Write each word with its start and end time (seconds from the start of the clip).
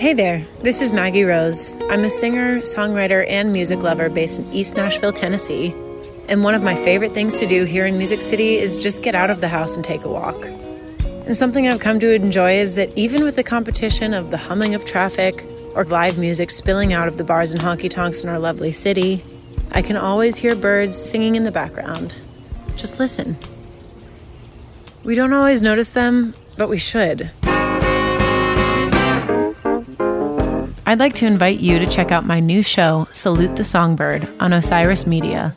Hey 0.00 0.14
there, 0.14 0.38
this 0.62 0.80
is 0.80 0.94
Maggie 0.94 1.24
Rose. 1.24 1.76
I'm 1.90 2.04
a 2.04 2.08
singer, 2.08 2.60
songwriter, 2.60 3.26
and 3.28 3.52
music 3.52 3.80
lover 3.80 4.08
based 4.08 4.40
in 4.40 4.50
East 4.50 4.74
Nashville, 4.74 5.12
Tennessee. 5.12 5.74
And 6.26 6.42
one 6.42 6.54
of 6.54 6.62
my 6.62 6.74
favorite 6.74 7.12
things 7.12 7.38
to 7.38 7.46
do 7.46 7.64
here 7.64 7.84
in 7.84 7.98
Music 7.98 8.22
City 8.22 8.54
is 8.54 8.78
just 8.78 9.02
get 9.02 9.14
out 9.14 9.28
of 9.28 9.42
the 9.42 9.48
house 9.48 9.76
and 9.76 9.84
take 9.84 10.04
a 10.04 10.08
walk. 10.08 10.42
And 10.46 11.36
something 11.36 11.68
I've 11.68 11.80
come 11.80 12.00
to 12.00 12.14
enjoy 12.14 12.52
is 12.54 12.76
that 12.76 12.96
even 12.96 13.24
with 13.24 13.36
the 13.36 13.42
competition 13.42 14.14
of 14.14 14.30
the 14.30 14.38
humming 14.38 14.74
of 14.74 14.86
traffic 14.86 15.44
or 15.74 15.84
live 15.84 16.16
music 16.16 16.50
spilling 16.50 16.94
out 16.94 17.06
of 17.06 17.18
the 17.18 17.24
bars 17.24 17.52
and 17.52 17.62
honky 17.62 17.90
tonks 17.90 18.24
in 18.24 18.30
our 18.30 18.38
lovely 18.38 18.72
city, 18.72 19.22
I 19.72 19.82
can 19.82 19.98
always 19.98 20.38
hear 20.38 20.56
birds 20.56 20.96
singing 20.96 21.36
in 21.36 21.44
the 21.44 21.52
background. 21.52 22.18
Just 22.74 22.98
listen. 22.98 23.36
We 25.04 25.14
don't 25.14 25.34
always 25.34 25.60
notice 25.60 25.92
them, 25.92 26.32
but 26.56 26.70
we 26.70 26.78
should. 26.78 27.30
I'd 30.90 30.98
like 30.98 31.14
to 31.14 31.26
invite 31.26 31.60
you 31.60 31.78
to 31.78 31.86
check 31.86 32.10
out 32.10 32.26
my 32.26 32.40
new 32.40 32.64
show, 32.64 33.06
Salute 33.12 33.54
the 33.54 33.62
Songbird, 33.62 34.28
on 34.40 34.52
Osiris 34.52 35.06
Media. 35.06 35.54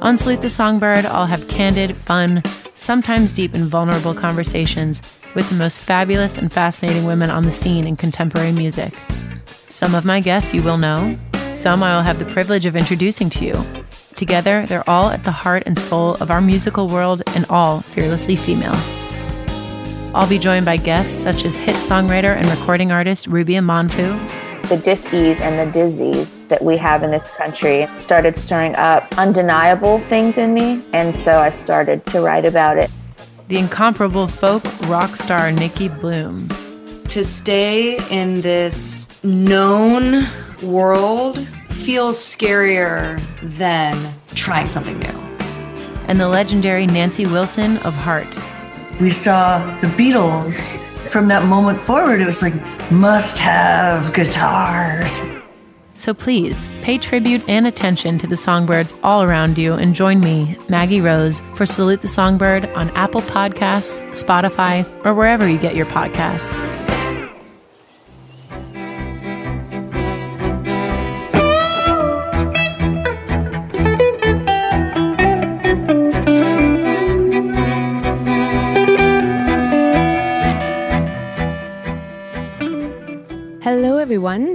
On 0.00 0.16
Salute 0.16 0.40
the 0.40 0.48
Songbird, 0.48 1.04
I'll 1.04 1.26
have 1.26 1.48
candid, 1.48 1.96
fun, 1.96 2.44
sometimes 2.76 3.32
deep 3.32 3.54
and 3.54 3.64
vulnerable 3.64 4.14
conversations 4.14 5.20
with 5.34 5.48
the 5.48 5.56
most 5.56 5.80
fabulous 5.80 6.36
and 6.36 6.52
fascinating 6.52 7.06
women 7.06 7.28
on 7.28 7.44
the 7.44 7.50
scene 7.50 7.88
in 7.88 7.96
contemporary 7.96 8.52
music. 8.52 8.94
Some 9.46 9.96
of 9.96 10.04
my 10.04 10.20
guests 10.20 10.54
you 10.54 10.62
will 10.62 10.78
know, 10.78 11.18
some 11.54 11.82
I 11.82 11.96
will 11.96 12.04
have 12.04 12.20
the 12.20 12.32
privilege 12.32 12.64
of 12.64 12.76
introducing 12.76 13.28
to 13.30 13.46
you. 13.46 13.54
Together, 14.14 14.64
they're 14.66 14.88
all 14.88 15.10
at 15.10 15.24
the 15.24 15.32
heart 15.32 15.64
and 15.66 15.76
soul 15.76 16.14
of 16.20 16.30
our 16.30 16.40
musical 16.40 16.86
world 16.86 17.24
and 17.34 17.44
all 17.46 17.80
fearlessly 17.80 18.36
female. 18.36 18.76
I'll 20.14 20.28
be 20.28 20.38
joined 20.38 20.66
by 20.66 20.76
guests 20.76 21.20
such 21.20 21.44
as 21.44 21.56
hit 21.56 21.74
songwriter 21.74 22.36
and 22.36 22.48
recording 22.48 22.92
artist 22.92 23.26
Ruby 23.26 23.54
Amanfu, 23.54 24.47
the 24.64 24.76
disease 24.76 25.40
and 25.40 25.58
the 25.58 25.72
disease 25.72 26.46
that 26.48 26.62
we 26.62 26.76
have 26.76 27.02
in 27.02 27.10
this 27.10 27.34
country 27.36 27.88
started 27.96 28.36
stirring 28.36 28.74
up 28.76 29.06
undeniable 29.18 29.98
things 30.00 30.38
in 30.38 30.52
me. 30.54 30.82
And 30.92 31.16
so 31.16 31.32
I 31.32 31.50
started 31.50 32.04
to 32.06 32.20
write 32.20 32.44
about 32.44 32.78
it. 32.78 32.90
The 33.48 33.56
incomparable 33.56 34.28
folk 34.28 34.62
rock 34.88 35.16
star 35.16 35.50
Nicki 35.50 35.88
Bluhm. 35.88 36.48
To 37.10 37.24
stay 37.24 37.98
in 38.10 38.40
this 38.42 39.24
known 39.24 40.24
world 40.62 41.38
feels 41.68 42.18
scarier 42.18 43.18
than 43.42 44.12
trying 44.34 44.66
something 44.66 44.98
new. 44.98 45.18
And 46.08 46.20
the 46.20 46.28
legendary 46.28 46.86
Nancy 46.86 47.24
Wilson 47.26 47.78
of 47.78 47.94
Heart. 47.94 48.28
We 49.00 49.10
saw 49.10 49.58
the 49.80 49.86
Beatles 49.88 50.84
from 51.08 51.28
that 51.28 51.46
moment 51.46 51.80
forward, 51.80 52.20
it 52.20 52.26
was 52.26 52.42
like 52.42 52.54
must 52.90 53.38
have 53.38 54.12
guitars. 54.14 55.22
So 55.94 56.14
please 56.14 56.68
pay 56.82 56.96
tribute 56.96 57.42
and 57.48 57.66
attention 57.66 58.18
to 58.18 58.28
the 58.28 58.36
songbirds 58.36 58.94
all 59.02 59.24
around 59.24 59.58
you 59.58 59.74
and 59.74 59.96
join 59.96 60.20
me, 60.20 60.56
Maggie 60.68 61.00
Rose, 61.00 61.40
for 61.54 61.66
Salute 61.66 62.02
the 62.02 62.08
Songbird 62.08 62.66
on 62.66 62.88
Apple 62.90 63.22
Podcasts, 63.22 64.00
Spotify, 64.12 64.86
or 65.04 65.12
wherever 65.14 65.48
you 65.48 65.58
get 65.58 65.74
your 65.74 65.86
podcasts. 65.86 66.77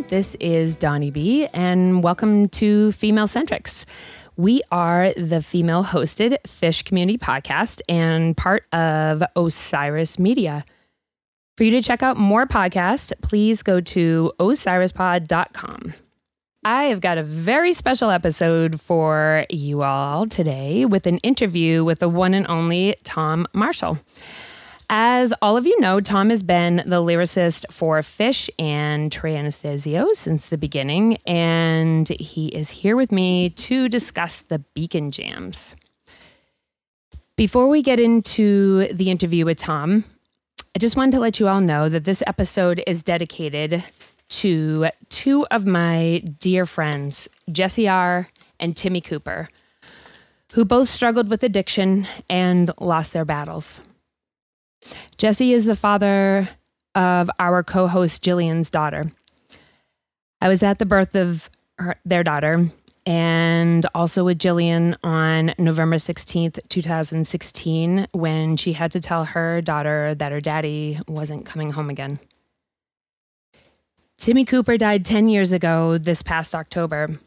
This 0.10 0.36
is 0.40 0.76
Donnie 0.76 1.10
B, 1.12 1.48
and 1.54 2.04
welcome 2.04 2.48
to 2.50 2.92
Female 2.92 3.28
Centrics. 3.28 3.86
We 4.36 4.62
are 4.72 5.14
the 5.16 5.42
female 5.42 5.84
hosted 5.84 6.38
Phish 6.48 6.86
Community 6.86 7.18
Podcast 7.18 7.82
and 7.90 8.38
part 8.38 8.68
of 8.74 9.24
Osiris 9.36 10.20
Media. 10.20 10.66
For 11.58 11.64
you 11.64 11.72
to 11.72 11.82
check 11.82 12.04
out 12.04 12.18
more 12.18 12.46
podcasts, 12.46 13.12
please 13.22 13.64
go 13.64 13.82
to 13.82 14.32
osirispod.com. 14.40 15.94
I 16.66 16.84
have 16.86 17.02
got 17.02 17.18
a 17.18 17.24
very 17.24 17.74
special 17.74 18.10
episode 18.10 18.80
for 18.80 19.46
you 19.50 19.82
all 19.82 20.28
today 20.28 20.86
with 20.86 21.08
an 21.08 21.18
interview 21.20 21.84
with 21.84 22.00
the 22.00 22.10
one 22.10 22.34
and 22.34 22.48
only 22.48 22.96
Tom 23.04 23.48
Marshall. 23.54 23.98
As 24.90 25.34
all 25.42 25.58
of 25.58 25.66
you 25.66 25.80
know, 25.80 26.00
Tom 26.00 26.30
has 26.30 26.44
been 26.44 26.78
the 26.86 27.02
lyricist 27.02 27.66
for 27.72 28.00
Phish 28.02 28.50
and 28.60 29.12
Trey 29.12 29.36
Anastasio 29.36 30.08
since 30.14 30.50
the 30.50 30.58
beginning, 30.58 31.18
and 31.26 32.08
he 32.10 32.48
is 32.48 32.70
here 32.70 32.96
with 32.96 33.12
me 33.12 33.50
to 33.52 33.90
discuss 33.90 34.42
the 34.42 34.60
Beacon 34.60 35.12
Jams. 35.12 35.74
Before 37.36 37.68
we 37.68 37.82
get 37.82 38.00
into 38.00 38.88
the 38.94 39.10
interview 39.10 39.46
with 39.46 39.58
Tom, 39.58 40.06
I 40.76 40.80
just 40.80 40.96
wanted 40.96 41.12
to 41.14 41.20
let 41.20 41.40
you 41.40 41.48
all 41.48 41.62
know 41.62 41.90
that 41.90 42.04
this 42.04 42.22
episode 42.28 42.84
is 42.86 43.04
dedicated 43.04 43.84
to 44.30 44.88
two 45.10 45.46
of 45.50 45.66
my 45.66 46.24
dear 46.40 46.66
friends, 46.66 47.28
Jesse 47.52 47.88
R. 47.88 48.28
and 48.60 48.76
Timmy 48.76 49.02
Cooper, 49.02 49.50
who 50.52 50.66
both 50.66 50.90
struggled 50.90 51.30
with 51.30 51.44
addiction 51.44 52.08
and 52.30 52.72
lost 52.80 53.14
their 53.14 53.26
battles. 53.26 53.80
Jesse 55.18 55.54
is 55.54 55.66
the 55.66 55.76
father 55.76 56.50
of 56.96 57.30
our 57.40 57.64
co 57.64 57.88
host 57.88 58.24
Jillian's 58.24 58.70
daughter. 58.70 59.12
I 60.42 60.50
was 60.50 60.64
at 60.64 60.80
the 60.80 60.86
birth 60.86 61.16
of 61.16 61.50
her, 61.78 61.96
their 62.06 62.24
daughter 62.24 62.70
and 63.06 63.86
also 63.94 64.24
with 64.24 64.40
Jillian 64.40 64.96
on 65.04 65.54
November 65.58 65.98
16th, 65.98 66.60
2016, 66.70 68.08
when 68.14 68.56
she 68.56 68.74
had 68.74 68.92
to 68.94 69.02
tell 69.02 69.26
her 69.26 69.62
daughter 69.62 70.16
that 70.16 70.32
her 70.32 70.40
daddy 70.40 71.00
wasn't 71.08 71.46
coming 71.46 71.70
home 71.70 71.90
again. 71.90 72.20
Timmy 74.20 74.46
Cooper 74.46 74.78
died 74.78 75.04
10 75.04 75.28
years 75.28 75.52
ago 75.52 75.98
this 75.98 76.22
past 76.22 76.56
October. 76.56 77.20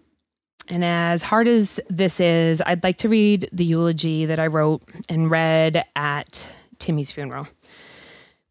And 0.69 0.83
as 0.85 1.23
hard 1.23 1.47
as 1.47 1.79
this 1.91 2.21
is, 2.21 2.63
I'd 2.65 2.83
like 2.83 2.97
to 2.99 3.09
read 3.09 3.49
the 3.53 3.65
eulogy 3.65 4.27
that 4.27 4.41
I 4.41 4.47
wrote 4.47 4.83
and 5.09 5.31
read 5.31 5.85
at 5.95 6.47
Timmy's 6.79 7.11
funeral. 7.11 7.49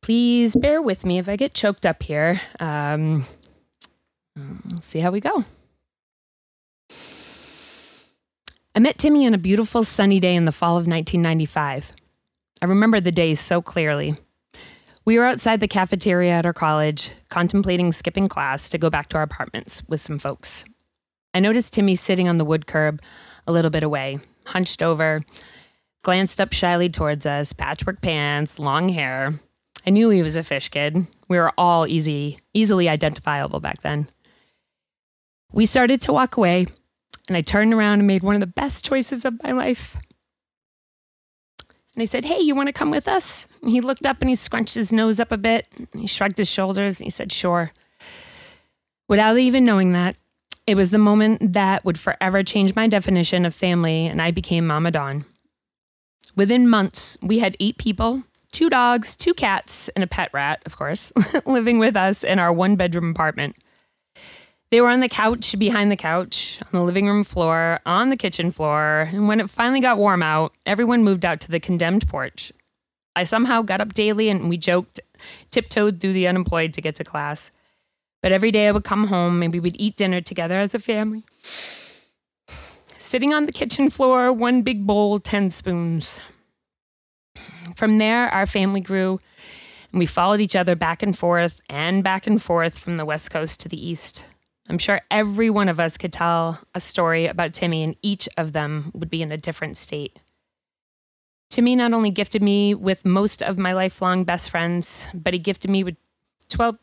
Please 0.01 0.55
bear 0.55 0.81
with 0.81 1.05
me 1.05 1.17
if 1.17 1.27
I 1.27 1.35
get 1.35 1.53
choked 1.53 1.85
up 1.85 2.03
here. 2.03 2.41
Um, 2.59 3.25
we'll 4.35 4.81
see 4.81 4.99
how 4.99 5.11
we 5.11 5.19
go. 5.19 5.45
I 8.75 8.79
met 8.79 8.97
Timmy 8.97 9.25
on 9.25 9.33
a 9.33 9.37
beautiful 9.37 9.83
sunny 9.83 10.19
day 10.19 10.35
in 10.35 10.45
the 10.45 10.51
fall 10.51 10.71
of 10.71 10.85
1995. 10.85 11.93
I 12.61 12.65
remember 12.65 12.99
the 12.99 13.11
day 13.11 13.33
so 13.35 13.61
clearly. 13.61 14.15
We 15.05 15.17
were 15.17 15.25
outside 15.25 15.59
the 15.59 15.67
cafeteria 15.67 16.33
at 16.33 16.45
our 16.45 16.53
college, 16.53 17.09
contemplating 17.29 17.91
skipping 17.91 18.27
class 18.27 18.69
to 18.69 18.77
go 18.77 18.89
back 18.89 19.07
to 19.09 19.17
our 19.17 19.23
apartments 19.23 19.81
with 19.87 20.01
some 20.01 20.19
folks. 20.19 20.65
I 21.33 21.39
noticed 21.39 21.73
Timmy 21.73 21.95
sitting 21.95 22.27
on 22.27 22.37
the 22.37 22.45
wood 22.45 22.65
curb 22.65 23.01
a 23.47 23.51
little 23.51 23.71
bit 23.71 23.83
away, 23.83 24.19
hunched 24.45 24.81
over, 24.81 25.21
glanced 26.05 26.39
up 26.39 26.53
shyly 26.53 26.87
towards 26.87 27.25
us, 27.25 27.51
patchwork 27.51 27.99
pants, 27.99 28.59
long 28.59 28.89
hair. 28.89 29.39
I 29.87 29.89
knew 29.89 30.09
he 30.11 30.21
was 30.21 30.35
a 30.35 30.41
Phish 30.41 30.69
kid. 30.69 31.07
We 31.27 31.37
were 31.37 31.51
all 31.57 31.87
easy, 31.87 32.39
easily 32.53 32.87
identifiable 32.87 33.59
back 33.59 33.81
then. 33.81 34.07
We 35.51 35.65
started 35.65 36.01
to 36.01 36.13
walk 36.13 36.37
away, 36.37 36.67
and 37.27 37.35
I 37.35 37.41
turned 37.41 37.73
around 37.73 37.99
and 37.99 38.07
made 38.07 38.21
one 38.21 38.35
of 38.35 38.39
the 38.39 38.45
best 38.45 38.85
choices 38.85 39.25
of 39.25 39.41
my 39.43 39.51
life. 39.51 39.97
And 41.95 42.03
I 42.03 42.05
said, 42.05 42.23
Hey, 42.23 42.39
you 42.39 42.53
want 42.53 42.67
to 42.67 42.73
come 42.73 42.91
with 42.91 43.07
us? 43.07 43.47
And 43.63 43.71
he 43.71 43.81
looked 43.81 44.05
up 44.05 44.21
and 44.21 44.29
he 44.29 44.35
scrunched 44.35 44.75
his 44.75 44.91
nose 44.91 45.19
up 45.19 45.31
a 45.31 45.37
bit. 45.37 45.67
He 45.93 46.05
shrugged 46.05 46.37
his 46.37 46.49
shoulders 46.49 46.99
and 46.99 47.05
he 47.05 47.09
said, 47.09 47.31
Sure. 47.31 47.71
Without 49.07 49.39
even 49.39 49.65
knowing 49.65 49.93
that, 49.93 50.17
it 50.67 50.75
was 50.75 50.91
the 50.91 50.99
moment 50.99 51.53
that 51.53 51.83
would 51.83 51.99
forever 51.99 52.43
change 52.43 52.75
my 52.75 52.87
definition 52.87 53.43
of 53.43 53.55
family, 53.55 54.05
and 54.05 54.21
I 54.21 54.29
became 54.29 54.67
Mama 54.67 54.91
Dawn. 54.91 55.25
Within 56.35 56.67
months, 56.67 57.17
we 57.21 57.39
had 57.39 57.55
eight 57.59 57.77
people 57.77 58.23
two 58.51 58.69
dogs, 58.69 59.15
two 59.15 59.33
cats, 59.33 59.89
and 59.89 60.03
a 60.03 60.07
pet 60.07 60.29
rat, 60.31 60.61
of 60.65 60.77
course, 60.77 61.11
living 61.45 61.77
with 61.77 61.97
us 61.97 62.23
in 62.23 62.39
our 62.39 62.53
one 62.53 62.77
bedroom 62.77 63.09
apartment. 63.09 63.53
They 64.71 64.79
were 64.79 64.89
on 64.89 65.01
the 65.01 65.09
couch, 65.09 65.59
behind 65.59 65.91
the 65.91 65.97
couch, 65.97 66.57
on 66.61 66.69
the 66.71 66.85
living 66.85 67.05
room 67.05 67.25
floor, 67.25 67.81
on 67.85 68.09
the 68.09 68.15
kitchen 68.15 68.51
floor, 68.51 69.09
and 69.11 69.27
when 69.27 69.41
it 69.41 69.49
finally 69.49 69.81
got 69.81 69.97
warm 69.97 70.23
out, 70.23 70.53
everyone 70.65 71.03
moved 71.03 71.25
out 71.25 71.41
to 71.41 71.51
the 71.51 71.59
condemned 71.59 72.07
porch. 72.07 72.53
I 73.15 73.25
somehow 73.25 73.61
got 73.61 73.81
up 73.81 73.93
daily 73.93 74.29
and 74.29 74.49
we 74.49 74.57
joked, 74.57 75.01
tiptoed 75.51 75.99
through 75.99 76.13
the 76.13 76.27
unemployed 76.27 76.73
to 76.73 76.81
get 76.81 76.95
to 76.95 77.03
class. 77.03 77.51
But 78.23 78.31
every 78.31 78.51
day 78.51 78.69
I 78.69 78.71
would 78.71 78.85
come 78.85 79.07
home 79.07 79.43
and 79.43 79.53
we 79.53 79.59
would 79.59 79.75
eat 79.79 79.97
dinner 79.97 80.21
together 80.21 80.59
as 80.59 80.73
a 80.73 80.79
family 80.79 81.23
sitting 83.05 83.33
on 83.33 83.45
the 83.45 83.51
kitchen 83.51 83.89
floor, 83.89 84.33
one 84.33 84.63
big 84.63 84.85
bowl, 84.87 85.19
10 85.19 85.51
spoons. 85.51 86.17
From 87.75 87.99
there, 87.99 88.29
our 88.29 88.47
family 88.47 88.81
grew. 88.81 89.19
And 89.91 89.99
we 89.99 90.07
followed 90.07 90.41
each 90.41 90.55
other 90.55 90.75
back 90.75 91.03
and 91.03 91.17
forth 91.17 91.61
and 91.69 92.03
back 92.03 92.25
and 92.25 92.41
forth 92.41 92.77
from 92.77 92.97
the 92.97 93.05
West 93.05 93.29
Coast 93.29 93.59
to 93.61 93.69
the 93.69 93.87
East. 93.87 94.25
I'm 94.69 94.79
sure 94.79 95.01
every 95.11 95.51
one 95.51 95.69
of 95.69 95.79
us 95.79 95.97
could 95.97 96.11
tell 96.11 96.59
a 96.73 96.79
story 96.79 97.27
about 97.27 97.53
Timmy, 97.53 97.83
and 97.83 97.95
each 98.01 98.27
of 98.37 98.53
them 98.53 98.91
would 98.95 99.11
be 99.11 99.21
in 99.21 99.31
a 99.31 99.37
different 99.37 99.77
state. 99.77 100.17
Timmy 101.51 101.75
not 101.75 101.93
only 101.93 102.09
gifted 102.09 102.41
me 102.41 102.73
with 102.73 103.05
most 103.05 103.43
of 103.43 103.59
my 103.59 103.73
lifelong 103.73 104.23
best 104.23 104.49
friends, 104.49 105.03
but 105.13 105.33
he 105.33 105.39
gifted 105.39 105.69
me 105.69 105.83
with 105.83 105.95
12, 106.49 106.79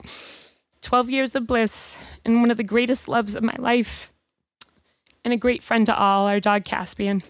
12 0.80 1.10
years 1.10 1.34
of 1.34 1.48
bliss 1.48 1.96
and 2.24 2.40
one 2.40 2.52
of 2.52 2.56
the 2.56 2.62
greatest 2.62 3.08
loves 3.08 3.34
of 3.34 3.42
my 3.42 3.56
life, 3.58 4.11
and 5.24 5.32
a 5.32 5.36
great 5.36 5.62
friend 5.62 5.86
to 5.86 5.96
all, 5.96 6.26
our 6.26 6.40
dog 6.40 6.64
Caspian. 6.64 7.22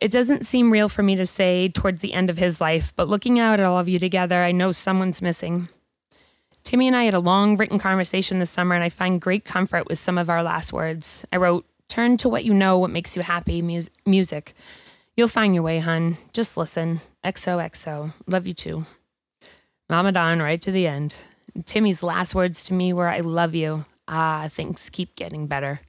It 0.00 0.10
doesn't 0.10 0.46
seem 0.46 0.72
real 0.72 0.88
for 0.88 1.02
me 1.02 1.16
to 1.16 1.26
say 1.26 1.68
towards 1.68 2.02
the 2.02 2.12
end 2.12 2.30
of 2.30 2.38
his 2.38 2.60
life, 2.60 2.92
but 2.96 3.08
looking 3.08 3.38
out 3.38 3.60
at 3.60 3.66
all 3.66 3.78
of 3.78 3.88
you 3.88 3.98
together, 3.98 4.42
I 4.42 4.52
know 4.52 4.72
someone's 4.72 5.22
missing. 5.22 5.68
Timmy 6.64 6.88
and 6.88 6.96
I 6.96 7.04
had 7.04 7.14
a 7.14 7.20
long 7.20 7.56
written 7.56 7.78
conversation 7.78 8.38
this 8.38 8.50
summer, 8.50 8.74
and 8.74 8.82
I 8.82 8.88
find 8.88 9.20
great 9.20 9.44
comfort 9.44 9.88
with 9.88 9.98
some 9.98 10.18
of 10.18 10.28
our 10.28 10.42
last 10.42 10.72
words. 10.72 11.24
I 11.32 11.36
wrote, 11.36 11.64
Turn 11.88 12.16
to 12.16 12.28
what 12.28 12.44
you 12.44 12.52
know, 12.52 12.78
what 12.78 12.90
makes 12.90 13.14
you 13.14 13.22
happy, 13.22 13.62
mus- 13.62 13.88
music. 14.04 14.54
You'll 15.16 15.28
find 15.28 15.54
your 15.54 15.62
way, 15.62 15.78
hun. 15.78 16.18
Just 16.32 16.56
listen. 16.56 17.00
XOXO. 17.24 18.12
Love 18.26 18.46
you 18.46 18.54
too. 18.54 18.86
Mama 19.88 20.10
Dawn, 20.10 20.42
right 20.42 20.60
to 20.62 20.72
the 20.72 20.88
end. 20.88 21.14
Timmy's 21.64 22.02
last 22.02 22.34
words 22.34 22.64
to 22.64 22.74
me 22.74 22.92
were, 22.92 23.08
I 23.08 23.20
love 23.20 23.54
you. 23.54 23.84
Ah, 24.08 24.48
things 24.50 24.88
keep 24.90 25.14
getting 25.16 25.46
better. 25.46 25.80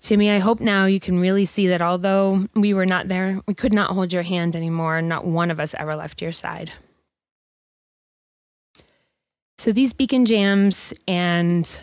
Timmy, 0.00 0.30
I 0.30 0.38
hope 0.38 0.60
now 0.60 0.84
you 0.84 1.00
can 1.00 1.18
really 1.18 1.46
see 1.46 1.68
that 1.68 1.80
although 1.80 2.46
we 2.54 2.74
were 2.74 2.86
not 2.86 3.08
there, 3.08 3.40
we 3.46 3.54
could 3.54 3.72
not 3.72 3.90
hold 3.90 4.12
your 4.12 4.22
hand 4.22 4.54
anymore. 4.54 5.00
Not 5.00 5.24
one 5.24 5.50
of 5.50 5.58
us 5.58 5.74
ever 5.78 5.96
left 5.96 6.20
your 6.20 6.32
side. 6.32 6.72
So 9.56 9.72
these 9.72 9.92
beacon 9.92 10.26
jams 10.26 10.92
and 11.08 11.74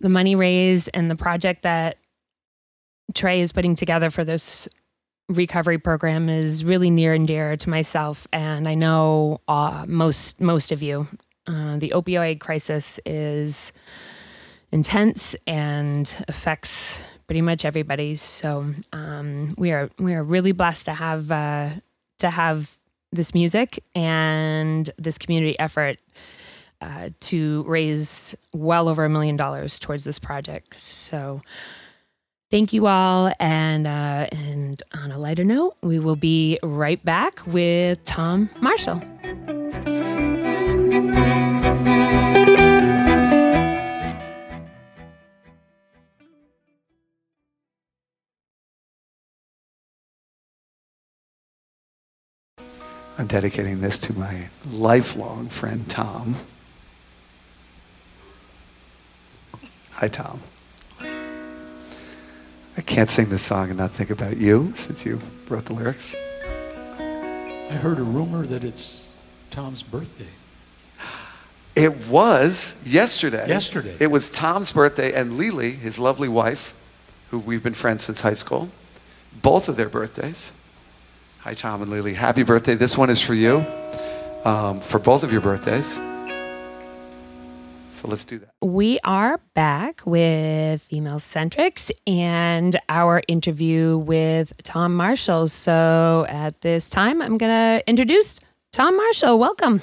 the 0.00 0.08
money 0.08 0.36
raised 0.36 0.90
and 0.94 1.10
the 1.10 1.16
project 1.16 1.62
that 1.62 1.96
Trey 3.14 3.40
is 3.40 3.52
putting 3.52 3.74
together 3.74 4.10
for 4.10 4.24
this 4.24 4.68
recovery 5.28 5.78
program 5.78 6.28
is 6.28 6.64
really 6.64 6.90
near 6.90 7.14
and 7.14 7.26
dear 7.26 7.56
to 7.56 7.70
myself, 7.70 8.26
and 8.32 8.68
I 8.68 8.74
know 8.74 9.40
uh, 9.48 9.84
most 9.86 10.40
most 10.40 10.72
of 10.72 10.82
you. 10.82 11.06
Uh, 11.46 11.78
the 11.78 11.92
opioid 11.94 12.40
crisis 12.40 13.00
is 13.06 13.72
intense 14.72 15.34
and 15.46 16.14
affects 16.28 16.98
pretty 17.26 17.42
much 17.42 17.64
everybody. 17.64 18.16
So 18.16 18.74
um, 18.92 19.54
we 19.58 19.72
are 19.72 19.90
we 19.98 20.14
are 20.14 20.22
really 20.22 20.52
blessed 20.52 20.86
to 20.86 20.94
have 20.94 21.30
uh, 21.30 21.70
to 22.18 22.30
have 22.30 22.78
this 23.12 23.34
music 23.34 23.82
and 23.94 24.90
this 24.98 25.18
community 25.18 25.58
effort 25.58 25.98
uh, 26.80 27.10
to 27.20 27.64
raise 27.66 28.34
well 28.52 28.88
over 28.88 29.04
a 29.04 29.08
million 29.08 29.36
dollars 29.36 29.78
towards 29.78 30.04
this 30.04 30.18
project. 30.18 30.78
So 30.78 31.42
thank 32.50 32.72
you 32.72 32.86
all. 32.86 33.32
And, 33.40 33.86
uh, 33.86 34.28
and 34.30 34.82
on 34.92 35.10
a 35.10 35.18
lighter 35.18 35.44
note, 35.44 35.76
we 35.82 35.98
will 35.98 36.16
be 36.16 36.58
right 36.62 37.02
back 37.04 37.44
with 37.46 38.04
Tom 38.04 38.50
Marshall. 38.60 39.02
I'm 53.18 53.26
dedicating 53.26 53.80
this 53.80 53.98
to 54.00 54.16
my 54.16 54.48
lifelong 54.70 55.48
friend, 55.48 55.88
Tom. 55.88 56.36
Hi, 59.90 60.06
Tom. 60.06 60.40
I 61.00 62.80
can't 62.86 63.10
sing 63.10 63.28
this 63.28 63.42
song 63.42 63.70
and 63.70 63.76
not 63.76 63.90
think 63.90 64.10
about 64.10 64.36
you 64.36 64.70
since 64.76 65.04
you 65.04 65.18
wrote 65.48 65.64
the 65.64 65.72
lyrics. 65.72 66.14
I 67.00 67.74
heard 67.74 67.98
a 67.98 68.04
rumor 68.04 68.46
that 68.46 68.62
it's 68.62 69.08
Tom's 69.50 69.82
birthday. 69.82 70.28
It 71.74 72.06
was 72.06 72.80
yesterday. 72.86 73.48
Yesterday. 73.48 73.96
It 73.98 74.12
was 74.12 74.30
Tom's 74.30 74.70
birthday, 74.70 75.12
and 75.12 75.36
Lily, 75.36 75.72
his 75.72 75.98
lovely 75.98 76.28
wife, 76.28 76.72
who 77.30 77.40
we've 77.40 77.64
been 77.64 77.74
friends 77.74 78.04
since 78.04 78.20
high 78.20 78.34
school, 78.34 78.70
both 79.42 79.68
of 79.68 79.76
their 79.76 79.88
birthdays. 79.88 80.54
Hi, 81.40 81.54
Tom 81.54 81.82
and 81.82 81.90
Lily. 81.90 82.14
Happy 82.14 82.42
birthday. 82.42 82.74
This 82.74 82.98
one 82.98 83.10
is 83.10 83.22
for 83.22 83.32
you, 83.32 83.64
um, 84.44 84.80
for 84.80 84.98
both 84.98 85.22
of 85.22 85.30
your 85.30 85.40
birthdays. 85.40 85.94
So 87.90 88.06
let's 88.06 88.24
do 88.24 88.38
that. 88.38 88.50
We 88.60 88.98
are 89.04 89.40
back 89.54 90.02
with 90.04 90.82
Female 90.82 91.20
Centrics 91.20 91.90
and 92.06 92.78
our 92.88 93.22
interview 93.28 93.98
with 93.98 94.52
Tom 94.62 94.94
Marshall. 94.94 95.48
So 95.48 96.26
at 96.28 96.60
this 96.60 96.90
time, 96.90 97.22
I'm 97.22 97.36
going 97.36 97.52
to 97.52 97.88
introduce 97.88 98.40
Tom 98.72 98.96
Marshall. 98.96 99.38
Welcome. 99.38 99.82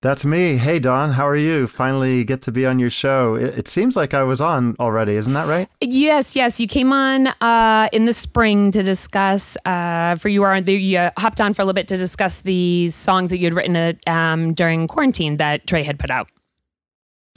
That's 0.00 0.24
me. 0.24 0.58
Hey, 0.58 0.78
Don, 0.78 1.10
how 1.10 1.26
are 1.26 1.34
you? 1.34 1.66
Finally 1.66 2.22
get 2.22 2.40
to 2.42 2.52
be 2.52 2.64
on 2.64 2.78
your 2.78 2.90
show. 2.90 3.34
It, 3.34 3.58
it, 3.58 3.68
seems 3.68 3.96
like 3.96 4.14
I 4.14 4.22
was 4.22 4.40
on 4.40 4.76
already, 4.78 5.16
isn't 5.16 5.34
that 5.34 5.48
right? 5.48 5.68
Yes, 5.80 6.36
yes. 6.36 6.60
You 6.60 6.68
came 6.68 6.92
on 6.92 7.26
uh, 7.40 7.88
in 7.92 8.04
the 8.06 8.12
spring 8.12 8.70
to 8.70 8.84
discuss, 8.84 9.56
uh, 9.64 10.14
for 10.14 10.28
you 10.28 10.44
are 10.44 10.58
you 10.58 10.98
uh, 10.98 11.10
hopped 11.16 11.40
on 11.40 11.52
for 11.52 11.62
a 11.62 11.64
little 11.64 11.74
bit 11.74 11.88
to 11.88 11.96
discuss 11.96 12.40
the 12.40 12.90
songs 12.90 13.30
that 13.30 13.38
you 13.38 13.46
had 13.46 13.54
written 13.54 13.74
uh, 13.74 13.92
um, 14.06 14.54
during 14.54 14.86
quarantine 14.86 15.36
that 15.38 15.66
Trey 15.66 15.82
had 15.82 15.98
put 15.98 16.12
out. 16.12 16.28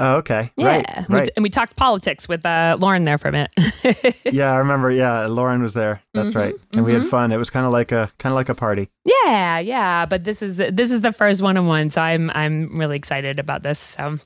Oh, 0.04 0.16
okay. 0.16 0.52
Yeah. 0.58 0.66
Right. 0.66 1.10
We, 1.10 1.16
right. 1.16 1.30
and 1.36 1.44
we 1.44 1.50
talked 1.52 1.76
politics 1.76 2.28
with 2.28 2.44
uh, 2.44 2.76
Lauren 2.82 3.04
there 3.04 3.20
for 3.20 3.28
a 3.28 3.32
minute. 3.32 3.52
yeah, 4.26 4.52
I 4.52 4.56
remember. 4.58 4.90
Yeah, 4.90 5.28
Lauren 5.28 5.62
was 5.62 5.76
there. 5.76 6.02
That's 6.16 6.30
Mhm, 6.32 6.36
right. 6.36 6.56
And 6.74 6.84
we 6.84 6.92
had 6.94 7.04
mhm. 7.04 7.10
fun. 7.10 7.32
It 7.32 7.38
was 7.38 7.52
kind 7.52 7.68
of 7.68 7.72
like 7.72 7.92
a 7.92 8.12
kind 8.18 8.32
of 8.34 8.36
like 8.36 8.50
a 8.50 8.56
party. 8.56 8.90
yeah, 9.06 9.60
yeah. 9.60 10.08
But 10.08 10.24
this 10.24 10.42
is 10.42 10.58
this 10.58 10.90
is 10.92 11.02
the 11.02 11.12
first 11.14 11.42
one 11.44 11.56
on 11.56 11.68
one, 11.68 11.92
so 11.92 12.02
I'm 12.02 12.32
I'm 12.32 12.80
really 12.80 12.96
excited 12.98 13.38
about 13.40 13.62
this. 13.62 13.80
So, 13.80 14.18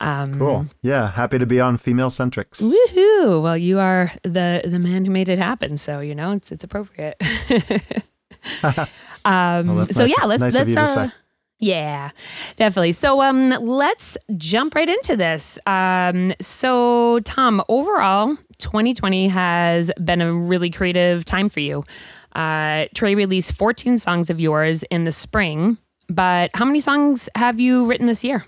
um, 0.00 0.38
Cool. 0.38 0.66
Yeah, 0.82 1.10
happy 1.10 1.38
to 1.38 1.46
be 1.46 1.60
on 1.60 1.78
Female 1.78 2.10
Centrics. 2.10 2.60
Woohoo! 2.60 3.42
Well, 3.42 3.56
you 3.56 3.78
are 3.78 4.12
the 4.22 4.60
the 4.64 4.78
man 4.80 5.06
who 5.06 5.10
made 5.10 5.30
it 5.30 5.38
happen, 5.38 5.78
so 5.78 6.00
you 6.00 6.14
know 6.14 6.32
it's 6.32 6.52
it's 6.52 6.62
appropriate. 6.64 7.16
um, 9.24 9.76
Well, 9.76 9.86
so 9.88 10.00
nice- 10.04 10.14
yeah, 10.18 10.26
let's 10.26 10.40
nice 10.40 10.54
let's 10.54 11.12
of 11.60 11.68
you 11.68 11.78
to 11.78 11.86
say. 11.86 12.00
yeah, 12.00 12.10
definitely. 12.56 12.92
So 12.92 13.20
um, 13.22 13.50
let's 13.50 14.16
jump 14.36 14.74
right 14.74 14.88
into 14.88 15.16
this. 15.16 15.58
Um, 15.66 16.34
so 16.40 17.20
Tom, 17.20 17.62
overall, 17.68 18.36
2020 18.58 19.28
has 19.28 19.90
been 20.04 20.20
a 20.20 20.32
really 20.32 20.70
creative 20.70 21.24
time 21.24 21.48
for 21.48 21.60
you. 21.60 21.84
Uh, 22.34 22.86
Trey 22.94 23.14
released 23.14 23.52
14 23.52 23.98
songs 23.98 24.30
of 24.30 24.38
yours 24.38 24.82
in 24.84 25.04
the 25.04 25.12
spring, 25.12 25.78
but 26.08 26.50
how 26.54 26.64
many 26.64 26.80
songs 26.80 27.28
have 27.34 27.58
you 27.58 27.86
written 27.86 28.06
this 28.06 28.22
year? 28.22 28.44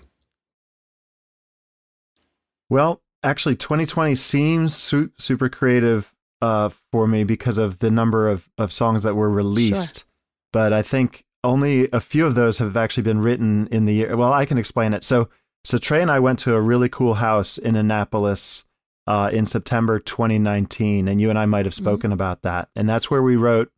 Well, 2.69 3.01
actually, 3.23 3.55
2020 3.55 4.15
seems 4.15 4.75
su- 4.75 5.11
super 5.17 5.49
creative 5.49 6.13
uh, 6.41 6.69
for 6.91 7.07
me 7.07 7.23
because 7.23 7.57
of 7.57 7.79
the 7.79 7.91
number 7.91 8.29
of, 8.29 8.49
of 8.57 8.73
songs 8.73 9.03
that 9.03 9.15
were 9.15 9.29
released. 9.29 10.03
But 10.51 10.73
I 10.73 10.81
think 10.81 11.23
only 11.43 11.89
a 11.91 11.99
few 11.99 12.25
of 12.25 12.35
those 12.35 12.57
have 12.59 12.77
actually 12.77 13.03
been 13.03 13.19
written 13.21 13.67
in 13.71 13.85
the 13.85 13.93
year. 13.93 14.15
Well, 14.15 14.33
I 14.33 14.45
can 14.45 14.57
explain 14.57 14.93
it. 14.93 15.03
So, 15.03 15.29
so 15.63 15.77
Trey 15.77 16.01
and 16.01 16.11
I 16.11 16.19
went 16.19 16.39
to 16.39 16.55
a 16.55 16.61
really 16.61 16.89
cool 16.89 17.15
house 17.15 17.57
in 17.57 17.75
Annapolis 17.75 18.65
uh, 19.07 19.29
in 19.33 19.45
September 19.45 19.99
2019, 19.99 21.07
and 21.07 21.19
you 21.19 21.29
and 21.29 21.37
I 21.37 21.45
might 21.45 21.65
have 21.65 21.73
spoken 21.73 22.11
about 22.11 22.41
that. 22.43 22.69
And 22.75 22.87
that's 22.87 23.11
where 23.11 23.21
we 23.23 23.35
wrote 23.35 23.71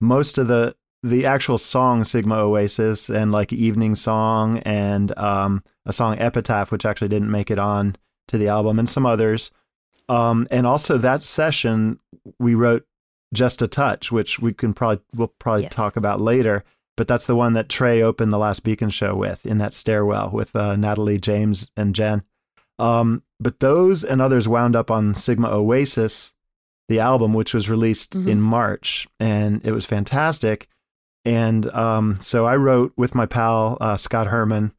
most 0.00 0.38
of 0.38 0.48
the 0.48 0.74
the 1.04 1.26
actual 1.26 1.58
song 1.58 2.04
Sigma 2.04 2.36
Oasis 2.36 3.08
and 3.08 3.32
like 3.32 3.52
Evening 3.52 3.96
Song 3.96 4.58
and 4.58 5.16
um, 5.18 5.64
a 5.84 5.92
song 5.92 6.16
Epitaph, 6.20 6.70
which 6.70 6.86
actually 6.86 7.08
didn't 7.08 7.30
make 7.30 7.50
it 7.50 7.58
on 7.58 7.96
to 8.28 8.38
the 8.38 8.46
album, 8.48 8.78
and 8.78 8.88
some 8.88 9.04
others. 9.04 9.50
Um, 10.08 10.46
and 10.50 10.64
also 10.66 10.98
that 10.98 11.22
session, 11.22 11.98
we 12.38 12.54
wrote 12.54 12.84
Just 13.34 13.62
a 13.62 13.68
Touch, 13.68 14.12
which 14.12 14.38
we 14.38 14.52
can 14.52 14.74
probably 14.74 15.02
we'll 15.16 15.32
probably 15.40 15.62
Yes. 15.62 15.74
talk 15.74 15.96
about 15.96 16.20
later. 16.20 16.62
But 16.96 17.08
that's 17.08 17.26
the 17.26 17.36
one 17.36 17.54
that 17.54 17.68
Trey 17.68 18.02
opened 18.02 18.32
the 18.32 18.38
last 18.38 18.62
Beacon 18.64 18.90
show 18.90 19.14
with 19.14 19.46
in 19.46 19.58
that 19.58 19.72
stairwell 19.72 20.30
with 20.32 20.54
uh, 20.54 20.76
Natalie, 20.76 21.18
James, 21.18 21.70
and 21.76 21.94
Jen. 21.94 22.22
Um, 22.78 23.22
but 23.40 23.60
those 23.60 24.04
and 24.04 24.20
others 24.20 24.46
wound 24.48 24.76
up 24.76 24.90
on 24.90 25.14
Sigma 25.14 25.48
Oasis, 25.50 26.32
the 26.88 27.00
album, 27.00 27.32
which 27.32 27.54
was 27.54 27.70
released 27.70 28.12
Mhm. 28.18 28.28
in 28.28 28.40
March, 28.40 29.06
and 29.18 29.60
it 29.64 29.72
was 29.72 29.86
fantastic. 29.86 30.68
And 31.24 31.66
um, 31.70 32.20
so 32.20 32.44
I 32.46 32.56
wrote 32.56 32.92
with 32.96 33.14
my 33.14 33.26
pal 33.26 33.78
uh, 33.80 33.96
Scott 33.96 34.26
Herman 34.26 34.72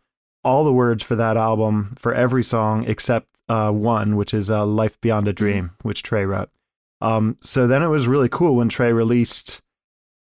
all 0.44 0.66
the 0.66 0.74
words 0.74 1.02
for 1.02 1.16
that 1.16 1.38
album 1.38 1.96
for 1.98 2.14
every 2.14 2.44
song 2.44 2.84
except 2.86 3.28
uh, 3.50 3.72
one, 3.72 4.16
which 4.18 4.34
is 4.34 4.52
uh, 4.52 4.66
"Life 4.66 5.00
Beyond 5.02 5.28
a 5.28 5.34
Dream," 5.34 5.72
which 5.82 6.04
Trey 6.04 6.26
wrote. 6.26 6.50
Um, 7.02 7.38
so 7.42 7.66
then 7.66 7.82
it 7.82 7.88
was 7.88 8.08
really 8.08 8.30
cool 8.30 8.56
when 8.56 8.70
Trey 8.70 8.92
released 8.94 9.62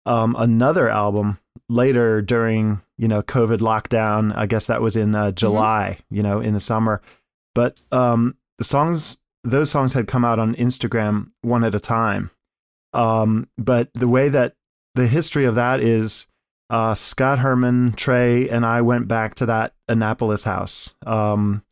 um, 0.07 0.35
another 0.39 0.89
album 0.89 1.39
later 1.73 2.23
during 2.23 2.81
you 2.99 3.09
know 3.09 3.23
COVID 3.23 3.59
lockdown. 3.59 4.37
I 4.37 4.47
guess 4.47 4.67
that 4.67 4.83
was 4.83 4.97
in 4.97 5.15
uh, 5.15 5.33
July, 5.33 5.97
mm-hmm. 5.99 6.17
you 6.17 6.23
know, 6.23 6.41
in 6.41 6.55
the 6.55 6.61
summer. 6.61 7.01
But 7.55 7.79
um, 7.91 8.37
the 8.59 8.65
songs, 8.65 9.19
those 9.45 9.71
songs 9.71 9.93
had 9.93 10.07
come 10.07 10.25
out 10.25 10.39
on 10.39 10.55
Instagram 10.55 11.31
one 11.43 11.65
at 11.65 11.75
a 11.75 11.81
time. 11.81 12.31
Um, 12.93 13.49
but 13.59 13.89
the 13.95 14.09
way 14.09 14.29
that 14.29 14.55
the 14.95 15.07
history 15.07 15.45
of 15.45 15.55
that 15.55 15.81
is, 15.81 16.27
uh, 16.71 16.95
Scott 16.95 17.39
Herman, 17.39 17.93
Trey, 17.93 18.49
and 18.49 18.65
I 18.65 18.81
went 18.83 19.09
back 19.09 19.35
to 19.37 19.47
that 19.47 19.75
Annapolis 19.89 20.45
house. 20.45 20.95
Um, 21.07 21.63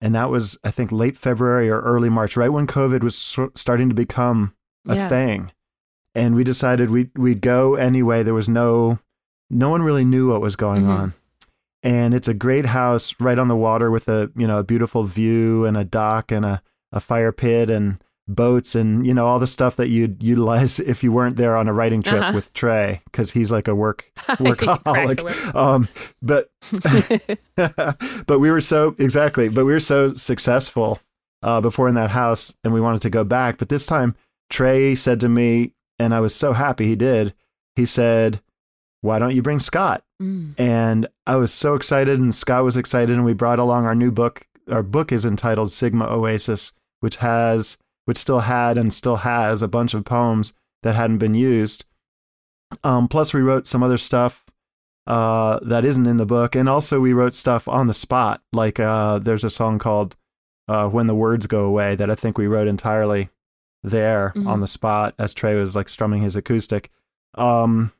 and 0.00 0.14
that 0.14 0.30
was, 0.30 0.58
I 0.64 0.70
think, 0.70 0.92
late 0.92 1.16
February 1.16 1.68
or 1.68 1.80
early 1.80 2.08
March, 2.08 2.36
right 2.36 2.52
when 2.52 2.66
COVID 2.66 3.02
was 3.02 3.16
so- 3.16 3.52
starting 3.54 3.88
to 3.88 3.94
become 3.94 4.54
a 4.88 4.96
yeah. 4.96 5.08
thing. 5.08 5.52
And 6.14 6.34
we 6.34 6.44
decided 6.44 6.90
we'd, 6.90 7.16
we'd 7.16 7.40
go 7.40 7.74
anyway. 7.74 8.22
There 8.22 8.34
was 8.34 8.48
no, 8.48 8.98
no 9.50 9.70
one 9.70 9.82
really 9.82 10.04
knew 10.04 10.30
what 10.30 10.40
was 10.40 10.56
going 10.56 10.82
mm-hmm. 10.82 10.90
on. 10.90 11.14
And 11.82 12.12
it's 12.12 12.28
a 12.28 12.34
great 12.34 12.66
house 12.66 13.14
right 13.18 13.38
on 13.38 13.48
the 13.48 13.56
water 13.56 13.90
with 13.90 14.08
a, 14.08 14.30
you 14.36 14.46
know, 14.46 14.58
a 14.58 14.64
beautiful 14.64 15.04
view 15.04 15.64
and 15.64 15.76
a 15.76 15.84
dock 15.84 16.30
and 16.30 16.44
a, 16.44 16.62
a 16.92 17.00
fire 17.00 17.32
pit 17.32 17.70
and 17.70 18.02
boats 18.34 18.76
and 18.76 19.04
you 19.04 19.12
know 19.12 19.26
all 19.26 19.38
the 19.38 19.46
stuff 19.46 19.76
that 19.76 19.88
you'd 19.88 20.22
utilize 20.22 20.78
if 20.80 21.02
you 21.02 21.12
weren't 21.12 21.36
there 21.36 21.56
on 21.56 21.68
a 21.68 21.72
writing 21.72 22.02
trip 22.02 22.22
uh-huh. 22.22 22.32
with 22.32 22.52
Trey 22.52 23.00
because 23.06 23.32
he's 23.32 23.50
like 23.50 23.68
a 23.68 23.74
work 23.74 24.10
workaholic. 24.18 25.54
um, 25.54 25.88
but 26.22 26.50
but 28.26 28.38
we 28.38 28.50
were 28.50 28.60
so 28.60 28.94
exactly, 28.98 29.48
but 29.48 29.64
we 29.64 29.72
were 29.72 29.80
so 29.80 30.14
successful 30.14 31.00
uh, 31.42 31.60
before 31.60 31.88
in 31.88 31.94
that 31.94 32.10
house, 32.10 32.54
and 32.64 32.72
we 32.72 32.80
wanted 32.80 33.02
to 33.02 33.10
go 33.10 33.24
back. 33.24 33.58
But 33.58 33.68
this 33.68 33.86
time, 33.86 34.14
Trey 34.48 34.94
said 34.94 35.20
to 35.20 35.28
me, 35.28 35.72
and 35.98 36.14
I 36.14 36.20
was 36.20 36.34
so 36.34 36.52
happy 36.52 36.86
he 36.86 36.96
did. 36.96 37.34
He 37.76 37.86
said, 37.86 38.40
"Why 39.00 39.18
don't 39.18 39.34
you 39.34 39.42
bring 39.42 39.58
Scott?" 39.58 40.04
Mm. 40.20 40.54
And 40.58 41.06
I 41.26 41.36
was 41.36 41.52
so 41.52 41.74
excited, 41.74 42.18
and 42.18 42.34
Scott 42.34 42.64
was 42.64 42.76
excited, 42.76 43.10
and 43.10 43.24
we 43.24 43.32
brought 43.32 43.58
along 43.58 43.86
our 43.86 43.94
new 43.94 44.10
book. 44.10 44.46
Our 44.70 44.82
book 44.82 45.12
is 45.12 45.24
entitled 45.24 45.72
Sigma 45.72 46.06
Oasis, 46.06 46.72
which 47.00 47.16
has 47.16 47.76
which 48.04 48.18
still 48.18 48.40
had 48.40 48.76
and 48.78 48.92
still 48.92 49.16
has 49.16 49.62
a 49.62 49.68
bunch 49.68 49.94
of 49.94 50.04
poems 50.04 50.52
that 50.82 50.94
hadn't 50.94 51.18
been 51.18 51.34
used. 51.34 51.84
Um, 52.82 53.08
plus, 53.08 53.34
we 53.34 53.40
wrote 53.40 53.66
some 53.66 53.82
other 53.82 53.98
stuff 53.98 54.44
uh, 55.06 55.58
that 55.62 55.84
isn't 55.84 56.06
in 56.06 56.16
the 56.16 56.26
book, 56.26 56.54
and 56.54 56.68
also 56.68 57.00
we 57.00 57.12
wrote 57.12 57.34
stuff 57.34 57.68
on 57.68 57.86
the 57.86 57.94
spot. 57.94 58.42
Like 58.52 58.78
uh, 58.78 59.18
there's 59.18 59.44
a 59.44 59.50
song 59.50 59.78
called 59.78 60.16
uh, 60.68 60.88
"When 60.88 61.06
the 61.06 61.14
Words 61.14 61.46
Go 61.46 61.64
Away" 61.64 61.96
that 61.96 62.10
I 62.10 62.14
think 62.14 62.38
we 62.38 62.46
wrote 62.46 62.68
entirely 62.68 63.30
there 63.82 64.32
mm-hmm. 64.36 64.46
on 64.46 64.60
the 64.60 64.68
spot 64.68 65.14
as 65.18 65.34
Trey 65.34 65.54
was 65.54 65.74
like 65.74 65.88
strumming 65.88 66.22
his 66.22 66.36
acoustic. 66.36 66.90
Um, 67.34 67.92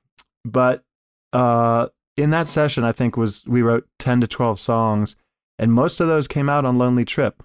but 0.45 0.85
uh, 1.33 1.89
in 2.17 2.31
that 2.31 2.47
session, 2.47 2.85
I 2.85 2.93
think 2.93 3.17
was 3.17 3.45
we 3.47 3.63
wrote 3.63 3.89
ten 3.99 4.21
to 4.21 4.27
twelve 4.27 4.61
songs, 4.61 5.17
and 5.59 5.73
most 5.73 6.01
of 6.01 6.09
those 6.09 6.29
came 6.29 6.49
out 6.49 6.65
on 6.65 6.79
Lonely 6.79 7.05
Trip. 7.05 7.43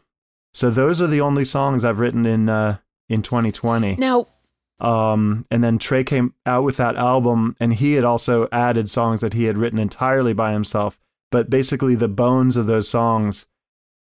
So 0.54 0.70
those 0.70 1.02
are 1.02 1.08
the 1.08 1.22
only 1.22 1.44
songs 1.44 1.84
I've 1.84 2.00
written 2.00 2.26
in 2.26 2.50
uh, 2.50 2.78
in 3.10 3.22
2020. 3.22 3.96
Now, 3.98 4.28
um, 4.80 5.46
and 5.52 5.64
then 5.64 5.78
Trey 5.78 6.04
came 6.04 6.34
out 6.46 6.64
with 6.64 6.78
that 6.78 6.96
album, 6.96 7.56
and 7.60 7.74
he 7.74 7.94
had 7.94 8.04
also 8.04 8.48
added 8.52 8.90
songs 8.90 9.22
that 9.22 9.34
he 9.34 9.46
had 9.46 9.58
written 9.58 9.80
entirely 9.80 10.34
by 10.34 10.52
himself. 10.52 11.00
But 11.32 11.50
basically, 11.50 11.96
the 11.96 12.08
bones 12.08 12.58
of 12.58 12.66
those 12.66 12.88
songs 12.88 13.46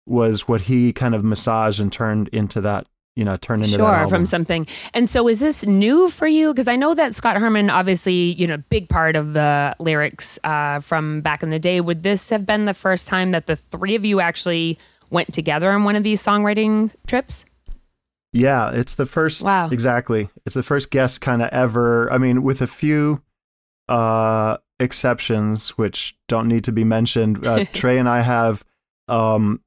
was 0.06 0.48
what 0.48 0.62
he 0.62 0.92
kind 0.92 1.16
of 1.16 1.24
massaged 1.24 1.80
and 1.80 1.92
turned 1.92 2.28
into 2.30 2.60
that 2.62 2.88
you 3.16 3.24
know, 3.24 3.38
turn 3.38 3.64
into 3.64 3.78
sure 3.78 4.08
from 4.08 4.26
something. 4.26 4.66
And 4.94 5.10
so, 5.10 5.28
is 5.28 5.40
this 5.40 5.66
new 5.66 6.10
for 6.10 6.28
you? 6.28 6.54
Because 6.54 6.68
I 6.68 6.76
know 6.76 6.96
that 6.96 7.14
Scott 7.14 7.38
Herman, 7.38 7.70
obviously, 7.70 8.34
you 8.34 8.48
know, 8.48 8.58
big 8.70 8.90
part 8.90 9.16
of 9.16 9.34
the 9.34 9.76
lyrics 9.80 10.40
uh, 10.44 10.80
from 10.80 11.22
back 11.22 11.44
in 11.44 11.50
the 11.50 11.60
day. 11.60 11.82
Would 11.82 12.04
this 12.04 12.30
have 12.30 12.46
been 12.46 12.66
the 12.66 12.74
first 12.74 13.08
time 13.08 13.32
that 13.32 13.48
the 13.48 13.56
three 13.56 13.96
of 13.96 14.04
you 14.04 14.20
actually 14.20 14.80
went 15.10 15.34
together 15.34 15.72
on 15.72 15.84
one 15.84 15.96
of 15.96 16.04
these 16.04 16.24
songwriting 16.24 16.92
trips? 17.08 17.46
Yeah, 18.32 18.72
it's 18.72 18.96
the 18.96 19.06
first. 19.06 19.44
Wow. 19.44 19.70
Exactly. 19.70 20.30
It's 20.46 20.56
the 20.56 20.64
first 20.64 20.90
guest 20.90 21.22
kind 21.22 21.42
of 21.42 21.50
ever. 21.50 22.12
I 22.12 22.18
mean, 22.18 22.42
with 22.42 22.62
a 22.62 22.68
few 22.68 23.22
uh, 23.88 24.58
exceptions, 24.80 25.70
which 25.78 26.18
don't 26.28 26.48
need 26.48 26.64
to 26.64 26.72
be 26.72 26.84
mentioned. 26.84 27.46
Uh, 27.46 27.66
Trey 27.74 28.00
and 28.00 28.10
I 28.10 28.22
have 28.22 28.64
um, 29.08 29.62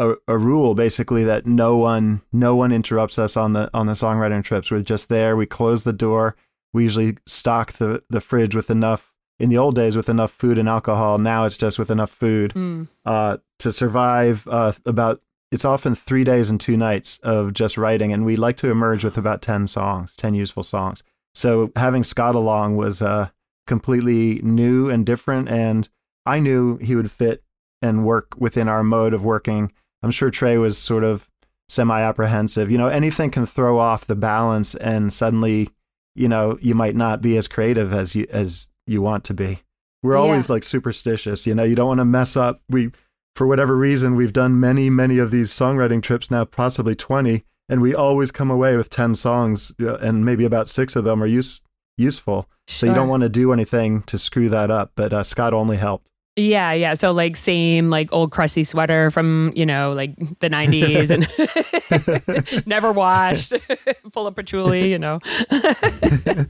a, 0.00 0.14
a, 0.26 0.38
rule 0.38 0.74
basically 0.74 1.24
that 1.24 1.46
no 1.46 1.76
one, 1.76 2.22
no 2.32 2.56
one 2.56 2.72
interrupts 2.72 3.18
us 3.18 3.36
on 3.36 3.52
the 3.52 3.70
on 3.74 3.86
the 3.86 3.92
songwriting 3.92 4.42
trips. 4.42 4.70
We're 4.70 4.80
just 4.80 5.08
there. 5.08 5.36
We 5.36 5.46
close 5.46 5.84
the 5.84 5.92
door. 5.92 6.36
We 6.72 6.84
usually 6.84 7.18
stock 7.26 7.74
the 7.74 8.02
the 8.08 8.20
fridge 8.20 8.56
with 8.56 8.70
enough 8.70 9.12
in 9.38 9.50
the 9.50 9.58
old 9.58 9.74
days 9.74 9.96
with 9.96 10.08
enough 10.08 10.32
food 10.32 10.58
and 10.58 10.68
alcohol. 10.68 11.18
Now 11.18 11.44
it's 11.44 11.58
just 11.58 11.78
with 11.78 11.90
enough 11.90 12.10
food 12.10 12.54
mm. 12.54 12.88
uh, 13.04 13.36
to 13.58 13.72
survive 13.72 14.48
uh, 14.48 14.72
about. 14.86 15.20
It's 15.52 15.64
often 15.64 15.96
three 15.96 16.22
days 16.22 16.48
and 16.48 16.60
two 16.60 16.76
nights 16.76 17.18
of 17.24 17.52
just 17.52 17.76
writing, 17.76 18.12
and 18.12 18.24
we 18.24 18.36
like 18.36 18.56
to 18.58 18.70
emerge 18.70 19.04
with 19.04 19.18
about 19.18 19.42
ten 19.42 19.66
songs, 19.66 20.16
ten 20.16 20.34
useful 20.34 20.62
songs. 20.62 21.02
So 21.34 21.72
having 21.76 22.04
Scott 22.04 22.34
along 22.34 22.76
was 22.76 23.02
uh, 23.02 23.30
completely 23.66 24.40
new 24.42 24.88
and 24.88 25.04
different, 25.04 25.48
and 25.48 25.88
I 26.24 26.38
knew 26.38 26.78
he 26.78 26.94
would 26.94 27.10
fit 27.10 27.42
and 27.82 28.04
work 28.04 28.34
within 28.38 28.68
our 28.68 28.82
mode 28.82 29.12
of 29.12 29.24
working. 29.24 29.72
I'm 30.02 30.10
sure 30.10 30.30
Trey 30.30 30.56
was 30.56 30.78
sort 30.78 31.04
of 31.04 31.28
semi-apprehensive. 31.68 32.70
You 32.70 32.78
know, 32.78 32.88
anything 32.88 33.30
can 33.30 33.46
throw 33.46 33.78
off 33.78 34.06
the 34.06 34.16
balance, 34.16 34.74
and 34.74 35.12
suddenly, 35.12 35.68
you 36.14 36.28
know, 36.28 36.58
you 36.60 36.74
might 36.74 36.96
not 36.96 37.20
be 37.20 37.36
as 37.36 37.48
creative 37.48 37.92
as 37.92 38.14
you 38.14 38.26
as 38.30 38.68
you 38.86 39.02
want 39.02 39.24
to 39.24 39.34
be. 39.34 39.62
We're 40.02 40.14
yeah. 40.14 40.20
always 40.20 40.48
like 40.48 40.62
superstitious, 40.62 41.46
you 41.46 41.54
know, 41.54 41.64
you 41.64 41.74
don't 41.74 41.88
want 41.88 42.00
to 42.00 42.06
mess 42.06 42.36
up. 42.36 42.62
We, 42.68 42.90
for 43.36 43.46
whatever 43.46 43.76
reason, 43.76 44.16
we've 44.16 44.32
done 44.32 44.58
many, 44.58 44.90
many 44.90 45.18
of 45.18 45.30
these 45.30 45.50
songwriting 45.50 46.02
trips 46.02 46.30
now, 46.30 46.44
possibly 46.44 46.94
20, 46.94 47.44
and 47.68 47.80
we 47.80 47.94
always 47.94 48.32
come 48.32 48.50
away 48.50 48.76
with 48.76 48.90
10 48.90 49.14
songs, 49.14 49.72
uh, 49.80 49.96
and 49.96 50.24
maybe 50.24 50.44
about 50.44 50.68
six 50.68 50.96
of 50.96 51.04
them 51.04 51.22
are 51.22 51.26
use, 51.26 51.60
useful. 51.98 52.48
Sure. 52.66 52.76
So 52.78 52.86
you 52.86 52.94
don't 52.94 53.08
want 53.08 53.22
to 53.22 53.28
do 53.28 53.52
anything 53.52 54.02
to 54.04 54.16
screw 54.16 54.48
that 54.48 54.70
up. 54.70 54.92
But 54.94 55.12
uh, 55.12 55.22
Scott 55.22 55.52
only 55.52 55.76
helped. 55.76 56.10
Yeah, 56.40 56.72
yeah. 56.72 56.94
So 56.94 57.12
like 57.12 57.36
same 57.36 57.90
like 57.90 58.10
old 58.12 58.32
crusty 58.32 58.64
sweater 58.64 59.10
from, 59.10 59.52
you 59.54 59.66
know, 59.66 59.92
like 59.92 60.16
the 60.38 60.48
90s 60.48 61.10
and 61.10 62.66
never 62.66 62.92
washed, 62.92 63.52
full 64.12 64.26
of 64.26 64.34
patchouli, 64.34 64.90
you 64.90 64.98
know. 64.98 65.20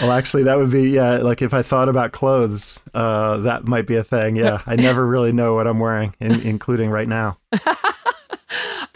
Well, 0.00 0.10
actually, 0.10 0.42
that 0.42 0.56
would 0.56 0.70
be 0.70 0.90
yeah. 0.90 1.18
Like 1.18 1.40
if 1.40 1.54
I 1.54 1.62
thought 1.62 1.88
about 1.88 2.10
clothes, 2.10 2.80
uh, 2.94 3.36
that 3.38 3.68
might 3.68 3.86
be 3.86 3.94
a 3.94 4.02
thing. 4.02 4.34
Yeah, 4.34 4.60
I 4.66 4.74
never 4.74 5.06
really 5.06 5.30
know 5.30 5.54
what 5.54 5.68
I'm 5.68 5.78
wearing, 5.78 6.14
in, 6.18 6.40
including 6.40 6.90
right 6.90 7.06
now. 7.06 7.38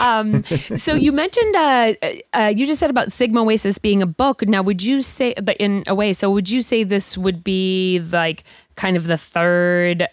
um, 0.00 0.42
so 0.74 0.94
you 0.94 1.12
mentioned 1.12 1.54
uh, 1.54 1.94
uh, 2.34 2.52
you 2.54 2.66
just 2.66 2.80
said 2.80 2.90
about 2.90 3.12
Sigma 3.12 3.42
Oasis 3.44 3.78
being 3.78 4.02
a 4.02 4.06
book. 4.06 4.42
Now, 4.48 4.60
would 4.60 4.82
you 4.82 5.00
say, 5.00 5.34
but 5.40 5.56
in 5.58 5.84
a 5.86 5.94
way, 5.94 6.12
so 6.14 6.32
would 6.32 6.48
you 6.48 6.62
say 6.62 6.82
this 6.82 7.16
would 7.16 7.44
be 7.44 8.00
like 8.10 8.42
kind 8.78 8.96
of 8.96 9.06
the 9.06 9.18
third 9.18 10.08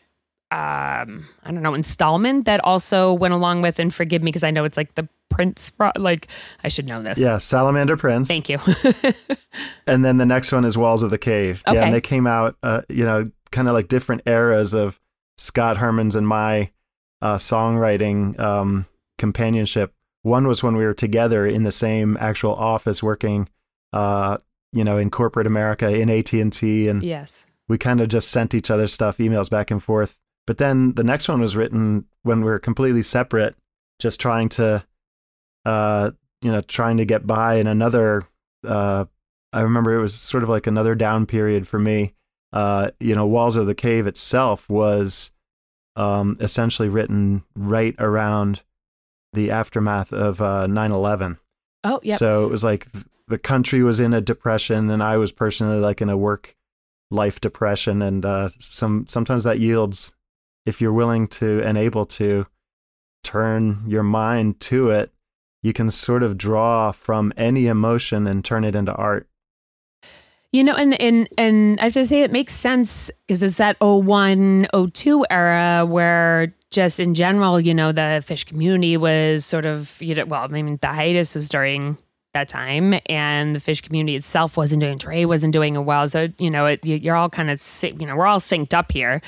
um, 0.52 1.28
I 1.44 1.52
don't 1.52 1.64
know, 1.64 1.74
installment 1.74 2.46
that 2.46 2.64
also 2.64 3.12
went 3.12 3.34
along 3.34 3.62
with, 3.62 3.80
and 3.80 3.94
forgive 3.94 4.22
me 4.22 4.30
because 4.30 4.44
I 4.44 4.52
know 4.52 4.64
it's 4.64 4.78
like 4.78 4.96
the 4.96 5.08
Prince, 5.30 5.72
like 5.98 6.28
I 6.64 6.70
should 6.70 6.88
know 6.88 7.02
this. 7.02 7.18
Yeah, 7.18 7.38
Salamander 7.40 7.98
Prince. 7.98 8.28
Thank 8.28 8.48
you. 8.48 8.60
and 9.88 10.06
then 10.06 10.18
the 10.18 10.26
next 10.26 10.52
one 10.52 10.64
is 10.64 10.78
Walls 10.78 11.04
of 11.04 11.10
the 11.10 11.18
Cave. 11.18 11.64
Okay. 11.68 11.76
Yeah, 11.76 11.84
and 11.84 11.94
they 11.94 12.00
came 12.00 12.26
out, 12.26 12.56
uh, 12.64 12.84
you 12.90 13.04
know, 13.04 13.30
kind 13.52 13.68
of 13.68 13.74
like 13.74 13.88
different 13.88 14.22
eras 14.26 14.74
of 14.74 15.00
Scott 15.38 15.78
Herman's 15.78 16.16
and 16.16 16.28
my 16.28 16.72
uh, 17.22 17.38
songwriting 17.38 18.40
um, 18.40 18.86
companionship. 19.18 19.94
One 20.22 20.48
was 20.48 20.64
when 20.64 20.78
we 20.78 20.86
were 20.86 20.94
together 20.94 21.46
in 21.46 21.64
the 21.64 21.72
same 21.72 22.18
actual 22.20 22.54
office 22.54 23.04
working, 23.04 23.50
uh, 23.94 24.38
you 24.74 24.84
know, 24.84 24.98
in 24.98 25.10
corporate 25.10 25.48
America 25.48 25.94
in 25.94 26.10
AT 26.10 26.32
and 26.34 26.54
T, 26.54 26.88
and 26.88 27.04
yes, 27.04 27.45
we 27.68 27.78
kind 27.78 28.02
of 28.02 28.08
just 28.08 28.30
sent 28.30 28.54
each 28.54 28.70
other 28.72 28.88
stuff, 28.88 29.18
emails 29.18 29.50
back 29.50 29.72
and 29.72 29.84
forth 29.84 30.18
but 30.46 30.58
then 30.58 30.94
the 30.94 31.04
next 31.04 31.28
one 31.28 31.42
was 31.42 31.56
written 31.56 32.06
when 32.24 32.40
we 32.40 32.46
were 32.46 32.60
completely 32.60 33.02
separate, 33.02 33.56
just 34.00 34.20
trying 34.20 34.50
to, 34.50 34.86
uh, 35.66 36.12
you 36.42 36.52
know, 36.52 36.62
trying 36.62 36.98
to 36.98 37.06
get 37.06 37.26
by 37.26 37.56
in 37.56 37.68
another. 37.68 38.28
Uh, 38.66 39.06
I 39.52 39.62
remember 39.62 39.96
it 39.96 40.02
was 40.02 40.14
sort 40.14 40.44
of 40.44 40.50
like 40.50 40.68
another 40.68 40.96
down 40.96 41.26
period 41.26 41.68
for 41.68 41.80
me. 41.80 42.14
Uh, 42.54 42.92
you 43.00 43.16
know, 43.16 43.26
Walls 43.26 43.58
of 43.58 43.66
the 43.66 43.76
Cave 43.76 44.08
itself 44.08 44.70
was 44.70 45.32
um, 45.96 46.38
essentially 46.40 46.90
written 46.90 47.44
right 47.56 47.96
around 47.98 48.62
the 49.34 49.52
aftermath 49.52 50.14
of 50.14 50.42
uh, 50.42 50.68
9/11. 50.68 51.38
Oh, 51.84 52.00
yeah. 52.04 52.16
So 52.16 52.46
it 52.46 52.52
was 52.52 52.64
like 52.64 52.88
the 53.28 53.40
country 53.40 53.82
was 53.82 54.00
in 54.00 54.14
a 54.14 54.22
depression, 54.22 54.90
and 54.92 55.02
I 55.02 55.18
was 55.18 55.32
personally 55.32 55.80
like 55.80 56.02
in 56.02 56.10
a 56.10 56.18
work 56.18 56.56
life 57.12 57.42
depression, 57.42 58.02
and 58.02 58.26
uh, 58.26 58.50
some 58.60 59.06
sometimes 59.08 59.44
that 59.44 59.60
yields 59.60 60.14
if 60.66 60.82
you're 60.82 60.94
willing 60.94 61.28
to 61.28 61.62
and 61.64 61.78
able 61.78 62.06
to 62.06 62.46
turn 63.24 63.84
your 63.88 64.04
mind 64.04 64.60
to 64.60 64.90
it, 64.90 65.12
you 65.62 65.74
can 65.74 65.90
sort 65.90 66.24
of 66.24 66.38
draw 66.38 66.92
from 66.92 67.34
any 67.38 67.68
emotion 67.68 68.28
and 68.28 68.44
turn 68.44 68.64
it 68.64 68.76
into 68.76 68.94
art. 68.94 69.28
You 70.52 70.64
know, 70.64 70.76
and 70.76 71.00
and 71.02 71.28
and 71.38 71.80
I 71.80 71.86
have 71.86 71.94
to 71.94 72.06
say 72.06 72.22
it 72.22 72.32
makes 72.32 72.54
sense 72.54 73.12
because 73.28 73.44
it's 73.44 73.58
that 73.58 73.78
01, 73.82 74.68
02 74.94 75.26
era 75.30 75.86
where 75.86 76.54
just 76.72 77.00
in 77.00 77.14
general, 77.14 77.60
you 77.60 77.74
know, 77.74 77.92
the 77.92 78.24
Phish 78.26 78.46
community 78.46 78.96
was 78.96 79.46
sort 79.46 79.66
of, 79.66 80.02
you 80.02 80.16
know, 80.16 80.26
well, 80.26 80.44
I 80.44 80.48
mean, 80.48 80.78
the 80.82 80.88
hiatus 80.88 81.36
was 81.36 81.50
during 81.50 81.98
that 82.36 82.48
time 82.48 82.94
and 83.08 83.56
the 83.56 83.60
Phish 83.60 83.82
community 83.82 84.16
itself 84.16 84.56
wasn't 84.56 84.80
doing 84.82 85.00
Trey 85.00 85.26
wasn't 85.26 85.52
doing 85.52 85.76
it 85.76 85.80
well 85.80 86.08
so 86.08 86.28
you 86.38 86.52
know 86.52 86.68
it, 86.68 86.86
you're 86.86 87.16
all 87.16 87.30
kind 87.30 87.50
of 87.50 87.60
you 87.82 88.06
know 88.06 88.16
we're 88.16 88.28
all 88.28 88.40
synced 88.40 88.76
up 88.76 88.92
here 88.92 89.22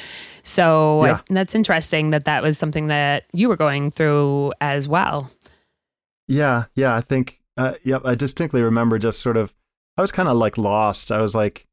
so 0.43 1.03
Yeah. 1.03 1.13
I, 1.15 1.33
that's 1.33 1.55
interesting 1.55 2.11
that 2.11 2.25
that 2.25 2.43
was 2.43 2.57
something 2.59 2.87
that 2.87 3.25
you 3.33 3.49
were 3.49 3.57
going 3.57 3.89
through 3.91 4.53
as 4.61 4.87
well 4.87 5.31
Yeah, 6.27 6.65
yeah. 6.75 6.93
I 6.95 7.01
think, 7.01 7.41
uh, 7.57 7.75
yep. 7.83 8.01
I 8.05 8.13
distinctly 8.15 8.61
remember 8.61 8.99
just 8.99 9.21
sort 9.21 9.37
of, 9.37 9.53
I 9.97 10.01
was 10.01 10.11
kind 10.11 10.27
of 10.29 10.35
like 10.37 10.57
lost. 10.57 11.11
I 11.11 11.21
was 11.21 11.33
like, 11.33 11.65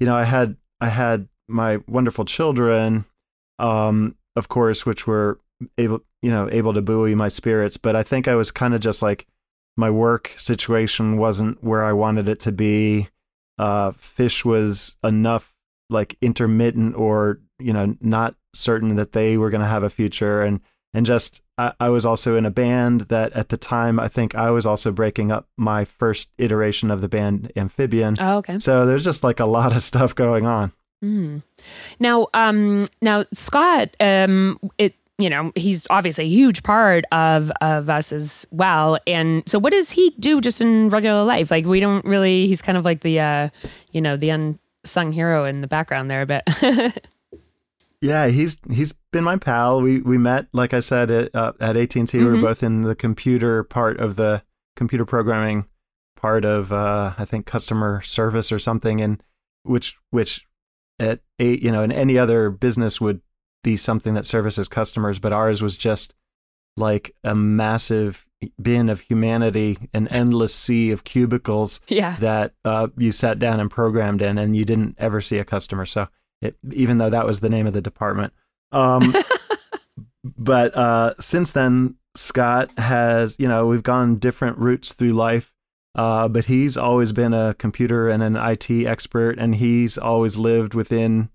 you 0.00 0.06
know, 0.06 0.16
I 0.16 0.24
had, 0.24 0.56
I 0.80 0.88
had 0.88 1.28
my 1.48 1.78
wonderful 1.86 2.24
children, 2.24 3.04
um, 3.60 4.16
of 4.34 4.48
course, 4.48 4.84
which 4.84 5.06
were 5.06 5.38
able, 5.78 6.00
you 6.20 6.30
know, 6.30 6.48
able 6.50 6.74
to 6.74 6.82
buoy 6.82 7.14
my 7.14 7.28
spirits. 7.28 7.76
But 7.76 7.94
I 7.94 8.02
think 8.02 8.26
I 8.26 8.34
was 8.34 8.50
kind 8.50 8.74
of 8.74 8.80
just 8.80 9.02
like, 9.02 9.26
my 9.76 9.90
work 9.90 10.32
situation 10.36 11.16
wasn't 11.16 11.62
where 11.62 11.84
I 11.84 11.92
wanted 11.92 12.28
it 12.28 12.40
to 12.40 12.52
be. 12.52 13.08
Uh, 13.58 13.92
Phish 13.92 14.44
was 14.44 14.96
enough 15.04 15.54
like 15.90 16.16
intermittent 16.20 16.96
or 16.96 17.40
you 17.58 17.72
know 17.72 17.96
not 18.00 18.34
certain 18.54 18.96
that 18.96 19.12
they 19.12 19.36
were 19.36 19.50
going 19.50 19.60
to 19.60 19.66
have 19.66 19.82
a 19.82 19.90
future 19.90 20.42
and 20.42 20.60
and 20.94 21.06
just 21.06 21.42
I, 21.58 21.72
I 21.78 21.88
was 21.90 22.04
also 22.04 22.36
in 22.36 22.46
a 22.46 22.50
band 22.50 23.02
that 23.02 23.32
at 23.34 23.50
the 23.50 23.56
time 23.56 24.00
I 24.00 24.08
think 24.08 24.34
I 24.34 24.50
was 24.50 24.66
also 24.66 24.90
breaking 24.90 25.30
up 25.30 25.48
my 25.56 25.84
first 25.84 26.28
iteration 26.38 26.90
of 26.90 27.00
the 27.00 27.08
band 27.08 27.52
Amfibian. 27.56 28.16
oh 28.20 28.38
okay 28.38 28.58
So 28.58 28.86
there's 28.86 29.04
just 29.04 29.22
like 29.22 29.40
a 29.40 29.46
lot 29.46 29.74
of 29.76 29.82
stuff 29.82 30.14
going 30.14 30.46
on. 30.46 30.72
Mm. 31.04 31.42
Now, 31.98 32.28
um, 32.32 32.86
now 33.00 33.24
Scott, 33.32 33.90
um, 33.98 34.58
it 34.78 34.94
you 35.22 35.30
know 35.30 35.52
he's 35.54 35.84
obviously 35.90 36.24
a 36.24 36.28
huge 36.28 36.62
part 36.62 37.04
of 37.12 37.50
of 37.60 37.88
us 37.88 38.12
as 38.12 38.46
well. 38.50 38.98
And 39.06 39.42
so, 39.48 39.58
what 39.58 39.72
does 39.72 39.90
he 39.92 40.10
do 40.18 40.40
just 40.40 40.60
in 40.60 40.88
regular 40.90 41.22
life? 41.24 41.50
Like 41.50 41.64
we 41.64 41.80
don't 41.80 42.04
really. 42.04 42.46
He's 42.48 42.60
kind 42.62 42.76
of 42.76 42.84
like 42.84 43.00
the 43.00 43.20
uh, 43.20 43.48
you 43.92 44.00
know 44.00 44.16
the 44.16 44.30
unsung 44.30 45.12
hero 45.12 45.44
in 45.44 45.60
the 45.60 45.68
background 45.68 46.10
there, 46.10 46.22
a 46.22 46.26
bit 46.26 46.42
Yeah, 48.00 48.26
he's 48.26 48.58
he's 48.68 48.92
been 49.12 49.22
my 49.22 49.36
pal. 49.36 49.80
We 49.80 50.00
we 50.00 50.18
met 50.18 50.48
like 50.52 50.74
I 50.74 50.80
said 50.80 51.10
at, 51.10 51.34
uh, 51.36 51.52
at 51.60 51.76
AT 51.76 51.94
and 51.94 52.08
T. 52.08 52.18
We 52.18 52.24
were 52.24 52.36
Mhm. 52.36 52.40
both 52.40 52.62
in 52.64 52.80
the 52.82 52.96
computer 52.96 53.62
part 53.62 54.00
of 54.00 54.16
the 54.16 54.42
computer 54.74 55.04
programming 55.04 55.66
part 56.16 56.44
of 56.44 56.72
uh, 56.72 57.14
I 57.16 57.24
think 57.24 57.46
customer 57.46 58.00
service 58.02 58.50
or 58.50 58.58
something, 58.58 59.00
and 59.00 59.22
which 59.62 59.96
which 60.10 60.48
at 60.98 61.20
a 61.38 61.56
you 61.60 61.70
know 61.70 61.84
in 61.84 61.92
any 61.92 62.18
other 62.18 62.50
business 62.50 63.00
would 63.00 63.20
be 63.62 63.76
something 63.76 64.14
that 64.14 64.26
services 64.26 64.68
customers, 64.68 65.18
but 65.18 65.32
ours 65.32 65.62
was 65.62 65.76
just 65.76 66.14
like 66.76 67.14
a 67.22 67.34
massive 67.34 68.26
bin 68.60 68.88
of 68.88 69.00
humanity, 69.00 69.78
an 69.92 70.08
endless 70.08 70.54
sea 70.54 70.90
of 70.90 71.04
cubicles 71.04 71.80
yeah, 71.88 72.16
that 72.20 72.54
uh, 72.64 72.88
you 72.96 73.12
sat 73.12 73.38
down 73.38 73.60
and 73.60 73.70
programmed 73.70 74.22
in, 74.22 74.38
and 74.38 74.56
you 74.56 74.64
didn't 74.64 74.96
ever 74.98 75.20
see 75.20 75.38
a 75.38 75.44
customer. 75.44 75.86
So, 75.86 76.08
it, 76.40 76.56
even 76.72 76.98
though 76.98 77.10
that 77.10 77.26
was 77.26 77.40
the 77.40 77.50
name 77.50 77.66
of 77.66 77.72
the 77.72 77.82
department, 77.82 78.32
um, 78.72 79.14
but 80.24 80.74
uh, 80.74 81.14
since 81.20 81.52
then, 81.52 81.96
Scott 82.14 82.72
has, 82.78 83.36
you 83.38 83.48
know, 83.48 83.66
we've 83.66 83.82
gone 83.82 84.16
different 84.16 84.58
routes 84.58 84.92
through 84.92 85.10
life. 85.10 85.52
Uh, 85.94 86.26
but 86.26 86.46
he's 86.46 86.78
always 86.78 87.12
been 87.12 87.34
a 87.34 87.54
computer 87.58 88.08
and 88.08 88.22
an 88.22 88.34
IT 88.34 88.70
expert, 88.70 89.38
and 89.38 89.56
he's 89.56 89.98
always 89.98 90.38
lived 90.38 90.72
within 90.72 91.28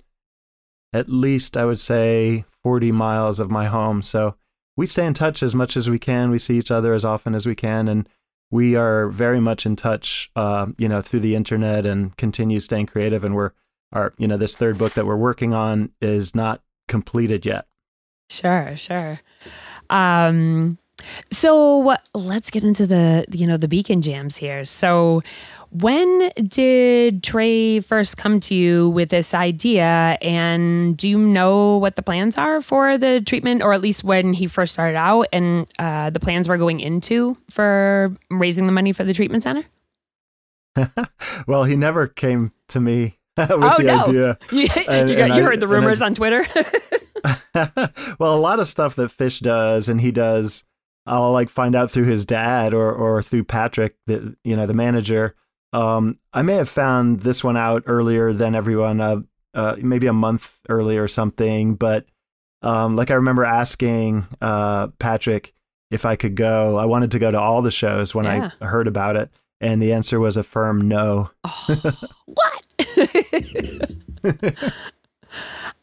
at 0.98 1.10
least, 1.10 1.56
I 1.56 1.66
would 1.66 1.80
say, 1.80 2.44
40 2.64 2.92
miles 2.92 3.40
of 3.40 3.52
my 3.52 3.68
home. 3.68 4.02
So 4.02 4.36
we 4.76 4.86
stay 4.86 5.06
in 5.06 5.14
touch 5.14 5.44
as 5.44 5.54
much 5.54 5.78
as 5.78 5.90
we 5.90 6.00
can. 6.00 6.32
We 6.32 6.40
see 6.40 6.58
each 6.58 6.72
other 6.72 6.94
as 6.94 7.06
often 7.06 7.36
as 7.36 7.46
we 7.46 7.56
can, 7.56 7.88
and 7.88 8.10
we 8.50 8.76
are 8.76 9.08
very 9.10 9.40
much 9.40 9.66
in 9.66 9.76
touch, 9.76 10.32
uh, 10.36 10.68
you 10.78 10.90
know, 10.90 11.02
through 11.02 11.20
the 11.20 11.36
internet 11.36 11.86
and 11.86 12.16
continue 12.18 12.60
staying 12.60 12.88
creative. 12.88 13.24
And 13.24 13.36
we're, 13.36 13.52
our, 13.92 14.14
you 14.18 14.28
know, 14.28 14.38
this 14.38 14.56
third 14.56 14.78
book 14.78 14.94
that 14.96 15.06
we're 15.06 15.16
working 15.16 15.54
on 15.54 15.92
is 16.02 16.34
not 16.34 16.62
completed 16.88 17.46
yet. 17.46 17.68
sure, 18.30 18.76
sure. 18.76 19.20
Um, 19.90 20.78
so 21.32 21.96
let's 22.14 22.50
get 22.50 22.64
into 22.64 22.86
the 22.88 23.26
you 23.32 23.46
know 23.48 23.58
the 23.58 23.68
beacon 23.68 24.02
jams 24.02 24.36
here. 24.36 24.66
So 24.66 25.22
when 25.70 26.32
did 26.48 27.24
Trey 27.24 27.82
first 27.82 28.16
come 28.18 28.40
to 28.42 28.56
you 28.56 28.90
with 28.90 29.10
this 29.10 29.34
idea? 29.34 30.18
And 30.22 30.96
do 30.96 31.10
you 31.10 31.18
know 31.18 31.78
what 31.78 31.98
the 31.98 32.02
plans 32.02 32.38
are 32.38 32.62
for 32.62 32.98
the 32.98 33.22
treatment, 33.22 33.62
or 33.62 33.74
at 33.74 33.82
least 33.82 34.04
when 34.04 34.32
he 34.34 34.48
first 34.48 34.74
started 34.74 34.96
out 34.98 35.28
and 35.34 35.68
uh, 35.78 36.10
the 36.10 36.20
plans 36.22 36.48
were 36.48 36.58
going 36.58 36.80
into 36.80 37.38
for 37.50 38.16
raising 38.32 38.66
the 38.66 38.72
money 38.72 38.94
for 38.94 39.04
the 39.04 39.14
treatment 39.14 39.44
center? 39.44 39.64
well, 41.48 41.64
he 41.66 41.76
never 41.76 42.08
came 42.08 42.52
to 42.70 42.80
me 42.80 43.18
with 43.38 43.52
Oh, 43.52 43.76
the 43.78 43.84
no. 43.84 44.02
idea. 44.02 44.38
you, 44.52 44.68
And- 44.88 45.10
you 45.10 45.16
got, 45.18 45.26
and 45.32 45.36
you 45.36 45.42
I- 45.42 45.46
heard 45.46 45.60
the 45.60 45.66
and 45.68 45.74
I- 45.74 45.76
rumors 45.80 46.02
on 46.02 46.14
Twitter. 46.16 46.48
well, 48.20 48.36
a 48.36 48.40
lot 48.40 48.60
of 48.60 48.68
stuff 48.68 48.96
that 48.96 49.12
Phish 49.12 49.42
does, 49.42 49.90
and 49.90 50.00
he 50.00 50.12
does, 50.12 50.64
I'll 51.08 51.32
like 51.32 51.50
find 51.50 51.76
out 51.76 51.90
through 51.90 52.06
his 52.06 52.26
dad 52.26 52.74
or 52.74 52.92
or 52.94 53.22
through 53.24 53.46
Patrick, 53.46 53.96
the 54.06 54.36
you 54.44 54.56
know 54.56 54.66
the 54.68 54.74
manager. 54.74 55.36
Um, 55.74 56.20
I 56.34 56.42
may 56.44 56.56
have 56.56 56.70
found 56.70 57.22
this 57.22 57.44
one 57.44 57.58
out 57.58 57.84
earlier 57.88 58.32
than 58.34 58.56
everyone, 58.56 59.02
uh, 59.02 59.22
uh, 59.54 59.76
maybe 59.80 60.08
a 60.08 60.14
month 60.14 60.58
earlier 60.70 61.04
or 61.04 61.08
something. 61.08 61.76
But 61.76 62.06
um, 62.62 62.96
like 62.96 63.12
I 63.12 63.16
remember 63.16 63.46
asking 63.46 64.26
uh, 64.42 64.88
Patrick 65.00 65.54
if 65.92 66.06
I 66.06 66.16
could 66.16 66.36
go. 66.36 66.78
I 66.78 66.86
wanted 66.86 67.12
to 67.12 67.20
go 67.20 67.32
to 67.32 67.40
all 67.40 67.62
the 67.62 67.72
shows 67.72 68.14
when 68.16 68.26
Yeah. 68.26 68.52
I 68.62 68.66
heard 68.66 68.88
about 68.88 69.16
it, 69.16 69.30
and 69.62 69.82
the 69.82 69.94
answer 69.94 70.20
was 70.20 70.38
a 70.38 70.44
firm 70.44 70.88
no. 70.88 71.30
what? 72.26 72.64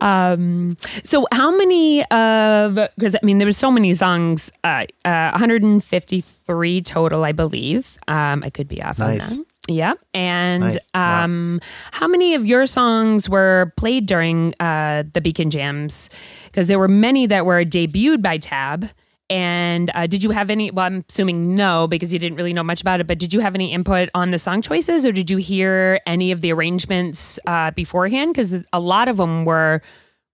um 0.01 0.77
so 1.05 1.27
how 1.33 1.51
many 1.57 2.05
of 2.07 2.75
because 2.97 3.14
i 3.14 3.25
mean 3.25 3.38
there 3.38 3.47
was 3.47 3.57
so 3.57 3.71
many 3.71 3.95
songs 3.95 4.51
uh, 4.64 4.85
uh 5.05 5.31
153 5.33 6.81
total 6.83 7.25
i 7.25 7.33
believe 7.33 7.99
um 8.09 8.43
i 8.43 8.51
could 8.51 8.69
be 8.69 8.83
off 8.83 8.99
Nice. 8.99 9.33
on 9.33 9.38
that 9.38 9.47
yeah 9.73 9.95
and 10.12 10.64
Nice. 10.64 10.77
Wow. 10.95 11.25
um 11.25 11.61
how 11.93 12.07
many 12.09 12.35
of 12.35 12.45
your 12.45 12.67
songs 12.67 13.29
were 13.31 13.73
played 13.77 14.07
during 14.07 14.53
uh 14.61 15.05
the 15.12 15.21
beacon 15.21 15.51
jams 15.51 16.11
because 16.47 16.67
there 16.67 16.79
were 16.79 16.88
many 16.88 17.27
that 17.27 17.47
were 17.47 17.64
debuted 17.64 18.21
by 18.21 18.38
tab 18.38 18.90
and 19.31 19.91
uh, 19.95 20.07
did 20.07 20.23
you 20.23 20.31
have 20.31 20.51
any? 20.51 20.71
Well, 20.71 20.87
I'm 20.87 21.05
assuming 21.09 21.55
no, 21.57 21.87
because 21.89 22.13
you 22.13 22.19
didn't 22.19 22.37
really 22.37 22.53
know 22.53 22.63
much 22.63 22.81
about 22.81 23.01
it. 23.01 23.07
But 23.07 23.19
did 23.19 23.33
you 23.33 23.41
have 23.41 23.55
any 23.55 23.73
input 23.73 24.09
on 24.15 24.31
the 24.31 24.39
song 24.39 24.63
choices, 24.63 25.05
or 25.07 25.13
did 25.13 25.31
you 25.31 25.39
hear 25.39 26.01
any 26.07 26.31
of 26.33 26.41
the 26.41 26.53
arrangements 26.53 27.39
uh, 27.47 27.71
beforehand? 27.71 28.35
Because 28.35 28.55
a 28.73 28.81
lot 28.81 29.09
of 29.09 29.17
them 29.17 29.45
were 29.45 29.81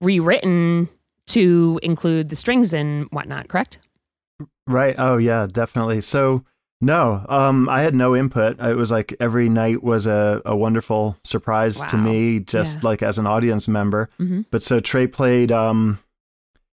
rewritten 0.01 0.89
to 1.29 1.79
include 1.83 2.29
the 2.29 2.37
strings 2.37 2.73
and 2.73 3.07
whatnot. 3.11 3.49
Correct? 3.49 3.79
Right. 4.67 4.95
Oh 4.99 5.17
yeah, 5.17 5.47
definitely. 5.51 6.01
So 6.01 6.45
no, 6.81 7.25
um, 7.29 7.69
I 7.69 7.83
had 7.83 7.95
no 7.95 8.17
input. 8.17 8.59
It 8.59 8.77
was 8.77 8.91
like 8.91 9.15
every 9.21 9.49
night 9.49 9.83
was 9.83 10.07
a, 10.07 10.41
a 10.47 10.57
wonderful 10.57 11.17
surprise 11.25 11.83
to 11.83 11.97
me, 11.99 12.41
just 12.41 12.79
Yeah. 12.79 12.89
like 12.89 13.03
as 13.03 13.19
an 13.19 13.27
audience 13.27 13.69
member. 13.69 14.09
Mhm. 14.19 14.47
But 14.51 14.63
so 14.63 14.81
Trey 14.81 15.07
played, 15.07 15.53
um, 15.53 15.99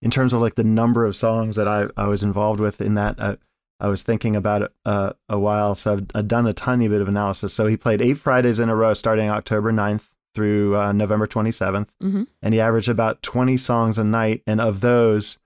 in 0.01 0.11
terms 0.11 0.33
of 0.33 0.41
like 0.41 0.55
the 0.55 0.63
number 0.63 1.05
of 1.05 1.15
songs 1.15 1.55
that 1.55 1.67
I, 1.67 1.87
I 1.97 2.07
was 2.07 2.23
involved 2.23 2.59
with 2.59 2.81
in 2.81 2.95
that, 2.95 3.19
uh, 3.19 3.35
I 3.79 3.87
was 3.87 4.03
thinking 4.03 4.35
about 4.35 4.61
it 4.63 4.71
uh, 4.85 5.13
a 5.29 5.37
while. 5.39 5.75
So 5.75 5.93
I've, 5.93 6.05
I've 6.15 6.27
done 6.27 6.45
a 6.47 6.53
tiny 6.53 6.87
bit 6.87 7.01
of 7.01 7.07
analysis. 7.07 7.53
So 7.53 7.65
he 7.67 7.77
played 7.77 8.01
eight 8.01 8.15
Fridays 8.17 8.59
in 8.59 8.69
a 8.69 8.75
row 8.75 8.93
starting 8.93 9.29
October 9.29 9.71
9th 9.71 10.07
through 10.33 10.77
uh, 10.77 10.91
November 10.93 11.27
27th 11.27 11.87
Mhm. 12.01 12.25
and 12.41 12.53
he 12.53 12.61
averaged 12.61 12.87
about 12.89 13.21
20 13.21 13.57
songs 13.57 13.97
a 13.97 14.03
night 14.03 14.41
and 14.47 14.61
of 14.61 14.79
those 14.79 15.37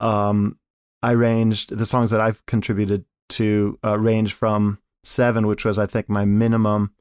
um 0.00 0.58
i 1.02 1.10
ranged 1.12 1.74
the 1.74 1.86
songs 1.86 2.10
that 2.10 2.20
i've 2.20 2.44
contributed 2.44 3.06
to 3.30 3.78
uh, 3.82 3.98
range 3.98 4.34
from 4.34 4.78
seven 5.02 5.46
which 5.46 5.64
was 5.64 5.78
i 5.78 5.86
think 5.86 6.10
my 6.10 6.26
minimum 6.26 6.92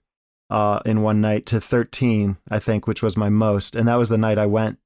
uh 0.49 0.79
in 0.85 1.01
one 1.01 1.19
night 1.19 1.45
to 1.45 1.59
13 1.59 2.37
i 2.49 2.57
think 2.57 2.87
which 2.87 3.03
was 3.03 3.17
my 3.17 3.27
most 3.27 3.75
and 3.75 3.85
that 3.89 3.95
was 3.95 4.07
the 4.07 4.17
night 4.17 4.37
i 4.37 4.45
went 4.45 4.79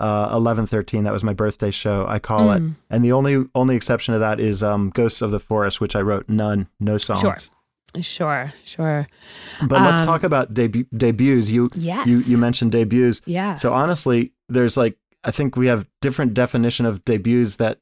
uh 0.00 0.28
11 0.32 0.66
13 0.66 1.04
that 1.04 1.12
was 1.12 1.22
my 1.22 1.32
birthday 1.32 1.70
show 1.70 2.04
i 2.08 2.18
call 2.18 2.50
it 2.52 2.60
Mm. 2.62 2.74
and 2.90 3.04
the 3.04 3.12
only 3.12 3.44
only 3.54 3.76
exception 3.76 4.12
to 4.12 4.18
that 4.18 4.40
is 4.40 4.62
um 4.62 4.90
ghosts 4.90 5.22
of 5.22 5.30
the 5.30 5.38
forest 5.38 5.80
which 5.80 5.94
i 5.94 6.00
wrote 6.00 6.28
none 6.28 6.68
no 6.80 6.98
songs 6.98 7.20
Sure. 7.20 7.36
Sure, 8.02 8.52
sure. 8.64 9.06
but 9.68 9.80
let's 9.82 10.00
Um, 10.00 10.06
talk 10.06 10.24
about 10.24 10.52
debu- 10.52 10.88
debuts 10.96 11.48
you 11.50 11.70
Yes. 11.76 12.08
you 12.08 12.18
you 12.26 12.36
mentioned 12.38 12.72
debuts 12.72 13.20
Yeah. 13.24 13.54
so 13.54 13.72
honestly, 13.72 14.32
there's 14.48 14.76
like 14.76 14.98
I 15.22 15.30
think 15.30 15.54
we 15.56 15.68
have 15.68 15.86
different 16.02 16.34
definition 16.34 16.86
of 16.86 17.04
debuts 17.04 17.56
that, 17.56 17.78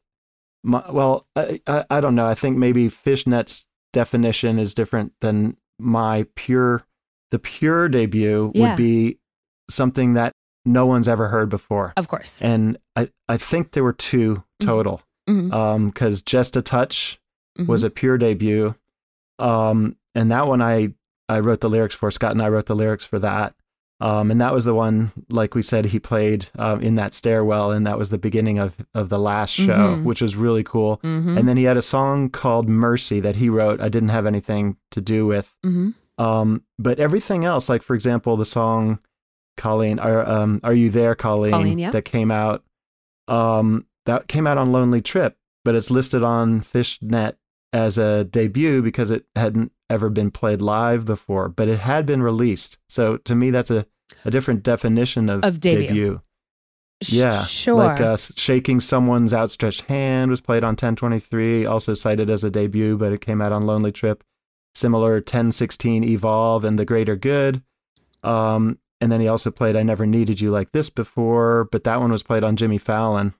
my, 0.63 0.85
well, 0.93 1.27
I, 1.35 1.61
I 1.67 1.85
I 1.91 2.01
don't 2.03 2.15
know. 2.15 2.27
I 2.27 2.35
think 2.35 2.59
maybe 2.59 2.89
Phish.net's 2.91 3.67
definition 3.95 4.59
is 4.59 4.75
different 4.75 5.13
than 5.23 5.57
my 5.79 6.27
pure 6.37 6.83
the 7.31 7.39
pure 7.39 7.89
debut 7.89 8.53
Yeah. 8.55 8.69
would 8.69 8.77
be 8.77 9.19
something 9.71 10.13
that 10.13 10.35
no 10.65 10.87
one's 10.87 11.09
ever 11.09 11.29
heard 11.29 11.49
before. 11.49 11.93
Of 11.97 12.09
course. 12.09 12.39
And 12.41 12.79
I, 12.97 13.11
I 13.29 13.37
think 13.37 13.73
there 13.73 13.85
were 13.85 13.93
two 13.93 14.45
total. 14.61 15.03
Mhm. 15.29 15.53
Um, 15.53 15.87
because 15.89 16.23
Just 16.23 16.57
a 16.57 16.63
Touch 16.63 17.19
Mhm. 17.59 17.67
was 17.67 17.85
a 17.85 17.91
pure 17.91 18.19
debut. 18.19 18.75
Um, 19.39 19.97
and 20.15 20.31
that 20.31 20.47
one 20.47 20.61
I 20.63 20.95
I 21.29 21.39
wrote 21.41 21.61
the 21.61 21.71
lyrics 21.71 21.95
for. 21.95 22.11
Scott 22.11 22.33
and 22.33 22.43
I 22.43 22.49
wrote 22.49 22.67
the 22.67 22.75
lyrics 22.77 23.05
for 23.05 23.19
that. 23.21 23.55
Um, 24.01 24.33
and 24.33 24.41
that 24.41 24.53
was 24.53 24.65
the 24.65 24.75
one, 24.75 25.13
like 25.31 25.55
we 25.55 25.63
said, 25.63 25.85
he 25.87 26.01
played 26.01 26.49
um, 26.59 26.83
in 26.83 26.97
that 26.97 27.15
stairwell, 27.15 27.71
and 27.71 27.87
that 27.87 27.99
was 27.99 28.11
the 28.11 28.19
beginning 28.19 28.59
of 28.59 28.77
of 28.95 29.09
the 29.09 29.19
last 29.19 29.53
show, 29.53 29.97
Mhm. 29.97 30.03
which 30.05 30.21
was 30.21 30.35
really 30.37 30.65
cool. 30.65 30.99
Mhm. 31.05 31.39
And 31.39 31.49
then 31.49 31.57
he 31.57 31.65
had 31.65 31.77
a 31.77 31.83
song 31.83 32.29
called 32.29 32.69
Mercy 32.69 33.21
that 33.21 33.37
he 33.37 33.49
wrote. 33.49 33.81
I 33.81 33.89
didn't 33.89 34.09
have 34.11 34.27
anything 34.27 34.77
to 34.91 35.01
do 35.01 35.25
with. 35.27 35.55
Mhm. 35.65 35.95
Um, 36.19 36.63
but 36.79 36.99
everything 36.99 37.45
else, 37.45 37.69
like 37.69 37.83
for 37.83 37.95
example, 37.95 38.37
the 38.37 38.45
song 38.45 38.99
Colleen, 39.57 39.99
are 39.99 40.27
um, 40.29 40.61
Are 40.65 40.75
You 40.75 40.91
There, 40.91 41.15
Colleen, 41.15 41.53
Colleen, 41.53 41.79
yeah. 41.79 41.91
that 41.91 42.05
came 42.05 42.31
out, 42.31 42.65
um, 43.29 43.87
that 44.07 44.29
came 44.29 44.47
out 44.47 44.59
on 44.59 44.73
Lonely 44.73 45.01
Trip, 45.03 45.37
but 45.65 45.75
it's 45.75 45.91
listed 45.91 46.23
on 46.23 46.61
Phish.net 46.61 47.37
as 47.73 47.97
a 47.99 48.25
debut 48.25 48.83
because 48.83 49.11
it 49.11 49.25
hadn't 49.37 49.73
ever 49.89 50.11
been 50.11 50.31
played 50.31 50.61
live 50.63 51.05
before, 51.05 51.49
but 51.49 51.69
it 51.69 51.79
had 51.81 52.05
been 52.07 52.23
released. 52.23 52.79
So 52.89 53.17
to 53.19 53.35
me, 53.35 53.51
that's 53.51 53.71
a, 53.71 53.87
a 54.25 54.31
different 54.31 54.63
definition 54.63 55.29
of, 55.29 55.43
Of 55.45 55.61
debut. 55.61 56.21
Sh- 57.03 57.13
Yeah, 57.13 57.45
Sure. 57.45 57.75
like 57.77 58.01
uh, 58.01 58.17
shaking 58.17 58.81
someone's 58.81 59.33
outstretched 59.35 59.83
hand 59.83 60.31
was 60.31 60.41
played 60.41 60.65
on 60.65 60.71
1023, 60.73 61.67
also 61.67 61.95
cited 61.95 62.29
as 62.31 62.45
a 62.45 62.51
debut, 62.51 62.97
but 62.97 63.13
it 63.13 63.21
came 63.21 63.41
out 63.43 63.53
on 63.53 63.63
Lonely 63.63 63.93
Trip. 63.93 64.23
Similar 64.75 65.15
1016 65.17 66.05
Evolve 66.05 66.65
and 66.65 66.79
The 66.79 66.85
Greater 66.87 67.17
Good. 67.17 67.63
Um, 68.23 68.79
and 69.03 69.11
then 69.11 69.21
he 69.21 69.27
also 69.27 69.51
played 69.51 69.75
I 69.75 69.83
Never 69.83 70.07
Needed 70.07 70.41
You 70.41 70.53
Like 70.53 70.71
This 70.71 70.89
Before, 70.89 71.69
but 71.73 71.83
that 71.83 72.01
one 72.01 72.13
was 72.13 72.23
played 72.23 72.45
on 72.45 72.55
Jimmy 72.55 72.79
Fallon 72.79 73.35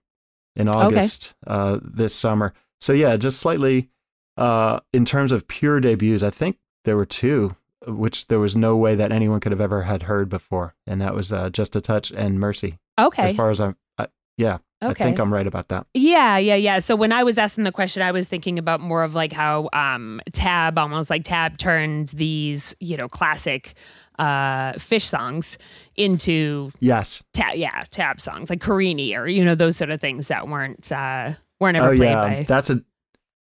in 0.57 0.69
August 0.69 1.35
uh, 1.47 1.79
this 1.81 2.13
summer. 2.17 2.53
So 2.81 2.93
yeah, 2.93 3.17
just 3.17 3.39
slightly 3.39 3.89
uh, 4.37 4.81
in 4.93 5.05
terms 5.05 5.31
of 5.31 5.47
pure 5.47 5.79
debuts, 5.79 6.25
I 6.25 6.31
think 6.31 6.59
there 6.85 6.97
were 6.97 7.07
two, 7.07 7.55
which 7.87 8.27
there 8.27 8.41
was 8.41 8.57
no 8.57 8.77
way 8.77 8.97
that 8.97 9.13
anyone 9.13 9.39
could 9.39 9.53
have 9.53 9.61
ever 9.61 9.83
had 9.83 10.03
heard 10.03 10.29
before, 10.29 10.75
and 10.85 11.01
that 11.01 11.15
was 11.15 11.33
uh, 11.33 11.49
Just 11.49 11.77
a 11.77 11.81
Touch 11.81 12.11
and 12.11 12.41
Mercy. 12.41 12.81
okay. 12.99 13.31
As 13.31 13.37
far 13.37 13.49
as 13.49 13.61
I'm, 13.61 13.77
I, 13.99 14.09
yeah, 14.37 14.59
I 14.81 14.95
think 14.95 15.21
I'm 15.21 15.33
right 15.33 15.47
about 15.47 15.69
that. 15.69 15.87
Yeah, 15.95 16.39
yeah, 16.39 16.57
yeah. 16.57 16.81
So 16.81 16.97
when 16.97 17.13
I 17.13 17.23
was 17.23 17.39
asking 17.39 17.63
the 17.63 17.71
question, 17.73 18.03
I 18.03 18.11
was 18.11 18.27
thinking 18.27 18.59
about 18.59 18.81
more 18.81 19.05
of 19.05 19.15
like 19.15 19.33
how 19.33 19.69
um, 19.73 20.21
Tab, 20.33 20.77
almost 20.77 21.09
like 21.09 21.23
Tab, 21.23 21.57
turned 21.57 22.09
these, 22.09 22.75
you 22.81 22.97
know, 22.97 23.09
classic 23.09 23.75
uh, 24.23 24.73
Phish 24.79 25.07
songs 25.07 25.59
into 25.97 26.71
Yes. 26.81 27.23
tab, 27.35 27.57
yeah, 27.57 27.85
Tab 27.91 28.21
songs 28.21 28.51
like 28.51 28.61
Carini 28.61 29.15
or 29.17 29.27
you 29.27 29.45
know 29.45 29.55
those 29.55 29.77
sort 29.77 29.91
of 29.91 30.01
things 30.01 30.29
that 30.29 30.49
weren't 30.49 30.91
uh, 30.93 31.33
weren't 31.61 31.77
ever 31.77 31.93
oh 31.93 31.97
played 31.97 32.09
yeah, 32.09 32.29
by. 32.29 32.45
that's 32.49 32.71
a. 32.71 32.83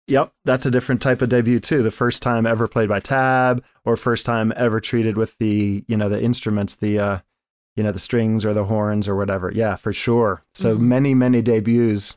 Yep, 0.07 0.33
that's 0.43 0.65
a 0.65 0.71
different 0.71 1.03
type 1.03 1.21
of 1.21 1.29
debut 1.29 1.59
too. 1.59 1.83
The 1.83 1.91
first 1.91 2.23
time 2.23 2.47
ever 2.47 2.67
played 2.67 2.89
by 2.89 2.99
Tab, 2.99 3.63
or 3.85 3.95
first 3.95 4.25
time 4.25 4.51
ever 4.55 4.79
treated 4.81 5.17
with 5.17 5.37
the 5.37 5.83
you 5.87 5.95
know 5.95 6.09
the 6.09 6.19
instruments, 6.19 6.73
the 6.75 6.97
uh, 6.97 7.19
you 7.75 7.83
know 7.83 7.91
the 7.91 7.99
strings 7.99 8.43
or 8.43 8.51
the 8.55 8.65
horns 8.65 9.07
or 9.07 9.15
whatever. 9.15 9.51
Yeah, 9.53 9.75
for 9.75 9.93
sure. 9.93 10.41
So 10.55 10.75
Mhm. 10.75 10.79
many 10.79 11.13
many 11.13 11.41
debuts, 11.43 12.15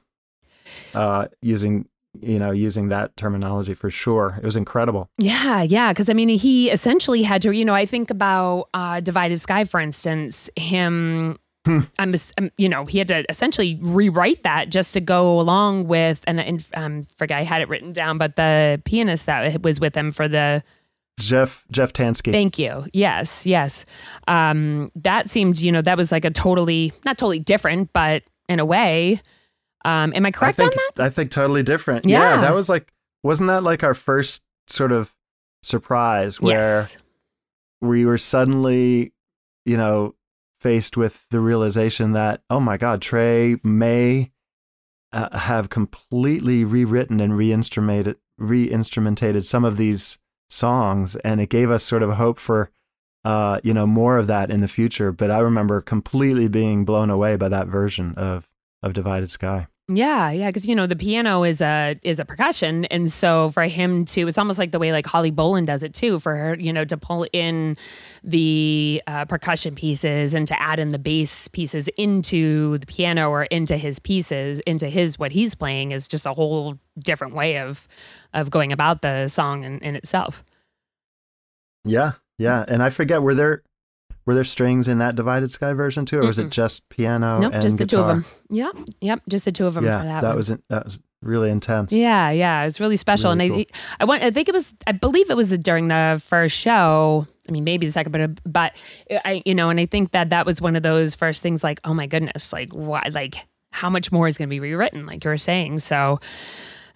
uh, 0.95 1.29
using 1.43 1.87
you 2.21 2.39
know 2.39 2.51
using 2.51 2.89
that 2.89 3.17
terminology 3.17 3.75
for 3.75 3.91
sure. 3.91 4.39
It 4.39 4.45
was 4.45 4.57
incredible. 4.57 5.09
Yeah, 5.19 5.63
yeah. 5.63 5.93
Because 5.93 6.09
I 6.09 6.13
mean, 6.13 6.29
he 6.29 6.71
essentially 6.71 7.23
had 7.23 7.43
to, 7.43 7.53
you 7.53 7.65
know, 7.65 7.75
I 7.75 7.87
think 7.87 8.11
about 8.11 8.69
uh, 8.75 9.01
Divided 9.01 9.41
Sky, 9.41 9.65
for 9.65 9.81
instance, 9.81 10.51
him. 10.57 11.39
Hmm. 11.65 11.81
I'm, 11.97 12.13
um, 12.39 12.51
you 12.59 12.69
know, 12.69 12.87
he 12.87 12.99
had 12.99 13.07
to 13.09 13.25
essentially 13.29 13.79
rewrite 13.81 14.43
that 14.43 14.69
just 14.69 14.93
to 14.95 15.01
go 15.01 15.39
along 15.39 15.87
with, 15.87 16.25
and, 16.27 16.41
and 16.41 16.65
um, 16.75 17.07
forget 17.15 17.39
I 17.39 17.45
had 17.45 17.63
it 17.63 17.69
written 17.69 17.93
down, 17.93 18.19
but 18.19 18.35
the 18.35 18.83
pianist 18.85 19.27
that 19.27 19.63
was 19.63 19.79
with 19.79 19.97
him 19.97 20.11
for 20.11 20.27
the 20.27 20.65
Jeff 21.21 21.65
Jeff 21.71 21.93
Tanski. 21.93 22.33
Thank 22.33 22.59
you. 22.59 22.87
Yes, 22.93 23.47
yes. 23.47 23.85
Um, 24.27 24.91
that 24.97 25.31
seemed, 25.31 25.61
you 25.61 25.71
know, 25.71 25.83
that 25.83 25.97
was 25.97 26.11
like 26.11 26.25
a 26.25 26.31
totally, 26.31 26.93
not 27.05 27.17
totally 27.17 27.39
different, 27.39 27.93
but 27.93 28.25
in 28.49 28.59
a 28.59 28.65
way. 28.65 29.23
Um, 29.85 30.13
am 30.15 30.27
I 30.27 30.31
correct 30.31 30.61
I 30.61 30.65
think, 30.65 30.77
on 30.77 30.83
that? 30.97 31.05
I 31.05 31.11
think 31.11 31.31
totally 31.31 31.63
different. 31.63 32.07
Yeah. 32.07 32.37
yeah, 32.37 32.41
that 32.41 32.55
was 32.55 32.69
like 32.69 32.93
wasn't 33.23 33.49
that 33.49 33.63
like 33.63 33.83
our 33.83 33.95
first 33.95 34.43
sort 34.69 34.93
of 34.93 35.15
surprise 35.63 36.41
where 36.41 36.81
yes. 36.81 36.97
we 37.81 38.05
were 38.05 38.19
suddenly, 38.19 39.13
you 39.65 39.77
know, 39.77 40.15
faced 40.61 40.97
with 40.97 41.27
the 41.31 41.41
realization 41.41 42.13
that, 42.13 42.43
oh 42.49 42.61
my 42.61 42.77
God, 42.77 43.03
Trey 43.03 43.57
may 43.63 44.31
uh, 45.13 45.37
have 45.37 45.71
completely 45.71 46.65
rewritten 46.65 47.21
and 47.21 47.33
reinstrumented, 47.33 48.17
reinstrumentated 48.41 49.45
some 49.45 49.65
of 49.65 49.77
these 49.77 50.19
songs, 50.49 51.17
and 51.17 51.41
it 51.41 51.49
gave 51.49 51.71
us 51.71 51.85
sort 51.85 52.03
of 52.03 52.13
hope 52.13 52.39
for, 52.39 52.71
uh, 53.25 53.61
you 53.63 53.75
know, 53.75 53.87
more 53.87 54.19
of 54.19 54.27
that 54.29 54.51
in 54.51 54.61
the 54.61 54.69
future. 54.69 55.13
But 55.13 55.31
I 55.31 55.39
remember 55.39 55.81
completely 55.81 56.49
being 56.49 56.85
blown 56.85 57.11
away 57.11 57.37
by 57.37 57.49
that 57.49 57.67
version 57.67 58.15
of 58.17 58.49
of 58.83 58.93
Divided 58.93 59.31
Sky. 59.31 59.69
Yeah, 59.95 60.31
yeah, 60.31 60.47
because 60.47 60.65
you 60.65 60.75
know 60.75 60.87
the 60.87 60.97
piano 60.97 61.43
is 61.43 61.61
a 61.61 61.99
is 62.03 62.19
a 62.19 62.25
percussion, 62.25 62.87
and 62.87 63.13
so 63.13 63.51
for 63.51 63.65
him 63.65 64.05
to, 64.07 64.27
it's 64.27 64.39
almost 64.39 64.59
like 64.59 64.71
the 64.71 64.79
way 64.79 64.91
like 64.91 65.05
Holly 65.07 65.31
Bowling 65.31 65.67
does 65.67 65.83
it 65.83 65.93
too. 65.93 66.19
For 66.19 66.35
her, 66.35 66.55
you 66.55 66.73
know, 66.73 66.85
to 66.85 66.97
pull 66.97 67.27
in 67.33 67.77
the 68.25 69.03
uh, 69.07 69.27
percussion 69.27 69.75
pieces 69.75 70.33
and 70.35 70.47
to 70.47 70.61
add 70.61 70.79
in 70.79 70.91
the 70.91 70.99
bass 70.99 71.49
pieces 71.49 71.89
into 71.97 72.79
the 72.79 72.87
piano 72.87 73.29
or 73.29 73.45
into 73.45 73.77
his 73.77 73.99
pieces, 73.99 74.61
into 74.61 74.89
his 74.89 75.19
what 75.19 75.33
he's 75.33 75.55
playing 75.55 75.93
is 75.93 76.07
just 76.07 76.25
a 76.25 76.33
whole 76.33 76.79
different 76.99 77.35
way 77.35 77.59
of 77.59 77.87
of 78.33 78.51
going 78.51 78.73
about 78.73 79.03
the 79.03 79.29
song 79.29 79.65
in, 79.65 79.79
in 79.81 79.95
itself. 79.95 80.43
Yeah, 81.85 82.13
yeah, 82.39 82.65
and 82.67 82.83
I 82.83 82.91
forget 82.91 83.21
were 83.21 83.35
there 83.35 83.63
were 84.27 84.35
there 84.35 84.45
strings 84.45 84.89
in 84.89 84.99
that 84.99 85.17
Divided 85.17 85.51
Sky 85.51 85.73
version 85.73 86.05
too, 86.07 86.19
or 86.21 86.27
was 86.27 86.39
Mm-mm. 86.39 86.47
it 86.47 86.51
just 86.51 86.89
piano 86.89 87.41
nope, 87.41 87.53
and 87.53 87.63
just 87.63 87.77
the 87.77 87.87
two 87.87 87.97
guitar? 87.97 88.11
of 88.11 88.17
them. 88.23 88.27
Yep, 88.51 88.77
yep, 89.01 89.23
just 89.29 89.45
the 89.45 89.53
two 89.53 89.67
of 89.67 89.75
them 89.75 89.85
yeah, 89.85 89.99
for 90.01 90.05
that. 90.07 90.21
that 90.23 90.37
was 90.37 90.49
that 90.69 90.85
was 90.85 91.01
really 91.23 91.51
intense. 91.51 91.93
Yeah, 91.93 92.31
yeah, 92.31 92.63
it 92.63 92.65
was 92.67 92.81
really 92.81 92.97
special, 92.97 93.33
Really 93.35 93.51
and 93.51 93.67
I, 93.99 94.03
I 94.03 94.05
want, 94.07 94.23
I 94.25 94.31
think 94.33 94.49
it 94.49 94.55
was, 94.55 94.75
I 94.89 94.93
believe 94.93 95.31
it 95.31 95.37
was 95.37 95.51
during 95.59 95.89
the 95.89 96.21
first 96.27 96.57
show. 96.57 97.27
I 97.49 97.53
mean, 97.53 97.65
maybe 97.65 97.87
the 97.87 97.93
second, 97.93 98.13
but 98.13 98.41
but 98.45 98.73
I, 99.25 99.43
you 99.45 99.55
know, 99.55 99.71
and 99.71 99.79
I 99.81 99.87
think 99.87 100.13
that 100.13 100.31
that 100.31 100.47
was 100.47 100.61
one 100.61 100.77
of 100.77 100.83
those 100.83 101.15
first 101.15 101.43
things, 101.43 101.63
like, 101.65 101.81
oh 101.85 101.95
my 101.95 102.07
goodness, 102.07 102.53
like 102.53 102.73
why, 102.73 103.09
like 103.13 103.37
how 103.71 103.89
much 103.91 104.13
more 104.13 104.29
is 104.29 104.37
going 104.37 104.49
to 104.49 104.51
be 104.51 104.61
rewritten, 104.61 105.07
like 105.07 105.25
you 105.25 105.31
were 105.31 105.39
saying. 105.39 105.79
So, 105.81 106.21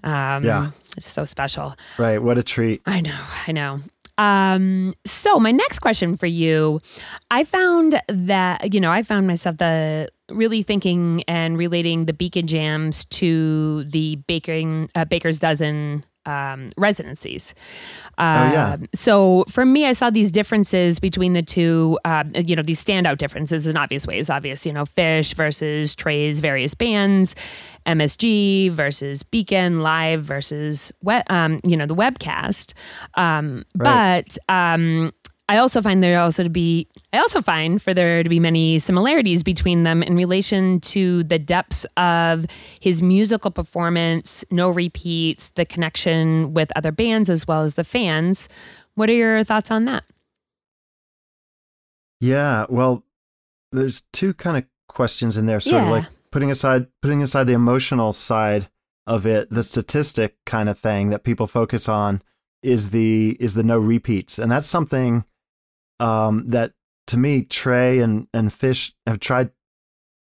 um, 0.05 0.45
Yeah. 0.45 0.71
it's 0.97 1.09
so 1.09 1.25
special. 1.25 1.75
Right, 1.99 2.23
what 2.23 2.39
a 2.39 2.43
treat. 2.43 2.83
I 2.87 3.01
know, 3.01 3.19
I 3.47 3.53
know. 3.53 3.81
Um, 4.19 4.95
so 5.05 5.39
my 5.39 5.51
next 5.51 5.81
question 5.81 6.17
for 6.17 6.27
you, 6.27 6.81
I 7.31 7.45
found 7.45 8.01
that, 8.09 8.73
you 8.73 8.81
know, 8.81 8.91
I 8.91 9.03
found 9.03 9.27
myself 9.27 9.59
the 9.59 10.09
really 10.31 10.63
thinking 10.63 11.23
and 11.29 11.59
relating 11.59 12.07
the 12.07 12.13
beacon 12.13 12.47
jams 12.47 13.05
to 13.07 13.85
the 13.85 14.17
baking, 14.27 14.91
uh, 14.95 15.05
baker's 15.05 15.39
dozen, 15.39 16.05
um, 16.27 16.71
residencies. 16.77 17.55
Oh, 18.19 18.23
yeah. 18.23 18.73
Um, 18.75 18.87
So 18.95 19.45
for 19.49 19.65
me, 19.67 19.87
I 19.87 19.93
saw 19.93 20.11
these 20.11 20.31
differences 20.33 20.99
between 20.99 21.33
the 21.35 21.43
two, 21.43 21.99
uh, 22.05 22.25
you 22.35 22.57
know, 22.57 22.63
these 22.63 22.83
standout 22.85 23.19
differences 23.19 23.67
in 23.67 23.77
obvious 23.77 24.07
ways. 24.07 24.31
Obvious, 24.31 24.65
you 24.67 24.73
know, 24.73 24.85
Phish 24.85 25.35
versus 25.35 25.95
Trey's 25.95 26.41
various 26.41 26.75
bands, 26.75 27.35
MSG 27.87 28.71
versus 28.73 29.23
Beacon, 29.23 29.81
Live 29.81 30.23
versus, 30.23 30.91
we- 31.03 31.15
um, 31.29 31.61
you 31.65 31.77
know, 31.77 31.87
the 31.87 31.95
webcast. 31.95 32.73
Um, 33.15 33.65
Right. 33.77 34.25
But 34.49 34.55
um, 34.55 35.13
I 35.49 35.59
also 35.59 35.81
find 35.81 36.03
there 36.03 36.21
also 36.21 36.43
to 36.43 36.49
be, 36.49 36.89
I 37.13 37.19
also 37.19 37.41
find 37.41 37.81
for 37.81 37.95
there 37.95 38.23
to 38.23 38.29
be 38.29 38.41
many 38.41 38.81
similarities 38.81 39.45
between 39.45 39.85
them 39.85 40.03
in 40.03 40.17
relation 40.17 40.81
to 40.81 41.23
the 41.23 41.39
depths 41.39 41.87
of 41.97 42.47
his 42.81 43.01
musical 43.01 43.53
performance, 43.53 44.45
no 44.51 44.69
repeats, 44.69 45.51
the 45.51 45.65
connection 45.65 46.53
with 46.53 46.73
other 46.75 46.91
bands 46.91 47.31
as 47.31 47.47
well 47.47 47.63
as 47.63 47.75
the 47.75 47.85
fans. 47.85 48.49
What 48.95 49.09
are 49.09 49.15
your 49.15 49.45
thoughts 49.45 49.71
on 49.71 49.85
that? 49.85 50.03
Yeah, 52.21 52.67
well, 52.69 53.05
there's 53.71 54.03
two 54.13 54.35
kind 54.35 54.57
of 54.57 54.65
questions 54.89 55.37
in 55.37 55.47
there, 55.47 55.61
sort 55.61 55.85
of 55.85 55.91
like 55.91 56.07
putting 56.33 56.51
aside 56.51 56.87
putting 57.03 57.23
aside 57.23 57.47
the 57.47 57.53
emotional 57.53 58.13
side 58.13 58.69
of 59.07 59.27
it, 59.27 59.49
the 59.51 59.63
statistic 59.63 60.37
kind 60.45 60.69
of 60.69 60.79
thing 60.79 61.11
that 61.11 61.23
people 61.23 61.47
focus 61.47 61.89
on 61.89 62.23
is 62.63 62.91
the 62.91 63.37
is 63.39 63.55
the 63.55 63.63
no 63.63 63.79
repeats, 63.79 64.39
and 64.39 64.51
that's 64.51 64.67
something 64.67 65.25
um, 66.01 66.49
that 66.49 66.73
to 67.09 67.17
me 67.17 67.43
Trey 67.43 68.01
and 68.01 68.29
and 68.33 68.51
Phish 68.51 68.93
have 69.07 69.21
tried 69.21 69.51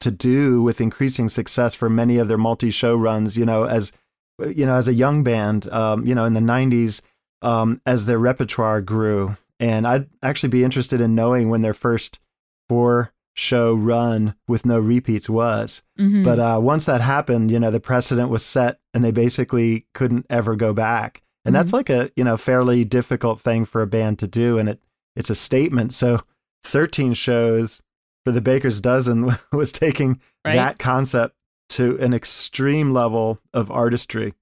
to 0.02 0.12
do 0.12 0.64
with 0.64 0.82
increasing 0.82 1.30
success 1.30 1.76
for 1.76 1.90
many 1.90 2.18
of 2.18 2.28
their 2.28 2.38
multi-show 2.38 2.96
runs. 2.96 3.38
You 3.38 3.46
know, 3.46 3.64
as 3.64 3.92
you 4.40 4.66
know, 4.66 4.76
as 4.76 4.88
a 4.88 4.94
young 4.94 5.24
band, 5.24 5.70
um, 5.72 6.06
you 6.06 6.16
know, 6.16 6.26
in 6.26 6.34
the 6.34 6.40
'90s, 6.40 7.02
um, 7.42 7.82
as 7.86 8.06
their 8.06 8.20
repertoire 8.20 8.82
grew 8.82 9.36
and 9.62 9.88
I'd 9.88 10.08
actually 10.24 10.50
be 10.50 10.64
interested 10.64 11.00
in 11.00 11.14
knowing 11.16 11.50
when 11.50 11.62
their 11.62 11.76
first 11.76 12.20
four 12.68 13.14
show 13.36 13.74
run 13.74 14.36
with 14.48 14.66
no 14.66 14.80
repeats 14.80 15.30
was. 15.30 15.84
Mhm. 15.98 16.24
But 16.24 16.40
uh, 16.40 16.60
once 16.62 16.86
that 16.86 17.00
happened, 17.00 17.52
you 17.52 17.60
know, 17.60 17.72
the 17.72 17.80
precedent 17.80 18.30
was 18.30 18.44
set, 18.44 18.80
and 18.94 19.04
they 19.04 19.12
basically 19.12 19.86
couldn't 19.94 20.26
ever 20.30 20.56
go 20.56 20.74
back. 20.74 21.22
And 21.46 21.56
that's 21.56 21.74
like 21.74 21.90
a 21.90 22.12
you 22.16 22.24
know 22.24 22.38
fairly 22.38 22.84
difficult 22.84 23.40
thing 23.40 23.66
for 23.66 23.82
a 23.82 23.88
band 23.88 24.20
to 24.20 24.28
do, 24.28 24.58
and 24.58 24.68
it 24.68 24.82
it's 25.16 25.30
a 25.30 25.36
statement. 25.36 25.94
So 25.94 26.22
thirteen 26.64 27.14
shows 27.14 27.82
for 28.24 28.32
the 28.32 28.42
Baker's 28.42 28.82
Dozen 28.82 29.36
was 29.52 29.72
taking 29.72 30.20
Right. 30.46 30.56
that 30.56 30.80
concept 30.80 31.36
to 31.70 31.98
an 32.00 32.14
extreme 32.14 32.92
level 32.94 33.40
of 33.54 33.70
artistry. 33.72 34.34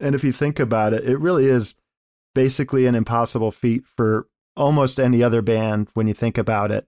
And 0.00 0.14
if 0.14 0.22
you 0.22 0.30
think 0.32 0.60
about 0.60 0.92
it, 0.92 1.08
it 1.08 1.18
really 1.18 1.46
is 1.46 1.74
basically 2.34 2.86
an 2.86 2.94
impossible 2.94 3.50
feat 3.50 3.84
for 3.86 4.28
almost 4.56 5.00
any 5.00 5.22
other 5.22 5.42
band 5.42 5.88
when 5.94 6.06
you 6.06 6.14
think 6.14 6.36
about 6.38 6.70
it. 6.70 6.86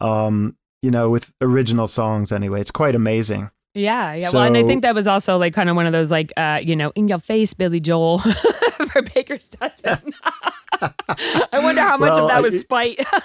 Um, 0.00 0.56
you 0.82 0.90
know, 0.90 1.10
with 1.10 1.32
original 1.40 1.88
songs 1.88 2.30
anyway. 2.30 2.60
It's 2.60 2.70
quite 2.70 2.94
amazing. 2.94 3.50
Yeah, 3.74 4.14
yeah. 4.14 4.30
well, 4.32 4.44
and 4.44 4.56
I 4.56 4.64
think 4.64 4.82
that 4.82 4.94
was 4.94 5.06
also 5.06 5.36
like 5.36 5.52
kind 5.54 5.68
of 5.68 5.76
one 5.76 5.86
of 5.86 5.92
those 5.92 6.10
like 6.10 6.32
uh, 6.36 6.60
you 6.62 6.74
know, 6.76 6.92
in 6.94 7.08
your 7.08 7.18
face, 7.18 7.52
Billy 7.52 7.80
Joel 7.80 8.22
Baker's 9.02 9.46
Dozen. 9.48 10.12
I 10.22 11.60
wonder 11.62 11.80
how 11.80 11.96
much 11.96 12.10
Well, 12.12 12.24
of 12.24 12.28
that 12.28 12.38
I- 12.38 12.40
was 12.40 12.60
spite. 12.60 13.06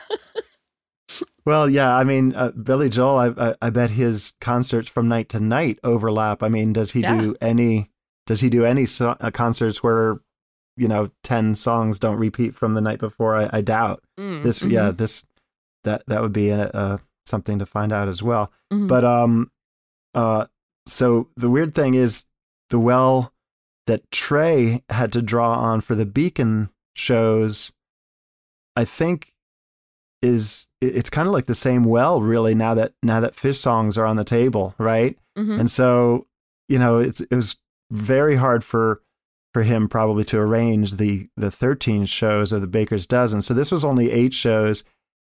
Well, 1.45 1.69
yeah, 1.69 1.93
I 1.95 2.05
mean, 2.05 2.33
uh, 2.35 2.51
Billy 2.51 2.87
Joel, 2.89 3.17
I, 3.37 3.49
I 3.49 3.55
I 3.63 3.69
bet 3.69 3.91
his 3.91 4.33
concerts 4.39 4.89
from 4.89 5.09
night 5.09 5.27
to 5.29 5.41
night 5.41 5.77
overlap. 5.83 6.41
I 6.41 6.47
mean, 6.47 6.71
does 6.71 6.91
he 6.91 7.01
Yeah. 7.01 7.19
do 7.19 7.35
any 7.41 7.91
does 8.25 8.39
he 8.39 8.49
do 8.49 8.63
any 8.65 8.85
so- 8.85 9.17
uh, 9.19 9.29
concerts 9.29 9.83
where 9.83 10.21
you 10.77 10.87
know 10.87 11.11
10 11.23 11.55
songs 11.55 11.99
don't 11.99 12.15
repeat 12.17 12.55
from 12.55 12.73
the 12.75 12.81
night 12.81 12.99
before? 12.99 13.35
I, 13.35 13.49
I 13.51 13.61
doubt. 13.61 14.01
Mm, 14.17 14.43
this 14.43 14.63
yeah 14.63 14.91
mhm, 14.91 14.97
this 14.97 15.25
that 15.83 16.03
that 16.07 16.21
would 16.21 16.31
be 16.33 16.49
a, 16.49 16.69
a 16.73 16.99
something 17.25 17.59
to 17.59 17.65
find 17.65 17.91
out 17.91 18.07
as 18.07 18.23
well 18.23 18.51
mhm. 18.71 18.87
but 18.87 19.03
um 19.03 19.51
uh 20.15 20.45
so 20.87 21.27
the 21.35 21.49
weird 21.49 21.75
thing 21.75 21.93
is 21.93 22.25
the 22.69 22.79
well 22.79 23.32
that 23.87 24.09
trey 24.11 24.83
had 24.89 25.11
to 25.13 25.21
draw 25.21 25.53
on 25.55 25.81
for 25.81 25.95
the 25.95 26.05
beacon 26.05 26.69
shows 26.95 27.71
i 28.75 28.85
think 28.85 29.33
is 30.21 30.67
it's 30.81 31.09
kind 31.09 31.27
of 31.27 31.33
like 31.33 31.47
the 31.47 31.55
same 31.55 31.83
well 31.83 32.21
really 32.21 32.55
now 32.55 32.73
that 32.73 32.93
now 33.03 33.19
that 33.19 33.35
phish 33.35 33.57
songs 33.57 33.97
are 33.97 34.05
on 34.05 34.15
the 34.15 34.23
table 34.23 34.73
right? 34.77 35.17
Mhm. 35.37 35.59
and 35.59 35.69
so 35.69 36.27
you 36.69 36.79
know 36.79 36.99
it's 36.99 37.19
it 37.21 37.35
was 37.35 37.57
very 37.91 38.35
hard 38.37 38.63
for 38.63 39.01
for 39.53 39.63
him 39.63 39.87
probably 39.89 40.23
to 40.23 40.39
arrange 40.39 40.93
the 40.93 41.27
the 41.35 41.51
13 41.51 42.05
shows 42.05 42.51
of 42.51 42.61
the 42.61 42.67
baker's 42.67 43.05
dozen. 43.05 43.41
So 43.41 43.53
this 43.53 43.71
was 43.71 43.85
only 43.85 44.09
eight 44.09 44.33
shows. 44.33 44.83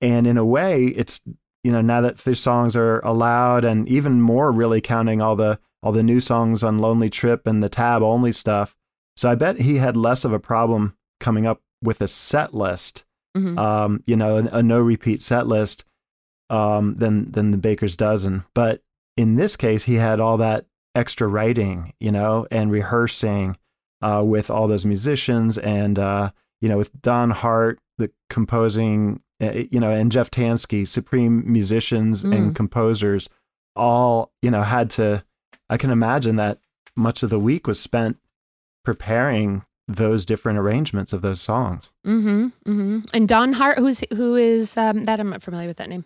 And 0.01 0.25
in 0.25 0.37
a 0.37 0.45
way 0.45 0.85
it's 0.85 1.21
you 1.63 1.71
know 1.71 1.81
now 1.81 2.01
that 2.01 2.17
phish 2.17 2.37
songs 2.37 2.75
are 2.75 2.99
allowed 3.01 3.63
and 3.65 3.87
even 3.89 4.21
more 4.21 4.51
really 4.51 4.79
counting 4.81 5.21
all 5.21 5.35
the 5.35 5.59
all 5.83 5.91
the 5.91 6.03
new 6.03 6.19
songs 6.19 6.63
on 6.63 6.79
lonely 6.79 7.09
trip 7.09 7.45
and 7.47 7.61
the 7.63 7.69
tab 7.69 8.01
only 8.01 8.31
stuff 8.31 8.75
so 9.15 9.29
i 9.29 9.35
bet 9.35 9.61
he 9.61 9.77
had 9.77 9.95
less 9.97 10.25
of 10.25 10.33
a 10.33 10.39
problem 10.39 10.95
coming 11.19 11.45
up 11.47 11.61
with 11.83 12.01
a 12.01 12.07
set 12.07 12.53
list 12.53 13.03
Mhm. 13.35 13.57
um 13.59 14.03
you 14.07 14.15
know 14.15 14.37
a, 14.37 14.43
a 14.59 14.63
no 14.63 14.79
repeat 14.79 15.21
set 15.21 15.45
list 15.47 15.85
um 16.49 16.95
than 16.95 17.31
than 17.31 17.51
the 17.51 17.57
baker's 17.57 17.97
dozen 17.97 18.43
but 18.55 18.81
in 19.17 19.35
this 19.35 19.55
case 19.55 19.83
he 19.83 19.95
had 19.95 20.19
all 20.19 20.37
that 20.37 20.65
extra 20.95 21.27
writing 21.27 21.93
you 21.99 22.11
know 22.11 22.47
and 22.51 22.71
rehearsing 22.71 23.55
uh 24.01 24.23
with 24.25 24.49
all 24.49 24.67
those 24.67 24.85
musicians 24.85 25.57
and 25.57 25.99
uh 25.99 26.31
you 26.61 26.69
know 26.69 26.77
with 26.77 26.91
don 27.01 27.29
hart 27.29 27.79
the 27.97 28.09
composing 28.29 29.21
uh, 29.41 29.51
you 29.71 29.79
know 29.79 29.91
and 29.91 30.11
jeff 30.11 30.31
tanski 30.31 30.87
supreme 30.87 31.43
musicians 31.51 32.23
Mm. 32.23 32.35
and 32.35 32.55
composers 32.55 33.29
all 33.75 34.31
you 34.41 34.49
know 34.49 34.61
had 34.63 34.89
to 34.91 35.23
i 35.69 35.77
can 35.77 35.89
imagine 35.89 36.35
that 36.35 36.59
much 36.95 37.23
of 37.23 37.29
the 37.29 37.39
week 37.39 37.67
was 37.67 37.79
spent 37.79 38.17
preparing 38.83 39.63
those 39.87 40.25
different 40.25 40.59
arrangements 40.59 41.13
of 41.13 41.21
those 41.21 41.41
songs 41.41 41.91
Mm-hmm. 42.05 42.45
Mm-hmm. 42.69 42.99
And 43.13 43.27
Don 43.27 43.53
Hart, 43.53 43.79
who's 43.79 44.01
who 44.13 44.35
is 44.35 44.75
um, 44.77 45.05
that? 45.05 45.19
I'm 45.19 45.29
not 45.29 45.43
familiar 45.43 45.67
with 45.67 45.77
that 45.77 45.89
name. 45.89 46.05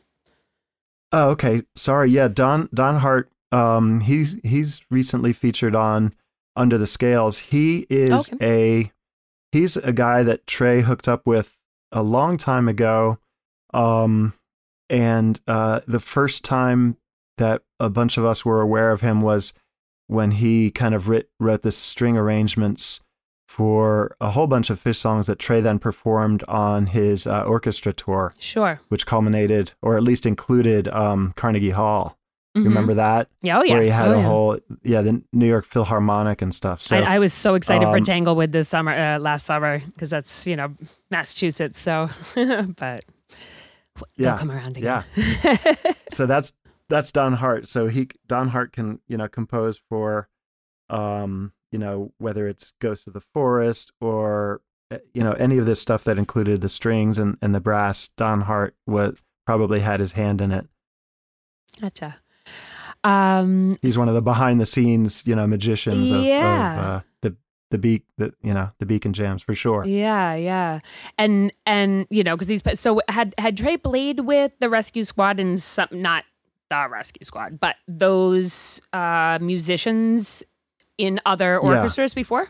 Oh, 1.11 1.29
okay. 1.31 1.61
Sorry. 1.75 2.09
Yeah, 2.09 2.27
Don 2.27 2.69
Don 2.73 2.97
Hart. 2.97 3.31
Um, 3.51 3.99
he's 4.01 4.39
he's 4.43 4.81
recently 4.89 5.33
featured 5.33 5.75
on 5.75 6.13
Under 6.55 6.77
the 6.77 6.87
Scales. 6.87 7.39
He 7.39 7.85
is 7.89 8.31
a 8.41 8.91
he's 9.51 9.77
a 9.77 9.93
guy 9.93 10.23
that 10.23 10.47
Trey 10.47 10.81
hooked 10.81 11.07
up 11.07 11.27
with 11.27 11.59
a 11.91 12.01
long 12.01 12.37
time 12.37 12.67
ago. 12.67 13.19
Um, 13.73 14.33
and 14.89 15.39
uh, 15.47 15.81
the 15.87 15.99
first 15.99 16.43
time 16.43 16.97
that 17.41 17.61
a 17.79 17.89
bunch 17.89 18.17
of 18.17 18.23
us 18.25 18.45
were 18.45 18.61
aware 18.61 18.91
of 18.91 19.01
him 19.01 19.19
was 19.21 19.53
when 20.07 20.31
he 20.31 20.71
kind 20.71 20.95
of 20.95 21.09
writ, 21.09 21.29
wrote 21.39 21.61
the 21.63 21.71
string 21.71 22.17
arrangements 22.17 23.01
for 23.47 24.15
a 24.21 24.29
whole 24.31 24.47
bunch 24.47 24.69
of 24.69 24.81
Phish 24.81 24.95
songs 24.95 25.27
that 25.27 25.37
Trey 25.37 25.59
then 25.59 25.77
performed 25.77 26.43
on 26.47 26.85
his 26.87 27.27
uh, 27.27 27.43
orchestra 27.43 27.91
tour 27.93 28.33
Sure. 28.39 28.79
which 28.87 29.05
culminated 29.05 29.73
or 29.81 29.97
at 29.97 30.03
least 30.03 30.25
included 30.25 30.87
um, 30.87 31.33
Carnegie 31.35 31.71
Hall. 31.71 32.17
You 32.55 32.61
Mhm. 32.63 32.65
Remember 32.65 32.93
that? 32.95 33.29
Yeah, 33.41 33.59
oh 33.59 33.63
yeah. 33.63 33.73
Where 33.75 33.83
he 33.83 33.89
had 33.89 34.09
Oh, 34.09 34.13
a 34.13 34.17
yeah. 34.17 34.23
whole 34.25 34.59
yeah, 34.83 35.01
the 35.01 35.21
New 35.31 35.47
York 35.47 35.63
Philharmonic 35.65 36.41
and 36.41 36.53
stuff. 36.53 36.81
So 36.81 36.97
I, 36.97 37.15
I 37.15 37.19
was 37.19 37.31
so 37.33 37.55
excited 37.55 37.85
for 37.87 37.97
um, 37.97 38.03
Tanglewood 38.03 38.51
this 38.51 38.67
summer, 38.67 38.91
uh, 38.91 39.19
last 39.19 39.45
summer, 39.45 39.79
because 39.79 40.09
that's 40.09 40.45
you 40.45 40.57
know 40.57 40.73
Massachusetts. 41.09 41.79
So, 41.79 42.09
but 42.35 43.05
yeah, 44.17 44.37
come 44.37 44.51
around 44.51 44.77
again. 44.77 45.03
Yeah. 45.15 45.55
so 46.09 46.25
that's 46.25 46.51
that's 46.91 47.11
Don 47.11 47.33
Hart. 47.33 47.67
So 47.67 47.87
he 47.87 48.09
Don 48.27 48.49
Hart 48.49 48.71
can 48.73 48.99
you 49.07 49.17
know 49.17 49.27
compose 49.27 49.81
for, 49.89 50.29
um, 50.89 51.53
you 51.71 51.79
know 51.79 52.13
whether 52.19 52.47
it's 52.47 52.73
Ghost 52.79 53.07
of 53.07 53.13
the 53.13 53.21
Forest 53.21 53.91
or 53.99 54.61
uh, 54.91 54.97
you 55.13 55.23
know 55.23 55.31
any 55.33 55.57
of 55.57 55.65
this 55.65 55.81
stuff 55.81 56.03
that 56.03 56.17
included 56.19 56.61
the 56.61 56.69
strings 56.69 57.17
and 57.17 57.37
and 57.41 57.55
the 57.55 57.59
brass. 57.61 58.09
Don 58.17 58.41
Hart 58.41 58.75
was 58.85 59.17
probably 59.47 59.79
had 59.79 59.99
his 59.99 60.11
hand 60.11 60.41
in 60.41 60.51
it. 60.51 60.67
Gotcha. 61.79 62.17
Um, 63.03 63.75
He's 63.81 63.97
one 63.97 64.07
of 64.09 64.13
the 64.13 64.21
behind 64.21 64.61
the 64.61 64.65
scenes 64.65 65.23
you 65.25 65.35
know 65.35 65.47
magicians 65.47 66.11
of, 66.11 66.23
Yeah. 66.23 66.73
of 66.73 66.85
uh, 66.85 67.01
the 67.21 67.35
the 67.71 67.77
beak 67.79 68.03
the 68.17 68.33
you 68.43 68.53
know 68.53 68.69
the 68.79 68.85
beacon 68.85 69.13
jams 69.13 69.41
for 69.41 69.55
sure. 69.55 69.85
Yeah, 69.85 70.35
yeah, 70.35 70.79
and 71.17 71.51
and 71.65 72.05
you 72.11 72.23
know 72.23 72.35
because 72.35 72.49
he's 72.49 72.61
so 72.79 73.01
had 73.07 73.33
had 73.39 73.57
Trey 73.57 73.77
played 73.77 74.19
with 74.19 74.51
the 74.59 74.69
Rescue 74.69 75.03
Squad 75.03 75.39
and 75.39 75.59
some 75.59 75.87
not 75.91 76.25
the 76.71 76.87
Rescue 76.89 77.23
Squad, 77.23 77.59
but 77.59 77.75
those 77.87 78.79
uh 78.93 79.37
musicians 79.41 80.41
in 80.97 81.19
other 81.25 81.59
Yeah. 81.61 81.69
orchestras 81.69 82.13
before. 82.13 82.47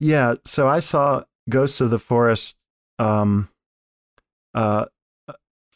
Yeah, 0.00 0.34
so 0.44 0.68
I 0.68 0.80
saw 0.80 1.24
Ghosts 1.48 1.80
of 1.80 1.90
the 1.90 1.98
Forest 1.98 2.56
um 2.98 3.48
uh 4.54 4.86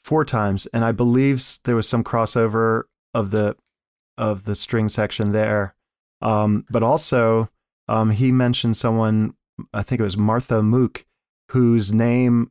four 0.05 0.25
times 0.25 0.67
and 0.67 0.85
I 0.85 0.93
believe 0.93 1.43
there 1.65 1.77
was 1.77 1.89
some 1.89 2.05
crossover 2.05 2.85
of 3.15 3.31
the 3.31 3.57
of 4.19 4.45
the 4.45 4.55
string 4.55 4.89
section 4.89 5.33
there. 5.33 5.75
Um 6.23 6.65
but 6.71 6.83
also 6.83 7.49
um 7.89 8.11
he 8.11 8.33
mentioned 8.33 8.77
someone 8.77 9.35
I 9.75 9.83
think 9.83 10.01
it 10.01 10.05
was 10.05 10.17
Martha 10.17 10.61
Mooke 10.63 11.05
whose 11.53 11.93
name 11.93 12.51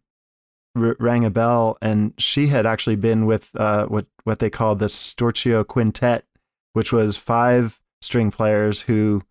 rang 0.76 1.26
a 1.26 1.30
bell 1.30 1.78
and 1.82 2.14
she 2.18 2.48
had 2.48 2.66
actually 2.66 2.98
been 2.98 3.26
with 3.26 3.50
uh 3.56 3.86
what 3.86 4.06
what 4.26 4.40
they 4.40 4.50
called 4.50 4.80
the 4.80 4.88
Storchio 4.88 5.66
Quintet 5.66 6.26
which 6.74 6.92
was 6.92 7.16
five 7.16 7.80
string 8.02 8.32
players 8.32 8.82
who 8.82 9.22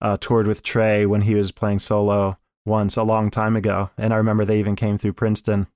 uh, 0.00 0.16
toured 0.18 0.46
with 0.46 0.62
Trey 0.62 1.06
when 1.06 1.22
he 1.22 1.34
was 1.34 1.52
playing 1.52 1.78
solo 1.78 2.38
once 2.64 2.96
a 2.96 3.02
long 3.02 3.30
time 3.30 3.56
ago, 3.56 3.90
and 3.98 4.12
I 4.12 4.16
remember 4.16 4.44
they 4.44 4.58
even 4.58 4.76
came 4.76 4.98
through 4.98 5.14
Princeton, 5.14 5.66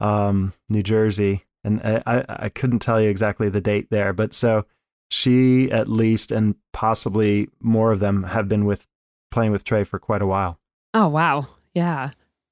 um, 0.00 0.52
New 0.68 0.82
Jersey, 0.82 1.44
and 1.64 1.80
I 1.84 2.24
I 2.28 2.48
couldn't 2.48 2.80
tell 2.80 3.00
you 3.00 3.08
exactly 3.08 3.48
the 3.48 3.60
date 3.60 3.88
there, 3.90 4.12
but 4.12 4.32
so 4.32 4.64
she 5.10 5.70
at 5.70 5.88
least 5.88 6.32
and 6.32 6.54
possibly 6.72 7.48
more 7.60 7.92
of 7.92 8.00
them 8.00 8.24
have 8.24 8.48
been 8.48 8.64
with 8.64 8.86
playing 9.30 9.52
with 9.52 9.64
Trey 9.64 9.84
for 9.84 9.98
quite 9.98 10.22
a 10.22 10.26
while. 10.26 10.58
Oh 10.94 11.08
wow, 11.08 11.46
yeah. 11.74 12.10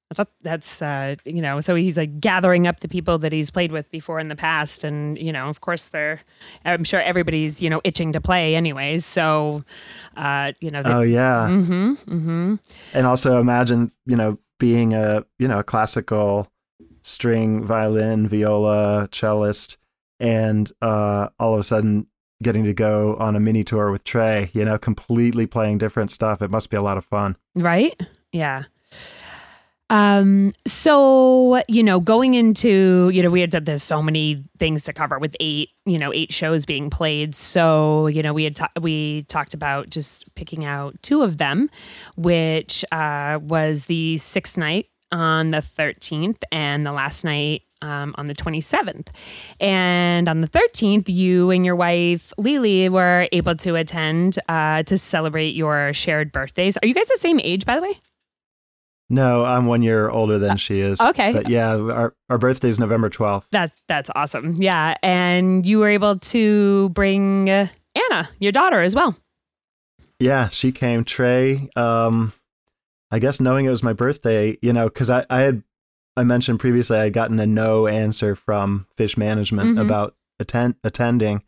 I 0.09 0.13
thought 0.15 0.29
that's 0.41 0.81
uh, 0.81 1.15
you 1.25 1.41
know, 1.41 1.59
so 1.59 1.75
he's 1.75 1.97
like 1.97 2.19
gathering 2.19 2.65
up 2.65 2.79
the 2.79 2.87
people 2.87 3.17
that 3.19 3.33
he's 3.33 3.49
played 3.51 3.71
with 3.73 3.91
before 3.91 4.19
in 4.19 4.29
the 4.29 4.35
past, 4.35 4.83
and 4.83 5.17
you 5.17 5.31
know, 5.33 5.49
of 5.49 5.61
course, 5.61 5.89
they're. 5.89 6.21
I'm 6.63 6.83
sure 6.85 7.01
everybody's 7.01 7.61
you 7.61 7.69
know 7.69 7.81
itching 7.83 8.13
to 8.13 8.21
play, 8.21 8.55
anyways. 8.55 9.05
So, 9.05 9.63
uh, 10.15 10.53
you 10.61 10.71
know. 10.71 10.81
Oh 10.85 11.01
yeah, 11.01 11.47
Mm-hmm. 11.49 11.93
Mm-hmm. 11.93 12.55
and 12.93 13.05
also 13.07 13.41
imagine 13.41 13.91
you 14.05 14.15
know 14.15 14.37
being 14.59 14.93
a 14.93 15.25
you 15.39 15.47
know 15.47 15.59
a 15.59 15.63
classical 15.63 16.47
string 17.01 17.63
violin 17.63 18.27
viola 18.27 19.07
cellist 19.11 19.77
and 20.19 20.71
uh 20.81 21.29
all 21.39 21.53
of 21.53 21.59
a 21.59 21.63
sudden 21.63 22.07
getting 22.43 22.63
to 22.65 22.73
go 22.73 23.15
on 23.17 23.35
a 23.35 23.39
mini 23.39 23.63
tour 23.63 23.91
with 23.91 24.03
trey 24.03 24.49
you 24.53 24.65
know 24.65 24.77
completely 24.77 25.45
playing 25.47 25.77
different 25.77 26.11
stuff 26.11 26.41
it 26.41 26.51
must 26.51 26.69
be 26.69 26.75
a 26.77 26.81
lot 26.81 26.97
of 26.97 27.05
fun 27.05 27.37
Right? 27.55 27.99
Yeah. 28.33 28.63
Um, 29.89 30.51
so, 30.65 31.61
you 31.67 31.81
know, 31.81 31.99
going 31.99 32.33
into, 32.33 33.09
you 33.13 33.23
know, 33.23 33.29
we 33.29 33.41
had 33.41 33.51
said 33.51 33.65
there's 33.65 33.83
so 33.83 34.01
many 34.01 34.43
things 34.59 34.83
to 34.83 34.93
cover 34.93 35.17
with 35.17 35.35
eight, 35.39 35.69
you 35.85 35.97
know, 35.97 36.13
eight 36.13 36.33
shows 36.33 36.65
being 36.65 36.89
played. 36.89 37.35
So, 37.35 38.07
you 38.07 38.21
know, 38.21 38.33
we 38.33 38.43
had, 38.43 38.55
ta- 38.55 38.71
we 38.81 39.23
talked 39.23 39.53
about 39.53 39.89
just 39.89 40.25
picking 40.35 40.65
out 40.65 41.01
two 41.03 41.21
of 41.23 41.37
them, 41.37 41.69
which, 42.15 42.83
uh, 42.91 43.39
was 43.41 43.85
the 43.85 44.17
sixth 44.17 44.57
night 44.57 44.87
on 45.11 45.51
the 45.51 45.59
13th 45.59 46.41
and 46.51 46.85
the 46.85 46.91
last 46.91 47.23
night 47.23 47.63
um, 47.81 48.13
on 48.17 48.27
the 48.27 48.35
27th. 48.35 49.07
And 49.59 50.27
on 50.27 50.39
the 50.39 50.47
13th, 50.47 51.07
you 51.07 51.49
and 51.51 51.65
your 51.65 51.75
wife, 51.75 52.33
Lily, 52.37 52.89
were 52.89 53.29
able 53.31 53.55
to 53.57 53.75
attend 53.75 54.37
uh, 54.49 54.83
to 54.83 54.97
celebrate 54.97 55.55
your 55.55 55.93
shared 55.93 56.31
birthdays. 56.31 56.77
Are 56.81 56.87
you 56.87 56.93
guys 56.93 57.07
the 57.07 57.17
same 57.19 57.39
age, 57.39 57.65
by 57.65 57.75
the 57.75 57.81
way? 57.83 58.01
No, 59.09 59.45
I'm 59.45 59.67
one 59.67 59.81
year 59.83 60.09
older 60.09 60.37
than 60.37 60.57
she 60.57 60.81
is. 60.81 60.99
Uh, 60.99 61.09
okay. 61.09 61.31
But 61.31 61.47
yeah, 61.49 61.75
our, 61.77 62.13
our 62.29 62.37
birthday 62.37 62.67
is 62.67 62.79
November 62.79 63.09
12th. 63.09 63.45
That 63.51 63.71
that's 63.87 64.09
awesome. 64.15 64.61
Yeah, 64.61 64.95
and 65.01 65.65
you 65.65 65.79
were 65.79 65.87
able 65.89 66.19
to 66.19 66.89
bring 66.89 67.49
uh, 67.49 67.67
Anna, 67.95 68.29
your 68.39 68.51
daughter, 68.51 68.81
as 68.81 68.93
well. 68.95 69.15
Yeah, 70.19 70.49
she 70.49 70.71
came. 70.71 71.03
Trey, 71.05 71.69
um, 71.75 72.33
I 73.11 73.19
guess 73.19 73.39
knowing 73.39 73.65
it 73.65 73.69
was 73.69 73.83
my 73.83 73.93
birthday, 73.93 74.57
you 74.61 74.73
know, 74.73 74.89
because 74.89 75.09
I, 75.09 75.25
I 75.29 75.39
had 75.41 75.63
I 76.17 76.23
mentioned 76.23 76.59
previously 76.59 76.97
I 76.97 77.03
had 77.05 77.13
gotten 77.13 77.39
a 77.39 77.45
no 77.47 77.87
answer 77.87 78.35
from 78.35 78.87
Phish 78.97 79.17
Management 79.17 79.77
Mhm. 79.77 79.81
about 79.81 80.15
attend 80.39 80.75
attending, 80.83 81.43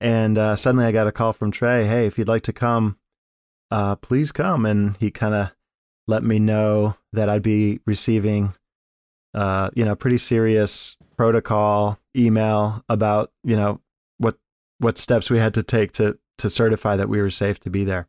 and 0.00 0.38
uh, 0.38 0.56
suddenly 0.56 0.86
I 0.86 0.92
got 0.92 1.08
a 1.08 1.12
call 1.12 1.32
from 1.34 1.50
Trey. 1.50 1.84
Hey, 1.84 2.06
if 2.06 2.16
you'd 2.16 2.28
like 2.28 2.42
to 2.44 2.52
come, 2.54 2.96
uh, 3.70 3.96
please 3.96 4.32
come. 4.32 4.64
And 4.64 4.96
he 4.98 5.10
kind 5.10 5.34
of 5.34 5.50
let 6.06 6.22
me 6.22 6.38
know 6.38 6.96
that 7.12 7.28
I'd 7.28 7.42
be 7.42 7.80
receiving, 7.86 8.54
uh, 9.34 9.70
you 9.74 9.84
know, 9.84 9.94
pretty 9.94 10.18
serious 10.18 10.96
protocol 11.16 11.98
email 12.16 12.84
about 12.88 13.30
you 13.44 13.56
know 13.56 13.80
what 14.18 14.36
what 14.78 14.98
steps 14.98 15.30
we 15.30 15.38
had 15.38 15.54
to 15.54 15.62
take 15.62 15.92
to 15.92 16.18
to 16.38 16.50
certify 16.50 16.96
that 16.96 17.08
we 17.08 17.20
were 17.20 17.30
safe 17.30 17.60
to 17.60 17.70
be 17.70 17.84
there. 17.84 18.08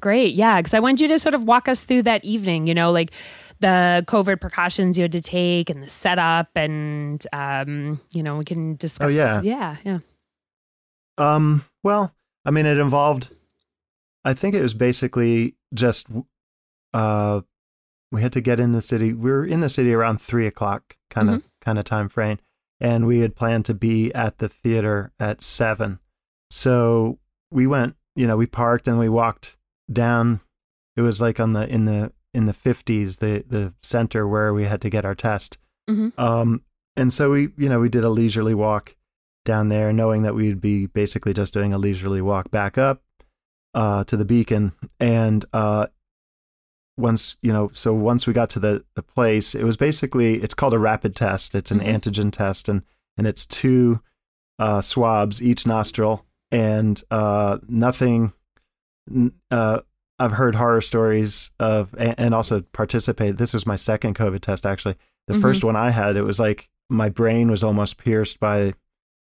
Great, 0.00 0.34
yeah, 0.34 0.60
because 0.60 0.74
I 0.74 0.80
want 0.80 1.00
you 1.00 1.08
to 1.08 1.18
sort 1.18 1.34
of 1.34 1.44
walk 1.44 1.68
us 1.68 1.84
through 1.84 2.04
that 2.04 2.24
evening. 2.24 2.66
You 2.66 2.74
know, 2.74 2.90
like 2.90 3.12
the 3.60 4.04
COVID 4.06 4.40
precautions 4.40 4.96
you 4.96 5.02
had 5.02 5.12
to 5.12 5.20
take 5.20 5.70
and 5.70 5.82
the 5.82 5.88
setup, 5.88 6.48
and 6.54 7.24
um, 7.32 8.00
you 8.12 8.22
know, 8.22 8.36
we 8.36 8.44
can 8.44 8.76
discuss. 8.76 9.12
yeah. 9.12 9.40
yeah, 9.42 9.76
yeah. 9.84 9.98
Um, 11.18 11.64
well, 11.82 12.14
I 12.44 12.50
mean, 12.50 12.64
it 12.64 12.78
involved, 12.78 13.30
I 14.24 14.34
think 14.34 14.54
it 14.54 14.62
was 14.62 14.72
basically 14.72 15.56
just, 15.74 16.06
uh, 16.94 17.42
we 18.10 18.22
had 18.22 18.32
to 18.32 18.40
get 18.40 18.60
in 18.60 18.72
the 18.72 18.82
city. 18.82 19.12
We 19.12 19.30
were 19.30 19.44
in 19.44 19.60
the 19.60 19.68
city 19.68 19.92
around 19.92 20.20
three 20.20 20.46
o'clock 20.46 20.96
kind 21.10 21.28
of, 21.30 21.42
kind 21.60 21.78
of 21.78 21.84
time 21.84 22.08
frame. 22.08 22.38
And 22.80 23.06
we 23.06 23.20
had 23.20 23.34
planned 23.34 23.64
to 23.66 23.74
be 23.74 24.14
at 24.14 24.38
the 24.38 24.48
theater 24.48 25.12
at 25.18 25.42
seven. 25.42 25.98
So 26.50 27.18
we 27.50 27.66
went, 27.66 27.96
you 28.14 28.26
know, 28.26 28.36
we 28.36 28.46
parked 28.46 28.88
and 28.88 28.98
we 28.98 29.08
walked 29.08 29.56
down. 29.92 30.40
It 30.96 31.02
was 31.02 31.20
like 31.20 31.40
on 31.40 31.52
the, 31.52 31.68
in 31.68 31.84
the, 31.84 32.12
in 32.32 32.44
the 32.44 32.52
fifties, 32.52 33.16
the, 33.16 33.44
the 33.48 33.74
center 33.82 34.28
where 34.28 34.54
we 34.54 34.64
had 34.64 34.80
to 34.82 34.90
get 34.90 35.04
our 35.04 35.14
test. 35.14 35.58
Mhm. 35.90 36.12
Um, 36.18 36.62
and 36.96 37.12
so 37.12 37.30
we, 37.30 37.50
you 37.56 37.68
know, 37.68 37.80
we 37.80 37.88
did 37.88 38.04
a 38.04 38.10
leisurely 38.10 38.54
walk 38.54 38.96
down 39.44 39.68
there, 39.68 39.92
knowing 39.92 40.22
that 40.22 40.34
we'd 40.34 40.60
be 40.60 40.86
basically 40.86 41.32
just 41.32 41.52
doing 41.52 41.72
a 41.72 41.78
leisurely 41.78 42.20
walk 42.20 42.50
back 42.50 42.76
up 42.78 43.02
uh, 43.74 44.04
to 44.04 44.16
the 44.16 44.24
beacon. 44.24 44.72
And 45.00 45.44
uh, 45.52 45.86
once, 46.98 47.36
you 47.42 47.52
know, 47.52 47.70
so 47.72 47.94
once 47.94 48.26
we 48.26 48.32
got 48.32 48.50
to 48.50 48.58
the, 48.60 48.84
the 48.96 49.02
place, 49.02 49.54
it 49.54 49.64
was 49.64 49.76
basically, 49.76 50.34
it's 50.42 50.54
called 50.54 50.74
a 50.74 50.78
rapid 50.78 51.14
test. 51.16 51.54
It's 51.54 51.70
an 51.70 51.80
Mhm. 51.80 51.94
antigen 52.00 52.32
test, 52.32 52.68
and, 52.68 52.82
and 53.16 53.26
it's 53.26 53.46
two 53.46 54.00
uh, 54.58 54.80
swabs, 54.80 55.40
each 55.42 55.66
nostril, 55.66 56.26
and 56.50 57.02
uh, 57.12 57.58
nothing. 57.68 58.32
Uh, 59.50 59.80
I've 60.18 60.32
heard 60.32 60.56
horror 60.56 60.80
stories 60.80 61.50
of, 61.60 61.94
and, 61.96 62.14
and 62.18 62.34
also 62.34 62.62
participated. 62.72 63.38
This 63.38 63.52
was 63.52 63.66
my 63.66 63.76
second 63.76 64.16
COVID 64.16 64.40
test, 64.40 64.66
actually. 64.66 64.96
The 65.28 65.34
Mhm. 65.34 65.42
first 65.42 65.62
one 65.64 65.76
I 65.76 65.90
had, 65.90 66.16
it 66.16 66.22
was 66.22 66.40
like 66.40 66.68
my 66.90 67.08
brain 67.08 67.50
was 67.50 67.62
almost 67.62 67.98
pierced 67.98 68.40
by 68.40 68.74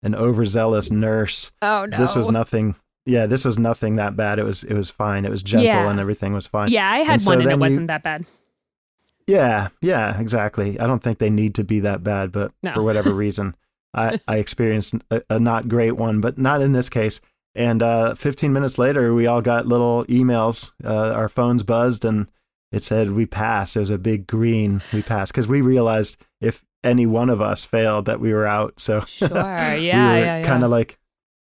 an 0.02 0.14
overzealous 0.14 0.90
nurse. 0.90 1.50
Oh 1.62 1.86
no, 1.86 1.96
This 1.96 2.14
was 2.14 2.28
nothing. 2.28 2.74
Yeah, 3.04 3.26
this 3.26 3.44
was 3.44 3.58
nothing 3.58 3.96
that 3.96 4.16
bad. 4.16 4.38
It 4.38 4.44
was 4.44 4.62
it 4.62 4.74
was 4.74 4.90
fine. 4.90 5.24
It 5.24 5.30
was 5.30 5.42
gentle 5.42 5.66
Yeah. 5.66 5.90
and 5.90 5.98
everything 5.98 6.32
was 6.32 6.46
fine. 6.46 6.70
Yeah, 6.70 6.88
I 6.88 6.98
had 6.98 7.12
And 7.14 7.20
so 7.22 7.30
one 7.30 7.40
and 7.40 7.50
it 7.50 7.54
you- 7.54 7.60
wasn't 7.60 7.86
that 7.88 8.02
bad. 8.02 8.24
Yeah, 9.26 9.68
yeah, 9.80 10.20
exactly. 10.20 10.78
I 10.80 10.86
don't 10.86 11.02
think 11.02 11.18
they 11.18 11.30
need 11.30 11.54
to 11.56 11.64
be 11.64 11.80
that 11.80 12.02
bad, 12.02 12.32
but 12.32 12.52
No. 12.62 12.74
for 12.74 12.82
whatever 12.82 13.12
reason, 13.24 13.54
I 13.94 14.20
I 14.26 14.36
experienced 14.38 14.94
a, 15.10 15.22
a 15.30 15.38
not 15.38 15.68
great 15.68 15.92
one, 15.96 16.20
but 16.20 16.38
not 16.38 16.60
in 16.60 16.72
this 16.72 16.88
case. 16.88 17.20
And 17.54 17.82
uh, 17.82 18.14
15 18.14 18.52
minutes 18.52 18.78
later, 18.78 19.12
we 19.14 19.26
all 19.26 19.42
got 19.42 19.66
little 19.66 20.04
emails. 20.06 20.72
Uh, 20.82 21.12
our 21.12 21.28
phones 21.28 21.62
buzzed, 21.62 22.04
and 22.04 22.26
it 22.72 22.82
said 22.82 23.10
we 23.10 23.26
passed. 23.26 23.76
It 23.76 23.80
was 23.80 23.90
a 23.90 23.98
big 23.98 24.26
green. 24.26 24.82
We 24.92 25.02
passed 25.02 25.32
because 25.32 25.46
we 25.48 25.60
realized 25.60 26.16
if 26.40 26.64
any 26.82 27.04
one 27.06 27.28
of 27.30 27.40
us 27.42 27.64
failed, 27.64 28.06
that 28.06 28.20
we 28.20 28.32
were 28.32 28.46
out. 28.46 28.80
So 28.80 29.00
Sure, 29.06 29.28
yeah, 29.30 29.74
we 29.76 29.80
were 29.80 29.84
yeah, 29.84 30.38
yeah. 30.38 30.42
kind 30.42 30.64
of 30.64 30.70
like, 30.70 30.98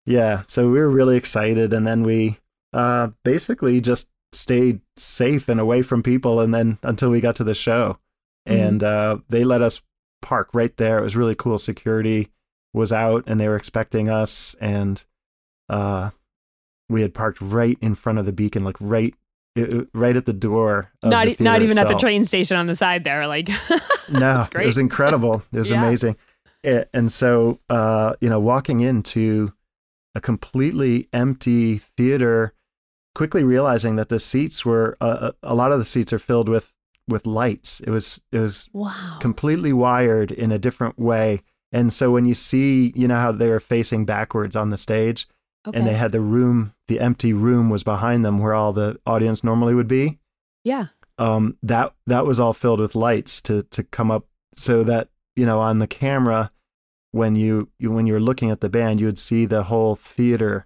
yeah. 0.08 0.42
So 0.48 0.70
we 0.72 0.80
were 0.80 0.90
really 0.90 1.18
excited, 1.18 1.74
and 1.74 1.86
then 1.86 2.02
we 2.02 2.40
uh, 2.74 3.10
basically 3.24 3.80
just 3.82 4.10
stayed 4.34 4.82
safe 4.96 5.48
and 5.50 5.60
away 5.60 5.82
from 5.84 6.02
people, 6.02 6.40
and 6.40 6.54
then 6.54 6.80
until 6.84 7.10
we 7.12 7.22
got 7.22 7.36
to 7.38 7.44
the 7.44 7.54
show, 7.54 8.00
Mhm. 8.48 8.68
and 8.68 8.84
uh, 8.84 9.18
they 9.30 9.44
let 9.44 9.62
us 9.62 9.82
park 10.22 10.50
right 10.54 10.76
there. 10.78 10.98
It 11.00 11.04
was 11.04 11.16
really 11.16 11.36
cool. 11.36 11.60
Security 11.60 12.30
was 12.74 12.92
out, 12.92 13.24
and 13.28 13.40
they 13.40 13.48
were 13.48 13.56
expecting 13.56 14.10
us, 14.10 14.56
and 14.60 15.04
uh, 15.70 16.10
we 16.90 17.02
had 17.02 17.14
parked 17.14 17.42
right 17.42 17.78
in 17.82 17.94
front 17.96 18.18
of 18.20 18.26
the 18.26 18.32
beacon, 18.32 18.64
like 18.64 18.78
right. 18.80 19.14
it- 19.56 19.88
right 19.94 20.16
at 20.16 20.26
the 20.26 20.34
door. 20.34 20.92
Of 21.04 21.10
not 21.12 21.26
the 21.28 21.44
not 21.44 21.62
even 21.62 21.78
at 21.78 21.88
the 21.88 21.96
train 21.96 22.24
station 22.24 22.56
on 22.58 22.68
the 22.68 22.76
side 22.76 23.04
there. 23.04 23.28
Like, 23.28 23.50
No, 24.10 24.46
it 24.56 24.66
was 24.66 24.78
incredible. 24.78 25.44
It 25.52 25.58
was 25.60 25.70
Yeah. 25.72 25.84
amazing. 25.86 26.16
And 26.94 27.12
so, 27.12 27.60
uh, 27.70 28.14
you 28.22 28.30
know, 28.30 28.40
walking 28.40 28.82
into 28.82 29.52
a 30.18 30.22
completely 30.22 31.08
empty 31.14 31.78
theater, 31.78 32.54
quickly 33.14 33.44
realizing 33.44 33.98
that 33.98 34.10
the 34.10 34.20
seats 34.20 34.66
were 34.66 34.98
uh, 35.00 35.32
a 35.44 35.54
lot 35.54 35.72
of 35.72 35.80
the 35.80 35.86
seats 35.86 36.12
are 36.12 36.20
filled 36.20 36.50
with 36.50 36.74
with 37.08 37.28
lights. 37.28 37.80
It 37.82 37.92
was 37.92 38.20
it 38.32 38.40
was 38.40 38.68
wow. 38.74 39.18
completely 39.22 39.72
wired 39.72 40.32
in 40.32 40.52
a 40.52 40.58
different 40.60 40.98
way. 40.98 41.44
And 41.72 41.94
so 41.94 42.12
when 42.12 42.26
you 42.26 42.34
see, 42.34 42.94
you 42.96 43.08
know 43.08 43.16
how 43.16 43.32
they 43.32 43.48
were 43.48 43.60
facing 43.60 44.06
backwards 44.06 44.56
on 44.56 44.72
the 44.72 44.78
stage, 44.78 45.28
okay. 45.68 45.78
and 45.78 45.88
they 45.88 45.94
had 45.94 46.12
the 46.12 46.22
room, 46.22 46.74
the 46.88 47.00
empty 47.00 47.32
room 47.32 47.70
was 47.70 47.84
behind 47.84 48.26
them 48.26 48.40
where 48.40 48.54
all 48.54 48.74
the 48.74 49.00
audience 49.06 49.44
normally 49.44 49.76
would 49.76 49.88
be 49.88 50.18
yeah. 50.64 50.88
um, 51.18 51.58
that 51.64 51.94
that 52.08 52.26
was 52.26 52.40
all 52.40 52.54
filled 52.54 52.80
with 52.80 52.96
lights 52.96 53.42
to 53.42 53.64
to 53.64 53.84
come 53.84 54.10
up 54.10 54.26
so 54.56 54.84
that 54.84 55.10
you 55.36 55.46
know 55.46 55.60
on 55.60 55.80
the 55.80 55.88
camera 55.88 56.52
when 57.12 57.36
you, 57.36 57.70
you 57.80 57.92
when 57.92 58.06
you 58.08 58.14
were 58.14 58.20
looking 58.20 58.52
at 58.52 58.60
the 58.62 58.70
band 58.70 59.00
you 59.00 59.06
would 59.06 59.18
see 59.20 59.46
the 59.46 59.64
whole 59.64 59.96
theater 59.96 60.66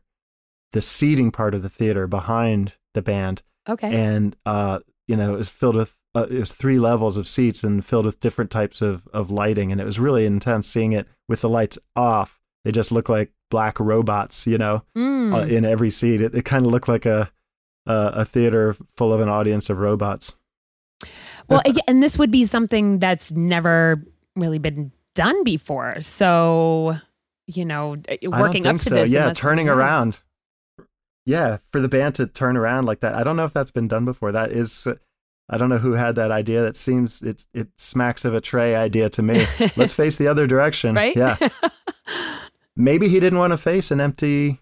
the 0.73 0.81
seating 0.81 1.31
part 1.31 1.53
of 1.53 1.61
the 1.61 1.69
theater 1.69 2.07
behind 2.07 2.73
the 2.93 3.01
band. 3.01 3.41
Okay. 3.69 3.93
and 3.93 4.35
uh 4.45 4.79
you 5.07 5.15
know 5.15 5.33
it 5.33 5.37
was 5.37 5.49
filled 5.49 5.75
with 5.75 5.95
uh, 6.15 6.27
it 6.29 6.39
was 6.39 6.51
three 6.51 6.77
levels 6.79 7.15
of 7.15 7.27
seats 7.27 7.63
and 7.63 7.85
filled 7.85 8.05
with 8.05 8.19
different 8.19 8.51
types 8.51 8.81
of 8.81 9.07
of 9.13 9.29
lighting. 9.31 9.71
And 9.71 9.79
it 9.79 9.85
was 9.85 9.99
really 9.99 10.25
intense 10.25 10.67
seeing 10.67 10.91
it 10.93 11.07
with 11.29 11.41
the 11.41 11.49
lights 11.49 11.77
off. 11.95 12.39
They 12.65 12.71
just 12.71 12.91
looked 12.91 13.09
like 13.09 13.31
black 13.49 13.79
robots 13.79 14.47
you 14.47 14.57
know 14.57 14.83
Mm. 14.97 15.33
uh, 15.35 15.45
in 15.47 15.63
every 15.65 15.89
seat. 15.91 16.21
It, 16.21 16.33
it 16.35 16.43
kind 16.45 16.65
of 16.65 16.71
looked 16.71 16.87
like 16.89 17.05
a 17.05 17.31
a 17.85 18.11
a 18.15 18.25
theater 18.25 18.75
full 18.97 19.13
of 19.13 19.21
an 19.21 19.29
audience 19.29 19.69
of 19.69 19.79
robots. 19.79 20.33
Well, 21.49 21.61
and 21.87 22.01
this 22.01 22.17
would 22.17 22.31
be 22.31 22.45
something 22.45 22.99
that's 22.99 23.31
never 23.31 24.03
really 24.35 24.59
been 24.59 24.91
done 25.15 25.43
before. 25.43 25.99
So, 26.01 26.97
you 27.47 27.65
know, 27.65 27.97
uh, 28.09 28.15
working 28.29 28.67
up 28.67 28.77
to 28.77 28.89
so. 28.89 28.95
this. 28.95 29.11
Yeah, 29.11 29.33
turning 29.33 29.69
around. 29.69 30.19
Yeah, 31.25 31.57
for 31.71 31.79
the 31.79 31.87
band 31.87 32.15
to 32.15 32.27
turn 32.27 32.57
around 32.57 32.85
like 32.85 33.01
that. 33.01 33.13
I 33.13 33.23
don't 33.23 33.35
know 33.35 33.45
if 33.45 33.53
that's 33.53 33.71
been 33.71 33.87
done 33.87 34.05
before. 34.05 34.31
That 34.31 34.51
is, 34.51 34.87
I 35.49 35.57
don't 35.57 35.69
know 35.69 35.77
who 35.77 35.93
had 35.93 36.15
that 36.15 36.31
idea. 36.31 36.61
That 36.63 36.75
seems 36.75 37.21
it's 37.21 37.47
it 37.53 37.67
smacks 37.77 38.25
of 38.25 38.33
a 38.33 38.41
Trey 38.41 38.75
idea 38.75 39.09
to 39.09 39.21
me. 39.21 39.45
Let's 39.75 39.93
face 39.93 40.17
the 40.17 40.27
other 40.27 40.47
direction. 40.47 40.95
right? 40.95 41.15
Yeah. 41.15 41.37
Maybe 42.75 43.07
he 43.07 43.19
didn't 43.19 43.37
want 43.37 43.51
to 43.51 43.57
face 43.57 43.91
an 43.91 44.01
empty 44.01 44.61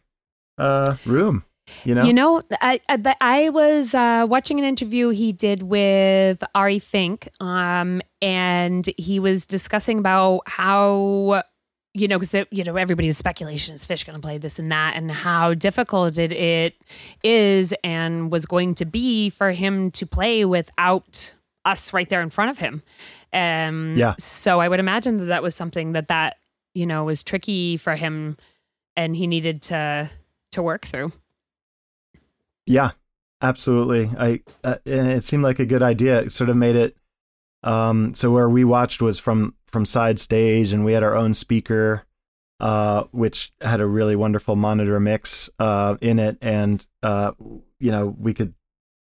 uh, 0.58 0.98
room. 1.06 1.46
You 1.84 1.96
know. 1.96 2.04
You 2.04 2.14
know, 2.14 2.42
I 2.62 2.80
I, 2.90 3.16
I 3.22 3.50
was 3.50 3.94
uh, 3.94 4.26
watching 4.30 4.60
an 4.60 4.66
interview 4.66 5.10
he 5.10 5.32
did 5.32 5.64
with 5.64 6.44
Ari 6.56 6.80
Fink, 6.80 7.30
um, 7.40 8.02
and 8.22 8.90
he 8.98 9.20
was 9.20 9.46
discussing 9.46 10.00
about 10.00 10.42
how 10.48 11.44
you 11.94 12.08
know 12.08 12.20
because 12.20 12.48
you 12.52 12.64
know 12.64 12.76
everybody's 12.76 13.18
speculation 13.18 13.74
is 13.74 13.86
Phish 13.86 14.06
going 14.06 14.16
to 14.16 14.22
play 14.22 14.38
this 14.38 14.60
and 14.60 14.72
that, 14.72 14.96
and 14.96 15.10
how 15.12 15.54
difficult 15.54 16.18
it, 16.18 16.32
it 16.32 16.76
is 17.24 17.74
and 17.84 18.32
was 18.32 18.46
going 18.46 18.76
to 18.76 18.86
be 18.86 19.30
for 19.30 19.52
him 19.52 19.92
to 19.92 20.06
play 20.06 20.46
without 20.46 21.32
us 21.66 21.94
right 21.94 22.10
there 22.10 22.22
in 22.22 22.30
front 22.30 22.52
of 22.52 22.58
him. 22.58 22.82
Um, 23.34 23.96
Yeah. 23.98 24.16
So 24.18 24.60
I 24.60 24.68
would 24.68 24.80
imagine 24.80 25.18
that 25.18 25.26
that 25.26 25.44
was 25.44 25.56
something 25.56 25.94
that 25.94 26.08
that 26.08 26.38
you 26.74 26.86
know 26.86 27.04
was 27.04 27.24
tricky 27.24 27.78
for 27.78 27.96
him, 27.96 28.38
and 28.96 29.16
he 29.16 29.28
needed 29.28 29.62
to 29.64 30.10
to 30.52 30.64
work 30.64 30.86
through. 30.86 31.12
Yeah, 32.70 32.92
absolutely. 33.42 34.12
I 34.18 34.42
uh, 34.64 34.76
and 34.86 35.08
it 35.08 35.24
seemed 35.24 35.44
like 35.44 35.58
a 35.58 35.66
good 35.66 35.82
idea. 35.82 36.22
It 36.22 36.32
sort 36.32 36.52
of 36.52 36.56
made 36.56 36.76
it 36.76 36.96
um 37.64 38.14
so 38.16 38.32
where 38.32 38.48
we 38.48 38.64
watched 38.64 39.02
was 39.02 39.20
from 39.20 39.56
from 39.66 39.86
side 39.86 40.20
stage 40.20 40.72
and 40.72 40.86
we 40.86 40.94
had 40.94 41.04
our 41.04 41.16
own 41.16 41.34
speaker 41.34 42.04
uh 42.62 43.04
which 43.12 43.52
had 43.60 43.82
a 43.82 43.86
really 43.86 44.16
wonderful 44.16 44.56
monitor 44.56 44.98
mix 44.98 45.50
uh 45.60 45.98
in 46.00 46.20
it 46.20 46.38
and 46.42 46.86
uh 47.04 47.32
you 47.80 47.92
know, 47.92 48.16
we 48.18 48.34
could 48.34 48.54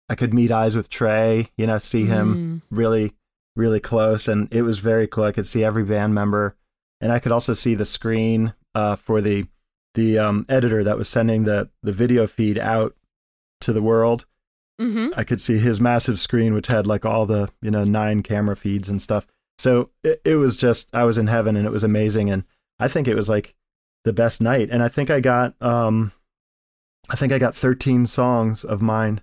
I 0.09 0.15
could 0.15 0.35
meet 0.35 0.53
eyes 0.53 0.77
with 0.77 0.91
Trey, 0.91 1.49
you 1.57 1.67
know, 1.67 1.79
see 1.79 2.05
him 2.05 2.63
really 2.71 3.15
really 3.57 3.81
close 3.81 4.29
and 4.29 4.53
it 4.53 4.63
was 4.63 4.79
very 4.79 5.09
cool. 5.09 5.25
I 5.25 5.33
could 5.33 5.47
see 5.47 5.65
every 5.65 5.85
band 5.85 6.15
member 6.15 6.55
and 7.01 7.11
I 7.11 7.19
could 7.19 7.33
also 7.33 7.55
see 7.55 7.75
the 7.75 7.87
screen 7.87 8.53
uh 8.75 8.95
for 8.95 9.23
the 9.23 9.47
the 9.95 10.19
um 10.19 10.45
editor 10.51 10.85
that 10.85 10.99
was 10.99 11.09
sending 11.09 11.45
the 11.45 11.71
the 11.83 11.93
video 11.93 12.27
feed 12.27 12.59
out 12.59 12.95
to 13.65 13.73
the 13.73 13.83
world. 13.83 14.27
Mm-hmm. 14.81 15.09
I 15.17 15.25
could 15.25 15.41
see 15.41 15.59
his 15.59 15.81
massive 15.81 16.19
screen, 16.19 16.55
which 16.55 16.67
had 16.67 16.87
like 16.87 17.05
all 17.05 17.27
the 17.27 17.51
you 17.63 17.71
know 17.71 17.85
nine 17.85 18.23
camera 18.23 18.57
feeds 18.57 18.89
and 18.89 19.01
stuff. 19.01 19.27
So 19.59 19.91
it, 20.03 20.21
it 20.25 20.37
was 20.37 20.57
just 20.57 20.89
I 20.95 21.05
was 21.05 21.19
in 21.19 21.29
heaven 21.29 21.57
and 21.57 21.67
it 21.67 21.71
was 21.71 21.85
amazing, 21.85 22.31
and 22.31 22.45
I 22.79 22.89
think 22.89 23.07
it 23.07 23.15
was 23.15 23.29
like 23.29 23.55
the 24.05 24.13
best 24.13 24.41
night. 24.41 24.69
And 24.71 24.83
I 24.83 24.89
think 24.89 25.11
I 25.11 25.21
got 25.21 25.55
um, 25.63 26.13
I 27.09 27.17
think 27.17 27.33
I 27.33 27.39
got 27.39 27.55
13 27.55 28.07
songs 28.07 28.65
of 28.65 28.83
mine 28.83 29.21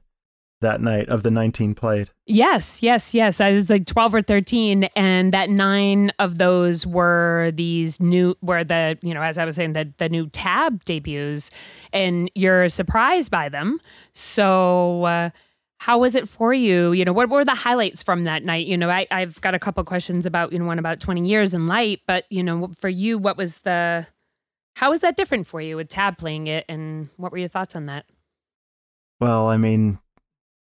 that 0.62 0.82
night 0.82 1.10
of 1.10 1.24
the 1.24 1.32
19 1.32 1.76
played. 1.76 2.10
Yes, 2.26 2.82
yes, 2.82 3.14
yes. 3.14 3.42
I 3.42 3.52
was 3.52 3.70
like 3.70 3.86
12 3.86 4.16
or 4.16 4.22
13 4.22 4.86
and 4.96 5.34
that 5.34 5.50
nine 5.50 6.12
of 6.20 6.38
those 6.38 6.86
were 6.88 7.52
these 7.54 8.00
new 8.00 8.36
were 8.42 8.64
the, 8.64 8.98
you 9.02 9.14
know, 9.14 9.22
as 9.22 9.38
I 9.38 9.46
was 9.46 9.56
saying 9.56 9.74
the 9.74 9.92
the 9.98 10.10
new 10.10 10.28
tab 10.30 10.84
debuts 10.86 11.50
and 11.92 12.32
you're 12.36 12.70
surprised 12.70 13.30
by 13.30 13.50
them. 13.50 13.80
So 14.14 15.04
uh 15.06 15.30
how 15.82 15.98
was 15.98 16.14
it 16.14 16.30
for 16.30 16.54
you? 16.54 16.92
You 16.92 17.04
know, 17.06 17.12
what 17.12 17.30
were 17.30 17.44
the 17.44 17.56
highlights 17.56 18.04
from 18.04 18.26
that 18.26 18.44
night? 18.44 18.68
You 18.68 18.78
know, 18.78 18.92
I, 18.92 19.08
I've 19.10 19.42
got 19.42 19.56
a 19.56 19.60
couple 19.60 19.84
questions 19.84 20.28
about, 20.28 20.54
you 20.54 20.60
know, 20.60 20.66
one 20.66 20.78
about 20.78 21.00
20 21.00 21.28
years 21.28 21.56
in 21.56 21.66
light, 21.66 22.02
but, 22.06 22.26
you 22.30 22.44
know, 22.44 22.70
for 22.78 22.88
you, 22.88 23.18
what 23.18 23.36
was 23.36 23.58
the, 23.64 24.06
how 24.76 24.92
was 24.92 25.02
that 25.02 25.18
different 25.18 25.48
for 25.48 25.60
you 25.60 25.76
with 25.76 25.90
Tab 25.90 26.20
playing 26.20 26.46
it? 26.46 26.66
And 26.70 27.10
what 27.18 27.32
were 27.32 27.40
your 27.40 27.48
thoughts 27.48 27.76
on 27.76 27.86
that? 27.86 28.06
Well, 29.20 29.48
I 29.48 29.58
mean, 29.58 29.98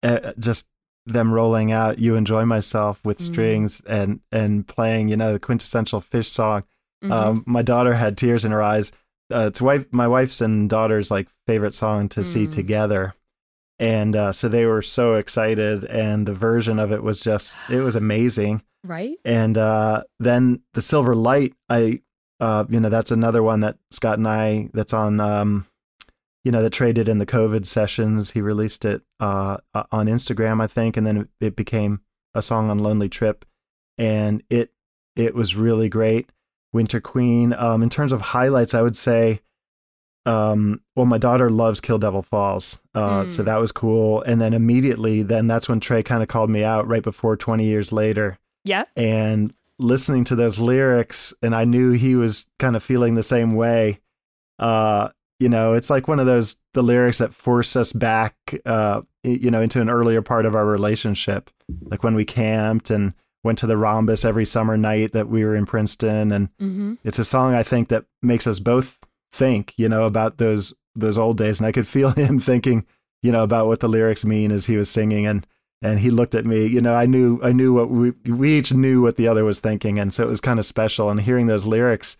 uh, 0.07 0.33
just 0.39 0.67
them 1.07 1.33
rolling 1.33 1.73
out 1.73 1.99
"You 1.99 2.15
Enjoy 2.17 2.45
Myself" 2.45 3.05
with 3.05 3.19
Mm. 3.19 3.23
strings 3.23 3.83
and 3.87 4.21
and 4.33 4.67
playing, 4.67 5.09
you 5.09 5.17
know, 5.17 5.33
the 5.33 5.39
quintessential 5.39 6.01
Phish 6.01 6.27
song. 6.27 6.65
Mhm. 7.05 7.13
Um, 7.13 7.45
my 7.47 7.63
daughter 7.63 7.95
had 7.95 8.17
tears 8.17 8.45
in 8.45 8.53
her 8.53 8.63
eyes. 8.63 8.93
Uh, 9.33 9.47
it's 9.49 9.61
wife, 9.61 9.87
my 9.93 10.07
wife's 10.09 10.41
and 10.41 10.69
daughter's 10.71 11.11
like 11.11 11.29
favorite 11.47 11.75
song 11.75 12.09
to 12.11 12.25
see 12.25 12.47
Mm. 12.47 12.51
together, 12.53 13.15
and 13.79 14.17
uh, 14.17 14.33
so 14.33 14.49
they 14.49 14.65
were 14.67 14.83
so 14.83 15.15
excited. 15.15 15.85
And 15.85 16.27
the 16.27 16.35
version 16.35 16.79
of 16.79 16.93
it 16.93 17.03
was 17.03 17.21
just, 17.21 17.57
it 17.69 17.81
was 17.81 17.97
amazing. 17.97 18.63
right? 18.85 19.17
And 19.25 19.59
uh, 19.59 20.05
then 20.21 20.61
the 20.75 20.81
Silver 20.81 21.15
Light, 21.17 21.55
I, 21.69 22.03
uh, 22.41 22.65
you 22.69 22.79
know, 22.79 22.89
that's 22.89 23.11
another 23.11 23.43
one 23.43 23.61
that 23.61 23.79
Scott 23.91 24.19
and 24.19 24.29
I, 24.29 24.71
that's 24.75 24.93
on, 24.95 25.19
um, 25.19 25.67
you 26.47 26.53
know, 26.53 26.63
that 26.63 26.71
traded 26.71 27.09
in 27.09 27.19
the 27.19 27.27
COVID 27.27 27.67
sessions. 27.67 28.31
He 28.31 28.41
released 28.41 28.85
it 28.85 29.03
uh, 29.19 29.57
uh, 29.75 29.83
on 29.91 30.07
Instagram, 30.07 30.63
I 30.63 30.69
think, 30.69 30.97
and 30.97 31.05
then 31.05 31.29
it, 31.41 31.57
became 31.57 32.01
a 32.35 32.41
song 32.41 32.71
on 32.71 32.79
Lonely 32.79 33.09
Trip, 33.09 33.45
and 33.99 34.43
it 34.49 34.71
it 35.17 35.35
was 35.35 35.57
really 35.57 35.89
great. 35.89 36.31
Winter 36.73 37.01
Queen. 37.01 37.53
Um, 37.53 37.83
in 37.83 37.91
terms 37.91 38.13
of 38.13 38.21
highlights, 38.21 38.75
I 38.75 38.83
would 38.83 38.97
say, 38.97 39.41
um, 40.25 40.81
well, 40.95 41.07
my 41.07 41.19
daughter 41.19 41.51
loves 41.51 41.81
Kill 41.81 41.99
Devil 41.99 42.23
Falls, 42.23 42.79
uh, 42.95 43.27
so 43.27 43.43
Mm. 43.43 43.47
that 43.47 43.57
was 43.61 43.73
cool. 43.73 44.23
And 44.23 44.41
then 44.41 44.55
immediately, 44.55 45.23
then 45.23 45.47
that's 45.49 45.69
when 45.69 45.81
Trey 45.81 46.03
kind 46.03 46.23
of 46.23 46.29
called 46.29 46.51
me 46.51 46.65
out 46.65 46.87
right 46.87 47.03
before 47.03 47.37
20 47.37 47.65
years 47.65 47.93
later 47.93 48.37
Yeah. 48.65 48.85
and 48.97 49.53
listening 49.79 50.25
to 50.25 50.35
those 50.37 50.59
lyrics 50.59 51.35
and 51.43 51.55
i 51.55 51.65
knew 51.67 51.93
he 51.93 52.15
was 52.15 52.47
kind 52.59 52.77
of 52.77 52.83
feeling 52.83 53.13
the 53.13 53.23
same 53.23 53.55
way 53.55 54.01
uh 54.59 55.11
you 55.39 55.49
know 55.49 55.73
it's 55.75 55.91
like 55.91 56.09
one 56.09 56.19
of 56.19 56.27
those 56.27 56.57
the 56.75 56.83
lyrics 56.83 57.19
that 57.19 57.35
force 57.35 57.77
us 57.77 57.93
back 57.93 58.35
uh 58.65 59.03
you 59.23 59.51
know 59.51 59.61
into 59.61 59.81
an 59.81 59.91
earlier 59.91 60.23
part 60.23 60.47
of 60.47 60.55
our 60.55 60.65
relationship. 60.67 61.51
Like 61.91 62.03
when 62.05 62.15
we 62.15 62.25
camped 62.25 62.91
and 62.91 63.13
went 63.45 63.59
to 63.61 63.67
the 63.67 63.77
rhombus 63.77 64.25
every 64.25 64.45
summer 64.45 64.77
night 64.77 65.13
that 65.13 65.29
we 65.29 65.45
were 65.45 65.55
in 65.57 65.67
princeton 65.67 66.33
and 66.33 66.49
Mm-hmm. 66.61 66.95
it's 67.05 67.19
a 67.19 67.25
song 67.25 67.55
i 67.55 67.63
think 67.63 67.89
that 67.89 68.05
makes 68.23 68.47
us 68.47 68.59
both 68.59 68.99
think 69.33 69.73
you 69.77 69.89
know 69.89 70.05
about 70.05 70.39
those 70.39 70.73
those 70.95 71.19
old 71.19 71.37
days. 71.39 71.61
And 71.61 71.67
i 71.67 71.73
could 71.73 71.87
feel 71.87 72.11
him 72.25 72.39
thinking 72.39 72.87
you 73.23 73.33
know 73.33 73.43
about 73.43 73.67
what 73.67 73.81
the 73.81 73.89
lyrics 73.89 74.25
mean 74.25 74.51
as 74.53 74.67
he 74.67 74.77
was 74.77 74.89
singing. 74.91 75.27
And 75.27 75.47
and 75.83 76.01
he 76.01 76.11
looked 76.11 76.35
at 76.35 76.47
me 76.47 76.67
you 76.67 76.81
know 76.81 76.95
i 76.95 77.05
knew 77.07 77.39
i 77.43 77.53
knew 77.53 77.75
what 77.75 77.91
we 77.91 78.11
we 78.31 78.59
each 78.59 78.73
knew 78.73 79.03
what 79.03 79.17
the 79.17 79.29
other 79.29 79.45
was 79.45 79.61
thinking. 79.61 79.99
And 79.99 80.13
so 80.15 80.23
it 80.25 80.31
was 80.31 80.41
kind 80.41 80.59
of 80.59 80.65
special. 80.67 81.11
And 81.11 81.21
hearing 81.21 81.47
those 81.47 81.67
lyrics 81.67 82.17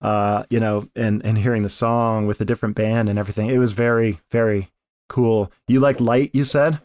uh 0.00 0.44
you 0.50 0.60
know 0.60 0.88
and 0.94 1.24
and 1.24 1.38
hearing 1.38 1.62
the 1.62 1.68
song 1.68 2.26
with 2.26 2.40
a 2.40 2.44
different 2.44 2.76
band 2.76 3.08
and 3.08 3.18
everything 3.18 3.48
it 3.48 3.58
was 3.58 3.72
very 3.72 4.20
very 4.30 4.70
cool. 5.08 5.50
You 5.66 5.80
like 5.80 6.00
light 6.00 6.30
you 6.34 6.44
said 6.44 6.80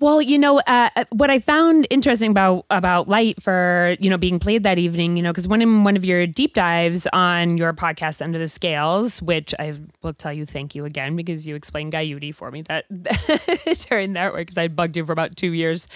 Well, 0.00 0.22
you 0.22 0.38
know, 0.38 0.60
uh, 0.60 1.04
what 1.10 1.28
I 1.28 1.40
found 1.40 1.86
interesting 1.90 2.30
about 2.30 2.64
about 2.70 3.06
Light 3.06 3.42
for 3.42 3.96
you 4.00 4.08
know 4.08 4.16
being 4.16 4.38
played 4.38 4.62
that 4.62 4.78
evening, 4.78 5.18
you 5.18 5.22
know, 5.22 5.30
because 5.30 5.46
one 5.46 5.60
in 5.60 5.84
one 5.84 5.94
of 5.94 6.06
your 6.06 6.26
deep 6.26 6.54
dives 6.54 7.06
on 7.12 7.58
your 7.58 7.74
podcast 7.74 8.22
Under 8.22 8.38
the 8.38 8.48
Scales, 8.48 9.20
which 9.20 9.54
I 9.58 9.78
will 10.02 10.14
tell 10.14 10.32
you 10.32 10.46
thank 10.46 10.74
you 10.74 10.86
again 10.86 11.16
because 11.16 11.46
you 11.46 11.54
explained 11.54 11.92
Guyute 11.92 12.34
for 12.34 12.50
me 12.50 12.62
that 12.62 12.86
during 13.90 14.14
that 14.14 14.32
work 14.32 14.40
because 14.40 14.56
I 14.56 14.68
bugged 14.68 14.96
you 14.96 15.04
for 15.04 15.12
about 15.12 15.36
two 15.36 15.52
years. 15.52 15.86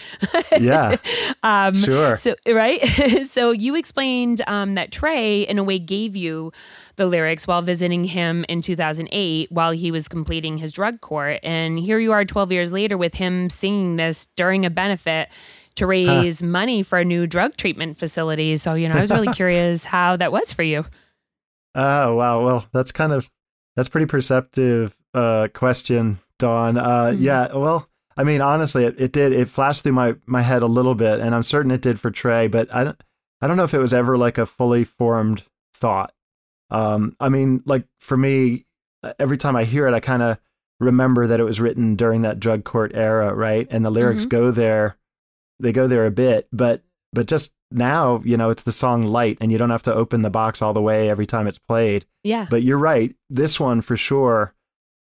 Yeah. 0.60 0.96
um, 1.42 1.72
Sure. 1.72 2.16
So 2.16 2.34
right, 2.46 3.26
so 3.30 3.52
you 3.52 3.74
explained 3.74 4.42
um, 4.46 4.74
that 4.74 4.92
Trey 4.92 5.42
in 5.42 5.56
a 5.56 5.64
way 5.64 5.78
gave 5.78 6.14
you 6.14 6.52
the 6.96 7.06
lyrics 7.06 7.46
while 7.46 7.62
visiting 7.62 8.04
him 8.04 8.44
in 8.48 8.62
2008 8.62 9.50
while 9.50 9.72
he 9.72 9.90
was 9.90 10.08
completing 10.08 10.58
his 10.58 10.72
drug 10.72 11.00
court. 11.00 11.40
And 11.42 11.78
here 11.78 11.98
you 11.98 12.12
are 12.12 12.24
12 12.24 12.52
years 12.52 12.72
later 12.72 12.96
with 12.96 13.14
him 13.14 13.50
singing 13.50 13.96
this 13.96 14.26
during 14.36 14.64
a 14.64 14.70
benefit 14.70 15.28
to 15.76 15.86
raise 15.86 16.42
money 16.42 16.82
for 16.84 16.98
a 16.98 17.04
new 17.04 17.26
drug 17.26 17.56
treatment 17.56 17.98
facility. 17.98 18.56
So, 18.56 18.74
you 18.74 18.88
know, 18.88 18.94
I 18.96 19.00
was 19.00 19.10
really 19.10 19.32
curious 19.32 19.84
how 19.84 20.16
that 20.16 20.30
was 20.32 20.52
for 20.52 20.62
you. 20.62 20.84
Oh 21.74 22.14
wow, 22.14 22.44
well 22.44 22.66
that's 22.72 22.92
kind 22.92 23.12
of 23.12 23.28
that's 23.76 23.88
pretty 23.88 24.06
perceptive 24.06 24.96
uh 25.12 25.48
question, 25.52 26.20
Dawn. 26.38 26.78
Uh 26.78 27.06
Mhm. 27.06 27.16
yeah, 27.20 27.52
well, 27.52 27.88
I 28.16 28.22
mean 28.22 28.40
honestly 28.40 28.84
it, 28.84 29.00
it 29.00 29.12
did 29.12 29.32
it 29.32 29.48
flashed 29.48 29.82
through 29.82 29.92
my 29.92 30.14
my 30.26 30.42
head 30.42 30.62
a 30.62 30.66
little 30.66 30.94
bit 30.94 31.18
and 31.18 31.34
I'm 31.34 31.42
certain 31.42 31.72
it 31.72 31.80
did 31.82 31.98
for 31.98 32.10
Trey, 32.12 32.46
but 32.46 32.72
I 32.72 32.84
don't 32.84 33.02
I 33.40 33.48
don't 33.48 33.56
know 33.56 33.64
if 33.64 33.74
it 33.74 33.78
was 33.80 33.92
ever 33.92 34.16
like 34.16 34.38
a 34.38 34.46
fully 34.46 34.84
formed 34.84 35.42
thought. 35.74 36.12
Um 36.70 37.16
I 37.20 37.28
mean 37.28 37.62
like 37.66 37.84
for 38.00 38.16
me 38.16 38.66
uh, 39.02 39.12
every 39.18 39.36
time 39.36 39.56
I 39.56 39.64
hear 39.64 39.86
it 39.86 39.94
I 39.94 40.00
kind 40.00 40.22
of 40.22 40.38
remember 40.80 41.26
that 41.26 41.40
it 41.40 41.44
was 41.44 41.60
written 41.60 41.94
during 41.96 42.22
that 42.22 42.40
drug 42.40 42.64
court 42.64 42.92
era, 42.94 43.32
right? 43.34 43.66
And 43.70 43.84
the 43.84 43.90
lyrics 43.90 44.26
Mhm. 44.26 44.30
go 44.30 44.50
there 44.50 44.96
they 45.60 45.72
go 45.72 45.86
there 45.86 46.04
a 46.06 46.10
bit, 46.10 46.48
but 46.52 46.82
but 47.12 47.26
just 47.26 47.52
now, 47.70 48.20
you 48.24 48.36
know, 48.36 48.50
it's 48.50 48.64
the 48.64 48.72
song 48.72 49.02
Light 49.04 49.38
and 49.40 49.50
you 49.52 49.58
don't 49.58 49.70
have 49.70 49.84
to 49.84 49.94
open 49.94 50.22
the 50.22 50.30
box 50.30 50.60
all 50.62 50.72
the 50.72 50.82
way 50.82 51.08
every 51.08 51.26
time 51.26 51.46
it's 51.46 51.58
played. 51.58 52.06
Yeah. 52.24 52.46
But 52.50 52.62
you're 52.64 52.78
right. 52.78 53.14
This 53.30 53.58
one 53.60 53.80
for 53.80 53.96
sure 53.96 54.52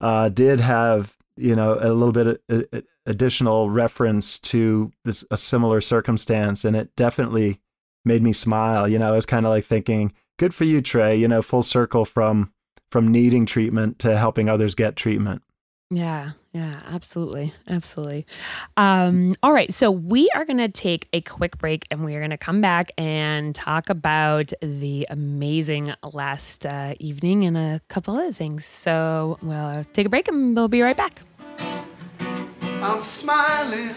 uh, 0.01 0.29
did 0.29 0.59
have 0.59 1.15
you 1.37 1.55
know 1.55 1.77
a 1.79 1.93
little 1.93 2.11
bit 2.11 2.27
of 2.27 2.39
uh, 2.49 2.77
uh, 2.77 2.81
additional 3.05 3.69
reference 3.69 4.39
to 4.39 4.91
this 5.05 5.23
a 5.31 5.37
similar 5.37 5.81
circumstance, 5.81 6.65
and 6.65 6.75
it 6.75 6.95
definitely 6.95 7.59
made 8.05 8.23
me 8.23 8.33
smile. 8.33 8.87
You 8.87 8.97
know, 8.99 9.09
I 9.13 9.15
was 9.15 9.25
kind 9.25 9.45
of 9.45 9.51
like 9.51 9.65
thinking, 9.65 10.11
"Good 10.39 10.55
for 10.55 10.63
you, 10.63 10.81
Trey." 10.81 11.15
You 11.15 11.27
know, 11.27 11.43
full 11.43 11.61
circle 11.61 12.05
from 12.05 12.51
from 12.89 13.11
needing 13.11 13.45
treatment 13.45 13.99
to 13.99 14.17
helping 14.17 14.49
others 14.49 14.73
get 14.73 14.95
treatment. 14.95 15.43
Yeah, 15.91 16.31
yeah, 16.53 16.81
absolutely. 16.87 17.51
Absolutely. 17.67 18.27
Um, 18.77 19.33
all 19.41 19.51
right. 19.51 19.73
So 19.73 19.89
we 19.89 20.29
are 20.35 20.45
going 20.45 20.57
to 20.59 20.69
take 20.69 21.07
a 21.13 21.21
quick 21.21 21.57
break 21.57 21.85
and 21.89 22.05
we 22.05 22.13
are 22.15 22.19
going 22.19 22.29
to 22.29 22.37
come 22.37 22.61
back 22.61 22.91
and 22.95 23.55
talk 23.55 23.89
about 23.89 24.53
the 24.61 25.07
amazing 25.09 25.91
last 26.13 26.67
uh, 26.67 26.93
evening 26.99 27.45
and 27.45 27.57
a 27.57 27.81
couple 27.87 28.15
other 28.15 28.31
things. 28.31 28.65
So 28.65 29.39
we'll 29.41 29.83
take 29.93 30.05
a 30.05 30.09
break 30.09 30.27
and 30.27 30.55
we'll 30.55 30.67
be 30.67 30.83
right 30.83 30.97
back. 30.97 31.21
I'm 32.83 33.01
smiling, 33.01 33.95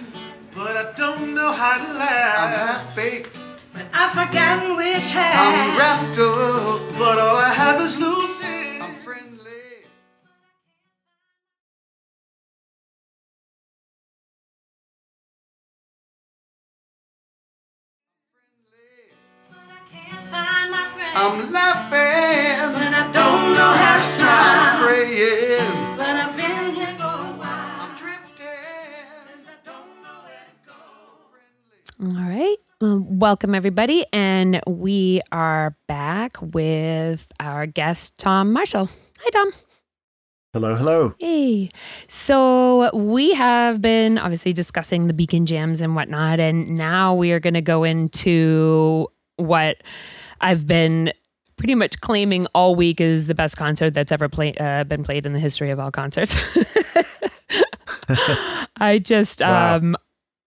but 0.55 0.77
I 0.77 0.93
don't 0.97 1.35
know 1.35 1.53
how 1.53 1.77
to 1.77 1.93
laugh. 1.99 2.39
I'm 2.39 2.69
half 2.69 2.97
baked, 2.97 3.39
but 3.73 3.87
I've 3.95 4.13
forgotten 4.13 4.77
which 4.77 5.11
half. 5.13 5.35
I'm 5.39 5.79
wrapped 5.79 6.19
up, 6.19 6.99
but 6.99 7.19
all 7.19 7.37
I 7.37 7.49
have 7.55 7.81
is 7.81 7.99
Lucy. 7.99 8.81
I'm 8.81 8.93
friendly. 8.93 9.31
I'm 21.15 21.53
laughing, 21.53 22.73
but 22.75 22.93
I 22.93 23.11
don't 23.13 23.55
know 23.57 23.73
how 23.83 23.99
to 23.99 24.05
smile. 24.05 24.29
I'm 24.29 24.83
praying, 24.83 25.97
but 25.97 26.17
I've 26.17 26.37
been 26.37 26.75
here 26.75 26.95
for 26.99 27.05
a 27.05 27.33
while. 27.41 27.81
I'm 27.83 27.95
drifting, 27.95 28.47
cause 29.31 29.49
I 29.49 29.57
don't 29.65 30.03
know 30.03 30.19
where 30.27 30.47
to 30.49 30.55
go. 30.67 32.21
All 32.21 32.29
right. 32.29 32.62
Welcome, 32.85 33.55
everybody. 33.55 34.05
And 34.13 34.61
we 34.67 35.21
are 35.31 35.77
back 35.87 36.37
with 36.41 37.29
our 37.39 37.65
guest, 37.65 38.19
Tom 38.19 38.53
Marshall. 38.53 38.91
Hi, 39.21 39.31
Tom. 39.31 39.53
Hello, 40.53 40.75
hello. 40.75 41.15
Hey. 41.21 41.71
So 42.09 42.91
we 42.93 43.35
have 43.35 43.81
been 43.81 44.19
obviously 44.19 44.53
discussing 44.53 45.07
the 45.07 45.15
Beacon 45.15 45.47
Jams 45.47 45.81
and 45.81 45.95
whatnot. 45.95 46.41
And 46.41 46.77
now 46.77 47.15
we 47.15 47.31
are 47.31 47.39
going 47.39 47.55
to 47.55 47.61
go 47.61 47.85
into 47.85 49.07
what 49.37 49.77
I've 50.41 50.67
been 50.67 51.13
pretty 51.55 51.77
much 51.77 52.01
claiming 52.01 52.49
all 52.53 52.75
week 52.75 53.01
is 53.01 53.29
the 53.29 53.35
best 53.37 53.57
concert 53.57 53.95
that's 53.95 54.11
ever 54.11 54.29
play, 54.29 54.55
uh, 54.55 54.83
been 54.83 55.05
played 55.05 55.25
in 55.25 55.35
the 55.35 55.39
history 55.39 55.71
of 55.71 55.79
all 55.79 55.93
concerts. 55.93 56.35
I 58.79 58.99
just 58.99 59.41
Wow. 59.41 59.77
um 59.77 59.97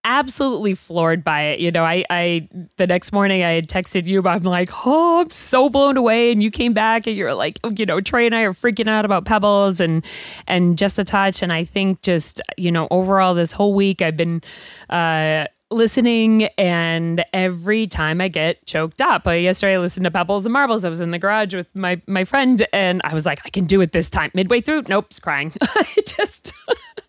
absolutely 0.06 0.74
floored 0.74 1.24
by 1.24 1.42
it. 1.42 1.60
You 1.60 1.70
know, 1.72 1.84
I 1.84 2.04
I 2.08 2.48
the 2.76 2.86
next 2.86 3.12
morning 3.12 3.42
I 3.42 3.50
had 3.50 3.68
texted 3.68 4.06
you, 4.06 4.22
I'm 4.26 4.44
like, 4.44 4.70
oh, 4.86 5.20
I'm 5.20 5.30
so 5.30 5.68
blown 5.68 5.96
away. 5.96 6.32
And 6.32 6.42
you 6.42 6.50
came 6.50 6.72
back 6.72 7.06
and 7.06 7.16
you're 7.16 7.34
like, 7.34 7.58
you 7.76 7.84
know, 7.84 8.00
Trey 8.00 8.24
and 8.24 8.34
I 8.34 8.42
are 8.42 8.54
freaking 8.54 8.88
out 8.88 9.04
about 9.04 9.26
Pebbles 9.26 9.80
and 9.80 10.04
and 10.46 10.78
just 10.78 10.98
a 10.98 11.04
touch. 11.04 11.42
And 11.42 11.52
I 11.52 11.64
think 11.64 12.02
just, 12.02 12.40
you 12.56 12.70
know, 12.70 12.86
overall 12.90 13.34
this 13.34 13.52
whole 13.52 13.74
week 13.74 14.00
I've 14.00 14.16
been 14.16 14.42
uh 14.88 15.46
listening 15.76 16.44
and 16.58 17.24
every 17.32 17.86
time 17.86 18.20
I 18.20 18.28
get 18.28 18.64
choked 18.66 19.00
up. 19.00 19.26
Uh, 19.26 19.32
yesterday 19.32 19.74
I 19.74 19.78
listened 19.78 20.04
to 20.04 20.10
Pebbles 20.10 20.46
and 20.46 20.52
Marbles. 20.52 20.84
I 20.84 20.88
was 20.88 21.00
in 21.00 21.10
the 21.10 21.18
garage 21.18 21.54
with 21.54 21.68
my 21.74 22.00
my 22.06 22.24
friend 22.24 22.66
and 22.72 23.00
I 23.04 23.14
was 23.14 23.26
like, 23.26 23.40
I 23.44 23.50
can 23.50 23.66
do 23.66 23.80
it 23.82 23.92
this 23.92 24.10
time. 24.10 24.30
Midway 24.34 24.60
through, 24.60 24.84
nope, 24.88 25.06
it's 25.10 25.20
crying. 25.20 25.52
I 25.60 25.86
just 26.04 26.52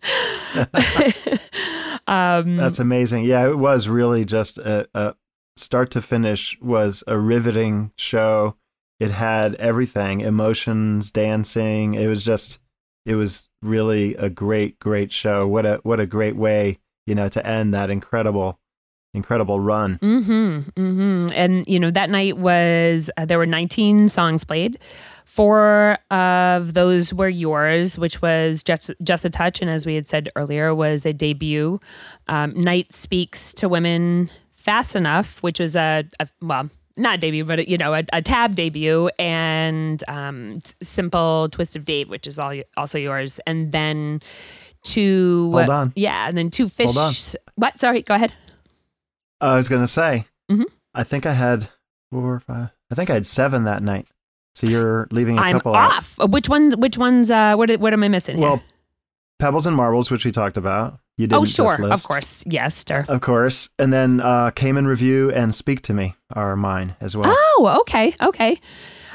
um 2.06 2.56
That's 2.56 2.78
amazing. 2.78 3.24
Yeah, 3.24 3.48
it 3.48 3.58
was 3.58 3.88
really 3.88 4.24
just 4.24 4.58
a, 4.58 4.88
a 4.94 5.14
start 5.56 5.90
to 5.92 6.02
finish 6.02 6.58
was 6.60 7.02
a 7.06 7.18
riveting 7.18 7.92
show. 7.96 8.56
It 9.00 9.10
had 9.10 9.54
everything, 9.56 10.20
emotions, 10.20 11.10
dancing. 11.10 11.94
It 11.94 12.08
was 12.08 12.24
just 12.24 12.58
it 13.06 13.14
was 13.14 13.48
really 13.62 14.14
a 14.16 14.28
great 14.28 14.78
great 14.78 15.12
show. 15.12 15.46
What 15.46 15.66
a 15.66 15.80
what 15.82 16.00
a 16.00 16.06
great 16.06 16.36
way, 16.36 16.78
you 17.08 17.14
know, 17.14 17.28
to 17.30 17.44
end 17.46 17.72
that 17.72 17.88
incredible 17.88 18.58
incredible 19.14 19.58
run. 19.58 19.98
Mm-hmm. 20.02 20.68
Mm-hmm. 20.78 21.26
And 21.34 21.66
you 21.66 21.80
know 21.80 21.90
that 21.90 22.10
night 22.10 22.36
was 22.36 23.10
uh, 23.16 23.24
there 23.24 23.38
were 23.38 23.46
19 23.46 24.10
songs 24.10 24.44
played. 24.44 24.78
Four 25.24 25.98
of 26.10 26.74
those 26.74 27.12
were 27.14 27.28
yours, 27.28 27.98
which 27.98 28.20
was 28.20 28.62
just 28.62 28.90
just 29.02 29.24
a 29.24 29.30
touch, 29.30 29.60
and 29.60 29.70
as 29.70 29.86
we 29.86 29.94
had 29.94 30.06
said 30.06 30.28
earlier, 30.36 30.74
was 30.74 31.06
a 31.06 31.12
debut. 31.12 31.80
Um, 32.28 32.52
Night 32.54 32.92
speaks 32.92 33.54
to 33.54 33.68
women 33.68 34.30
fast 34.52 34.94
enough, 34.94 35.42
which 35.42 35.58
was 35.58 35.76
a, 35.76 36.04
a 36.20 36.28
well. 36.42 36.68
Not 36.96 37.20
debut, 37.20 37.44
but 37.44 37.68
you 37.68 37.78
know, 37.78 37.94
a, 37.94 38.02
a 38.12 38.20
tab 38.20 38.56
debut, 38.56 39.08
and 39.20 40.02
um, 40.08 40.58
simple 40.82 41.48
twist 41.52 41.76
of 41.76 41.84
Dave, 41.84 42.08
which 42.08 42.26
is 42.26 42.40
all 42.40 42.52
also 42.76 42.98
yours, 42.98 43.38
and 43.46 43.70
then 43.70 44.20
two. 44.82 45.50
Hold 45.52 45.68
on. 45.70 45.92
yeah, 45.96 46.28
and 46.28 46.36
then 46.36 46.50
two 46.50 46.66
Phish. 46.66 46.84
Hold 46.86 46.98
on. 46.98 47.14
What? 47.56 47.78
Sorry, 47.80 48.02
go 48.02 48.14
ahead. 48.14 48.32
I 49.40 49.56
was 49.56 49.68
gonna 49.68 49.86
say, 49.86 50.26
Mhm. 50.50 50.64
I 50.94 51.04
think 51.04 51.26
I 51.26 51.32
had 51.32 51.68
four 52.10 52.34
or 52.34 52.40
five. 52.40 52.70
I 52.90 52.94
think 52.94 53.10
I 53.10 53.14
had 53.14 53.26
seven 53.26 53.64
that 53.64 53.82
night. 53.82 54.06
So 54.54 54.66
you're 54.66 55.06
leaving 55.12 55.38
a 55.38 55.42
I'm 55.42 55.52
couple 55.52 55.74
off. 55.76 56.16
Uh, 56.20 56.26
Which 56.26 56.48
ones? 56.48 56.74
Which 56.76 56.98
ones? 56.98 57.30
Uh, 57.30 57.54
what? 57.54 57.70
What 57.78 57.92
am 57.92 58.02
I 58.02 58.08
missing? 58.08 58.38
Well, 58.40 58.56
here? 58.56 58.64
Pebbles 59.38 59.66
and 59.66 59.76
Marbles, 59.76 60.10
which 60.10 60.24
we 60.24 60.32
talked 60.32 60.56
about. 60.56 60.98
You 61.16 61.26
didn't 61.26 61.42
oh, 61.42 61.44
sure, 61.44 61.92
of 61.92 62.02
course, 62.04 62.42
yes, 62.46 62.84
sir. 62.86 63.04
Of 63.08 63.20
course. 63.20 63.70
And 63.78 63.92
then 63.92 64.20
uh, 64.20 64.50
Cayman 64.52 64.86
Review 64.86 65.30
and 65.32 65.54
Speak 65.54 65.82
to 65.82 65.92
Me 65.94 66.14
are 66.32 66.54
mine 66.56 66.96
as 67.00 67.16
well. 67.16 67.32
Oh, 67.36 67.78
okay, 67.82 68.14
okay. 68.20 68.60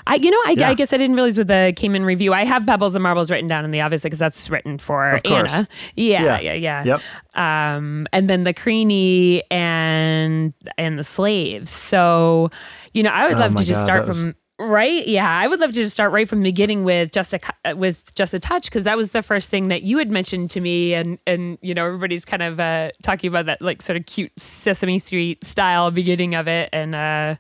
I, 0.07 0.15
you 0.15 0.29
know, 0.31 0.41
I, 0.45 0.55
Yeah. 0.57 0.69
I 0.69 0.73
guess 0.73 0.91
I 0.93 0.97
didn't 0.97 1.15
realize 1.15 1.37
with 1.37 1.47
the 1.47 1.73
Cayman 1.75 2.03
Review. 2.05 2.33
I 2.33 2.45
have 2.45 2.65
Pebbles 2.65 2.95
and 2.95 3.03
Marbles 3.03 3.29
written 3.31 3.47
down 3.47 3.65
in 3.65 3.71
the 3.71 3.81
obviously 3.81 4.09
because 4.09 4.19
that's 4.19 4.49
written 4.49 4.77
for. 4.77 5.19
Anna. 5.25 5.67
Yeah, 5.95 6.23
Yeah. 6.23 6.39
yeah, 6.39 6.53
yeah. 6.53 6.83
Yep. 6.83 7.01
Um, 7.35 8.07
and 8.13 8.29
then 8.29 8.43
the 8.43 8.53
Carini 8.53 9.43
and 9.51 10.53
and 10.77 10.99
the 10.99 11.03
slaves. 11.03 11.71
So, 11.71 12.49
you 12.93 13.03
know, 13.03 13.09
I 13.11 13.27
would 13.27 13.35
Oh 13.35 13.39
love 13.39 13.55
to 13.55 13.63
just 13.63 13.81
God, 13.81 13.85
start 13.85 14.07
was- 14.07 14.21
from 14.21 14.35
right. 14.59 15.07
Yeah, 15.07 15.29
I 15.29 15.47
would 15.47 15.59
love 15.59 15.71
to 15.71 15.75
just 15.75 15.93
start 15.93 16.11
right 16.11 16.27
from 16.29 16.39
the 16.39 16.49
beginning 16.49 16.83
with 16.83 17.11
just 17.11 17.33
a 17.33 17.39
uh, 17.65 17.75
with 17.75 18.13
just 18.15 18.33
a 18.33 18.39
touch 18.39 18.65
because 18.65 18.83
that 18.83 18.95
was 18.97 19.11
the 19.11 19.23
first 19.23 19.49
thing 19.49 19.69
that 19.69 19.81
you 19.83 19.97
had 19.97 20.09
mentioned 20.11 20.49
to 20.51 20.61
me, 20.61 20.93
and 20.93 21.17
and 21.25 21.57
you 21.61 21.73
know 21.73 21.85
everybody's 21.85 22.23
kind 22.25 22.43
of 22.43 22.59
uh, 22.59 22.91
talking 23.01 23.27
about 23.29 23.45
that 23.47 23.61
like 23.61 23.81
sort 23.81 23.97
of 23.97 24.05
cute 24.05 24.31
Sesame 24.39 24.99
Street 24.99 25.43
style 25.43 25.89
beginning 25.91 26.35
of 26.35 26.47
it, 26.47 26.69
and 26.71 26.93
uh, 26.93 27.35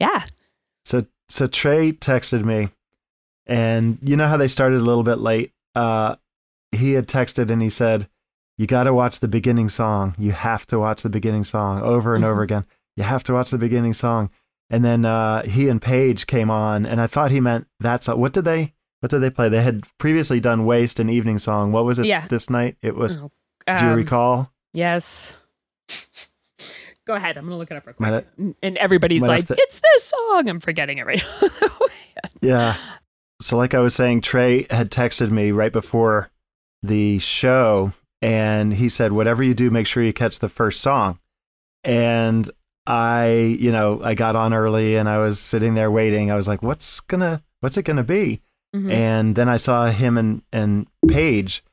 yeah, 0.00 0.24
So 0.84 1.06
so 1.30 1.46
Trey 1.46 1.92
texted 1.92 2.44
me 2.44 2.68
and 3.46 3.98
you 4.02 4.16
know 4.16 4.26
how 4.28 4.36
they 4.36 4.48
started 4.48 4.80
a 4.80 4.84
little 4.84 5.02
bit 5.04 5.18
late? 5.18 5.52
Uh 5.74 6.16
he 6.72 6.92
had 6.92 7.06
texted 7.06 7.50
and 7.50 7.60
he 7.62 7.70
said, 7.70 8.08
You 8.58 8.66
gotta 8.66 8.92
watch 8.94 9.20
the 9.20 9.28
beginning 9.28 9.68
song. 9.68 10.14
You 10.18 10.32
have 10.32 10.66
to 10.68 10.78
watch 10.78 11.02
the 11.02 11.08
beginning 11.08 11.44
song 11.44 11.82
over 11.82 12.14
and 12.14 12.24
over 12.24 12.42
again. 12.42 12.64
You 12.96 13.04
have 13.04 13.24
to 13.24 13.32
watch 13.32 13.50
the 13.50 13.58
beginning 13.58 13.92
song. 13.94 14.30
And 14.68 14.84
then 14.84 15.04
uh 15.04 15.42
he 15.46 15.68
and 15.68 15.80
Page 15.82 16.26
came 16.26 16.50
on 16.50 16.86
and 16.86 17.00
I 17.00 17.06
thought 17.06 17.30
he 17.30 17.40
meant 17.40 17.66
that 17.80 18.02
song. 18.04 18.20
What 18.20 18.32
did 18.32 18.44
they 18.44 18.74
what 19.00 19.10
did 19.10 19.20
they 19.20 19.30
play? 19.30 19.48
They 19.48 19.62
had 19.62 19.84
previously 19.98 20.40
done 20.40 20.66
Waste 20.66 21.00
and 21.00 21.10
Evening 21.10 21.38
Song. 21.38 21.72
What 21.72 21.84
was 21.86 21.98
it 21.98 22.06
Yeah. 22.06 22.26
this 22.28 22.50
night? 22.50 22.76
It 22.82 22.94
was 22.94 23.16
Oh, 23.16 23.30
do 23.78 23.84
you 23.84 23.90
um, 23.92 23.96
recall? 23.96 24.52
Yes. 24.74 25.32
Go 27.10 27.16
ahead. 27.16 27.36
I'm 27.36 27.44
gonna 27.44 27.58
look 27.58 27.72
it 27.72 27.76
up 27.76 27.84
real 27.88 27.94
quick. 27.94 28.08
Might 28.38 28.54
And- 28.62 28.78
everybody's 28.78 29.20
like, 29.20 29.46
to- 29.46 29.56
"It's 29.58 29.80
this 29.80 30.04
song." 30.04 30.48
I'm 30.48 30.60
forgetting 30.60 30.98
it 30.98 31.06
right 31.06 31.24
now. 31.60 31.68
Yeah. 32.40 32.76
So, 33.42 33.56
like 33.56 33.74
I 33.74 33.80
was 33.80 33.96
saying, 33.96 34.20
Trey 34.20 34.68
had 34.70 34.92
texted 34.92 35.32
me 35.32 35.50
right 35.50 35.72
before 35.72 36.30
the 36.84 37.18
show, 37.18 37.92
and 38.22 38.74
he 38.74 38.88
said, 38.88 39.10
"Whatever 39.10 39.42
you 39.42 39.54
do, 39.54 39.72
make 39.72 39.88
sure 39.88 40.04
you 40.04 40.12
catch 40.12 40.38
the 40.38 40.48
first 40.48 40.80
song." 40.82 41.18
And 41.82 42.48
I, 42.86 43.56
you 43.58 43.72
know, 43.72 44.00
I 44.04 44.14
got 44.14 44.36
on 44.36 44.54
early, 44.54 44.94
and 44.96 45.08
I 45.08 45.18
was 45.18 45.40
sitting 45.40 45.74
there 45.74 45.90
waiting. 45.90 46.30
I 46.30 46.36
was 46.36 46.46
like, 46.46 46.62
"What's 46.62 47.00
gonna, 47.00 47.42
what's 47.58 47.76
it 47.76 47.82
gonna 47.84 48.04
be?" 48.04 48.40
Mhm. 48.76 48.92
And 48.92 49.34
then 49.34 49.48
I 49.48 49.56
saw 49.56 49.86
him 49.86 50.16
and 50.16 50.42
and 50.52 50.86
Page 51.08 51.64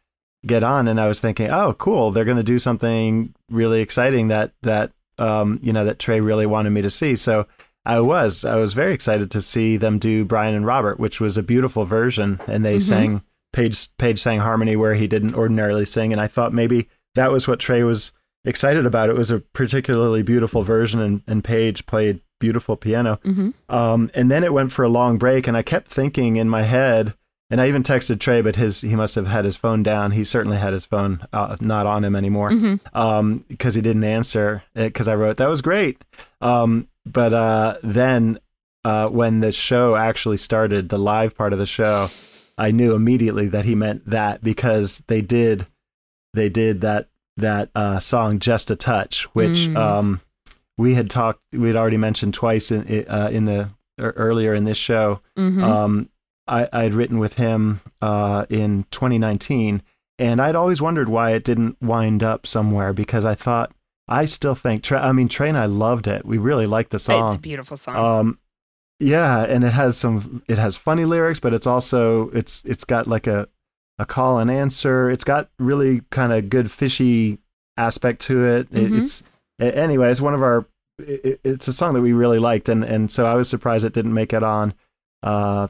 get 0.47 0.63
on, 0.63 0.87
and 0.87 0.99
I 0.99 1.07
was 1.07 1.19
thinking, 1.19 1.51
"Oh, 1.51 1.73
cool! 1.73 2.09
They're 2.09 2.25
gonna 2.25 2.41
do 2.41 2.57
something 2.57 3.35
really 3.51 3.81
exciting 3.81 4.29
that 4.29 4.53
that 4.63 4.93
um, 5.19 5.59
you 5.61 5.73
know 5.73 5.85
that 5.85 5.99
Trey 5.99 6.19
really 6.21 6.45
wanted 6.45 6.71
me 6.71 6.81
to 6.81 6.89
see." 6.89 7.15
So. 7.15 7.47
I 7.85 8.01
was. 8.01 8.43
I 8.43 8.57
was 8.57 8.73
very 8.73 8.93
excited 8.93 9.31
to 9.31 9.41
see 9.41 9.77
them 9.77 9.97
do 9.97 10.25
Brian 10.25 10.53
and 10.55 10.65
Robert, 10.65 10.99
which 10.99 11.21
was 11.21 11.37
a 11.37 11.41
beautiful 11.41 11.85
version. 11.85 12.37
And 12.45 12.65
they 12.65 12.75
Mhm. 12.79 12.81
sang 12.81 13.21
Page 13.53 13.87
Page 13.97 14.19
sang 14.19 14.41
harmony 14.41 14.75
where 14.75 14.95
he 14.95 15.07
didn't 15.07 15.35
ordinarily 15.35 15.85
sing. 15.85 16.11
And 16.11 16.21
I 16.21 16.27
thought 16.27 16.53
maybe 16.53 16.89
that 17.15 17.31
was 17.31 17.47
what 17.47 17.59
Trey 17.61 17.83
was 17.83 18.11
excited 18.43 18.85
about. 18.85 19.07
It 19.09 19.15
was 19.15 19.31
a 19.31 19.39
particularly 19.39 20.21
beautiful 20.21 20.63
version, 20.63 20.99
and, 20.99 21.21
and 21.27 21.45
Page 21.45 21.85
played 21.85 22.19
beautiful 22.41 22.75
piano. 22.75 23.21
Mhm. 23.25 23.53
Um, 23.69 24.11
and 24.13 24.29
then 24.29 24.43
it 24.43 24.51
went 24.51 24.73
for 24.73 24.83
a 24.83 24.89
long 24.89 25.17
break, 25.17 25.47
and 25.47 25.55
I 25.55 25.61
kept 25.61 25.87
thinking 25.89 26.35
in 26.35 26.49
my 26.49 26.63
head. 26.63 27.13
And 27.49 27.61
I 27.61 27.67
even 27.69 27.81
texted 27.83 28.19
Trey, 28.19 28.41
but 28.41 28.57
his 28.57 28.81
he 28.81 28.95
must 28.95 29.15
have 29.15 29.27
had 29.27 29.45
his 29.45 29.55
phone 29.55 29.81
down. 29.81 30.11
He 30.11 30.23
certainly 30.25 30.57
had 30.57 30.73
his 30.73 30.85
phone 30.85 31.21
uh, 31.31 31.55
not 31.61 31.85
on 31.85 32.03
him 32.03 32.13
anymore 32.15 32.51
Mhm. 32.51 32.79
um, 32.93 33.45
because 33.47 33.73
he 33.75 33.81
didn't 33.81 34.03
answer 34.03 34.63
because 34.75 35.07
I 35.07 35.15
wrote 35.15 35.37
that 35.37 35.47
was 35.49 35.61
great. 35.61 36.01
Um, 36.41 36.87
but 37.05 37.33
uh, 37.33 37.77
then 37.83 38.39
uh, 38.83 39.07
when 39.09 39.39
the 39.39 39.51
show 39.53 39.95
actually 39.95 40.37
started, 40.37 40.89
the 40.89 40.97
live 40.99 41.37
part 41.37 41.53
of 41.53 41.59
the 41.59 41.65
show, 41.65 42.09
I 42.57 42.71
knew 42.71 42.93
immediately 42.93 43.47
that 43.47 43.63
he 43.65 43.75
meant 43.75 44.09
that 44.09 44.43
because 44.43 45.03
they 45.07 45.21
did 45.21 45.67
they 46.33 46.49
did 46.49 46.81
that 46.81 47.07
that 47.37 47.69
uh, 47.75 47.99
song 47.99 48.39
just 48.39 48.69
a 48.71 48.75
touch, 48.75 49.23
which 49.33 49.67
Mm. 49.69 49.77
um, 49.77 50.21
we 50.77 50.95
had 50.95 51.09
talked 51.09 51.39
we 51.53 51.67
had 51.67 51.77
already 51.77 51.97
mentioned 51.97 52.33
twice 52.33 52.71
in 52.71 53.05
uh, 53.07 53.29
in 53.31 53.45
the 53.45 53.69
er, 54.01 54.13
earlier 54.17 54.53
in 54.53 54.65
this 54.65 54.77
show. 54.77 55.21
Mhm. 55.37 55.63
I, 56.47 56.67
I 56.71 56.83
had 56.83 56.93
written 56.93 57.19
with 57.19 57.33
him 57.35 57.81
uh, 58.01 58.45
in 58.49 58.85
2019, 58.91 59.81
and 60.19 60.41
I'd 60.41 60.55
always 60.55 60.81
wondered 60.81 61.09
why 61.09 61.31
it 61.31 61.43
didn't 61.43 61.81
wind 61.81 62.23
up 62.23 62.47
somewhere 62.47 62.93
because 62.93 63.25
I 63.25 63.35
thought 63.35 63.71
I 64.07 64.25
still 64.25 64.55
think 64.55 64.83
Trey, 64.83 64.99
I 64.99 65.11
mean 65.11 65.27
Trey 65.27 65.49
and 65.49 65.57
I 65.57 65.65
loved 65.65 66.07
it. 66.07 66.25
We 66.25 66.37
really 66.37 66.65
liked 66.67 66.91
the 66.91 66.99
song. 66.99 67.27
it's 67.27 67.35
a 67.35 67.39
beautiful 67.39 67.75
song. 67.77 67.95
Um, 67.95 68.37
yeah, 68.99 69.43
and 69.43 69.63
it 69.63 69.73
has 69.73 69.97
some. 69.97 70.41
It 70.47 70.57
has 70.57 70.75
funny 70.77 71.05
lyrics, 71.05 71.39
but 71.39 71.53
it's 71.53 71.67
also 71.67 72.29
it's 72.31 72.63
it's 72.65 72.83
got 72.83 73.05
like 73.07 73.27
a 73.27 73.47
a 73.99 74.05
call 74.05 74.39
and 74.39 74.49
answer. 74.49 75.09
It's 75.11 75.23
got 75.23 75.49
really 75.59 76.01
kind 76.09 76.31
of 76.33 76.49
good 76.49 76.71
fishy 76.71 77.37
aspect 77.77 78.21
to 78.23 78.45
it. 78.45 78.67
It- 78.71 78.91
Mhm. 78.91 79.01
It's 79.01 79.23
anyway. 79.59 80.09
It's 80.09 80.21
one 80.21 80.33
of 80.33 80.41
our 80.41 80.65
it, 80.99 81.39
it's 81.43 81.67
a 81.67 81.73
song 81.73 81.93
that 81.93 82.01
we 82.01 82.13
really 82.13 82.39
liked, 82.39 82.69
and 82.69 82.83
and 82.83 83.11
so 83.11 83.25
I 83.27 83.35
was 83.35 83.49
surprised 83.49 83.85
it 83.85 83.93
didn't 83.93 84.13
make 84.15 84.33
it 84.33 84.41
on. 84.43 84.73
Uh, 85.21 85.67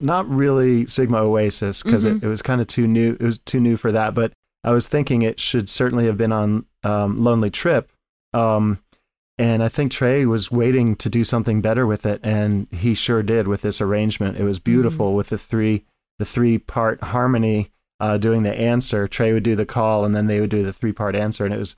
not 0.00 0.28
really 0.28 0.86
Sigma 0.86 1.18
Oasis 1.18 1.82
because 1.82 2.04
Mhm. 2.04 2.16
it, 2.16 2.24
it 2.24 2.28
was 2.28 2.42
kind 2.42 2.60
of 2.60 2.66
too 2.66 2.86
new. 2.86 3.12
It 3.20 3.22
was 3.22 3.38
too 3.38 3.60
new 3.60 3.76
for 3.76 3.92
that, 3.92 4.14
but 4.14 4.32
I 4.64 4.72
was 4.72 4.86
thinking 4.86 5.22
it 5.22 5.38
should 5.40 5.68
certainly 5.68 6.06
have 6.06 6.16
been 6.16 6.32
on 6.32 6.64
um, 6.82 7.16
Lonely 7.16 7.50
Trip. 7.50 7.90
Um, 8.32 8.78
and 9.38 9.62
I 9.62 9.68
think 9.68 9.90
Trey 9.90 10.26
was 10.26 10.50
waiting 10.50 10.96
to 10.96 11.08
do 11.08 11.24
something 11.24 11.60
better 11.60 11.86
with 11.86 12.06
it, 12.06 12.20
and 12.22 12.66
he 12.70 12.94
sure 12.94 13.22
did 13.22 13.48
with 13.48 13.62
this 13.62 13.80
arrangement. 13.80 14.36
It 14.38 14.44
was 14.44 14.58
beautiful 14.60 15.14
with 15.14 15.28
the 15.28 15.38
three 15.38 15.84
the 16.18 16.24
three 16.24 16.58
part 16.58 17.02
harmony 17.02 17.70
uh, 18.00 18.18
doing 18.18 18.42
the 18.44 18.54
answer. 18.54 19.08
Trey 19.08 19.32
would 19.32 19.42
do 19.42 19.56
the 19.56 19.66
call, 19.66 20.04
and 20.04 20.14
then 20.14 20.26
they 20.28 20.40
would 20.40 20.50
do 20.50 20.62
the 20.62 20.72
three 20.72 20.92
part 20.92 21.16
answer, 21.16 21.44
and 21.44 21.52
it 21.52 21.58
was 21.58 21.74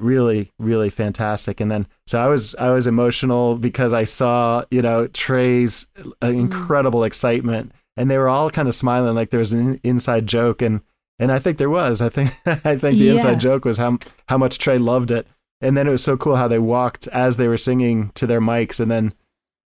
really 0.00 0.50
really 0.58 0.90
fantastic. 0.90 1.60
And 1.60 1.70
then 1.70 1.86
so 2.06 2.20
I 2.20 2.26
was 2.26 2.54
I 2.56 2.70
was 2.70 2.86
emotional 2.86 3.56
because 3.56 3.92
I 3.92 4.04
saw 4.04 4.64
you 4.70 4.82
know 4.82 5.06
Trey's 5.08 5.86
uh, 6.22 6.26
incredible 6.28 7.04
excitement, 7.04 7.72
and 7.96 8.10
they 8.10 8.18
were 8.18 8.28
all 8.28 8.50
kind 8.50 8.68
of 8.68 8.74
smiling 8.74 9.14
like 9.14 9.30
there 9.30 9.40
was 9.40 9.52
an 9.52 9.80
inside 9.84 10.26
joke, 10.26 10.62
and 10.62 10.80
and 11.18 11.30
I 11.30 11.38
think 11.38 11.58
there 11.58 11.70
was. 11.70 12.00
I 12.02 12.08
think 12.08 12.30
I 12.46 12.76
think 12.76 12.98
the 12.98 13.04
Yeah. 13.06 13.12
inside 13.12 13.40
joke 13.40 13.64
was 13.64 13.78
how 13.78 13.98
how 14.28 14.38
much 14.38 14.58
Trey 14.58 14.78
loved 14.78 15.10
it. 15.10 15.26
And 15.62 15.76
then 15.76 15.86
it 15.86 15.90
was 15.90 16.02
so 16.02 16.16
cool 16.16 16.36
how 16.36 16.48
they 16.48 16.58
walked 16.58 17.06
as 17.08 17.36
they 17.36 17.46
were 17.46 17.58
singing 17.58 18.12
to 18.14 18.26
their 18.26 18.40
mics 18.40 18.80
and 18.80 18.90
then 18.90 19.12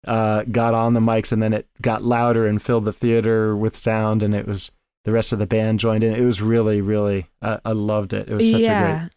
uh, 0.05 0.43
got 0.51 0.73
on 0.73 0.93
the 0.93 0.99
mics 0.99 1.31
and 1.31 1.41
then 1.41 1.53
it 1.53 1.65
got 1.81 2.03
louder 2.03 2.45
and 2.45 2.61
filled 2.61 2.83
the 2.85 2.91
theater 2.93 3.55
with 3.55 3.75
sound 3.75 4.21
and 4.21 4.35
it 4.35 4.45
was 4.45 4.71
the 5.05 5.11
rest 5.13 5.31
of 5.31 5.39
the 5.39 5.47
band 5.47 5.79
joined 5.79 6.03
in. 6.03 6.13
It 6.13 6.25
was 6.25 6.41
really, 6.41 6.81
really, 6.81 7.27
I 7.41 7.59
I 7.63 7.71
loved 7.71 8.11
it. 8.11 8.27
It 8.29 8.35
was 8.35 8.51
such 8.51 8.59
a 8.61 8.63
Yeah. 8.63 8.81
great, 8.81 9.11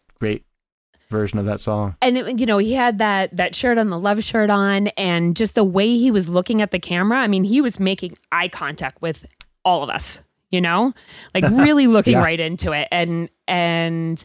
version 1.11 1.37
of 1.37 1.45
that 1.45 1.61
song. 1.61 1.95
and 2.01 2.17
it, 2.17 2.39
you 2.39 2.45
know 2.47 2.57
he 2.57 2.73
had 2.73 2.97
that 2.97 3.35
that 3.37 3.53
shirt 3.53 3.77
on 3.77 3.89
the 3.91 3.99
love 3.99 4.23
shirt 4.23 4.49
on 4.49 4.87
and 4.97 5.35
just 5.35 5.53
the 5.53 5.63
way 5.63 5.97
he 5.97 6.09
was 6.09 6.27
looking 6.27 6.61
at 6.61 6.71
the 6.71 6.79
camera 6.79 7.19
i 7.19 7.27
mean 7.27 7.43
he 7.43 7.61
was 7.61 7.79
making 7.79 8.15
eye 8.31 8.47
contact 8.47 8.99
with 9.01 9.25
all 9.63 9.83
of 9.83 9.89
us 9.89 10.17
you 10.49 10.59
know 10.59 10.93
like 11.35 11.43
really 11.51 11.85
looking 11.87 12.13
Yeah. 12.13 12.23
right 12.23 12.39
into 12.39 12.71
it 12.71 12.87
and 12.91 13.29
and 13.47 14.23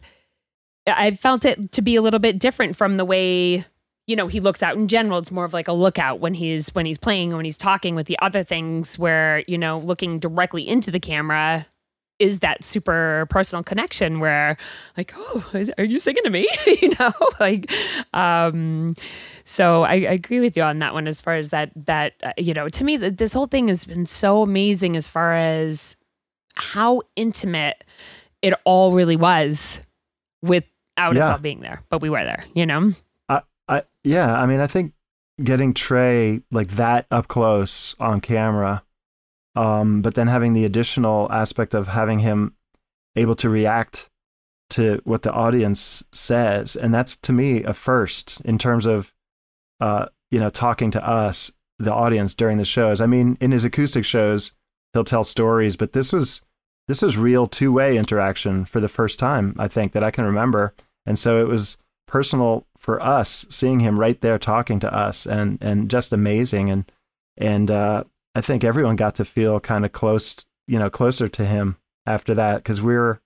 i 0.87 1.11
felt 1.11 1.45
it 1.45 1.71
to 1.73 1.81
be 1.81 1.95
a 1.95 2.01
little 2.01 2.19
bit 2.19 2.39
different 2.39 2.75
from 2.75 2.97
the 2.97 3.05
way 3.05 3.65
you 4.07 4.15
know 4.15 4.27
he 4.27 4.39
looks 4.39 4.63
out 4.63 4.75
in 4.77 4.87
general 4.87 5.19
it's 5.19 5.31
more 5.31 5.45
of 5.45 5.53
like 5.53 5.67
a 5.67 5.73
lookout 5.73 6.19
when 6.21 6.33
he's 6.33 6.69
when 6.69 6.85
he's 6.85 6.97
playing 6.97 7.35
when 7.35 7.43
he's 7.45 7.57
talking 7.57 7.93
with 7.93 8.07
the 8.07 8.17
other 8.21 8.43
things 8.43 8.97
where 8.97 9.43
you 9.47 9.57
know 9.57 9.79
looking 9.79 10.17
directly 10.17 10.67
into 10.67 10.89
the 10.91 10.99
camera 10.99 11.65
is 12.19 12.39
that 12.39 12.63
super 12.63 13.27
personal 13.29 13.63
connection 13.63 14.19
where 14.19 14.57
like 14.95 15.13
oh 15.15 15.45
is- 15.53 15.71
are 15.77 15.83
you 15.83 15.99
singing 15.99 16.23
to 16.23 16.29
me? 16.29 16.47
You 16.81 16.93
know 16.99 17.11
like 17.39 17.71
um 18.13 18.93
so 19.45 19.83
I, 19.83 19.93
I 19.93 20.13
agree 20.13 20.39
with 20.39 20.57
you 20.57 20.63
on 20.63 20.79
that 20.79 20.93
one 20.93 21.07
as 21.07 21.21
far 21.21 21.35
as 21.35 21.49
that 21.49 21.71
that 21.85 22.13
uh, 22.23 22.33
you 22.37 22.53
know 22.53 22.69
to 22.69 22.83
me 22.83 22.97
th- 22.97 23.17
this 23.17 23.33
whole 23.33 23.47
thing 23.47 23.67
has 23.69 23.85
been 23.85 24.05
so 24.05 24.41
amazing 24.41 24.95
as 24.95 25.07
far 25.07 25.35
as 25.35 25.95
how 26.55 27.01
intimate 27.15 27.83
it 28.41 28.53
all 28.65 28.93
really 28.93 29.15
was 29.15 29.79
without 30.41 31.15
us 31.17 31.31
all 31.31 31.37
being 31.37 31.61
there 31.61 31.83
but 31.89 32.01
we 32.01 32.09
were 32.09 32.23
there 32.23 32.45
you 32.53 32.65
know? 32.65 32.93
I, 33.29 33.41
I, 33.67 33.83
yeah, 34.03 34.33
I 34.39 34.45
mean, 34.45 34.59
I 34.59 34.67
think 34.67 34.93
getting 35.43 35.73
Trey 35.73 36.41
like 36.51 36.69
that 36.69 37.05
up 37.11 37.27
close 37.27 37.95
on 37.99 38.21
camera, 38.21 38.83
um, 39.57 40.03
but 40.03 40.13
then 40.13 40.27
having 40.27 40.53
the 40.53 40.65
additional 40.65 41.31
aspect 41.31 41.73
of 41.73 41.87
having 41.87 42.19
him 42.19 42.53
able 43.15 43.35
to 43.37 43.49
react 43.49 44.07
to 44.69 45.01
what 45.03 45.23
the 45.23 45.33
audience 45.33 46.03
says, 46.11 46.75
and 46.75 46.93
that's 46.93 47.15
to 47.15 47.33
me 47.33 47.63
a 47.63 47.73
first 47.73 48.39
in 48.41 48.59
terms 48.59 48.85
of, 48.85 49.11
uh, 49.79 50.05
you 50.29 50.39
know, 50.39 50.51
talking 50.51 50.91
to 50.91 51.03
us, 51.07 51.51
the 51.79 51.91
audience 51.93 52.35
during 52.35 52.59
the 52.59 52.65
shows. 52.65 53.01
I 53.01 53.07
mean, 53.07 53.35
in 53.41 53.51
his 53.51 53.65
acoustic 53.65 54.05
shows, 54.05 54.51
he'll 54.93 55.03
tell 55.03 55.23
stories, 55.23 55.75
but 55.75 55.93
this 55.93 56.13
was 56.13 56.41
this 56.87 57.01
was 57.01 57.17
real 57.17 57.47
two 57.47 57.71
way 57.71 57.97
interaction 57.97 58.63
for 58.63 58.79
the 58.79 58.87
first 58.87 59.17
time 59.17 59.55
I 59.57 59.67
think 59.67 59.93
that 59.93 60.03
I 60.03 60.11
can 60.11 60.25
remember, 60.25 60.75
and 61.07 61.17
so 61.17 61.41
it 61.41 61.47
was 61.47 61.77
personal 62.05 62.67
for 62.77 63.01
us 63.01 63.47
seeing 63.49 63.79
him 63.79 63.99
right 63.99 64.21
there 64.21 64.37
talking 64.37 64.79
to 64.81 64.93
us 64.93 65.25
and 65.25 65.57
and 65.61 65.89
just 65.89 66.13
amazing 66.13 66.69
and 66.69 66.91
and 67.37 67.71
uh 67.71 68.03
I 68.37 68.41
think 68.41 68.63
everyone 68.63 68.95
got 68.95 69.15
to 69.15 69.25
feel 69.25 69.59
kind 69.59 69.83
of 69.85 69.91
close 69.91 70.45
you 70.67 70.77
know 70.79 70.89
closer 70.89 71.27
to 71.27 71.45
him 71.45 71.77
after 72.05 72.33
that 72.35 72.63
cuz 72.63 72.81
we 72.81 72.95
are 72.95 73.19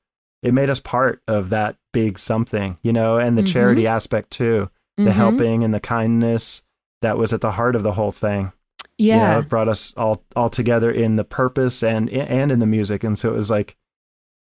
it 0.43 0.53
made 0.53 0.70
us 0.70 0.80
part 0.80 1.22
of 1.28 1.49
that 1.49 1.76
big 1.91 2.18
something 2.18 2.78
you 2.84 2.93
know 2.93 3.18
and 3.18 3.38
the 3.38 3.43
Mhm. 3.43 3.47
charity 3.53 3.88
aspect 3.88 4.32
too 4.32 4.70
the 4.97 5.05
Mhm. 5.12 5.12
helping 5.24 5.64
and 5.64 5.74
the 5.74 5.80
kindness 5.80 6.64
that 7.01 7.18
was 7.18 7.34
at 7.34 7.41
the 7.41 7.51
heart 7.51 7.76
of 7.76 7.84
the 7.84 7.93
whole 7.93 8.12
thing 8.12 8.51
yeah 8.97 9.16
you 9.16 9.22
know, 9.22 9.39
it 9.39 9.49
brought 9.49 9.68
us 9.68 9.93
all 9.97 10.24
all 10.36 10.49
together 10.49 10.91
in 10.91 11.16
the 11.16 11.24
purpose 11.24 11.84
and 11.84 12.09
and 12.09 12.51
in 12.51 12.59
the 12.59 12.66
music 12.78 13.03
and 13.03 13.18
so 13.20 13.34
it 13.34 13.36
was 13.36 13.49
like 13.49 13.76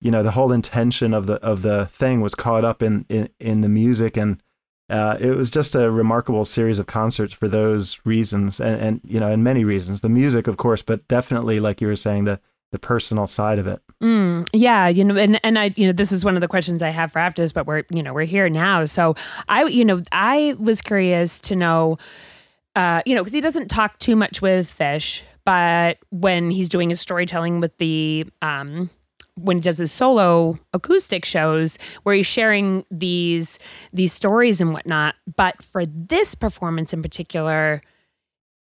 you 0.00 0.10
know 0.10 0.22
the 0.22 0.32
whole 0.32 0.52
intention 0.52 1.14
of 1.14 1.26
the 1.26 1.34
of 1.42 1.62
the 1.62 1.86
thing 1.86 2.20
was 2.20 2.34
caught 2.34 2.64
up 2.64 2.82
in 2.82 3.04
in, 3.08 3.28
in 3.38 3.60
the 3.60 3.68
music 3.68 4.16
and 4.16 4.42
uh, 4.89 5.16
it 5.20 5.30
was 5.30 5.51
just 5.51 5.74
a 5.74 5.91
remarkable 5.91 6.45
series 6.45 6.78
of 6.78 6.87
concerts 6.87 7.32
for 7.32 7.49
those 7.49 8.01
reasons 8.05 8.61
and 8.61 8.80
and 8.80 9.01
you 9.05 9.20
know 9.20 9.28
and 9.28 9.43
many 9.43 9.64
reasons 9.64 10.01
the 10.01 10.09
music 10.09 10.47
of 10.47 10.57
course 10.57 10.82
but 10.82 11.07
definitely 11.09 11.61
like 11.61 11.80
you 11.80 11.87
were 11.87 11.97
saying 11.97 12.24
the 12.24 12.41
the 12.72 12.78
personal 12.78 13.26
side 13.26 13.59
of 13.59 13.66
it 13.66 13.80
Mm, 14.03 14.47
yeah, 14.53 14.89
you 14.89 15.05
know, 15.05 15.16
and 15.16 15.41
and 15.43 15.59
I, 15.59 15.72
you 15.76 15.87
know, 15.87 15.93
this 15.93 16.12
is 16.12 16.24
one 16.24 16.34
of 16.37 16.43
the 16.43 16.49
questions 16.49 16.82
I 16.82 16.91
have 16.91 17.12
for 17.12 17.32
this, 17.34 17.53
but 17.53 17.66
we're, 17.66 17.84
you 17.91 18.03
know, 18.03 18.12
we're 18.12 18.26
here 18.26 18.49
now. 18.51 18.84
So 18.84 19.14
I, 19.49 19.64
you 19.64 19.84
know, 19.84 20.03
I 20.12 20.55
was 20.59 20.82
curious 20.82 21.41
to 21.43 21.57
know, 21.57 21.97
uh, 22.74 23.01
you 23.07 23.14
know, 23.14 23.22
because 23.22 23.32
he 23.32 23.41
doesn't 23.41 23.68
talk 23.68 23.99
too 23.99 24.14
much 24.14 24.43
with 24.43 24.72
Phish, 24.78 25.22
but 25.47 25.97
when 26.11 26.51
he's 26.51 26.68
doing 26.68 26.91
his 26.91 27.01
storytelling 27.01 27.61
with 27.61 27.76
the, 27.78 28.26
um, 28.43 28.91
when 29.37 29.59
he 29.59 29.61
does 29.61 29.78
his 29.78 29.93
solo 29.93 30.59
acoustic 30.72 31.24
shows 31.24 31.78
where 32.03 32.14
he's 32.14 32.26
sharing 32.26 32.84
these 32.91 33.59
these 33.93 34.12
stories 34.12 34.61
and 34.61 34.72
whatnot. 34.72 35.14
But 35.37 35.62
for 35.62 35.87
this 35.87 36.34
performance 36.34 36.93
in 36.93 37.03
particular, 37.03 37.82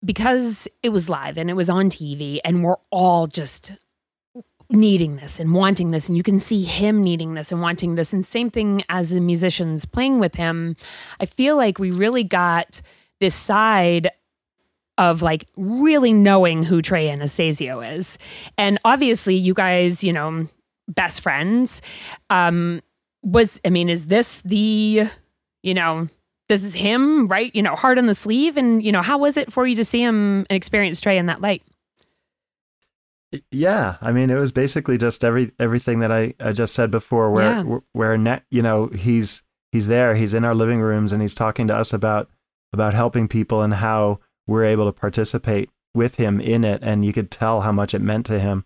because 0.04 0.68
it 0.82 0.90
was 0.90 1.10
live 1.10 1.38
and 1.38 1.50
it 1.50 1.54
was 1.54 1.70
on 1.70 1.90
TV, 1.90 2.40
and 2.44 2.64
we're 2.64 2.78
all 2.92 3.28
just 3.28 3.72
needing 4.70 5.18
this 5.18 5.40
and 5.40 5.54
wanting 5.54 5.92
this 5.92 6.08
and 6.08 6.18
you 6.18 6.24
can 6.24 6.40
see 6.40 6.64
him 6.64 7.04
needing 7.04 7.36
this 7.36 7.52
and 7.52 7.62
wanting 7.62 7.94
this 7.94 8.12
and 8.12 8.26
same 8.26 8.50
thing 8.50 8.82
as 8.90 9.12
the 9.12 9.20
musicians 9.20 9.86
playing 9.86 10.20
with 10.20 10.34
him 10.34 10.76
i 11.20 11.28
feel 11.28 11.56
like 11.56 11.78
we 11.78 11.92
really 11.92 12.24
got 12.24 12.82
this 13.20 13.36
side 13.36 14.10
of 14.98 15.22
like 15.22 15.48
really 15.56 16.14
knowing 16.14 16.64
who 16.64 16.82
Trey 16.82 17.10
Anastasio 17.10 17.82
is. 17.82 18.18
And 18.58 18.80
obviously 18.86 19.36
you 19.36 19.54
guys, 19.54 20.04
you 20.04 20.14
know, 20.14 20.48
best 20.88 21.22
friends. 21.22 21.82
Um 22.30 22.82
was 23.22 23.60
I 23.66 23.70
mean, 23.70 23.90
is 23.90 24.08
this 24.08 24.42
the, 24.42 25.10
you 25.62 25.74
know, 25.74 26.08
this 26.50 26.64
is 26.64 26.74
him, 26.74 27.28
right? 27.28 27.56
You 27.56 27.62
know, 27.62 27.76
hard 27.76 27.98
on 27.98 28.06
the 28.06 28.14
sleeve. 28.14 28.58
And, 28.58 28.84
you 28.84 28.92
know, 28.92 29.02
how 29.02 29.18
was 29.18 29.38
it 29.38 29.52
for 29.52 29.66
you 29.66 29.76
to 29.78 29.86
see 29.86 30.02
him 30.02 30.46
and 30.50 30.58
experience 30.58 31.00
Trey 31.00 31.18
in 31.18 31.28
that 31.28 31.42
light? 31.42 31.64
Yeah, 33.52 33.96
I 34.00 34.12
mean, 34.12 34.30
it 34.30 34.36
was 34.36 34.52
basically 34.52 34.98
just 35.00 35.24
every 35.24 35.52
everything 35.60 36.00
that 36.00 36.12
I, 36.12 36.36
I 36.40 36.52
just 36.52 36.76
said 36.76 36.92
before, 36.92 37.32
where 37.32 37.52
Yeah. 37.52 37.64
where, 37.64 37.82
where 37.94 38.18
net, 38.18 38.44
you 38.52 38.62
know, 38.62 38.88
he's 38.88 39.42
he's 39.72 39.88
there, 39.88 40.14
he's 40.16 40.36
in 40.36 40.46
our 40.46 40.54
living 40.54 40.82
rooms, 40.82 41.12
and 41.12 41.22
he's 41.22 41.34
talking 41.34 41.68
to 41.68 41.76
us 41.76 41.94
about 41.94 42.30
about 42.74 42.94
helping 42.94 43.28
people 43.28 43.64
and 43.64 43.74
how 43.76 44.20
we're 44.46 44.66
able 44.66 44.86
to 44.86 44.92
participate 44.92 45.72
with 45.96 46.16
him 46.16 46.40
in 46.40 46.64
it, 46.64 46.84
and 46.84 47.06
you 47.06 47.14
could 47.14 47.32
tell 47.32 47.62
how 47.62 47.72
much 47.72 47.96
it 47.96 48.02
meant 48.02 48.28
to 48.28 48.40
him, 48.40 48.66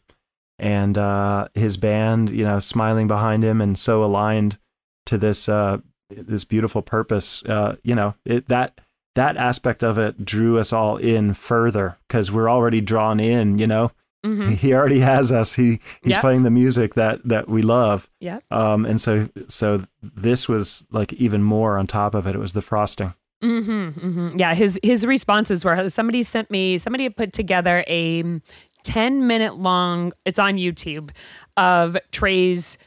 and 0.60 0.98
uh, 0.98 1.48
his 1.54 1.78
band, 1.78 2.30
you 2.30 2.44
know, 2.44 2.60
smiling 2.60 3.08
behind 3.08 3.44
him 3.44 3.62
and 3.62 3.78
so 3.78 4.04
aligned 4.04 4.58
to 5.06 5.18
this 5.18 5.48
uh, 5.50 5.78
this 6.10 6.46
beautiful 6.46 6.82
purpose. 6.82 7.44
Uh, 7.44 7.76
you 7.84 7.96
know, 7.96 8.16
it 8.26 8.48
that 8.48 8.80
that 9.16 9.38
aspect 9.38 9.84
of 9.84 9.98
it 9.98 10.24
drew 10.26 10.60
us 10.60 10.72
all 10.74 10.98
in 10.98 11.34
further 11.34 11.98
because 12.08 12.32
we're 12.32 12.50
already 12.50 12.82
drawn 12.82 13.20
in. 13.20 13.58
You 13.60 13.68
know 13.68 13.92
Mm-hmm. 14.26 14.54
he 14.56 14.74
already 14.74 15.00
has 15.00 15.32
us. 15.32 15.54
He 15.54 15.80
he's 16.02 16.14
Yep. 16.14 16.22
playing 16.22 16.44
the 16.44 16.50
music 16.50 16.96
that 16.96 17.24
that 17.24 17.48
we 17.48 17.62
love. 17.62 18.10
Yep. 18.20 18.44
Um, 18.52 18.84
and 18.86 19.00
so 19.00 19.30
so 19.48 19.84
this 20.02 20.50
was 20.50 20.86
like 20.92 21.14
even 21.14 21.44
more 21.44 21.78
on 21.78 21.86
top 21.88 22.16
of 22.16 22.26
it. 22.28 22.36
It 22.36 22.40
was 22.40 22.54
the 22.54 22.62
frosting. 22.64 23.14
hmm 23.44 23.90
hmm 23.90 24.30
Yeah, 24.36 24.56
his 24.56 24.80
his 24.84 25.06
responses 25.06 25.64
were 25.64 25.88
somebody 25.90 26.24
sent 26.24 26.50
me 26.50 26.78
somebody 26.80 27.04
had 27.04 27.16
put 27.16 27.32
together 27.32 27.86
a 27.88 28.24
ten 28.88 29.28
minute 29.28 29.58
long. 29.58 30.14
It's 30.26 30.40
on 30.40 30.56
YouTube 30.56 31.12
of 31.58 31.98
Trey's 32.12 32.78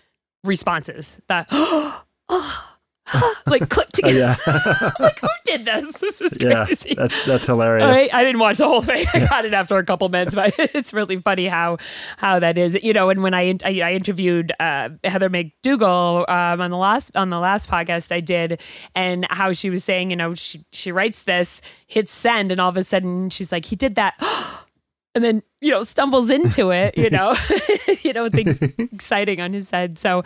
responses. 0.45 1.17
that, 1.29 1.47
oh, 1.53 3.35
like 3.47 3.69
clipped 3.69 3.91
Oh, 4.03 4.09
together. 4.09 4.37
yeah, 4.47 4.91
like 4.99 5.19
who 5.21 5.29
did 5.45 5.65
this? 5.65 5.93
This 5.99 6.21
is 6.21 6.39
yeah. 6.41 6.65
That's 6.97 7.25
that's 7.27 7.45
hilarious. 7.45 8.09
I, 8.13 8.21
I 8.21 8.25
didn't 8.25 8.39
watch 8.39 8.59
the 8.59 8.69
whole 8.69 8.83
thing. 8.83 9.07
I 9.13 9.27
got 9.27 9.45
it 9.45 9.53
after 9.53 9.77
a 9.77 9.85
couple 9.85 10.09
minutes, 10.09 10.35
but 10.35 10.55
it's 10.59 10.93
really 10.93 11.21
funny 11.21 11.47
how 11.47 11.79
how 12.17 12.39
that 12.39 12.57
is. 12.57 12.79
You 12.83 12.93
know, 12.93 13.11
and 13.11 13.23
when 13.23 13.35
I 13.35 13.57
I, 13.65 13.81
I 13.81 13.93
interviewed 13.93 14.53
uh, 14.61 14.91
Heather 15.05 15.29
McDougall 15.29 16.29
um, 16.29 16.61
on 16.61 16.71
the 16.71 16.77
last 16.77 17.15
on 17.17 17.31
the 17.31 17.39
last 17.41 17.69
podcast 17.69 18.13
I 18.13 18.21
did, 18.21 18.61
and 18.95 19.27
how 19.29 19.53
she 19.53 19.71
was 19.71 19.85
saying, 19.85 20.11
you 20.11 20.17
know, 20.17 20.35
she 20.35 20.65
she 20.73 20.93
writes 20.93 21.25
this, 21.25 21.61
hits 21.89 22.13
send, 22.13 22.53
and 22.53 22.61
all 22.61 22.69
of 22.71 22.77
a 22.77 22.85
sudden 22.85 23.29
she's 23.29 23.53
like, 23.53 23.65
he 23.67 23.77
did 23.77 23.97
that. 23.97 24.15
And 25.15 25.25
then 25.25 25.43
you 25.61 25.71
know 25.73 25.83
stumbles 25.83 26.31
into 26.31 26.71
it, 26.71 26.97
you 26.97 27.11
know, 27.11 27.35
you 28.03 28.13
know 28.13 28.29
things 28.29 28.59
exciting 28.79 29.41
on 29.41 29.53
his 29.53 29.71
head. 29.71 29.99
So, 29.99 30.23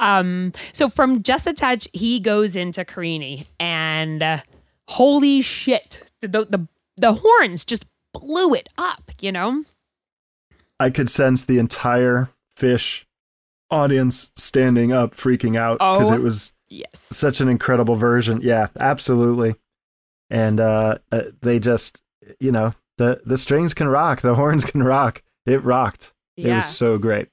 um, 0.00 0.52
so 0.72 0.88
from 0.88 1.22
Just 1.22 1.46
a 1.46 1.52
Touch, 1.52 1.88
he 1.92 2.20
goes 2.20 2.54
into 2.54 2.84
Carini, 2.84 3.46
and 3.58 4.22
uh, 4.22 4.40
holy 4.88 5.42
shit, 5.42 5.98
the, 6.20 6.28
the 6.28 6.66
the 6.96 7.14
horns 7.14 7.64
just 7.64 7.84
blew 8.14 8.54
it 8.54 8.68
up, 8.78 9.10
you 9.20 9.30
know? 9.32 9.64
I 10.80 10.90
could 10.90 11.10
sense 11.10 11.44
the 11.44 11.58
entire 11.58 12.30
Phish 12.56 13.04
audience 13.70 14.30
standing 14.34 14.92
up, 14.92 15.14
freaking 15.14 15.56
out 15.56 15.78
because 15.78 16.10
Oh. 16.10 16.14
it 16.14 16.22
was 16.22 16.52
Yes. 16.68 17.06
such 17.10 17.40
an 17.40 17.48
incredible 17.48 17.96
version. 17.96 18.40
Yeah, 18.42 18.68
absolutely. 18.78 19.56
And 20.30 20.58
uh, 20.60 20.98
uh, 21.12 21.22
they 21.40 21.58
just, 21.58 22.02
you 22.40 22.52
know, 22.52 22.72
the 22.98 23.22
the 23.24 23.38
strings 23.38 23.74
can 23.74 23.88
rock, 23.88 24.20
the 24.20 24.34
horns 24.34 24.64
can 24.64 24.82
rock. 24.82 25.22
It 25.46 25.64
rocked. 25.64 26.12
It 26.36 26.54
was 26.54 26.66
so 26.66 26.98
great. 26.98 27.28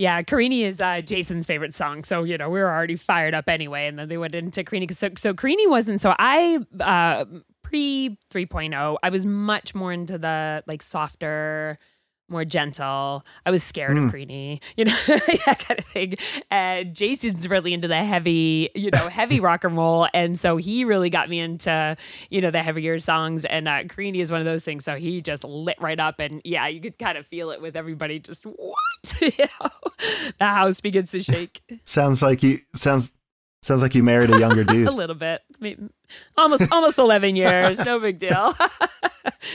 Yeah, 0.00 0.22
Carini 0.22 0.64
is 0.64 0.80
uh, 0.80 1.02
Jason's 1.02 1.44
favorite 1.44 1.74
song. 1.74 2.04
So, 2.04 2.22
you 2.22 2.38
know, 2.38 2.48
we 2.48 2.58
were 2.58 2.70
already 2.70 2.96
fired 2.96 3.34
up 3.34 3.50
anyway. 3.50 3.86
And 3.86 3.98
then 3.98 4.08
they 4.08 4.16
went 4.16 4.34
into 4.34 4.64
Carini. 4.64 4.88
So, 4.92 5.10
so 5.18 5.34
Carini 5.34 5.66
wasn't. 5.66 6.00
So 6.00 6.14
I, 6.18 6.58
uh, 6.80 7.26
pre 7.62 8.16
3.0, 8.32 8.96
I 9.02 9.08
was 9.10 9.26
much 9.26 9.74
more 9.74 9.92
into 9.92 10.16
the 10.16 10.62
like 10.66 10.82
softer, 10.82 11.78
more 12.30 12.44
gentle. 12.44 13.24
I 13.44 13.50
was 13.50 13.62
scared 13.62 13.96
Mm. 13.96 14.06
of 14.06 14.10
Carini, 14.12 14.60
you 14.76 14.84
know, 14.84 14.96
that 15.06 15.64
kind 15.66 15.78
of 15.78 15.84
thing. 15.86 16.14
And 16.50 16.94
Jason's 16.94 17.48
really 17.48 17.72
into 17.74 17.88
the 17.88 18.04
heavy, 18.04 18.70
you 18.74 18.90
know, 18.92 19.08
heavy 19.08 19.40
rock 19.48 19.64
and 19.64 19.76
roll. 19.76 20.08
And 20.14 20.38
so 20.38 20.56
he 20.56 20.84
really 20.84 21.10
got 21.10 21.28
me 21.28 21.40
into, 21.40 21.96
you 22.30 22.40
know, 22.40 22.50
the 22.50 22.62
heavier 22.62 22.98
songs. 22.98 23.44
And 23.44 23.68
uh, 23.68 23.82
is 23.98 24.30
one 24.30 24.40
of 24.40 24.46
those 24.46 24.64
things. 24.64 24.84
So 24.84 24.96
he 24.96 25.20
just 25.20 25.44
lit 25.44 25.76
right 25.80 25.98
up. 26.00 26.20
And 26.20 26.40
yeah, 26.44 26.66
you 26.68 26.80
could 26.80 26.98
kind 26.98 27.18
of 27.18 27.26
feel 27.26 27.50
it 27.50 27.60
with 27.60 27.76
everybody 27.76 28.18
just, 28.18 28.44
what? 28.46 28.76
you 29.20 29.32
know, 29.38 29.70
the 30.38 30.46
house 30.46 30.80
begins 30.80 31.10
to 31.12 31.22
shake 31.22 31.62
Sounds 31.84 32.22
like 32.22 32.42
you 32.42 32.60
sounds 32.74 33.12
sounds 33.62 33.82
like 33.82 33.94
you 33.94 34.02
married 34.02 34.30
a 34.30 34.38
younger 34.38 34.64
dude. 34.72 34.88
a 34.88 34.92
little 34.92 35.16
bit. 35.16 35.42
I 35.54 35.62
mean, 35.62 35.90
almost 36.36 36.70
almost 36.72 36.98
11 36.98 37.36
years. 37.36 37.78
No 37.78 37.98
big 37.98 38.18
deal. 38.18 38.54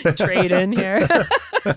Trade 0.16 0.52
in 0.52 0.72
here. 0.72 1.08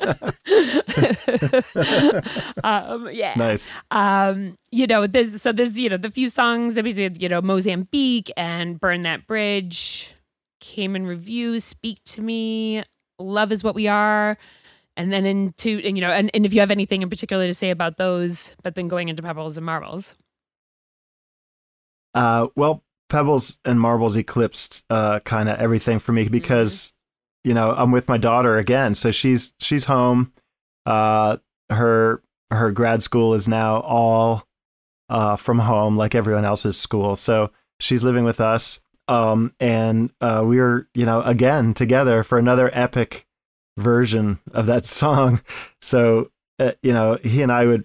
um, 2.64 3.08
yeah. 3.12 3.34
nice. 3.36 3.70
Um, 3.90 4.56
you 4.70 4.86
know, 4.86 5.06
there's 5.06 5.40
so 5.40 5.52
there's 5.52 5.78
you 5.78 5.88
know 5.88 5.96
the 5.96 6.10
few 6.10 6.28
songs. 6.28 6.78
I 6.78 6.82
mean, 6.82 6.96
we 6.96 7.10
you 7.18 7.28
know, 7.28 7.40
Mozambique 7.40 8.30
and 8.36 8.78
Burn 8.78 9.02
That 9.02 9.26
Bridge 9.26 10.08
Cayman 10.60 11.06
Review. 11.06 11.60
Speak 11.60 12.02
to 12.04 12.20
me. 12.20 12.82
Love 13.18 13.52
is 13.52 13.64
what 13.64 13.74
we 13.74 13.88
are. 13.88 14.36
And 14.96 15.12
then 15.12 15.26
into 15.26 15.80
and 15.84 15.96
you 15.96 16.02
know, 16.02 16.10
and, 16.10 16.30
and 16.34 16.44
if 16.44 16.52
you 16.52 16.60
have 16.60 16.70
anything 16.70 17.02
in 17.02 17.10
particular 17.10 17.46
to 17.46 17.54
say 17.54 17.70
about 17.70 17.98
those, 17.98 18.50
but 18.62 18.74
then 18.74 18.88
going 18.88 19.08
into 19.08 19.22
Pebbles 19.22 19.56
and 19.56 19.64
Marbles. 19.64 20.14
Uh, 22.18 22.48
well, 22.56 22.82
Pebbles 23.08 23.60
and 23.64 23.80
Marbles 23.80 24.16
eclipsed 24.16 24.84
uh, 24.90 25.20
kind 25.20 25.48
of 25.48 25.60
everything 25.60 26.00
for 26.00 26.10
me 26.10 26.28
because 26.28 26.92
you 27.44 27.54
know 27.54 27.70
I'm 27.70 27.92
with 27.92 28.08
my 28.08 28.18
daughter 28.18 28.58
again, 28.58 28.96
so 28.96 29.12
she's 29.12 29.54
she's 29.60 29.84
home. 29.84 30.32
Uh, 30.84 31.36
her 31.70 32.20
her 32.50 32.72
grad 32.72 33.04
school 33.04 33.34
is 33.34 33.46
now 33.46 33.78
all 33.82 34.42
uh, 35.08 35.36
from 35.36 35.60
home, 35.60 35.96
like 35.96 36.16
everyone 36.16 36.44
else's 36.44 36.76
school. 36.76 37.14
So 37.14 37.52
she's 37.78 38.02
living 38.02 38.24
with 38.24 38.40
us, 38.40 38.80
um, 39.06 39.54
and 39.60 40.10
uh, 40.20 40.42
we 40.44 40.58
are 40.58 40.88
you 40.94 41.06
know 41.06 41.22
again 41.22 41.72
together 41.72 42.24
for 42.24 42.36
another 42.36 42.68
epic 42.72 43.28
version 43.76 44.40
of 44.50 44.66
that 44.66 44.86
song. 44.86 45.40
So 45.80 46.32
uh, 46.58 46.72
you 46.82 46.92
know 46.92 47.20
he 47.22 47.42
and 47.42 47.52
I 47.52 47.64
would 47.64 47.84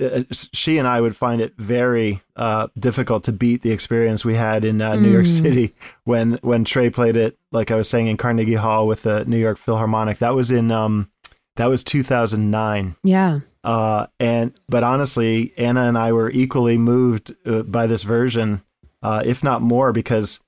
uh, 0.00 0.22
she 0.30 0.78
and 0.78 0.86
I 0.86 1.00
would 1.00 1.16
find 1.16 1.40
it 1.40 1.54
very 1.56 2.22
uh, 2.36 2.68
difficult 2.78 3.24
to 3.24 3.32
beat 3.32 3.62
the 3.62 3.72
experience 3.72 4.24
we 4.24 4.34
had 4.34 4.64
in 4.64 4.80
uh, 4.80 4.94
New 4.96 5.10
York 5.10 5.26
Mm. 5.26 5.42
City 5.42 5.74
when 6.04 6.32
when 6.42 6.64
Trey 6.64 6.90
played 6.90 7.16
it, 7.16 7.36
like 7.52 7.70
I 7.70 7.74
was 7.76 7.88
saying 7.88 8.06
in 8.06 8.16
Carnegie 8.16 8.54
Hall 8.54 8.86
with 8.86 9.02
the 9.02 9.24
New 9.24 9.38
York 9.38 9.58
Philharmonic. 9.58 10.18
That 10.18 10.34
was 10.34 10.50
in 10.50 10.70
um, 10.70 11.10
that 11.56 11.66
was 11.66 11.82
2009. 11.84 12.96
Yeah. 13.02 13.40
Uh, 13.64 14.06
and 14.20 14.54
but 14.68 14.84
honestly, 14.84 15.52
Anna 15.58 15.82
and 15.82 15.98
I 15.98 16.12
were 16.12 16.30
equally 16.30 16.78
moved 16.78 17.34
uh, 17.44 17.62
by 17.62 17.86
this 17.86 18.04
version, 18.04 18.62
uh, 19.02 19.22
if 19.26 19.42
not 19.42 19.60
more, 19.60 19.92
because 19.92 20.40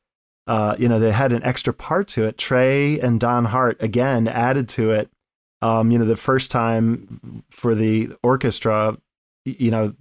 uh, 0.47 0.77
you 0.79 0.89
know 0.89 0.99
they 0.99 1.13
had 1.13 1.33
an 1.33 1.43
extra 1.43 1.73
part 1.73 2.09
to 2.09 2.25
it. 2.25 2.39
Trey 2.39 2.99
and 3.01 3.19
Don 3.21 3.47
Hart 3.47 3.77
again 3.81 4.29
added 4.29 4.69
to 4.71 4.93
it. 4.93 5.11
Um, 5.63 5.91
you 5.91 5.99
know, 5.99 6.07
the 6.07 6.17
first 6.17 6.51
time 6.51 7.43
for 7.51 7.75
the 7.75 8.15
orchestra, 8.23 8.97
you 9.45 9.71
know, 9.71 9.95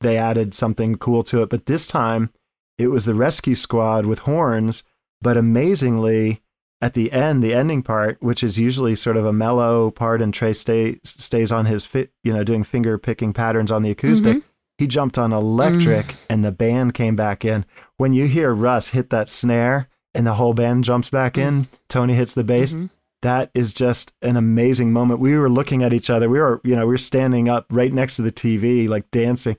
they 0.00 0.16
added 0.16 0.54
something 0.54 0.96
cool 0.96 1.22
to 1.24 1.42
it, 1.42 1.50
but 1.50 1.66
this 1.66 1.86
time 1.86 2.30
it 2.78 2.88
was 2.88 3.04
the 3.04 3.14
rescue 3.14 3.54
squad 3.54 4.06
with 4.06 4.20
horns. 4.20 4.82
But 5.22 5.36
amazingly, 5.36 6.42
at 6.80 6.94
the 6.94 7.10
end, 7.10 7.42
the 7.42 7.54
ending 7.54 7.82
part, 7.82 8.18
which 8.20 8.44
is 8.44 8.58
usually 8.58 8.94
sort 8.94 9.16
of 9.16 9.24
a 9.24 9.32
mellow 9.32 9.90
part, 9.90 10.20
and 10.20 10.32
Trey 10.32 10.52
stay, 10.52 11.00
stays 11.04 11.50
on 11.50 11.66
his 11.66 11.86
fit, 11.86 12.10
you 12.22 12.32
know, 12.32 12.44
doing 12.44 12.64
finger 12.64 12.98
picking 12.98 13.32
patterns 13.32 13.72
on 13.72 13.82
the 13.82 13.90
acoustic. 13.90 14.38
Mm-hmm. 14.38 14.48
He 14.78 14.86
jumped 14.86 15.16
on 15.16 15.32
electric, 15.32 16.06
mm. 16.08 16.16
and 16.28 16.44
the 16.44 16.52
band 16.52 16.92
came 16.92 17.16
back 17.16 17.46
in. 17.46 17.64
When 17.96 18.12
you 18.12 18.26
hear 18.26 18.52
Russ 18.52 18.90
hit 18.90 19.08
that 19.08 19.30
snare, 19.30 19.88
and 20.14 20.26
the 20.26 20.34
whole 20.34 20.52
band 20.54 20.84
jumps 20.84 21.08
back 21.08 21.34
mm. 21.34 21.42
in, 21.42 21.68
Tony 21.88 22.14
hits 22.14 22.34
the 22.34 22.44
bass. 22.44 22.74
Mhm. 22.74 22.90
That 23.22 23.50
is 23.54 23.72
just 23.72 24.12
an 24.22 24.36
amazing 24.36 24.92
moment. 24.92 25.20
We 25.20 25.36
were 25.38 25.48
looking 25.48 25.82
at 25.82 25.92
each 25.92 26.10
other. 26.10 26.28
We 26.28 26.38
were, 26.38 26.60
you 26.64 26.76
know, 26.76 26.82
we 26.86 26.92
were 26.92 26.98
standing 26.98 27.48
up 27.48 27.66
right 27.70 27.92
next 27.92 28.16
to 28.16 28.22
the 28.22 28.30
TV, 28.32 28.88
like 28.88 29.10
dancing, 29.10 29.56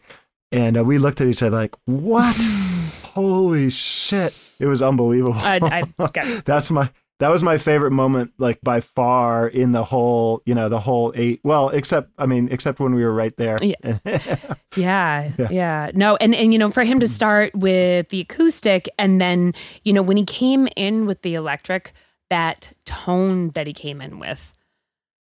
and 0.52 0.78
uh, 0.78 0.84
we 0.84 0.98
looked 1.00 1.22
at 1.22 1.28
each 1.28 1.42
other 1.44 1.58
like, 1.58 1.76
"What? 1.86 2.36
Holy 3.04 3.70
shit!" 3.70 4.34
It 4.60 4.68
was 4.68 4.82
unbelievable. 4.82 5.40
I, 5.40 5.84
I. 6.00 6.42
That's 6.46 6.72
my 6.72 6.90
that 7.20 7.30
was 7.32 7.42
my 7.42 7.58
favorite 7.58 7.92
moment, 7.92 8.32
like 8.38 8.60
by 8.62 8.80
far 8.80 9.48
in 9.48 9.72
the 9.72 9.84
whole, 9.84 10.44
you 10.46 10.54
know, 10.54 10.70
the 10.70 10.80
whole 10.80 11.12
eight. 11.16 11.40
Well, 11.44 11.70
except 11.70 12.12
I 12.20 12.28
mean, 12.28 12.48
except 12.52 12.80
when 12.80 12.94
we 12.94 13.04
were 13.04 13.14
right 13.14 13.36
there. 13.38 13.58
Yeah. 13.62 13.98
Yeah, 14.76 15.32
Yeah. 15.40 15.48
yeah, 15.50 15.92
No, 15.96 16.18
and 16.18 16.36
and 16.36 16.54
you 16.54 16.60
know, 16.60 16.70
for 16.70 16.84
him 16.84 17.00
to 17.00 17.08
start 17.08 17.56
with 17.56 18.10
the 18.10 18.22
acoustic 18.22 18.88
and 19.00 19.20
then, 19.20 19.56
you 19.84 19.92
know, 19.92 20.04
when 20.04 20.18
he 20.18 20.24
came 20.26 20.68
in 20.76 21.08
with 21.08 21.24
the 21.24 21.34
electric, 21.34 21.94
that 22.30 22.74
tone 22.86 23.50
that 23.52 23.68
he 23.68 23.74
came 23.74 24.02
in 24.02 24.20
with. 24.20 24.54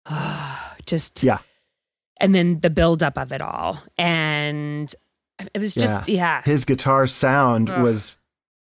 just 0.85 1.23
Yeah. 1.23 1.39
And 2.19 2.35
then 2.35 2.59
the 2.59 2.69
buildup 2.69 3.17
of 3.17 3.31
it 3.31 3.41
all. 3.41 3.79
And 3.97 4.93
it 5.53 5.59
was 5.59 5.73
just 5.73 6.07
yeah. 6.07 6.41
his 6.43 6.65
guitar 6.65 7.07
sound 7.07 7.69
Ugh. 7.69 7.81
was 7.81 8.17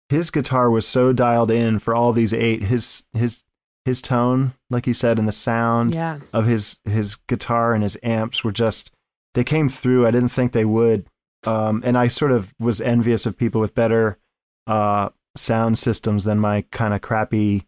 his 0.10 0.32
guitar 0.32 0.70
was 0.70 0.88
so 0.88 1.14
dialed 1.14 1.52
in 1.52 1.80
for 1.80 1.94
all 1.94 2.14
these 2.14 2.34
eight. 2.34 2.64
His 2.64 3.04
his 3.14 3.44
his 3.86 4.02
tone, 4.02 4.54
like 4.70 4.88
you 4.88 4.94
said, 4.94 5.20
and 5.20 5.28
the 5.28 5.32
sound 5.34 5.94
Yeah. 5.94 6.20
of 6.34 6.46
his 6.46 6.80
his 6.86 7.16
guitar 7.16 7.74
and 7.74 7.84
his 7.84 7.98
amps 8.04 8.44
were 8.44 8.52
just 8.52 8.92
they 9.34 9.44
came 9.44 9.70
through. 9.70 10.08
I 10.08 10.12
didn't 10.12 10.30
think 10.30 10.52
they 10.54 10.66
would, 10.66 11.08
um, 11.46 11.82
and 11.86 11.98
I 11.98 12.08
sort 12.08 12.32
of 12.32 12.54
was 12.60 12.82
envious 12.82 13.26
of 13.26 13.38
people 13.38 13.62
with 13.62 13.76
better 13.76 14.18
uh, 14.68 15.10
sound 15.36 15.78
systems 15.78 16.24
than 16.24 16.40
my 16.40 16.64
kind 16.72 16.94
of 16.94 17.02
crappy 17.02 17.66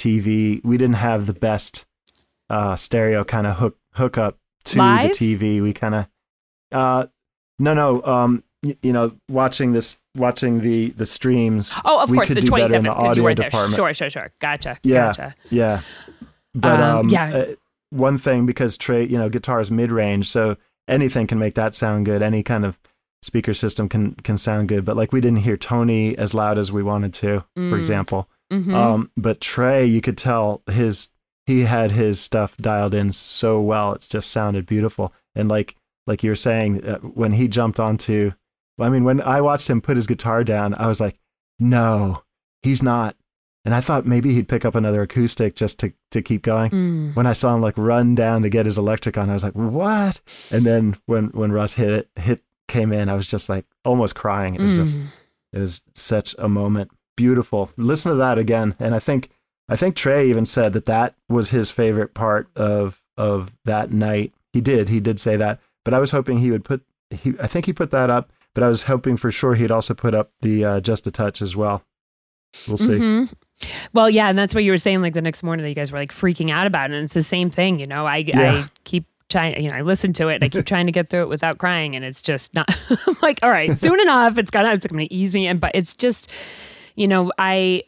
TV. 0.00 0.64
We 0.64 0.76
didn't 0.78 0.96
have 0.96 1.26
the 1.26 1.32
best 1.34 1.84
uh, 2.48 2.76
stereo 2.76 3.24
kind 3.24 3.46
of 3.46 3.56
hook 3.56 3.76
hookup 3.94 4.38
to 4.64 4.78
Live? 4.78 5.12
the 5.12 5.36
TV. 5.36 5.62
We 5.62 5.72
kind 5.72 5.94
of 5.94 6.06
uh, 6.72 7.06
no 7.58 7.74
no 7.74 8.02
um, 8.04 8.44
y- 8.62 8.76
you 8.82 8.92
know 8.92 9.12
watching 9.28 9.72
this 9.72 9.98
watching 10.16 10.60
the 10.60 10.90
the 10.90 11.06
streams. 11.06 11.74
Oh, 11.84 12.02
of 12.02 12.10
we 12.10 12.16
course, 12.16 12.28
could 12.28 12.36
the 12.38 12.42
do 12.42 12.50
better 12.52 12.74
in 12.76 12.84
the 12.84 12.90
you 12.90 12.96
audio 12.96 13.24
there. 13.24 13.34
department. 13.34 13.76
Sure, 13.76 13.92
sure, 13.94 14.10
sure. 14.10 14.30
Gotcha. 14.40 14.78
Yeah. 14.82 15.06
Gotcha. 15.08 15.34
Yeah. 15.50 15.80
But 16.54 16.80
Um, 16.80 16.98
um, 16.98 17.08
yeah. 17.08 17.30
uh, 17.34 17.44
one 17.90 18.18
thing 18.18 18.46
because 18.46 18.76
Trey, 18.76 19.04
you 19.06 19.18
know, 19.18 19.28
guitar 19.28 19.60
is 19.60 19.70
mid 19.70 19.92
range, 19.92 20.28
so 20.28 20.56
anything 20.88 21.26
can 21.26 21.38
make 21.38 21.54
that 21.54 21.74
sound 21.74 22.06
good. 22.06 22.22
Any 22.22 22.42
kind 22.42 22.64
of 22.64 22.78
speaker 23.22 23.52
system 23.54 23.88
can 23.88 24.14
can 24.22 24.36
sound 24.38 24.68
good. 24.68 24.84
But 24.84 24.96
like 24.96 25.12
we 25.12 25.20
didn't 25.20 25.40
hear 25.40 25.56
Tony 25.56 26.16
as 26.18 26.34
loud 26.34 26.58
as 26.58 26.72
we 26.72 26.82
wanted 26.82 27.12
to, 27.14 27.44
Mm. 27.58 27.70
for 27.70 27.76
example. 27.76 28.28
Mhm. 28.50 28.74
Um, 28.74 29.10
but 29.16 29.40
Trey, 29.40 29.84
you 29.86 30.00
could 30.00 30.18
tell 30.18 30.62
his 30.70 31.08
he 31.46 31.62
had 31.62 31.90
his 31.92 32.20
stuff 32.20 32.56
dialed 32.58 32.94
in 32.94 33.12
so 33.12 33.60
well. 33.60 33.92
It 33.94 34.06
just 34.08 34.30
sounded 34.30 34.66
beautiful. 34.66 35.12
And 35.34 35.48
like 35.48 35.76
like 36.06 36.22
you 36.24 36.30
were 36.30 36.36
saying, 36.36 36.84
uh, 36.84 36.98
when 36.98 37.32
he 37.32 37.46
jumped 37.48 37.78
onto, 37.78 38.32
well, 38.78 38.88
I 38.88 38.92
mean, 38.92 39.04
when 39.04 39.20
I 39.20 39.40
watched 39.40 39.68
him 39.68 39.80
put 39.80 39.96
his 39.96 40.06
guitar 40.06 40.42
down, 40.44 40.74
I 40.74 40.86
was 40.88 41.00
like, 41.00 41.18
no, 41.58 42.22
he's 42.62 42.82
not. 42.82 43.16
And 43.64 43.74
I 43.74 43.80
thought 43.80 44.06
maybe 44.06 44.32
he'd 44.32 44.48
pick 44.48 44.64
up 44.64 44.74
another 44.74 45.02
acoustic 45.02 45.54
just 45.54 45.78
to, 45.80 45.92
to 46.12 46.22
keep 46.22 46.42
going. 46.42 46.70
Mm. 46.70 47.14
When 47.16 47.26
I 47.26 47.34
saw 47.34 47.54
him 47.54 47.60
like 47.60 47.76
run 47.76 48.14
down 48.14 48.42
to 48.42 48.48
get 48.48 48.64
his 48.64 48.78
electric 48.78 49.18
on, 49.18 49.28
I 49.28 49.34
was 49.34 49.44
like, 49.44 49.52
what? 49.52 50.20
And 50.50 50.64
then 50.64 50.96
when, 51.06 51.26
when 51.28 51.52
Russ 51.52 51.74
hit 51.74 51.90
it, 51.90 52.08
hit 52.16 52.42
came 52.68 52.90
in, 52.92 53.08
I 53.10 53.14
was 53.14 53.26
just 53.26 53.48
like 53.50 53.66
almost 53.84 54.14
crying. 54.14 54.54
It 54.54 54.62
was 54.62 54.74
just, 54.76 54.98
Mm. 54.98 55.06
it 55.52 55.58
was 55.58 55.82
such 55.94 56.34
a 56.38 56.48
moment. 56.48 56.90
Beautiful. 57.20 57.70
Listen 57.76 58.10
to 58.12 58.16
that 58.16 58.38
again. 58.38 58.74
And 58.80 58.94
I 58.94 58.98
think, 58.98 59.28
I 59.68 59.76
think 59.76 59.94
Trey 59.94 60.28
even 60.30 60.46
said 60.46 60.72
that 60.72 60.86
that 60.86 61.14
was 61.28 61.50
his 61.50 61.70
favorite 61.70 62.14
part 62.14 62.48
of, 62.56 63.02
of 63.18 63.54
that 63.66 63.92
night. 63.92 64.32
He 64.54 64.62
did, 64.62 64.88
he 64.88 65.00
did 65.00 65.20
say 65.20 65.36
that, 65.36 65.60
but 65.84 65.92
I 65.92 65.98
was 65.98 66.12
hoping 66.12 66.38
he 66.38 66.50
would 66.50 66.64
put, 66.64 66.82
he, 67.10 67.34
I 67.38 67.46
think 67.46 67.66
he 67.66 67.74
put 67.74 67.90
that 67.90 68.08
up, 68.08 68.32
but 68.54 68.64
I 68.64 68.68
was 68.68 68.84
hoping 68.84 69.18
for 69.18 69.30
sure 69.30 69.54
he'd 69.54 69.70
also 69.70 69.92
put 69.92 70.14
up 70.14 70.30
the, 70.40 70.64
uh, 70.64 70.80
just 70.80 71.06
a 71.06 71.10
touch 71.10 71.42
as 71.42 71.54
well. 71.54 71.82
We'll 72.66 72.78
see. 72.78 72.94
Mhm. 72.94 73.30
Well, 73.92 74.08
yeah, 74.08 74.28
and 74.30 74.38
that's 74.38 74.54
what 74.54 74.64
you 74.64 74.72
were 74.72 74.78
saying. 74.78 75.02
Like 75.02 75.12
the 75.12 75.20
next 75.22 75.42
morning, 75.42 75.62
that 75.64 75.68
you 75.68 75.74
guys 75.74 75.92
were 75.92 75.98
like 75.98 76.12
freaking 76.14 76.50
out 76.50 76.66
about 76.66 76.90
it. 76.90 76.94
And 76.94 77.04
it's 77.04 77.12
the 77.14 77.22
same 77.22 77.50
thing, 77.50 77.78
you 77.78 77.86
know. 77.86 78.06
I 78.06 78.16
Yeah. 78.26 78.64
I 78.64 78.70
keep 78.84 79.04
trying, 79.28 79.62
you 79.62 79.70
know, 79.70 79.76
I 79.76 79.82
listen 79.82 80.12
to 80.14 80.28
it. 80.28 80.42
I 80.42 80.48
keep 80.48 80.64
trying 80.64 80.86
to 80.86 80.92
get 80.92 81.10
through 81.10 81.22
it 81.22 81.28
without 81.28 81.58
crying, 81.58 81.94
and 81.94 82.04
it's 82.04 82.22
just 82.22 82.54
not. 82.54 82.68
I'm 83.06 83.16
like, 83.22 83.38
all 83.44 83.50
right, 83.50 83.70
soon 83.78 84.00
enough, 84.00 84.38
it's 84.38 84.50
gonna 84.50 84.72
it's 84.72 84.86
gonna 84.86 85.06
ease 85.10 85.32
me 85.34 85.46
in. 85.46 85.58
But 85.58 85.72
it's 85.74 85.94
just, 85.94 86.28
you 86.94 87.08
know, 87.08 87.32
I 87.38 87.84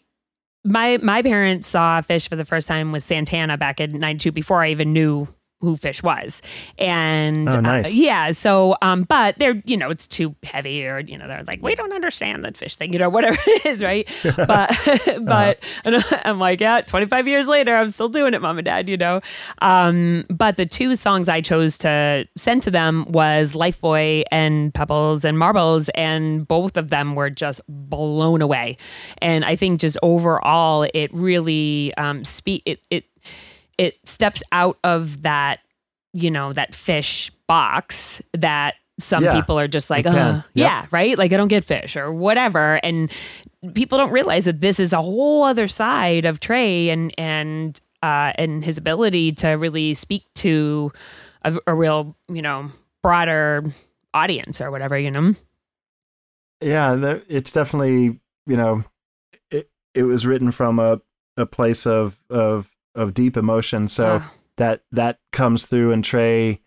my 0.64 0.98
my 0.98 1.22
parents 1.22 1.68
saw 1.68 2.00
Phish 2.00 2.28
for 2.28 2.36
the 2.36 2.44
first 2.44 2.68
time 2.68 2.92
with 2.92 3.04
Santana 3.04 3.56
back 3.56 3.80
in 3.80 3.98
'92 3.98 4.32
before 4.32 4.62
I 4.62 4.70
even 4.70 4.92
knew 4.92 5.28
who 5.62 5.78
Phish 5.78 6.02
was, 6.02 6.42
and 6.78 7.48
Oh, 7.48 7.52
uh, 7.58 7.60
nice. 7.62 7.94
yeah. 7.94 8.32
So, 8.32 8.76
um, 8.82 9.04
but 9.04 9.38
they're 9.38 9.62
you 9.64 9.78
know 9.78 9.88
it's 9.88 10.06
too 10.06 10.34
heavy, 10.42 10.86
or 10.86 10.98
you 11.00 11.16
know 11.16 11.26
they're 11.26 11.44
like 11.44 11.62
we 11.62 11.74
don't 11.74 11.92
understand 11.94 12.44
that 12.44 12.54
Phish 12.54 12.74
thing, 12.74 12.92
you 12.92 12.98
know 12.98 13.08
whatever 13.08 13.38
it 13.46 13.64
is, 13.66 13.82
right? 13.82 14.06
But 14.36 14.76
but 15.24 15.62
and 15.84 16.04
I'm 16.24 16.38
like 16.38 16.60
yeah, 16.60 16.82
25 16.82 17.26
years 17.28 17.46
later, 17.48 17.74
I'm 17.76 17.88
still 17.88 18.08
doing 18.10 18.34
it, 18.34 18.42
mom 18.42 18.58
and 18.58 18.64
dad, 18.66 18.88
you 18.88 18.96
know. 18.98 19.20
Um, 19.62 20.24
but 20.28 20.56
the 20.56 20.66
two 20.66 20.96
songs 20.96 21.28
I 21.28 21.40
chose 21.40 21.78
to 21.78 22.26
send 22.36 22.62
to 22.62 22.70
them 22.70 23.06
was 23.08 23.52
Lifeboy 23.52 24.24
and 24.30 24.74
Pebbles 24.74 25.24
and 25.24 25.38
Marbles, 25.38 25.88
and 25.90 26.46
both 26.46 26.76
of 26.76 26.90
them 26.90 27.14
were 27.14 27.30
just 27.30 27.60
blown 27.68 28.42
away. 28.42 28.76
And 29.18 29.44
I 29.44 29.56
think 29.56 29.80
just 29.80 29.96
overall, 30.02 30.86
it 30.92 31.12
really 31.14 31.94
um, 31.96 32.24
speak 32.24 32.62
it 32.66 32.86
it 32.90 33.04
it 33.82 33.98
steps 34.04 34.42
out 34.52 34.78
of 34.84 35.22
that 35.22 35.60
you 36.12 36.30
know 36.30 36.52
that 36.52 36.72
Phish 36.72 37.30
box 37.46 38.22
that 38.34 38.74
some 39.00 39.24
Yeah, 39.24 39.34
people 39.34 39.58
are 39.58 39.66
just 39.68 39.90
like, 39.90 40.04
Yep. 40.04 40.44
yeah, 40.54 40.86
right? 40.90 41.16
Like 41.18 41.32
I 41.32 41.36
don't 41.36 41.48
get 41.48 41.64
Phish 41.66 41.96
or 41.96 42.12
whatever. 42.12 42.76
And 42.84 43.10
people 43.74 43.98
don't 43.98 44.12
realize 44.12 44.44
that 44.44 44.60
this 44.60 44.78
is 44.78 44.92
a 44.92 45.00
whole 45.02 45.42
other 45.42 45.66
side 45.68 46.24
of 46.24 46.38
Trey 46.40 46.90
and 46.90 47.12
and 47.18 47.80
uh, 48.02 48.32
and 48.36 48.64
his 48.64 48.76
ability 48.78 49.32
to 49.32 49.48
really 49.50 49.94
speak 49.94 50.24
to 50.34 50.92
a, 51.44 51.56
a 51.66 51.74
real, 51.74 52.16
you 52.28 52.42
know, 52.42 52.70
broader 53.02 53.64
audience 54.12 54.60
or 54.60 54.70
whatever, 54.70 54.98
you 54.98 55.10
know. 55.10 55.34
Yeah, 56.60 57.18
it's 57.28 57.52
definitely 57.52 58.20
you 58.46 58.56
know, 58.56 58.84
it 59.50 59.70
it 59.94 60.02
was 60.04 60.26
written 60.26 60.50
from 60.52 60.78
a 60.78 61.00
a 61.36 61.46
place 61.46 61.86
of 61.86 62.20
of 62.28 62.70
of 62.94 63.14
deep 63.14 63.36
emotion. 63.36 63.88
So 63.88 64.20
Ah. 64.22 64.32
that 64.56 64.82
that 64.92 65.18
comes 65.32 65.64
through, 65.66 65.92
and 65.92 66.04
Trey, 66.04 66.60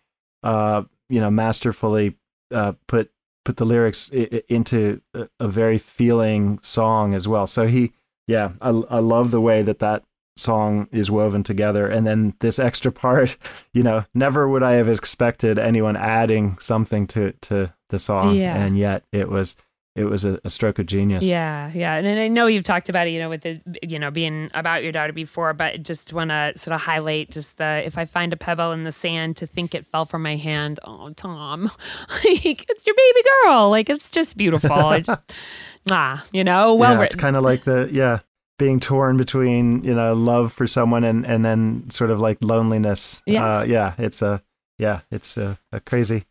uh, 0.44 0.84
you 1.10 1.20
know, 1.20 1.30
masterfully 1.32 2.18
uh, 2.54 2.74
put 2.88 3.12
put 3.44 3.58
the 3.58 3.66
lyrics 3.66 4.10
I- 4.14 4.28
I- 4.32 4.44
into 4.50 5.02
a, 5.14 5.28
a 5.40 5.48
very 5.48 5.78
feeling 5.78 6.60
song 6.62 7.14
as 7.14 7.28
well. 7.28 7.46
So 7.48 7.68
he, 7.68 7.92
yeah, 8.28 8.52
I 8.62 8.70
I 8.70 9.00
love 9.00 9.32
the 9.32 9.42
way 9.42 9.62
that 9.64 9.80
that 9.80 10.04
song 10.38 10.90
is 10.92 11.10
woven 11.10 11.44
together 11.44 11.88
and 11.88 12.06
then 12.06 12.34
this 12.42 12.60
extra 12.60 12.92
part 12.92 13.38
you 13.74 13.82
know 13.82 14.04
never 14.14 14.50
would 14.50 14.62
i 14.64 14.74
have 14.74 14.90
expected 14.90 15.58
anyone 15.58 15.96
adding 15.96 16.58
something 16.60 17.08
to 17.08 17.32
to 17.40 17.74
the 17.90 17.98
song 17.98 18.36
Yeah. 18.36 18.54
and 18.58 18.78
yet 18.78 19.06
it 19.14 19.30
was 19.30 19.56
it 19.96 20.04
was 20.06 20.26
a, 20.26 20.40
a 20.44 20.50
stroke 20.50 20.78
of 20.78 20.86
genius 20.86 21.24
Yeah, 21.24 21.72
yeah, 21.74 21.96
and, 21.96 22.06
and 22.06 22.20
I 22.20 22.28
know 22.28 22.48
you've 22.48 22.64
talked 22.66 22.90
about 22.90 23.08
it, 23.08 23.12
you 23.12 23.20
know, 23.20 23.30
with 23.30 23.42
the, 23.42 23.62
you 23.82 23.98
know, 23.98 24.12
being 24.12 24.52
about 24.54 24.84
your 24.84 24.92
daughter 24.92 25.14
before, 25.14 25.54
but 25.54 25.84
just 25.84 26.12
want 26.12 26.32
to 26.32 26.52
sort 26.58 26.74
of 26.76 26.82
highlight 26.82 27.32
just 27.32 27.58
the 27.58 27.82
if 27.86 27.98
I 27.98 28.06
find 28.06 28.34
a 28.34 28.38
pebble 28.38 28.72
in 28.74 28.84
the 28.84 28.92
sand 28.92 29.38
to 29.38 29.48
think 29.48 29.74
it 29.74 29.86
fell 29.88 30.06
from 30.06 30.22
my 30.24 30.36
hand. 30.36 30.80
Oh, 30.84 31.12
Tom, 31.16 31.64
like 32.10 32.66
it's 32.70 32.86
your 32.86 32.96
baby 32.96 33.20
girl, 33.44 33.70
like 33.70 33.90
it's 33.90 34.10
just 34.10 34.36
beautiful. 34.36 34.72
I 34.74 35.00
just, 35.00 35.20
ah, 35.92 36.24
you 36.32 36.44
know, 36.44 36.76
well 36.76 36.96
yeah, 36.96 37.04
it's 37.04 37.16
kind 37.16 37.36
of 37.36 37.44
like 37.44 37.64
the 37.64 37.90
yeah 37.92 38.20
being 38.58 38.80
torn 38.80 39.18
between 39.18 39.84
you 39.84 39.94
know 39.94 40.14
love 40.14 40.52
for 40.54 40.66
someone 40.68 41.04
and 41.04 41.26
and 41.26 41.44
then 41.44 41.90
sort 41.90 42.10
of 42.10 42.20
like 42.22 42.38
loneliness 42.42 43.22
Yeah. 43.26 43.44
uh, 43.46 43.64
yeah 43.64 43.94
it's 43.98 44.22
a 44.22 44.42
yeah 44.78 45.02
it's 45.12 45.36
a, 45.36 45.58
a 45.74 45.82
crazy 45.82 46.24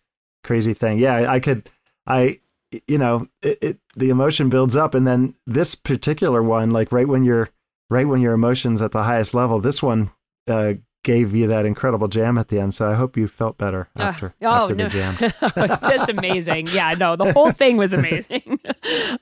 crazy 0.42 0.72
thing 0.72 0.98
yeah 0.98 1.30
I 1.30 1.38
could 1.40 1.68
i 2.06 2.40
you 2.88 2.98
know 2.98 3.28
it, 3.42 3.58
it 3.62 3.78
the 3.96 4.10
emotion 4.10 4.48
builds 4.48 4.76
up. 4.76 4.94
And 4.94 5.06
then 5.06 5.34
this 5.46 5.74
particular 5.74 6.42
one 6.42 6.70
like 6.70 6.92
right 6.92 7.08
when 7.08 7.24
you're 7.24 7.50
right 7.90 8.08
when 8.08 8.20
your 8.20 8.32
emotions 8.32 8.82
at 8.82 8.92
the 8.92 9.02
highest 9.04 9.34
level 9.34 9.60
this 9.60 9.82
one 9.82 10.10
uh 10.48 10.74
gave 11.04 11.34
you 11.34 11.46
that 11.46 11.64
incredible 11.64 12.08
jam 12.08 12.36
at 12.36 12.48
the 12.48 12.58
end 12.58 12.74
so 12.74 12.90
i 12.90 12.94
hope 12.94 13.16
you 13.16 13.28
felt 13.28 13.56
better 13.58 13.88
Ah, 14.00 14.04
after 14.08 14.34
oh 14.42 14.48
after 14.48 14.74
no, 14.74 14.84
the 14.84 14.90
jam 14.90 15.16
it's 15.20 15.88
just 15.88 16.08
amazing. 16.10 16.66
Yeah, 16.68 16.94
no, 16.98 17.14
the 17.14 17.32
whole 17.32 17.52
thing 17.60 17.76
was 17.76 17.92
amazing. 17.92 18.58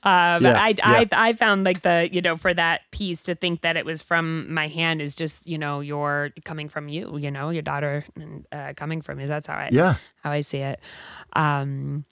um, 0.03 0.45
I, 0.45 0.73
I, 0.83 1.07
I 1.11 1.33
found 1.33 1.63
like 1.65 1.81
the 1.83 2.09
you 2.11 2.21
know 2.21 2.37
for 2.37 2.53
that 2.53 2.81
piece 2.91 3.21
to 3.23 3.35
think 3.35 3.61
that 3.61 3.77
it 3.77 3.85
was 3.85 4.01
from 4.01 4.51
my 4.53 4.67
hand 4.67 5.01
is 5.01 5.13
just 5.13 5.45
you 5.47 5.57
know 5.57 5.79
your 5.81 6.31
coming 6.45 6.69
from 6.69 6.87
you, 6.89 7.17
you 7.17 7.29
know, 7.29 7.49
your 7.49 7.61
daughter 7.61 8.03
and 8.15 8.45
uh, 8.51 8.73
coming 8.75 9.01
from 9.01 9.19
you. 9.19 9.27
That's 9.27 9.47
how 9.47 9.55
I 9.55 9.69
yeah 9.71 9.95
how 10.23 10.31
I 10.31 10.41
see 10.41 10.59
it. 10.59 10.79
Um, 11.33 12.05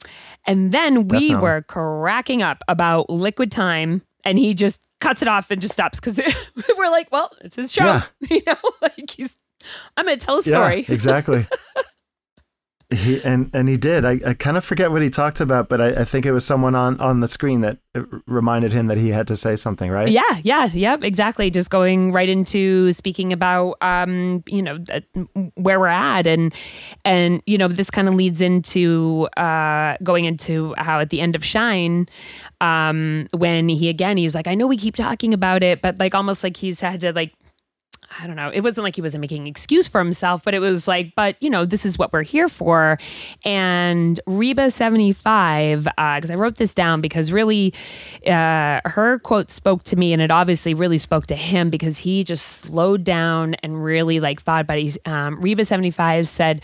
and 0.46 0.72
then 0.72 1.08
we 1.08 1.30
Definitely. 1.30 1.36
were 1.36 1.62
cracking 1.64 2.42
up 2.44 2.64
about 2.68 3.10
Liquid 3.10 3.52
Time, 3.52 4.02
and 4.26 4.38
he 4.38 4.54
just 4.54 4.80
cuts 5.00 5.22
it 5.22 5.28
off 5.28 5.50
and 5.52 5.60
just 5.62 5.74
stops 5.74 6.00
because 6.00 6.20
we're 6.78 6.90
like, 6.92 7.12
well, 7.12 7.32
it's 7.42 7.56
his 7.56 7.72
show, 7.72 7.86
Yeah. 7.86 8.04
you 8.30 8.42
know, 8.46 8.56
like 8.82 9.10
he's. 9.12 9.34
I'm 9.98 10.06
gonna 10.06 10.18
tell 10.18 10.40
a 10.40 10.44
story. 10.44 10.86
Yeah, 10.88 10.94
exactly. 10.94 11.48
he 12.92 13.24
and 13.24 13.50
and 13.54 13.70
he 13.70 13.78
did. 13.78 14.04
I, 14.04 14.20
I 14.26 14.34
kind 14.34 14.58
of 14.58 14.66
forget 14.66 14.92
what 14.92 15.02
he 15.02 15.10
talked 15.10 15.40
about, 15.40 15.70
but 15.70 15.80
I, 15.80 16.02
I 16.02 16.04
think 16.04 16.26
it 16.26 16.34
was 16.34 16.46
someone 16.46 16.76
on 16.76 17.00
on 17.00 17.22
the 17.22 17.28
screen 17.28 17.62
that 17.62 17.78
uh, 17.96 18.04
reminded 18.28 18.74
him 18.74 18.88
that 18.88 18.98
he 18.98 19.10
had 19.10 19.28
to 19.28 19.38
say 19.38 19.56
something, 19.56 19.90
right? 19.90 20.10
Yeah, 20.10 20.40
yeah, 20.44 20.66
yep, 20.74 21.04
exactly. 21.04 21.50
Just 21.50 21.70
going 21.70 22.12
right 22.12 22.28
into 22.28 22.92
speaking 22.92 23.32
about, 23.32 23.78
um, 23.82 24.44
you 24.48 24.62
know, 24.62 24.80
where 25.56 25.80
we're 25.80 25.88
at, 25.88 26.28
and 26.28 26.54
and 27.06 27.42
you 27.46 27.58
know, 27.58 27.70
this 27.70 27.90
kind 27.90 28.10
of 28.10 28.16
leads 28.16 28.42
into 28.42 29.28
uh, 29.38 29.96
going 30.04 30.26
into 30.26 30.74
how 30.78 31.00
at 31.00 31.12
the 31.12 31.22
end 31.22 31.36
of 31.36 31.46
Shine, 31.46 32.10
um, 32.60 33.28
when 33.32 33.70
he 33.70 33.88
again 33.88 34.18
he 34.18 34.26
was 34.26 34.36
like, 34.36 34.48
I 34.48 34.56
know 34.56 34.68
we 34.68 34.78
keep 34.78 34.98
talking 34.98 35.34
about 35.34 35.64
it, 35.64 35.82
but 35.82 35.98
like 35.98 36.14
almost 36.14 36.44
like 36.44 36.58
he's 36.58 36.82
had 36.82 37.00
to 37.02 37.14
like 37.14 37.34
I 38.20 38.28
don't 38.28 38.36
know. 38.36 38.50
It 38.50 38.60
wasn't 38.62 38.84
like 38.84 38.96
he 38.96 39.02
wasn't 39.02 39.22
making 39.22 39.44
an 39.44 39.48
excuse 39.48 39.88
for 39.88 40.00
himself, 40.00 40.44
but 40.44 40.54
it 40.54 40.60
was 40.60 40.88
like, 40.88 41.14
but 41.16 41.42
you 41.42 41.50
know, 41.50 41.66
this 41.66 41.86
is 41.86 41.98
what 41.98 42.12
we're 42.12 42.24
here 42.24 42.50
for. 42.50 42.98
And 43.46 44.20
Reba 44.28 44.70
seventy 44.72 45.14
five, 45.14 45.86
because 45.86 46.30
I 46.30 46.36
wrote 46.36 46.56
this 46.56 46.74
down 46.74 47.00
because 47.00 47.32
really, 47.32 47.74
uh, 48.28 48.82
her 48.86 49.20
quote 49.24 49.50
spoke 49.50 49.84
to 49.86 49.96
me, 49.96 50.12
and 50.14 50.22
it 50.22 50.30
obviously 50.30 50.74
really 50.74 50.98
spoke 50.98 51.28
to 51.28 51.36
him 51.36 51.70
because 51.70 51.98
he 51.98 52.24
just 52.24 52.46
slowed 52.48 53.04
down 53.04 53.56
and 53.56 53.84
really 53.84 54.20
like 54.20 54.42
thought 54.42 54.62
about 54.62 54.78
it. 54.78 54.98
Um, 55.08 55.40
Reba 55.40 55.64
seventy 55.64 55.92
five 55.92 56.28
said, 56.28 56.64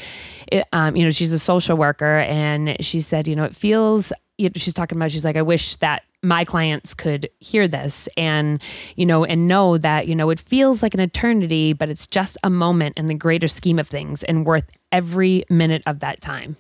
it, 0.52 0.68
um, 0.74 0.96
you 0.96 1.06
know, 1.06 1.12
she's 1.12 1.32
a 1.32 1.40
social 1.40 1.78
worker, 1.78 2.20
and 2.20 2.76
she 2.84 3.00
said, 3.00 3.28
you 3.28 3.36
know, 3.36 3.46
it 3.46 3.56
feels. 3.56 4.12
You 4.40 4.50
know, 4.50 4.54
she's 4.56 4.76
talking 4.76 4.98
about. 4.98 5.12
She's 5.12 5.26
like, 5.26 5.36
I 5.36 5.42
wish 5.42 5.78
that 5.78 6.04
my 6.24 6.44
clients 6.44 6.94
could 6.94 7.30
hear 7.40 7.68
this 7.68 8.10
and 8.18 8.62
you 8.96 9.06
know 9.06 9.24
and 9.24 9.48
know 9.48 9.78
that 9.78 10.08
you 10.08 10.16
know 10.16 10.30
it 10.32 10.40
feels 10.40 10.82
like 10.82 10.94
an 10.94 11.00
eternity 11.00 11.74
but 11.74 11.90
it's 11.90 12.08
just 12.08 12.38
a 12.44 12.50
moment 12.50 12.98
in 12.98 13.06
the 13.06 13.14
greater 13.14 13.48
scheme 13.48 13.78
of 13.78 13.88
things 13.88 14.24
and 14.24 14.46
worth 14.46 14.78
every 14.92 15.44
minute 15.50 15.84
of 15.86 16.00
that 16.00 16.20
time 16.20 16.58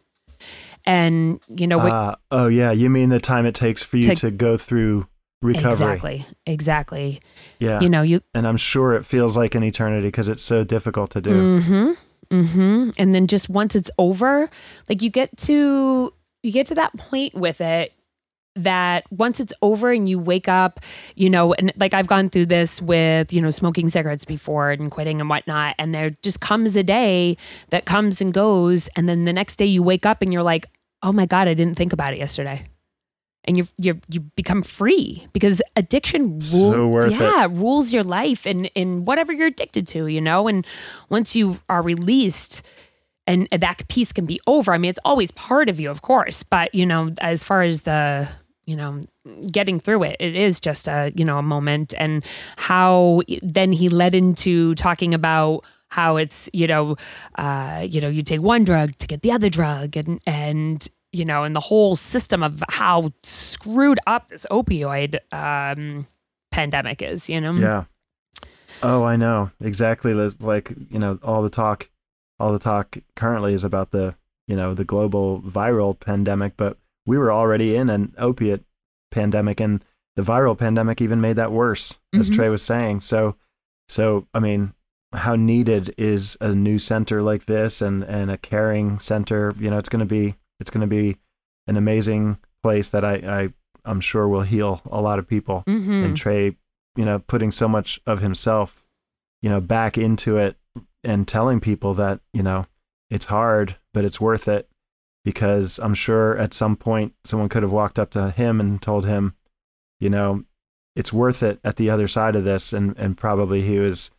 and 0.85 1.41
you 1.49 1.67
know 1.67 1.77
what 1.77 1.91
Uh, 1.91 2.15
oh 2.31 2.47
yeah, 2.47 2.71
you 2.71 2.89
mean 2.89 3.09
the 3.09 3.19
time 3.19 3.45
it 3.45 3.55
takes 3.55 3.83
for 3.83 3.97
you 3.97 4.03
To- 4.03 4.15
to, 4.15 4.31
go 4.31 4.57
through 4.57 5.07
recovery? 5.41 5.71
exactly 5.71 6.25
exactly 6.45 7.21
Yeah. 7.59 7.79
you 7.79 7.89
know 7.89 8.01
you 8.01 8.21
and 8.33 8.47
I'm 8.47 8.57
sure 8.57 8.93
it 8.93 9.05
feels 9.05 9.35
like 9.37 9.55
an 9.55 9.63
eternity 9.63 10.07
because 10.07 10.27
it's 10.29 10.41
so 10.41 10.63
difficult 10.63 11.11
to 11.11 11.21
do. 11.21 11.61
Mm-hmm. 11.61 11.91
Mm-hmm. 12.35 12.89
And 12.97 13.13
then 13.13 13.27
just 13.27 13.47
once 13.47 13.73
it's 13.73 13.89
over, 13.97 14.49
like 14.89 15.01
you 15.01 15.09
get 15.09 15.35
to 15.37 16.13
you 16.43 16.51
get 16.51 16.67
to 16.67 16.75
that 16.75 16.95
point 16.97 17.33
with 17.35 17.61
it 17.61 17.93
that 18.63 19.03
once 19.11 19.39
it's 19.39 19.53
over 19.61 19.91
and 19.91 20.07
you 20.09 20.19
wake 20.19 20.47
up, 20.47 20.79
you 21.15 21.29
know, 21.29 21.53
and 21.53 21.71
like 21.77 21.93
I've 21.93 22.07
gone 22.07 22.29
through 22.29 22.47
this 22.47 22.81
with, 22.81 23.31
you 23.33 23.41
know, 23.41 23.49
smoking 23.51 23.89
cigarettes 23.89 24.25
before 24.25 24.71
and 24.71 24.89
quitting 24.91 25.19
and 25.21 25.29
whatnot. 25.29 25.75
And 25.79 25.93
there 25.93 26.11
just 26.21 26.39
comes 26.39 26.75
a 26.75 26.83
day 26.83 27.37
that 27.69 27.85
comes 27.85 28.21
and 28.21 28.33
goes. 28.33 28.89
And 28.95 29.07
then 29.07 29.23
the 29.23 29.33
next 29.33 29.57
day 29.57 29.65
you 29.65 29.83
wake 29.83 30.05
up 30.05 30.21
and 30.21 30.31
you're 30.33 30.43
like, 30.43 30.65
oh 31.03 31.11
my 31.11 31.25
God, 31.25 31.47
I 31.47 31.53
didn't 31.53 31.75
think 31.75 31.93
about 31.93 32.13
it 32.13 32.19
yesterday. 32.19 32.65
and 33.45 33.55
you 33.57 33.67
you 33.77 34.01
you 34.09 34.19
become 34.35 34.61
free 34.61 35.25
because 35.31 35.61
addiction 35.77 36.39
So 36.41 36.87
worth 36.87 37.13
it. 37.13 37.21
yeah 37.21 37.47
rules 37.49 37.93
your 37.93 38.03
life 38.03 38.45
and 38.45 38.65
in 38.75 39.05
whatever 39.05 39.31
you're 39.31 39.47
addicted 39.47 39.87
to 39.93 40.07
you 40.07 40.19
know 40.19 40.49
and 40.49 40.65
once 41.09 41.33
you 41.33 41.59
are 41.69 41.81
released 41.81 42.61
and 43.25 43.47
that 43.51 43.87
piece 43.87 44.11
can 44.11 44.25
be 44.25 44.39
over 44.47 44.73
i 44.73 44.77
mean 44.77 44.89
it's 44.89 44.99
always 45.05 45.31
part 45.31 45.69
of 45.69 45.79
you 45.79 45.89
of 45.89 46.01
course 46.01 46.43
but 46.43 46.73
you 46.75 46.85
know 46.85 47.13
as 47.21 47.41
far 47.43 47.61
as 47.61 47.81
the 47.81 48.27
you 48.67 48.75
know 48.75 49.03
getting 49.51 49.79
through 49.79 50.03
it 50.03 50.15
it 50.19 50.35
is 50.35 50.59
just 50.59 50.87
a 50.87 51.11
you 51.15 51.25
know 51.25 51.39
a 51.39 51.41
moment 51.41 51.93
and 51.97 52.23
how 52.57 53.21
then 53.41 53.71
he 53.71 53.89
led 53.89 54.13
into 54.13 54.75
talking 54.75 55.13
about 55.15 55.63
how 55.87 56.17
it's 56.17 56.49
you 56.53 56.67
know 56.67 56.95
uh 57.35 57.83
you 57.87 57.99
know 57.99 58.09
you 58.09 58.21
take 58.21 58.41
one 58.41 58.63
drug 58.63 58.95
to 58.97 59.07
get 59.07 59.23
the 59.23 59.31
other 59.31 59.49
drug 59.49 59.97
and 59.97 60.21
and 60.27 60.87
you 61.11 61.25
know 61.25 61.43
and 61.43 61.55
the 61.55 61.61
whole 61.61 61.95
system 61.95 62.43
of 62.43 62.63
how 62.69 63.11
screwed 63.23 63.99
up 64.05 64.29
this 64.29 64.45
opioid 64.51 65.17
um 65.31 66.05
pandemic 66.51 67.01
is 67.01 67.27
you 67.27 67.41
know 67.41 67.53
Yeah. 67.53 67.85
Oh, 68.83 69.03
I 69.03 69.15
know 69.15 69.51
exactly. 69.59 70.13
Like 70.13 70.73
you 70.89 70.99
know, 70.99 71.19
all 71.23 71.41
the 71.41 71.49
talk, 71.49 71.89
all 72.39 72.53
the 72.53 72.59
talk 72.59 72.97
currently 73.15 73.53
is 73.53 73.63
about 73.63 73.91
the 73.91 74.15
you 74.47 74.55
know 74.55 74.73
the 74.73 74.85
global 74.85 75.41
viral 75.41 75.99
pandemic, 75.99 76.53
but 76.57 76.77
we 77.07 77.17
were 77.17 77.31
already 77.31 77.75
in 77.75 77.89
an 77.89 78.13
opiate 78.19 78.63
pandemic, 79.11 79.59
and 79.59 79.83
the 80.15 80.21
viral 80.21 80.57
pandemic 80.57 81.01
even 81.01 81.19
made 81.21 81.37
that 81.37 81.51
worse, 81.51 81.97
as 82.13 82.29
Mhm. 82.29 82.35
Trey 82.35 82.49
was 82.49 82.61
saying. 82.61 82.99
So, 83.01 83.35
so 83.87 84.27
I 84.33 84.39
mean, 84.39 84.73
how 85.13 85.35
needed 85.35 85.95
is 85.97 86.37
a 86.41 86.53
new 86.53 86.77
center 86.77 87.21
like 87.23 87.45
this, 87.45 87.81
and 87.81 88.03
and 88.03 88.29
a 88.29 88.37
caring 88.37 88.99
center? 88.99 89.53
You 89.57 89.69
know, 89.71 89.77
it's 89.79 89.89
going 89.89 90.01
to 90.01 90.05
be 90.05 90.35
it's 90.59 90.69
going 90.69 90.81
to 90.81 90.87
be 90.87 91.17
an 91.67 91.77
amazing 91.77 92.37
place 92.63 92.89
that 92.89 93.03
I, 93.05 93.13
I 93.15 93.53
I'm 93.85 94.01
sure 94.01 94.27
will 94.27 94.41
heal 94.41 94.81
a 94.91 95.01
lot 95.01 95.17
of 95.19 95.27
people 95.27 95.63
Mhm. 95.67 96.03
and 96.05 96.17
Trey, 96.17 96.57
you 96.97 97.05
know, 97.05 97.19
putting 97.19 97.51
so 97.51 97.67
much 97.69 98.01
of 98.05 98.19
himself, 98.19 98.83
you 99.41 99.49
know, 99.49 99.61
back 99.61 99.97
into 99.97 100.37
it 100.37 100.57
and 101.03 101.25
telling 101.27 101.59
people 101.61 101.93
that, 101.93 102.19
you 102.33 102.43
know, 102.43 102.65
it's 103.09 103.27
hard, 103.27 103.77
but 103.93 104.03
it's 104.03 104.19
worth 104.19 104.47
it 104.49 104.67
because 105.27 105.77
I'm 105.77 105.93
sure 105.93 106.37
at 106.37 106.53
some 106.53 106.77
point 106.77 107.13
someone 107.25 107.49
could 107.49 107.61
have 107.61 107.73
walked 107.73 107.99
up 107.99 108.11
to 108.11 108.31
him 108.31 108.61
and 108.61 108.81
told 108.81 109.05
him, 109.05 109.35
you 109.99 110.09
know, 110.09 110.45
it's 110.95 111.11
worth 111.11 111.43
it 111.43 111.59
at 111.65 111.75
the 111.75 111.89
other 111.89 112.07
side 112.07 112.37
of 112.37 112.45
this 112.45 112.71
and 112.71 112.97
and 112.97 113.17
probably 113.17 113.61
he 113.61 113.77
was, 113.77 114.11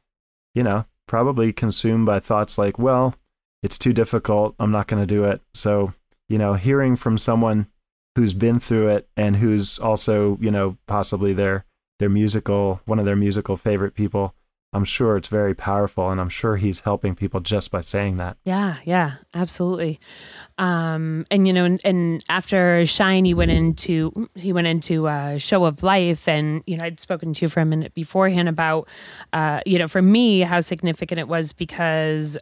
you 0.55 0.63
know, 0.63 0.85
probably 1.07 1.51
consumed 1.51 2.05
by 2.05 2.21
thoughts 2.21 2.59
like, 2.59 2.79
well, 2.79 3.15
it's 3.63 3.79
too 3.79 3.95
difficult, 3.95 4.55
I'm 4.59 4.71
not 4.71 4.87
going 4.87 5.03
to 5.03 5.07
do 5.07 5.25
it. 5.25 5.41
So, 5.55 5.95
you 6.29 6.37
know, 6.37 6.53
hearing 6.53 6.95
from 6.95 7.17
someone 7.17 7.69
who's 8.15 8.35
been 8.35 8.61
through 8.61 8.89
it 8.89 9.09
and 9.17 9.37
who's 9.37 9.79
also, 9.79 10.37
you 10.43 10.51
know, 10.51 10.77
possibly 10.87 11.33
their 11.33 11.65
their 12.01 12.11
musical 12.11 12.83
one 12.85 12.99
of 12.99 13.07
their 13.07 13.17
musical 13.17 13.57
favorite 13.57 13.95
people. 13.95 14.35
I'm 14.73 14.85
sure 14.85 15.17
it's 15.17 15.29
very 15.29 15.55
powerful 15.55 16.11
and 16.11 16.21
I'm 16.21 16.29
sure 16.29 16.57
he's 16.57 16.81
helping 16.81 17.15
people 17.15 17.41
just 17.41 17.71
by 17.71 17.81
saying 17.81 18.19
that. 18.19 18.37
Yeah, 18.45 18.77
yeah, 18.85 19.15
absolutely. 19.35 19.99
Um, 20.59 21.25
and 21.31 21.47
you 21.47 21.55
know, 21.55 21.65
and, 21.65 21.81
and 21.85 22.23
after 22.29 22.87
Shine, 22.87 23.25
he 23.25 23.33
went 23.33 23.51
into 23.51 24.29
he 24.35 24.53
went 24.53 24.67
into 24.67 25.07
a 25.07 25.39
Show 25.39 25.65
of 25.65 25.83
Life, 25.83 26.29
and 26.29 26.63
you 26.67 26.77
know, 26.77 26.85
I'd 26.85 27.01
spoken 27.01 27.33
to 27.33 27.45
you 27.45 27.49
for 27.49 27.61
a 27.61 27.65
minute 27.65 27.95
beforehand 27.95 28.49
about, 28.49 28.89
uh, 29.33 29.61
you 29.65 29.79
know, 29.79 29.89
for 29.89 30.03
me 30.03 30.41
how 30.41 30.61
significant 30.61 31.19
it 31.19 31.29
was 31.29 31.53
because 31.53 32.37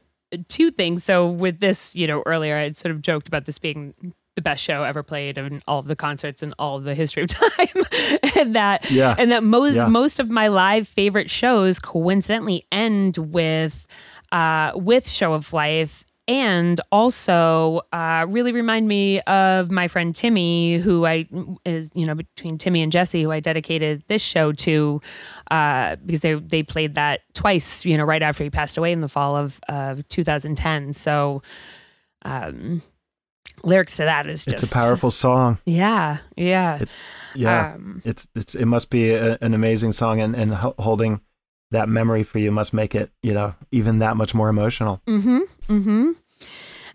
two 0.49 0.71
things. 0.71 1.05
So 1.05 1.27
with 1.27 1.61
this, 1.61 1.95
you 1.95 2.07
know, 2.07 2.23
earlier 2.27 2.57
I'd 2.57 2.77
sort 2.77 2.93
of 2.93 3.03
joked 3.03 3.29
about 3.29 3.45
this 3.45 3.59
being 3.59 3.95
the 4.37 4.43
best 4.43 4.63
show 4.63 4.85
ever 4.85 5.03
played 5.03 5.39
in 5.39 5.63
all 5.67 5.79
of 5.81 5.87
the 5.87 5.97
concerts 5.97 6.43
in 6.43 6.55
all 6.59 6.77
of 6.77 6.85
the 6.85 6.95
history 6.95 7.23
of 7.25 7.29
time, 7.43 7.85
and 8.37 8.53
that 8.53 8.89
Yeah. 8.91 9.15
and 9.19 9.31
that 9.33 9.43
most 9.43 9.75
Yeah. 9.75 9.89
most 9.89 10.19
of 10.21 10.31
my 10.31 10.47
live 10.49 10.87
favorite 10.87 11.31
shows 11.31 11.79
coincidentally 11.79 12.67
end 12.71 13.17
with 13.19 13.87
uh, 14.33 14.73
with 14.75 15.09
Show 15.09 15.33
of 15.35 15.53
Life. 15.53 16.05
And 16.29 16.81
also, 16.91 17.83
uh, 17.93 18.27
really 18.29 18.51
remind 18.51 18.89
me 18.89 19.21
of 19.21 19.71
my 19.71 19.87
friend 19.87 20.13
Timmy, 20.13 20.77
who 20.79 21.07
I 21.07 21.27
is 21.65 21.91
you 21.95 22.05
know 22.05 22.17
between 22.17 22.59
Timmy 22.59 22.83
and 22.83 22.91
Jesse, 22.91 23.23
who 23.23 23.31
I 23.31 23.39
dedicated 23.39 24.03
this 24.09 24.23
show 24.23 24.51
to, 24.53 25.01
uh, 25.53 25.95
because 26.05 26.23
they 26.23 26.35
they 26.35 26.65
played 26.65 26.97
that 26.97 27.21
twice, 27.35 27.85
you 27.85 27.97
know, 27.97 28.03
right 28.05 28.23
after 28.23 28.43
he 28.43 28.51
passed 28.51 28.77
away 28.77 28.91
in 28.91 29.01
the 29.03 29.09
fall 29.09 29.37
of 29.37 29.61
of 29.69 30.07
2010. 30.09 30.93
So, 30.95 31.43
um, 32.23 32.83
lyrics 33.63 33.97
to 33.97 34.05
that 34.05 34.27
is 34.27 34.45
just 34.45 34.63
It's 34.63 34.73
a 34.73 34.75
powerful 34.75 35.11
song. 35.11 35.59
Yeah, 35.65 36.19
yeah. 36.37 36.79
It- 36.83 36.89
Yeah. 37.35 37.75
Um, 37.75 38.01
it's 38.05 38.27
it's 38.35 38.55
it 38.55 38.65
must 38.65 38.89
be 38.89 39.11
a, 39.11 39.37
an 39.43 39.53
amazing 39.55 39.93
song 39.93 40.21
and 40.23 40.35
and 40.35 40.55
holding 40.55 41.21
that 41.71 41.87
memory 41.89 42.23
for 42.23 42.39
you 42.39 42.51
must 42.51 42.73
make 42.73 42.95
it, 42.95 43.11
you 43.23 43.35
know, 43.35 43.55
even 43.73 43.99
that 43.99 44.17
much 44.17 44.35
more 44.35 44.49
emotional. 44.49 45.03
Mm-hmm. 45.07 45.41
Mm-hmm. 45.69 46.11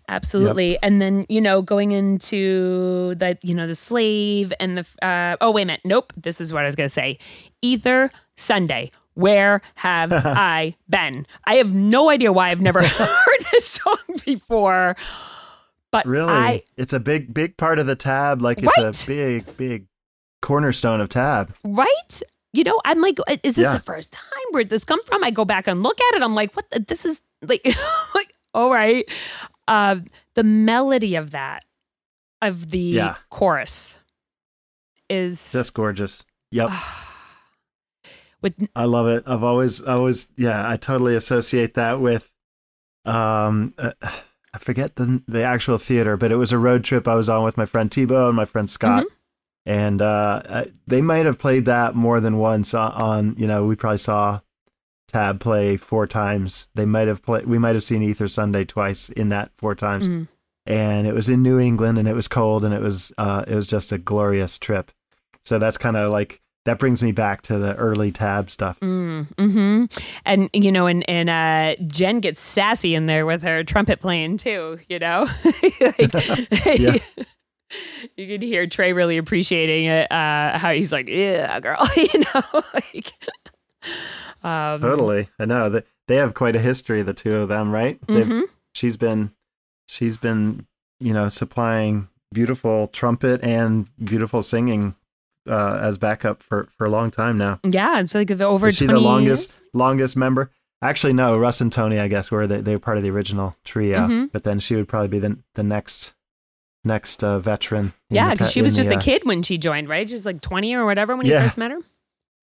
Absolutely. 0.08 0.78
And 0.82 1.00
then, 1.00 1.26
you 1.28 1.40
know, 1.40 1.62
going 1.62 1.92
into 1.92 3.14
the, 3.14 3.38
you 3.42 3.54
know, 3.54 3.66
the 3.66 3.74
slave 3.74 4.52
and 4.58 4.78
the, 4.78 5.06
uh, 5.06 5.36
oh, 5.40 5.50
wait 5.52 5.62
a 5.62 5.66
minute. 5.66 5.80
Nope. 5.84 6.12
This 6.16 6.40
is 6.40 6.52
what 6.52 6.62
I 6.62 6.66
was 6.66 6.74
going 6.74 6.88
to 6.88 6.92
say. 6.92 7.18
Ether 7.62 8.10
Sunday. 8.36 8.90
Where 9.14 9.62
have 9.76 10.10
I 10.12 10.74
been? 10.88 11.26
I 11.44 11.54
have 11.56 11.74
no 11.74 12.10
idea 12.10 12.32
why 12.32 12.50
I've 12.50 12.60
never 12.60 12.82
heard 12.86 13.46
this 13.52 13.68
song 13.68 13.98
before. 14.24 14.96
But 15.92 16.06
Really? 16.06 16.32
I, 16.32 16.62
it's 16.76 16.92
a 16.92 16.98
big 17.00 17.32
big 17.32 17.56
part 17.56 17.78
of 17.78 17.86
the 17.86 17.94
tab 17.96 18.40
like 18.42 18.58
it's 18.62 18.76
Right. 18.78 19.04
a 19.04 19.06
big 19.06 19.56
big 19.56 19.86
cornerstone 20.40 21.00
of 21.00 21.08
tab. 21.08 21.54
right? 21.62 22.22
You 22.54 22.64
know, 22.64 22.80
I'm 22.84 23.00
like, 23.00 23.18
is 23.44 23.54
this 23.56 23.58
Yeah. 23.64 23.72
the 23.74 23.78
first 23.78 24.10
time? 24.12 24.22
Where'd 24.50 24.68
this 24.68 24.84
come 24.84 25.02
from? 25.04 25.22
I 25.24 25.30
go 25.30 25.44
back 25.44 25.66
and 25.66 25.82
look 25.82 25.98
at 26.00 26.16
it. 26.16 26.22
I'm 26.22 26.34
like, 26.34 26.52
what? 26.54 26.70
The, 26.70 26.80
this 26.80 27.04
is 27.06 27.20
like, 27.42 27.62
like, 28.14 28.34
all 28.54 28.70
right. 28.72 29.08
Uh, 29.68 29.96
the 30.34 30.42
melody 30.42 31.14
of 31.14 31.30
that, 31.30 31.64
of 32.42 32.70
the 32.70 32.78
Yeah. 32.78 33.16
chorus, 33.30 33.96
is 35.08 35.52
Just 35.52 35.72
gorgeous. 35.74 36.24
Yep. 36.50 36.70
with 38.42 38.54
I 38.74 38.84
love 38.84 39.06
it. 39.08 39.24
I've 39.26 39.42
always, 39.44 39.82
I 39.84 39.92
always, 39.94 40.28
yeah, 40.36 40.68
I 40.68 40.76
totally 40.76 41.14
associate 41.16 41.74
that 41.74 42.00
with, 42.00 42.30
um, 43.04 43.72
uh, 43.78 43.92
I 44.54 44.58
forget 44.58 44.96
the 44.96 45.22
the 45.26 45.42
actual 45.42 45.78
theater, 45.78 46.16
but 46.16 46.30
it 46.32 46.36
was 46.36 46.52
a 46.52 46.58
road 46.58 46.84
trip 46.84 47.08
I 47.08 47.14
was 47.14 47.28
on 47.28 47.44
with 47.44 47.56
my 47.56 47.64
friend 47.64 47.90
Tebow 47.90 48.28
and 48.28 48.36
my 48.36 48.44
friend 48.44 48.68
Scott, 48.68 49.04
and 49.64 50.02
uh, 50.02 50.42
I- 50.48 50.70
they 50.86 51.00
might 51.00 51.24
have 51.24 51.38
played 51.38 51.64
that 51.64 51.94
more 51.94 52.20
than 52.20 52.36
once 52.38 52.74
on, 52.74 52.92
on. 52.92 53.34
You 53.38 53.46
know, 53.46 53.64
we 53.64 53.76
probably 53.76 53.98
saw 53.98 54.40
Tab 55.08 55.40
play 55.40 55.76
four 55.78 56.06
times. 56.06 56.66
They 56.74 56.84
might 56.84 57.08
have 57.08 57.22
played. 57.22 57.46
We 57.46 57.58
might 57.58 57.74
have 57.74 57.84
seen 57.84 58.02
Ether 58.02 58.28
Sunday 58.28 58.64
twice 58.64 59.08
in 59.08 59.30
that 59.30 59.52
four 59.56 59.74
times, 59.74 60.08
Mhm. 60.10 60.28
and 60.66 61.06
it 61.06 61.14
was 61.14 61.30
in 61.30 61.42
New 61.42 61.58
England, 61.58 61.96
and 61.96 62.06
it 62.06 62.14
was 62.14 62.28
cold, 62.28 62.62
and 62.64 62.74
it 62.74 62.82
was 62.82 63.10
uh, 63.16 63.44
it 63.48 63.54
was 63.54 63.66
just 63.66 63.90
a 63.92 63.96
glorious 63.98 64.58
trip. 64.58 64.90
So 65.40 65.58
that's 65.58 65.78
kind 65.78 65.96
of 65.96 66.12
like 66.12 66.41
that 66.64 66.78
brings 66.78 67.02
me 67.02 67.12
back 67.12 67.42
to 67.42 67.58
the 67.58 67.74
early 67.76 68.12
Tab 68.12 68.50
stuff. 68.50 68.78
Mm, 68.80 69.26
hmm 69.38 69.84
And 70.24 70.48
you 70.52 70.70
know, 70.72 70.86
and 70.86 71.08
and 71.08 71.28
uh, 71.30 71.82
Jen 71.86 72.20
gets 72.20 72.40
sassy 72.40 72.94
in 72.94 73.06
there 73.06 73.26
with 73.26 73.42
her 73.42 73.64
trumpet 73.64 74.00
playing 74.00 74.36
too. 74.36 74.78
You 74.88 74.98
know, 74.98 75.28
like, 75.80 76.12
Yeah. 76.78 76.98
you 78.16 78.26
can 78.26 78.42
hear 78.42 78.66
Trey 78.66 78.92
really 78.92 79.16
appreciating 79.16 79.86
it. 79.86 80.10
Uh, 80.12 80.58
how 80.58 80.72
he's 80.72 80.92
like, 80.92 81.08
"Yeah, 81.08 81.58
girl," 81.60 81.88
you 81.96 82.24
know, 82.34 82.62
like. 82.74 83.12
Um, 84.44 84.80
Totally. 84.80 85.28
I 85.38 85.44
know 85.44 85.68
that 85.70 85.86
they 86.08 86.16
have 86.16 86.34
quite 86.34 86.56
a 86.56 86.60
history, 86.60 87.02
the 87.02 87.14
two 87.14 87.36
of 87.36 87.48
them, 87.48 87.70
right? 87.70 88.00
Mhm. 88.06 88.44
She's 88.74 88.96
been, 88.96 89.30
she's 89.88 90.16
been, 90.16 90.66
you 90.98 91.12
know, 91.12 91.28
supplying 91.28 92.08
beautiful 92.32 92.88
trumpet 92.88 93.42
and 93.44 93.88
beautiful 94.04 94.42
singing 94.42 94.94
uh, 95.48 95.78
as 95.80 95.98
backup 95.98 96.42
for 96.42 96.68
for 96.76 96.86
a 96.86 96.90
long 96.90 97.10
time 97.10 97.36
now. 97.38 97.60
Yeah, 97.64 98.00
it's 98.00 98.14
like 98.14 98.28
the 98.28 98.44
over 98.44 98.68
Is 98.68 98.76
she 98.76 98.86
20 98.86 99.00
the 99.00 99.04
longest 99.04 99.50
years. 99.50 99.60
longest 99.74 100.16
member? 100.16 100.50
Actually, 100.82 101.12
no. 101.12 101.38
Russ 101.38 101.60
and 101.60 101.72
Tony, 101.72 101.98
I 102.00 102.08
guess, 102.08 102.30
were 102.30 102.46
they 102.46 102.60
they 102.60 102.74
were 102.74 102.80
part 102.80 102.96
of 102.96 103.02
the 103.04 103.10
original 103.10 103.54
trio, 103.64 104.00
Mhm. 104.00 104.32
but 104.32 104.42
then 104.44 104.58
she 104.58 104.74
would 104.76 104.88
probably 104.88 105.08
be 105.08 105.18
the 105.18 105.38
the 105.54 105.62
next 105.62 106.12
next 106.84 107.22
uh, 107.22 107.38
veteran. 107.38 107.92
Yeah, 108.10 108.30
because 108.32 108.50
she 108.50 108.62
was 108.62 108.74
just 108.74 108.88
the, 108.88 108.96
a 108.96 108.98
uh, 108.98 109.02
kid 109.02 109.22
when 109.24 109.42
she 109.44 109.56
joined, 109.58 109.88
right? 109.88 110.08
She 110.08 110.14
was 110.14 110.26
like 110.26 110.40
20 110.40 110.74
or 110.74 110.84
whatever 110.84 111.14
when 111.16 111.26
you 111.26 111.32
Yeah. 111.32 111.42
first 111.44 111.56
met 111.56 111.70
her. 111.70 111.78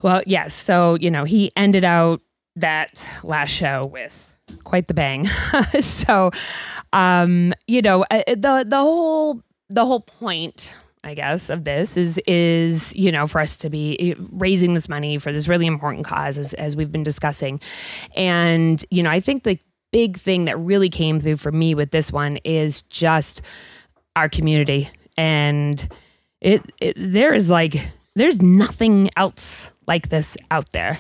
Well, 0.02 0.22
yes. 0.26 0.54
So, 0.54 0.95
you 0.95 1.12
know, 1.12 1.26
he 1.26 1.52
ended 1.58 1.84
out 1.84 2.22
that 2.56 3.04
last 3.24 3.50
show 3.50 3.86
with 3.88 4.16
quite 4.64 4.88
the 4.88 4.93
bang. 4.93 5.30
so, 5.82 6.32
um, 6.93 7.54
you 7.68 7.82
know, 7.82 8.04
uh, 8.10 8.24
the 8.28 8.66
the 8.66 8.78
whole 8.78 9.41
the 9.70 9.86
whole 9.86 10.00
point 10.00 10.72
I 11.04 11.14
guess 11.14 11.50
of 11.50 11.64
this 11.64 11.95
is 11.95 12.20
is 12.28 12.93
you 12.95 13.12
know 13.12 13.26
for 13.26 13.39
us 13.39 13.56
to 13.58 13.70
be 13.70 13.97
eh, 14.00 14.16
raising 14.32 14.74
this 14.74 14.89
money 14.89 15.18
for 15.18 15.32
this 15.32 15.47
really 15.47 15.66
important 15.66 16.06
cause 16.06 16.38
as 16.38 16.54
as 16.56 16.76
we've 16.76 16.91
been 16.91 17.04
discussing. 17.04 17.62
And 18.16 18.84
you 18.91 19.02
know, 19.04 19.10
I 19.10 19.22
think 19.22 19.43
the 19.43 19.58
big 19.91 20.20
thing 20.20 20.45
that 20.45 20.60
really 20.60 20.89
came 20.89 21.20
through 21.20 21.38
for 21.38 21.52
me 21.52 21.74
with 21.74 21.91
this 21.91 22.12
one 22.12 22.38
is 22.38 22.82
just 22.84 23.41
our 24.16 24.30
community 24.30 24.89
and 25.18 25.91
it, 26.41 26.62
it 26.80 26.95
there 26.97 27.34
is 27.34 27.50
like 27.50 27.91
there's 28.16 28.41
nothing 28.41 29.10
else 29.16 29.72
like 29.88 30.10
this 30.10 30.38
out 30.52 30.72
there 30.72 31.00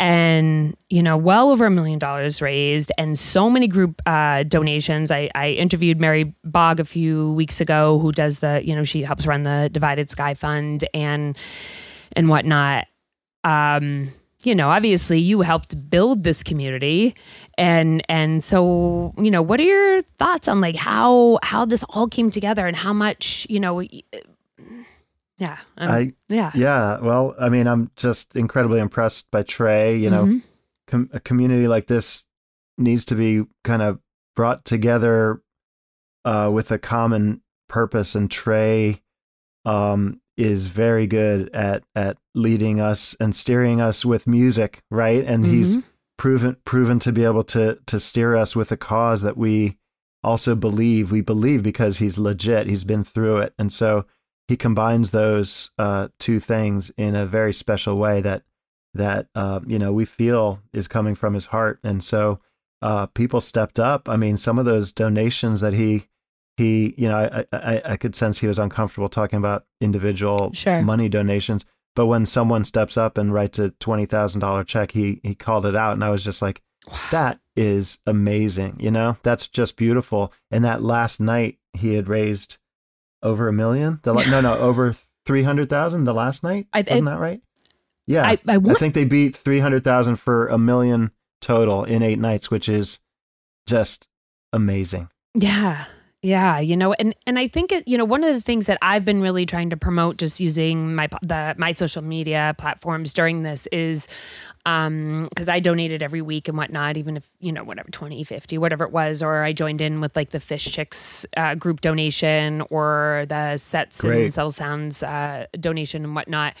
and 0.00 0.74
you 0.88 1.02
know 1.02 1.16
well 1.16 1.50
over 1.50 1.66
a 1.66 1.70
million 1.70 1.98
dollars 1.98 2.40
raised 2.40 2.90
and 2.96 3.18
so 3.18 3.50
many 3.50 3.68
group 3.68 4.00
uh, 4.06 4.42
donations. 4.44 5.10
I, 5.10 5.30
I 5.34 5.50
interviewed 5.50 6.00
mary 6.00 6.34
bog 6.42 6.80
a 6.80 6.84
few 6.84 7.32
weeks 7.34 7.60
ago 7.60 7.98
who 8.00 8.10
does 8.10 8.40
the 8.40 8.62
you 8.64 8.74
know 8.74 8.82
she 8.82 9.02
helps 9.02 9.26
run 9.26 9.44
the 9.44 9.68
divided 9.70 10.10
sky 10.10 10.34
fund 10.34 10.84
and 10.94 11.36
and 12.16 12.28
whatnot. 12.28 12.86
Um 13.44 14.12
you 14.42 14.54
know 14.54 14.70
obviously 14.70 15.20
you 15.20 15.42
helped 15.42 15.90
build 15.90 16.22
this 16.22 16.42
community 16.42 17.14
and 17.58 18.02
and 18.08 18.42
so 18.42 19.12
you 19.18 19.30
know 19.30 19.42
what 19.42 19.60
are 19.60 19.64
your 19.64 20.00
thoughts 20.18 20.48
on 20.48 20.62
like 20.62 20.76
how 20.76 21.38
how 21.42 21.66
this 21.66 21.84
all 21.90 22.08
came 22.08 22.30
together 22.30 22.66
and 22.66 22.74
how 22.74 22.94
much 22.94 23.46
you 23.50 23.60
know 23.60 23.82
yeah 25.40 25.58
um, 25.78 25.90
I 25.90 26.12
yeah 26.28 26.52
yeah. 26.54 26.98
Well, 27.00 27.34
I 27.40 27.48
mean, 27.48 27.66
I'm 27.66 27.90
just 27.96 28.36
incredibly 28.36 28.78
impressed 28.78 29.30
by 29.32 29.42
Trey. 29.42 29.96
You 29.96 30.10
know, 30.10 30.24
Mhm. 30.26 30.42
com- 30.86 31.10
a 31.12 31.18
community 31.20 31.66
like 31.66 31.86
this 31.88 32.24
needs 32.78 33.04
to 33.06 33.14
be 33.16 33.44
kind 33.64 33.82
of 33.82 33.98
brought 34.36 34.64
together 34.64 35.42
uh, 36.24 36.50
with 36.52 36.70
a 36.70 36.78
common 36.78 37.40
purpose, 37.68 38.14
and 38.14 38.30
Trey 38.30 39.02
um, 39.64 40.20
is 40.36 40.66
very 40.68 41.06
good 41.06 41.50
at 41.54 41.82
at 41.94 42.16
leading 42.34 42.80
us 42.80 43.14
and 43.20 43.34
steering 43.34 43.80
us 43.80 44.04
with 44.04 44.26
music, 44.26 44.82
right? 44.90 45.24
And 45.24 45.46
he's 45.46 45.78
Mhm. 45.78 45.84
proven 46.18 46.56
proven 46.64 46.98
to 47.00 47.12
be 47.12 47.24
able 47.24 47.44
to 47.44 47.78
to 47.86 47.98
steer 48.00 48.36
us 48.36 48.54
with 48.54 48.70
a 48.72 48.76
cause 48.76 49.22
that 49.22 49.36
we 49.36 49.78
also 50.22 50.54
believe. 50.54 51.10
We 51.10 51.20
believe 51.22 51.62
because 51.62 51.98
he's 51.98 52.18
legit. 52.18 52.66
He's 52.68 52.84
been 52.84 53.04
through 53.04 53.38
it, 53.38 53.54
and 53.58 53.72
so 53.72 54.04
he 54.50 54.56
combines 54.56 55.12
those 55.12 55.70
uh, 55.78 56.08
two 56.18 56.40
things 56.40 56.90
in 56.98 57.14
a 57.14 57.24
very 57.24 57.52
special 57.52 57.96
way 57.96 58.20
that 58.20 58.42
that 58.94 59.28
uh, 59.36 59.60
you 59.64 59.78
know 59.78 59.92
we 59.92 60.04
feel 60.04 60.60
is 60.72 60.88
coming 60.88 61.14
from 61.14 61.34
his 61.34 61.46
heart. 61.46 61.78
And 61.84 62.02
so 62.02 62.40
uh, 62.82 63.06
people 63.06 63.40
stepped 63.40 63.78
up. 63.78 64.08
I 64.08 64.16
mean, 64.16 64.36
some 64.36 64.58
of 64.58 64.64
those 64.64 64.90
donations 64.90 65.60
that 65.60 65.74
he 65.74 66.08
he 66.56 66.94
you 66.98 67.08
know 67.08 67.16
I, 67.16 67.44
I 67.52 67.82
I 67.92 67.96
could 67.96 68.16
sense 68.16 68.40
he 68.40 68.48
was 68.48 68.58
uncomfortable 68.58 69.08
talking 69.08 69.36
about 69.36 69.66
individual 69.80 70.50
Sure. 70.52 70.82
money 70.82 71.08
donations. 71.08 71.64
But 71.94 72.06
when 72.06 72.26
someone 72.26 72.64
steps 72.64 72.96
up 72.96 73.18
and 73.18 73.32
writes 73.32 73.60
a 73.60 73.70
twenty 73.78 74.04
thousand 74.06 74.40
dollar 74.40 74.64
check, 74.64 74.90
he 74.90 75.20
he 75.22 75.36
called 75.36 75.64
it 75.64 75.76
out, 75.76 75.92
and 75.92 76.02
I 76.02 76.10
was 76.10 76.24
just 76.24 76.42
like, 76.42 76.60
"That 77.12 77.38
is 77.54 77.98
amazing!" 78.04 78.78
You 78.80 78.90
know, 78.90 79.16
that's 79.22 79.46
just 79.46 79.76
beautiful. 79.76 80.32
And 80.50 80.64
that 80.64 80.82
last 80.82 81.20
night, 81.20 81.58
he 81.72 81.94
had 81.94 82.08
raised 82.08 82.58
over 83.22 83.48
a 83.48 83.52
million. 83.52 84.00
The 84.02 84.12
no, 84.14 84.40
no, 84.40 84.54
over 84.58 84.94
three 85.26 85.42
hundred 85.42 85.68
thousand. 85.68 86.04
The 86.04 86.14
last 86.14 86.42
night, 86.42 86.66
I- 86.72 86.78
I- 86.80 86.82
wasn't 86.88 87.06
that 87.06 87.18
right? 87.18 87.40
Yeah, 88.06 88.26
I- 88.26 88.38
I 88.48 88.56
want- 88.56 88.78
think 88.78 88.94
they 88.94 89.04
beat 89.04 89.36
three 89.36 89.60
hundred 89.60 89.84
thousand 89.84 90.16
for 90.16 90.48
a 90.48 90.58
million 90.58 91.10
total 91.40 91.84
in 91.84 92.02
eight 92.02 92.18
nights, 92.18 92.50
which 92.50 92.68
is 92.68 92.98
just 93.66 94.08
amazing. 94.52 95.08
Yeah. 95.34 95.84
Yeah, 96.22 96.58
you 96.58 96.76
know, 96.76 96.92
and 96.92 97.14
and 97.26 97.38
I 97.38 97.48
think 97.48 97.72
it, 97.72 97.88
you 97.88 97.96
know, 97.96 98.04
one 98.04 98.22
of 98.24 98.34
the 98.34 98.42
things 98.42 98.66
that 98.66 98.76
I've 98.82 99.06
been 99.06 99.22
really 99.22 99.46
trying 99.46 99.70
to 99.70 99.76
promote 99.78 100.18
just 100.18 100.38
using 100.38 100.94
my 100.94 101.08
the 101.22 101.54
my 101.56 101.72
social 101.72 102.02
media 102.02 102.54
platforms 102.58 103.14
during 103.14 103.42
this 103.42 103.66
is 103.72 104.06
um 104.66 105.28
because 105.30 105.48
I 105.48 105.60
donated 105.60 106.02
every 106.02 106.22
week 106.22 106.48
and 106.48 106.56
whatnot, 106.56 106.96
even 106.96 107.16
if, 107.16 107.28
you 107.38 107.52
know, 107.52 107.64
whatever 107.64 107.90
20, 107.90 108.24
50, 108.24 108.58
whatever 108.58 108.84
it 108.84 108.92
was, 108.92 109.22
or 109.22 109.42
I 109.42 109.52
joined 109.52 109.80
in 109.80 110.00
with 110.00 110.16
like 110.16 110.30
the 110.30 110.38
Phish 110.38 110.72
Chicks 110.72 111.24
uh, 111.36 111.54
group 111.54 111.80
donation 111.80 112.62
or 112.70 113.24
the 113.28 113.56
Sets 113.56 114.00
and 114.00 114.12
Great. 114.12 114.32
Subtle 114.32 114.52
Sounds 114.52 115.02
uh, 115.02 115.46
donation 115.58 116.04
and 116.04 116.14
whatnot. 116.14 116.54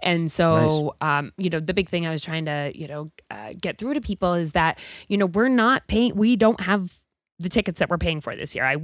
And 0.00 0.30
so, 0.30 0.94
um, 1.00 1.32
you 1.36 1.50
know, 1.50 1.60
the 1.60 1.74
big 1.74 1.88
thing 1.88 2.06
I 2.06 2.10
was 2.10 2.22
trying 2.22 2.46
to, 2.46 2.72
you 2.74 2.88
know, 2.88 3.10
uh, 3.30 3.52
get 3.60 3.78
through 3.78 3.94
to 3.94 4.00
people 4.00 4.34
is 4.34 4.52
that, 4.52 4.78
you 5.08 5.16
know, 5.16 5.26
we're 5.26 5.48
not 5.48 5.86
paying, 5.86 6.14
we 6.16 6.36
don't 6.36 6.60
have 6.60 7.00
the 7.38 7.48
tickets 7.48 7.78
that 7.80 7.90
we're 7.90 7.98
paying 7.98 8.20
for 8.20 8.36
this 8.36 8.54
year. 8.54 8.64
I, 8.64 8.76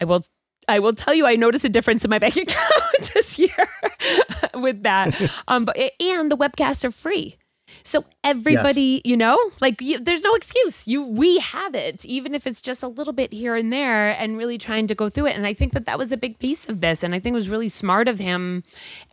I 0.00 0.04
will 0.04 0.24
I 0.68 0.80
will 0.80 0.92
tell 0.92 1.14
you, 1.14 1.26
I 1.26 1.36
noticed 1.36 1.64
a 1.64 1.68
difference 1.68 2.04
in 2.04 2.10
my 2.10 2.18
bank 2.24 2.36
account 2.36 3.10
this 3.14 3.38
year 3.38 3.68
with 4.54 4.82
that. 4.82 5.18
Um, 5.48 5.64
but 5.64 5.78
and 5.78 6.30
the 6.30 6.36
webcasts 6.36 6.84
are 6.84 6.90
free, 6.90 7.38
so 7.82 8.04
everybody, 8.24 9.02
you 9.04 9.16
know, 9.16 9.38
like 9.60 9.80
you, 9.80 9.98
there's 9.98 10.22
no 10.22 10.34
excuse. 10.34 10.86
You 10.86 11.02
we 11.02 11.38
have 11.38 11.74
it, 11.74 12.04
even 12.04 12.34
if 12.34 12.46
it's 12.46 12.60
just 12.60 12.82
a 12.82 12.88
little 12.88 13.12
bit 13.12 13.32
here 13.32 13.56
and 13.56 13.72
there, 13.72 14.10
and 14.10 14.36
really 14.36 14.58
trying 14.58 14.86
to 14.88 14.94
go 14.94 15.08
through 15.08 15.26
it. 15.26 15.36
And 15.36 15.46
I 15.46 15.54
think 15.54 15.72
that 15.74 15.86
that 15.86 15.98
was 15.98 16.12
a 16.12 16.16
big 16.16 16.38
piece 16.38 16.68
of 16.68 16.80
this, 16.80 17.02
and 17.02 17.14
I 17.14 17.20
think 17.20 17.34
it 17.34 17.38
was 17.38 17.48
really 17.48 17.68
smart 17.68 18.08
of 18.08 18.18
him 18.18 18.64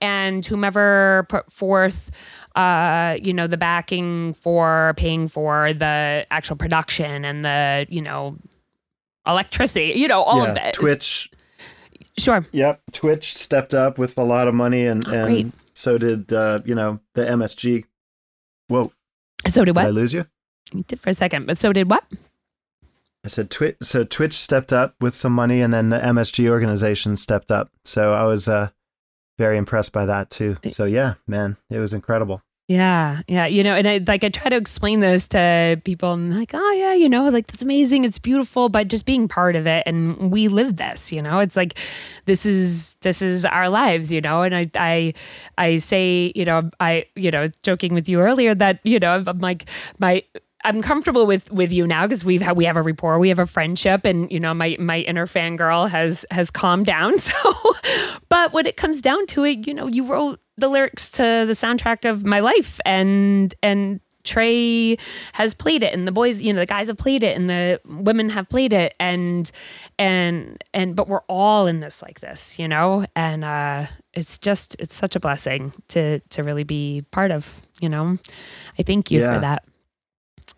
and 0.02 0.46
whomever 0.46 1.26
put 1.30 1.52
forth 1.52 2.12
uh, 2.56 3.18
you 3.22 3.34
know, 3.34 3.48
the 3.48 3.58
backing 3.58 4.34
for 4.36 4.94
paying 4.98 5.28
for 5.28 5.74
the 5.74 6.26
actual 6.32 6.56
production 6.56 7.26
and 7.26 7.44
the, 7.44 7.86
you 7.90 8.02
know, 8.02 8.38
electricity, 9.28 9.94
you 9.96 10.08
know, 10.08 10.22
all 10.22 10.42
of 10.42 10.56
yeah, 10.56 10.68
it. 10.68 10.74
Twitch. 10.74 11.30
Sure. 12.18 12.46
Yep, 12.54 12.82
Twitch 12.94 13.36
stepped 13.36 13.74
up 13.74 13.98
with 13.98 14.18
a 14.18 14.24
lot 14.24 14.48
of 14.48 14.54
money, 14.54 14.86
and 14.86 15.06
Oh, 15.06 15.12
and 15.12 15.52
so 15.74 15.98
did 15.98 16.32
uh, 16.32 16.62
you 16.64 16.74
know 16.74 17.02
the 17.14 17.24
MSG. 17.24 17.84
Whoa, 18.68 18.92
So 19.48 19.64
did 19.66 19.76
did 19.76 19.86
I 19.86 19.90
lose 19.90 20.14
you? 20.14 20.26
You 20.74 20.84
did 20.84 21.00
for 21.00 21.10
a 21.10 21.14
second, 21.14 21.46
but 21.46 21.58
so 21.58 21.72
did 21.74 21.90
what? 21.90 22.04
I 23.24 23.28
said 23.28 23.50
Twitch. 23.50 23.78
So 23.82 24.04
Twitch 24.04 24.34
stepped 24.34 24.72
up 24.74 24.96
with 25.02 25.16
some 25.16 25.34
money, 25.34 25.62
and 25.62 25.74
then 25.74 25.90
the 25.90 25.98
MSG 25.98 26.48
organization 26.50 27.18
stepped 27.18 27.52
up. 27.52 27.70
So 27.84 28.14
I 28.14 28.26
was 28.26 28.48
uh, 28.48 28.70
very 29.38 29.58
impressed 29.58 29.92
by 29.92 30.06
that 30.06 30.30
too. 30.30 30.58
So 30.68 30.86
yeah, 30.86 31.16
man, 31.28 31.58
it 31.70 31.80
was 31.80 31.94
incredible. 31.94 32.44
Yeah, 32.68 33.22
yeah, 33.28 33.46
you 33.46 33.64
know, 33.64 33.76
and 33.76 33.88
I 33.88 34.00
like 34.08 34.24
I 34.24 34.30
try 34.30 34.50
to 34.50 34.56
explain 34.56 35.00
this 35.00 35.28
to 35.30 35.80
people, 35.86 36.14
and 36.14 36.36
like, 36.36 36.50
oh 36.56 36.72
yeah, 36.72 36.96
you 36.96 37.08
know, 37.08 37.30
like 37.30 37.46
that's 37.46 37.62
amazing, 37.62 38.06
it's 38.06 38.18
beautiful, 38.18 38.70
but 38.70 38.88
just 38.88 39.06
being 39.06 39.28
part 39.28 39.56
of 39.56 39.68
it, 39.68 39.84
and 39.86 40.32
we 40.32 40.48
live 40.48 40.78
this, 40.78 41.12
you 41.12 41.22
know, 41.22 41.38
it's 41.40 41.56
like 41.56 41.78
this 42.26 42.44
is 42.44 42.96
this 43.02 43.22
is 43.22 43.46
our 43.46 43.70
lives, 43.70 44.12
you 44.12 44.20
know, 44.20 44.42
and 44.42 44.56
I 44.56 44.72
I 44.76 45.14
I 45.60 45.78
say, 45.78 46.32
you 46.34 46.44
know, 46.44 46.68
I 46.80 47.06
you 47.16 47.30
know, 47.30 47.52
joking 47.62 47.94
with 47.94 48.10
you 48.10 48.20
earlier 48.20 48.56
that 48.56 48.80
you 48.84 48.98
know, 49.00 49.24
I'm, 49.28 49.40
like 49.40 49.70
my. 50.00 50.24
I'm 50.64 50.82
comfortable 50.82 51.28
with 51.28 51.52
with 51.52 51.72
you 51.72 51.86
now 51.86 52.08
because 52.08 52.26
we've 52.26 52.42
had 52.42 52.58
we 52.58 52.66
have 52.66 52.76
a 52.76 52.82
rapport, 52.82 53.20
we 53.20 53.30
have 53.30 53.38
a 53.38 53.46
friendship, 53.46 54.04
and 54.04 54.32
you 54.32 54.40
know 54.40 54.52
my 54.52 54.76
my 54.80 55.02
inner 55.02 55.28
fangirl 55.28 55.88
has 55.88 56.26
has 56.32 56.50
calmed 56.50 56.88
down. 56.88 57.14
So, 57.20 57.76
but 58.30 58.52
when 58.52 58.66
it 58.66 58.76
comes 58.76 59.02
down 59.02 59.28
to 59.28 59.44
it, 59.46 59.68
you 59.68 59.74
know, 59.76 59.88
you 59.88 60.08
wrote 60.08 60.40
the 60.58 60.68
lyrics 60.70 61.10
to 61.12 61.44
the 61.48 61.54
soundtrack 61.54 62.10
of 62.10 62.24
my 62.26 62.40
life, 62.40 62.80
and 62.86 63.54
and 63.62 64.00
Trey 64.24 64.98
has 65.34 65.54
played 65.54 65.84
it, 65.84 65.94
and 65.94 66.08
the 66.08 66.12
boys, 66.12 66.42
you 66.42 66.52
know, 66.52 66.60
the 66.62 66.66
guys 66.66 66.88
have 66.88 66.98
played 66.98 67.22
it, 67.22 67.38
and 67.38 67.48
the 67.50 67.80
women 67.86 68.30
have 68.32 68.50
played 68.50 68.74
it, 68.74 68.96
and 69.00 69.52
and 70.00 70.64
and 70.74 70.96
but 70.96 71.08
we're 71.08 71.22
all 71.30 71.68
in 71.68 71.80
this 71.80 72.02
like 72.02 72.22
this, 72.22 72.58
you 72.58 72.68
know, 72.68 73.06
and 73.16 73.44
uh, 73.46 73.86
it's 74.14 74.38
just 74.40 74.76
it's 74.80 74.96
such 74.96 75.16
a 75.16 75.20
blessing 75.20 75.74
to 75.90 76.20
to 76.22 76.44
really 76.44 76.64
be 76.64 77.04
part 77.12 77.30
of, 77.30 77.62
you 77.80 77.88
know. 77.90 78.18
I 78.80 78.84
thank 78.84 79.12
you 79.12 79.20
Yeah. 79.22 79.36
for 79.36 79.40
that. 79.42 79.64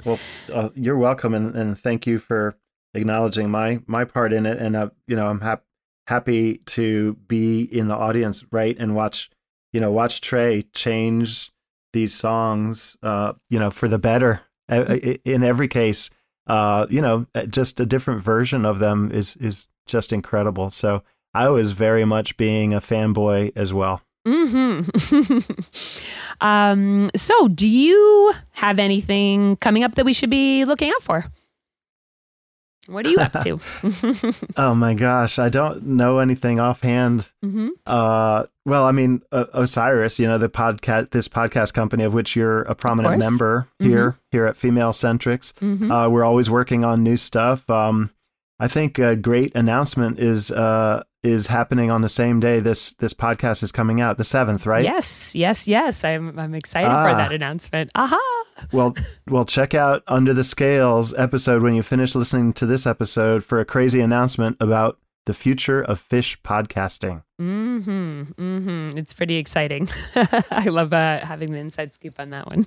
Well, 0.05 0.19
uh, 0.53 0.69
you're 0.75 0.97
welcome, 0.97 1.33
and, 1.33 1.53
and 1.55 1.77
thank 1.77 2.07
you 2.07 2.19
for 2.19 2.55
acknowledging 2.93 3.49
my 3.51 3.81
my 3.85 4.05
part 4.05 4.31
in 4.31 4.45
it. 4.45 4.59
And 4.59 4.75
uh, 4.77 4.89
you 5.07 5.15
know, 5.17 5.27
I'm 5.27 5.41
hap- 5.41 5.65
happy 6.07 6.59
to 6.67 7.15
be 7.27 7.63
in 7.63 7.89
the 7.89 7.95
audience, 7.95 8.45
right, 8.51 8.77
and 8.79 8.95
watch 8.95 9.29
you 9.73 9.79
know 9.79 9.91
watch 9.91 10.21
Trey 10.21 10.63
change 10.73 11.51
these 11.93 12.13
songs, 12.13 12.97
uh, 13.01 13.33
you 13.49 13.59
know, 13.59 13.71
for 13.71 13.87
the 13.87 13.99
better. 13.99 14.41
Uh, 14.69 14.97
In 15.23 15.43
every 15.43 15.67
case, 15.67 16.09
uh, 16.47 16.87
you 16.89 17.01
know, 17.01 17.25
just 17.49 17.79
a 17.79 17.85
different 17.85 18.21
version 18.21 18.65
of 18.65 18.79
them 18.79 19.11
is 19.11 19.35
is 19.37 19.67
just 19.85 20.11
incredible. 20.11 20.69
So 20.71 21.03
I 21.33 21.49
was 21.49 21.71
very 21.71 22.05
much 22.05 22.37
being 22.37 22.73
a 22.73 22.79
fanboy 22.81 23.53
as 23.55 23.73
well. 23.73 24.01
hmm 24.25 24.81
um, 26.41 27.09
so, 27.15 27.47
do 27.47 27.67
you 27.67 28.33
have 28.51 28.79
anything 28.79 29.55
coming 29.57 29.83
up 29.83 29.95
that 29.95 30.05
we 30.05 30.13
should 30.13 30.29
be 30.29 30.65
looking 30.65 30.89
out 30.89 31.03
for? 31.03 31.25
What 32.87 33.05
are 33.05 33.09
you 33.09 33.17
up 33.19 33.41
to? 33.43 33.59
Oh 34.57 34.73
my 34.75 34.93
gosh, 34.93 35.39
I 35.39 35.49
don't 35.49 35.83
know 35.85 36.19
anything 36.19 36.59
offhand. 36.59 37.29
hmm 37.43 37.69
Uh, 37.85 38.45
well, 38.65 38.85
I 38.85 38.91
mean, 38.91 39.21
uh, 39.31 39.45
Osiris, 39.53 40.19
you 40.19 40.27
know, 40.27 40.37
the 40.37 40.49
podcast, 40.49 41.11
this 41.11 41.27
podcast 41.27 41.73
company 41.73 42.03
of 42.03 42.13
which 42.13 42.35
you're 42.35 42.61
a 42.63 42.75
prominent 42.75 43.19
member 43.19 43.67
here, 43.79 44.17
here 44.31 44.45
at 44.45 44.57
Female 44.57 44.91
Centrics. 44.91 45.53
Mhm. 45.53 45.91
Uh, 45.91 46.09
we're 46.09 46.25
always 46.25 46.49
working 46.49 46.83
on 46.83 47.03
new 47.03 47.17
stuff. 47.17 47.69
Um, 47.69 48.09
I 48.59 48.67
think 48.67 48.97
a 48.99 49.15
great 49.15 49.55
announcement 49.55 50.17
is 50.19 50.49
uh 50.51 51.03
is 51.23 51.47
happening 51.47 51.91
on 51.91 52.01
the 52.01 52.09
same 52.09 52.39
day 52.39 52.59
this 52.59 52.93
this 52.93 53.13
podcast 53.13 53.61
is 53.63 53.71
coming 53.71 54.01
out, 54.01 54.17
the 54.17 54.23
seventh, 54.23 54.65
right? 54.65 54.83
Yes, 54.83 55.35
yes, 55.35 55.67
yes. 55.67 56.03
I'm 56.03 56.37
I'm 56.39 56.55
excited 56.55 56.87
for 56.87 57.09
Ah. 57.09 57.17
that 57.17 57.31
announcement. 57.31 57.91
Aha! 57.95 58.17
Well, 58.71 58.95
well, 59.29 59.45
check 59.45 59.73
out 59.73 60.03
Under 60.07 60.33
the 60.33 60.43
Scales 60.43 61.13
episode 61.13 61.61
when 61.61 61.75
you 61.75 61.83
finish 61.83 62.15
listening 62.15 62.53
to 62.53 62.65
this 62.65 62.85
episode 62.85 63.43
for 63.43 63.59
a 63.59 63.65
crazy 63.65 64.01
announcement 64.01 64.57
about 64.59 64.99
the 65.27 65.33
future 65.33 65.81
of 65.81 65.99
Phish 66.07 66.37
podcasting. 66.41 67.21
Mm-hmm. 67.39 68.21
Mm-hmm. 68.31 68.97
It's 68.97 69.13
pretty 69.13 69.35
exciting. 69.35 69.89
I 70.15 70.69
love 70.69 70.93
uh, 70.93 71.19
having 71.23 71.51
the 71.51 71.59
inside 71.59 71.93
scoop 71.93 72.17
on 72.19 72.29
that 72.29 72.47
one 72.47 72.65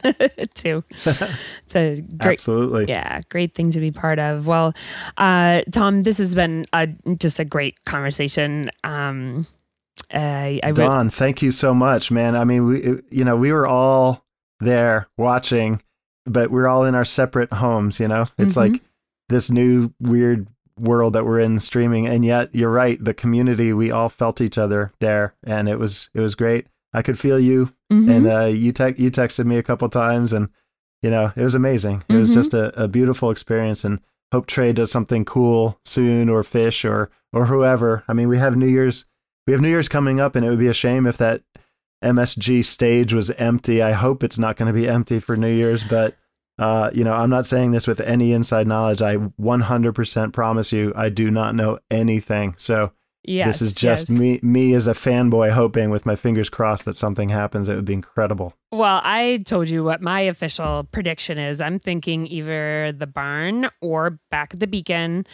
too. 0.54 0.84
It's 1.66 1.76
a 1.76 2.00
great, 2.00 2.34
Absolutely. 2.34 2.86
yeah, 2.88 3.20
great 3.30 3.54
thing 3.54 3.70
to 3.70 3.80
be 3.80 3.90
part 3.90 4.18
of. 4.18 4.46
Well, 4.46 4.74
uh, 5.16 5.62
Tom, 5.72 6.02
this 6.02 6.18
has 6.18 6.34
been 6.34 6.66
a, 6.72 6.88
just 7.16 7.38
a 7.38 7.44
great 7.44 7.82
conversation. 7.84 8.70
Um, 8.84 9.46
uh, 10.12 10.58
I 10.62 10.72
Dawn, 10.74 11.10
thank 11.10 11.42
you 11.42 11.52
so 11.52 11.72
much, 11.72 12.10
man. 12.10 12.36
I 12.36 12.44
mean, 12.44 12.66
we, 12.66 13.00
you 13.10 13.24
know, 13.24 13.36
we 13.36 13.52
were 13.52 13.66
all 13.66 14.24
there 14.60 15.08
watching, 15.18 15.82
but 16.26 16.50
we're 16.50 16.68
all 16.68 16.84
in 16.84 16.94
our 16.94 17.04
separate 17.04 17.52
homes, 17.52 17.98
you 18.00 18.08
know? 18.08 18.26
It's 18.38 18.54
Mhm. 18.54 18.72
like 18.72 18.82
this 19.28 19.50
new 19.50 19.92
weird 20.00 20.46
world 20.78 21.12
that 21.14 21.24
we're 21.26 21.40
in 21.40 21.60
streaming. 21.60 22.06
And 22.06 22.24
yet 22.24 22.48
you're 22.54 22.70
right. 22.70 23.02
The 23.02 23.14
community, 23.14 23.72
we 23.72 23.90
all 23.92 24.08
felt 24.08 24.40
each 24.40 24.56
other 24.58 24.92
there 25.00 25.34
and 25.44 25.68
it 25.68 25.78
was, 25.78 26.08
it 26.14 26.20
was 26.20 26.34
great. 26.34 26.66
I 26.92 27.02
could 27.02 27.18
feel 27.18 27.38
you 27.38 27.72
Mhm. 27.92 28.10
and, 28.10 28.26
uh, 28.26 28.44
you 28.46 28.72
te- 28.72 28.94
you 29.02 29.10
texted 29.10 29.44
me 29.44 29.56
a 29.58 29.62
couple 29.62 29.88
times 29.88 30.32
and, 30.32 30.48
you 31.02 31.10
know, 31.10 31.32
it 31.36 31.42
was 31.42 31.54
amazing. 31.54 32.02
It 32.08 32.14
was 32.16 32.30
Mhm. 32.30 32.34
just 32.34 32.54
a, 32.54 32.82
a 32.82 32.88
beautiful 32.88 33.30
experience 33.30 33.84
and 33.84 34.00
hope 34.32 34.46
Trey 34.46 34.72
does 34.72 34.90
something 34.90 35.24
cool 35.24 35.78
soon 35.84 36.28
or 36.28 36.42
Phish 36.42 36.88
or, 36.88 37.10
or 37.32 37.46
whoever. 37.46 38.02
I 38.08 38.12
mean, 38.12 38.28
we 38.28 38.38
have 38.38 38.56
New 38.56 38.66
Year's, 38.66 39.04
we 39.46 39.52
have 39.52 39.60
New 39.60 39.68
Year's 39.68 39.88
coming 39.88 40.18
up 40.20 40.34
and 40.34 40.44
it 40.46 40.50
would 40.50 40.58
be 40.58 40.68
a 40.68 40.72
shame 40.72 41.06
if 41.06 41.16
that 41.18 41.42
MSG 42.02 42.64
stage 42.64 43.12
was 43.12 43.30
empty. 43.32 43.82
I 43.82 43.92
hope 43.92 44.24
it's 44.24 44.38
not 44.38 44.56
going 44.56 44.72
to 44.72 44.78
be 44.78 44.88
empty 44.88 45.20
for 45.20 45.36
New 45.36 45.52
Year's, 45.52 45.84
but 45.84 46.16
uh, 46.60 46.90
you 46.92 47.04
know, 47.04 47.14
I'm 47.14 47.30
not 47.30 47.46
saying 47.46 47.70
this 47.70 47.86
with 47.86 48.00
any 48.00 48.32
inside 48.32 48.66
knowledge. 48.66 49.00
I 49.00 49.16
100% 49.16 50.32
promise 50.32 50.72
you, 50.72 50.92
I 50.94 51.08
do 51.08 51.30
not 51.30 51.54
know 51.54 51.78
anything. 51.90 52.54
So 52.58 52.92
yes, 53.24 53.46
this 53.46 53.62
is 53.62 53.72
just 53.72 54.10
yes. 54.10 54.18
me, 54.18 54.40
me 54.42 54.74
as 54.74 54.86
a 54.86 54.92
fanboy, 54.92 55.52
hoping 55.52 55.88
with 55.88 56.04
my 56.04 56.14
fingers 56.14 56.50
crossed 56.50 56.84
that 56.84 56.96
something 56.96 57.30
happens. 57.30 57.68
It 57.68 57.76
would 57.76 57.86
be 57.86 57.94
incredible. 57.94 58.54
Well, 58.72 59.00
I 59.02 59.42
told 59.46 59.70
you 59.70 59.82
what 59.82 60.02
my 60.02 60.20
official 60.20 60.84
prediction 60.92 61.38
is. 61.38 61.62
I'm 61.62 61.78
thinking 61.78 62.26
either 62.26 62.92
the 62.92 63.06
barn 63.06 63.70
or 63.80 64.18
back 64.30 64.52
at 64.52 64.60
the 64.60 64.66
beacon, 64.66 65.26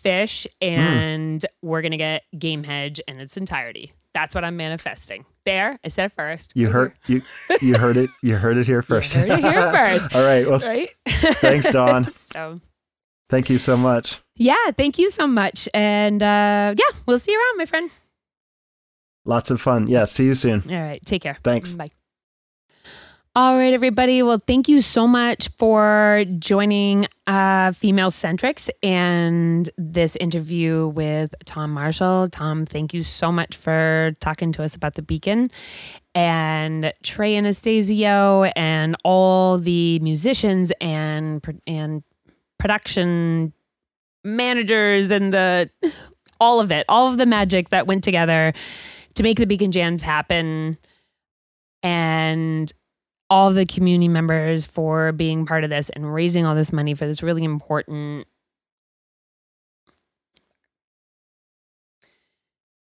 Phish, 0.00 0.46
and 0.60 1.44
we're 1.60 1.82
gonna 1.82 1.96
get 1.96 2.22
Gamehendge 2.36 3.00
in 3.08 3.20
its 3.20 3.36
entirety. 3.36 3.92
That's 4.14 4.34
what 4.34 4.44
I'm 4.44 4.56
manifesting. 4.56 5.24
There, 5.44 5.78
I 5.84 5.88
said 5.88 6.06
it 6.06 6.12
first. 6.16 6.52
You 6.54 6.68
heard 6.70 6.92
you 7.06 7.22
you 7.60 7.76
heard 7.78 7.96
it. 7.96 8.10
You 8.22 8.36
heard 8.36 8.56
it 8.56 8.66
here 8.66 8.82
first. 8.90 9.12
heard 9.14 9.28
it 9.30 9.40
here 9.40 9.70
first. 9.72 10.14
All 10.14 10.22
right. 10.24 10.46
Well, 10.48 10.60
right? 10.60 10.90
Thanks, 11.40 11.68
Dawn. 11.70 12.08
so 12.32 12.60
thank 13.30 13.48
you 13.50 13.58
so 13.58 13.76
much. 13.76 14.20
yeah, 14.36 14.70
thank 14.76 14.98
you 14.98 15.08
so 15.10 15.26
much. 15.26 15.68
And 15.74 16.22
uh 16.22 16.74
yeah, 16.76 16.98
we'll 17.06 17.18
see 17.18 17.32
you 17.32 17.38
around, 17.38 17.58
my 17.58 17.66
friend. 17.66 17.90
Lots 19.24 19.50
of 19.50 19.60
fun. 19.60 19.86
Yeah. 19.88 20.04
See 20.06 20.24
you 20.24 20.34
soon. 20.34 20.64
All 20.70 20.80
right, 20.82 21.04
take 21.04 21.22
care. 21.22 21.36
Thanks. 21.44 21.72
Bye. 21.72 21.88
All 23.36 23.56
right, 23.56 23.72
everybody. 23.72 24.22
Well, 24.22 24.42
thank 24.44 24.68
you 24.68 24.80
so 24.80 25.06
much 25.06 25.48
for 25.58 26.24
joining 26.38 27.06
uh, 27.26 27.72
Female 27.72 28.10
Centrics 28.10 28.68
and 28.82 29.70
this 29.76 30.16
interview 30.16 30.88
with 30.88 31.34
Tom 31.44 31.70
Marshall. 31.70 32.30
Tom, 32.30 32.66
thank 32.66 32.92
you 32.92 33.04
so 33.04 33.30
much 33.30 33.56
for 33.56 34.16
talking 34.20 34.50
to 34.52 34.64
us 34.64 34.74
about 34.74 34.94
the 34.94 35.02
beacon 35.02 35.50
and 36.14 36.92
Trey 37.04 37.36
Anastasio 37.36 38.44
and 38.56 38.96
all 39.04 39.58
the 39.58 39.98
musicians 40.00 40.72
and 40.80 41.44
and 41.66 42.02
production 42.58 43.52
managers 44.24 45.12
and 45.12 45.32
the 45.32 45.70
all 46.40 46.60
of 46.60 46.72
it, 46.72 46.86
all 46.88 47.08
of 47.10 47.18
the 47.18 47.26
magic 47.26 47.68
that 47.68 47.86
went 47.86 48.02
together 48.02 48.52
to 49.14 49.22
make 49.22 49.38
the 49.38 49.46
Beacon 49.46 49.70
Jams 49.70 50.02
happen 50.02 50.76
and 51.82 52.72
all 53.30 53.52
the 53.52 53.66
community 53.66 54.08
members 54.08 54.64
for 54.64 55.12
being 55.12 55.44
part 55.46 55.64
of 55.64 55.70
this 55.70 55.90
and 55.90 56.12
raising 56.12 56.46
all 56.46 56.54
this 56.54 56.72
money 56.72 56.94
for 56.94 57.06
this 57.06 57.22
really 57.22 57.44
important 57.44 58.26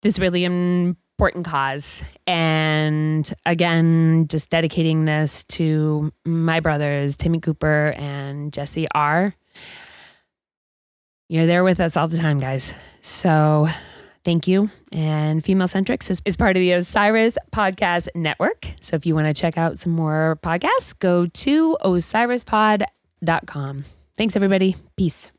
this 0.02 0.18
really 0.18 0.44
important 0.44 1.44
cause. 1.44 2.02
And 2.26 3.30
again 3.44 4.26
just 4.28 4.48
dedicating 4.48 5.04
this 5.04 5.44
to 5.44 6.10
my 6.24 6.60
brothers 6.60 7.16
timmy 7.16 7.40
cooper 7.40 7.94
and 7.96 8.52
jesse 8.52 8.88
r. 8.94 9.34
You're 11.28 11.46
there 11.46 11.62
with 11.62 11.80
us 11.80 11.96
all 11.96 12.08
the 12.08 12.16
time 12.16 12.38
guys. 12.38 12.72
So 13.02 13.68
thank 14.24 14.48
you. 14.48 14.70
And 14.92 15.44
female 15.44 15.68
centrics 15.68 16.10
is, 16.10 16.22
is 16.24 16.36
part 16.36 16.56
of 16.56 16.60
the 16.60 16.72
osiris 16.72 17.36
podcast 17.52 18.08
network. 18.14 18.66
So 18.80 18.96
if 18.96 19.04
you 19.06 19.14
want 19.14 19.26
to 19.26 19.34
check 19.40 19.58
out 19.58 19.78
some 19.78 19.92
more 19.92 20.38
podcasts 20.42 20.98
go 20.98 21.26
to 21.26 21.76
osirispod.com 21.82 23.84
thanks 24.20 24.36
everybody. 24.36 24.76
Peace 24.96 25.30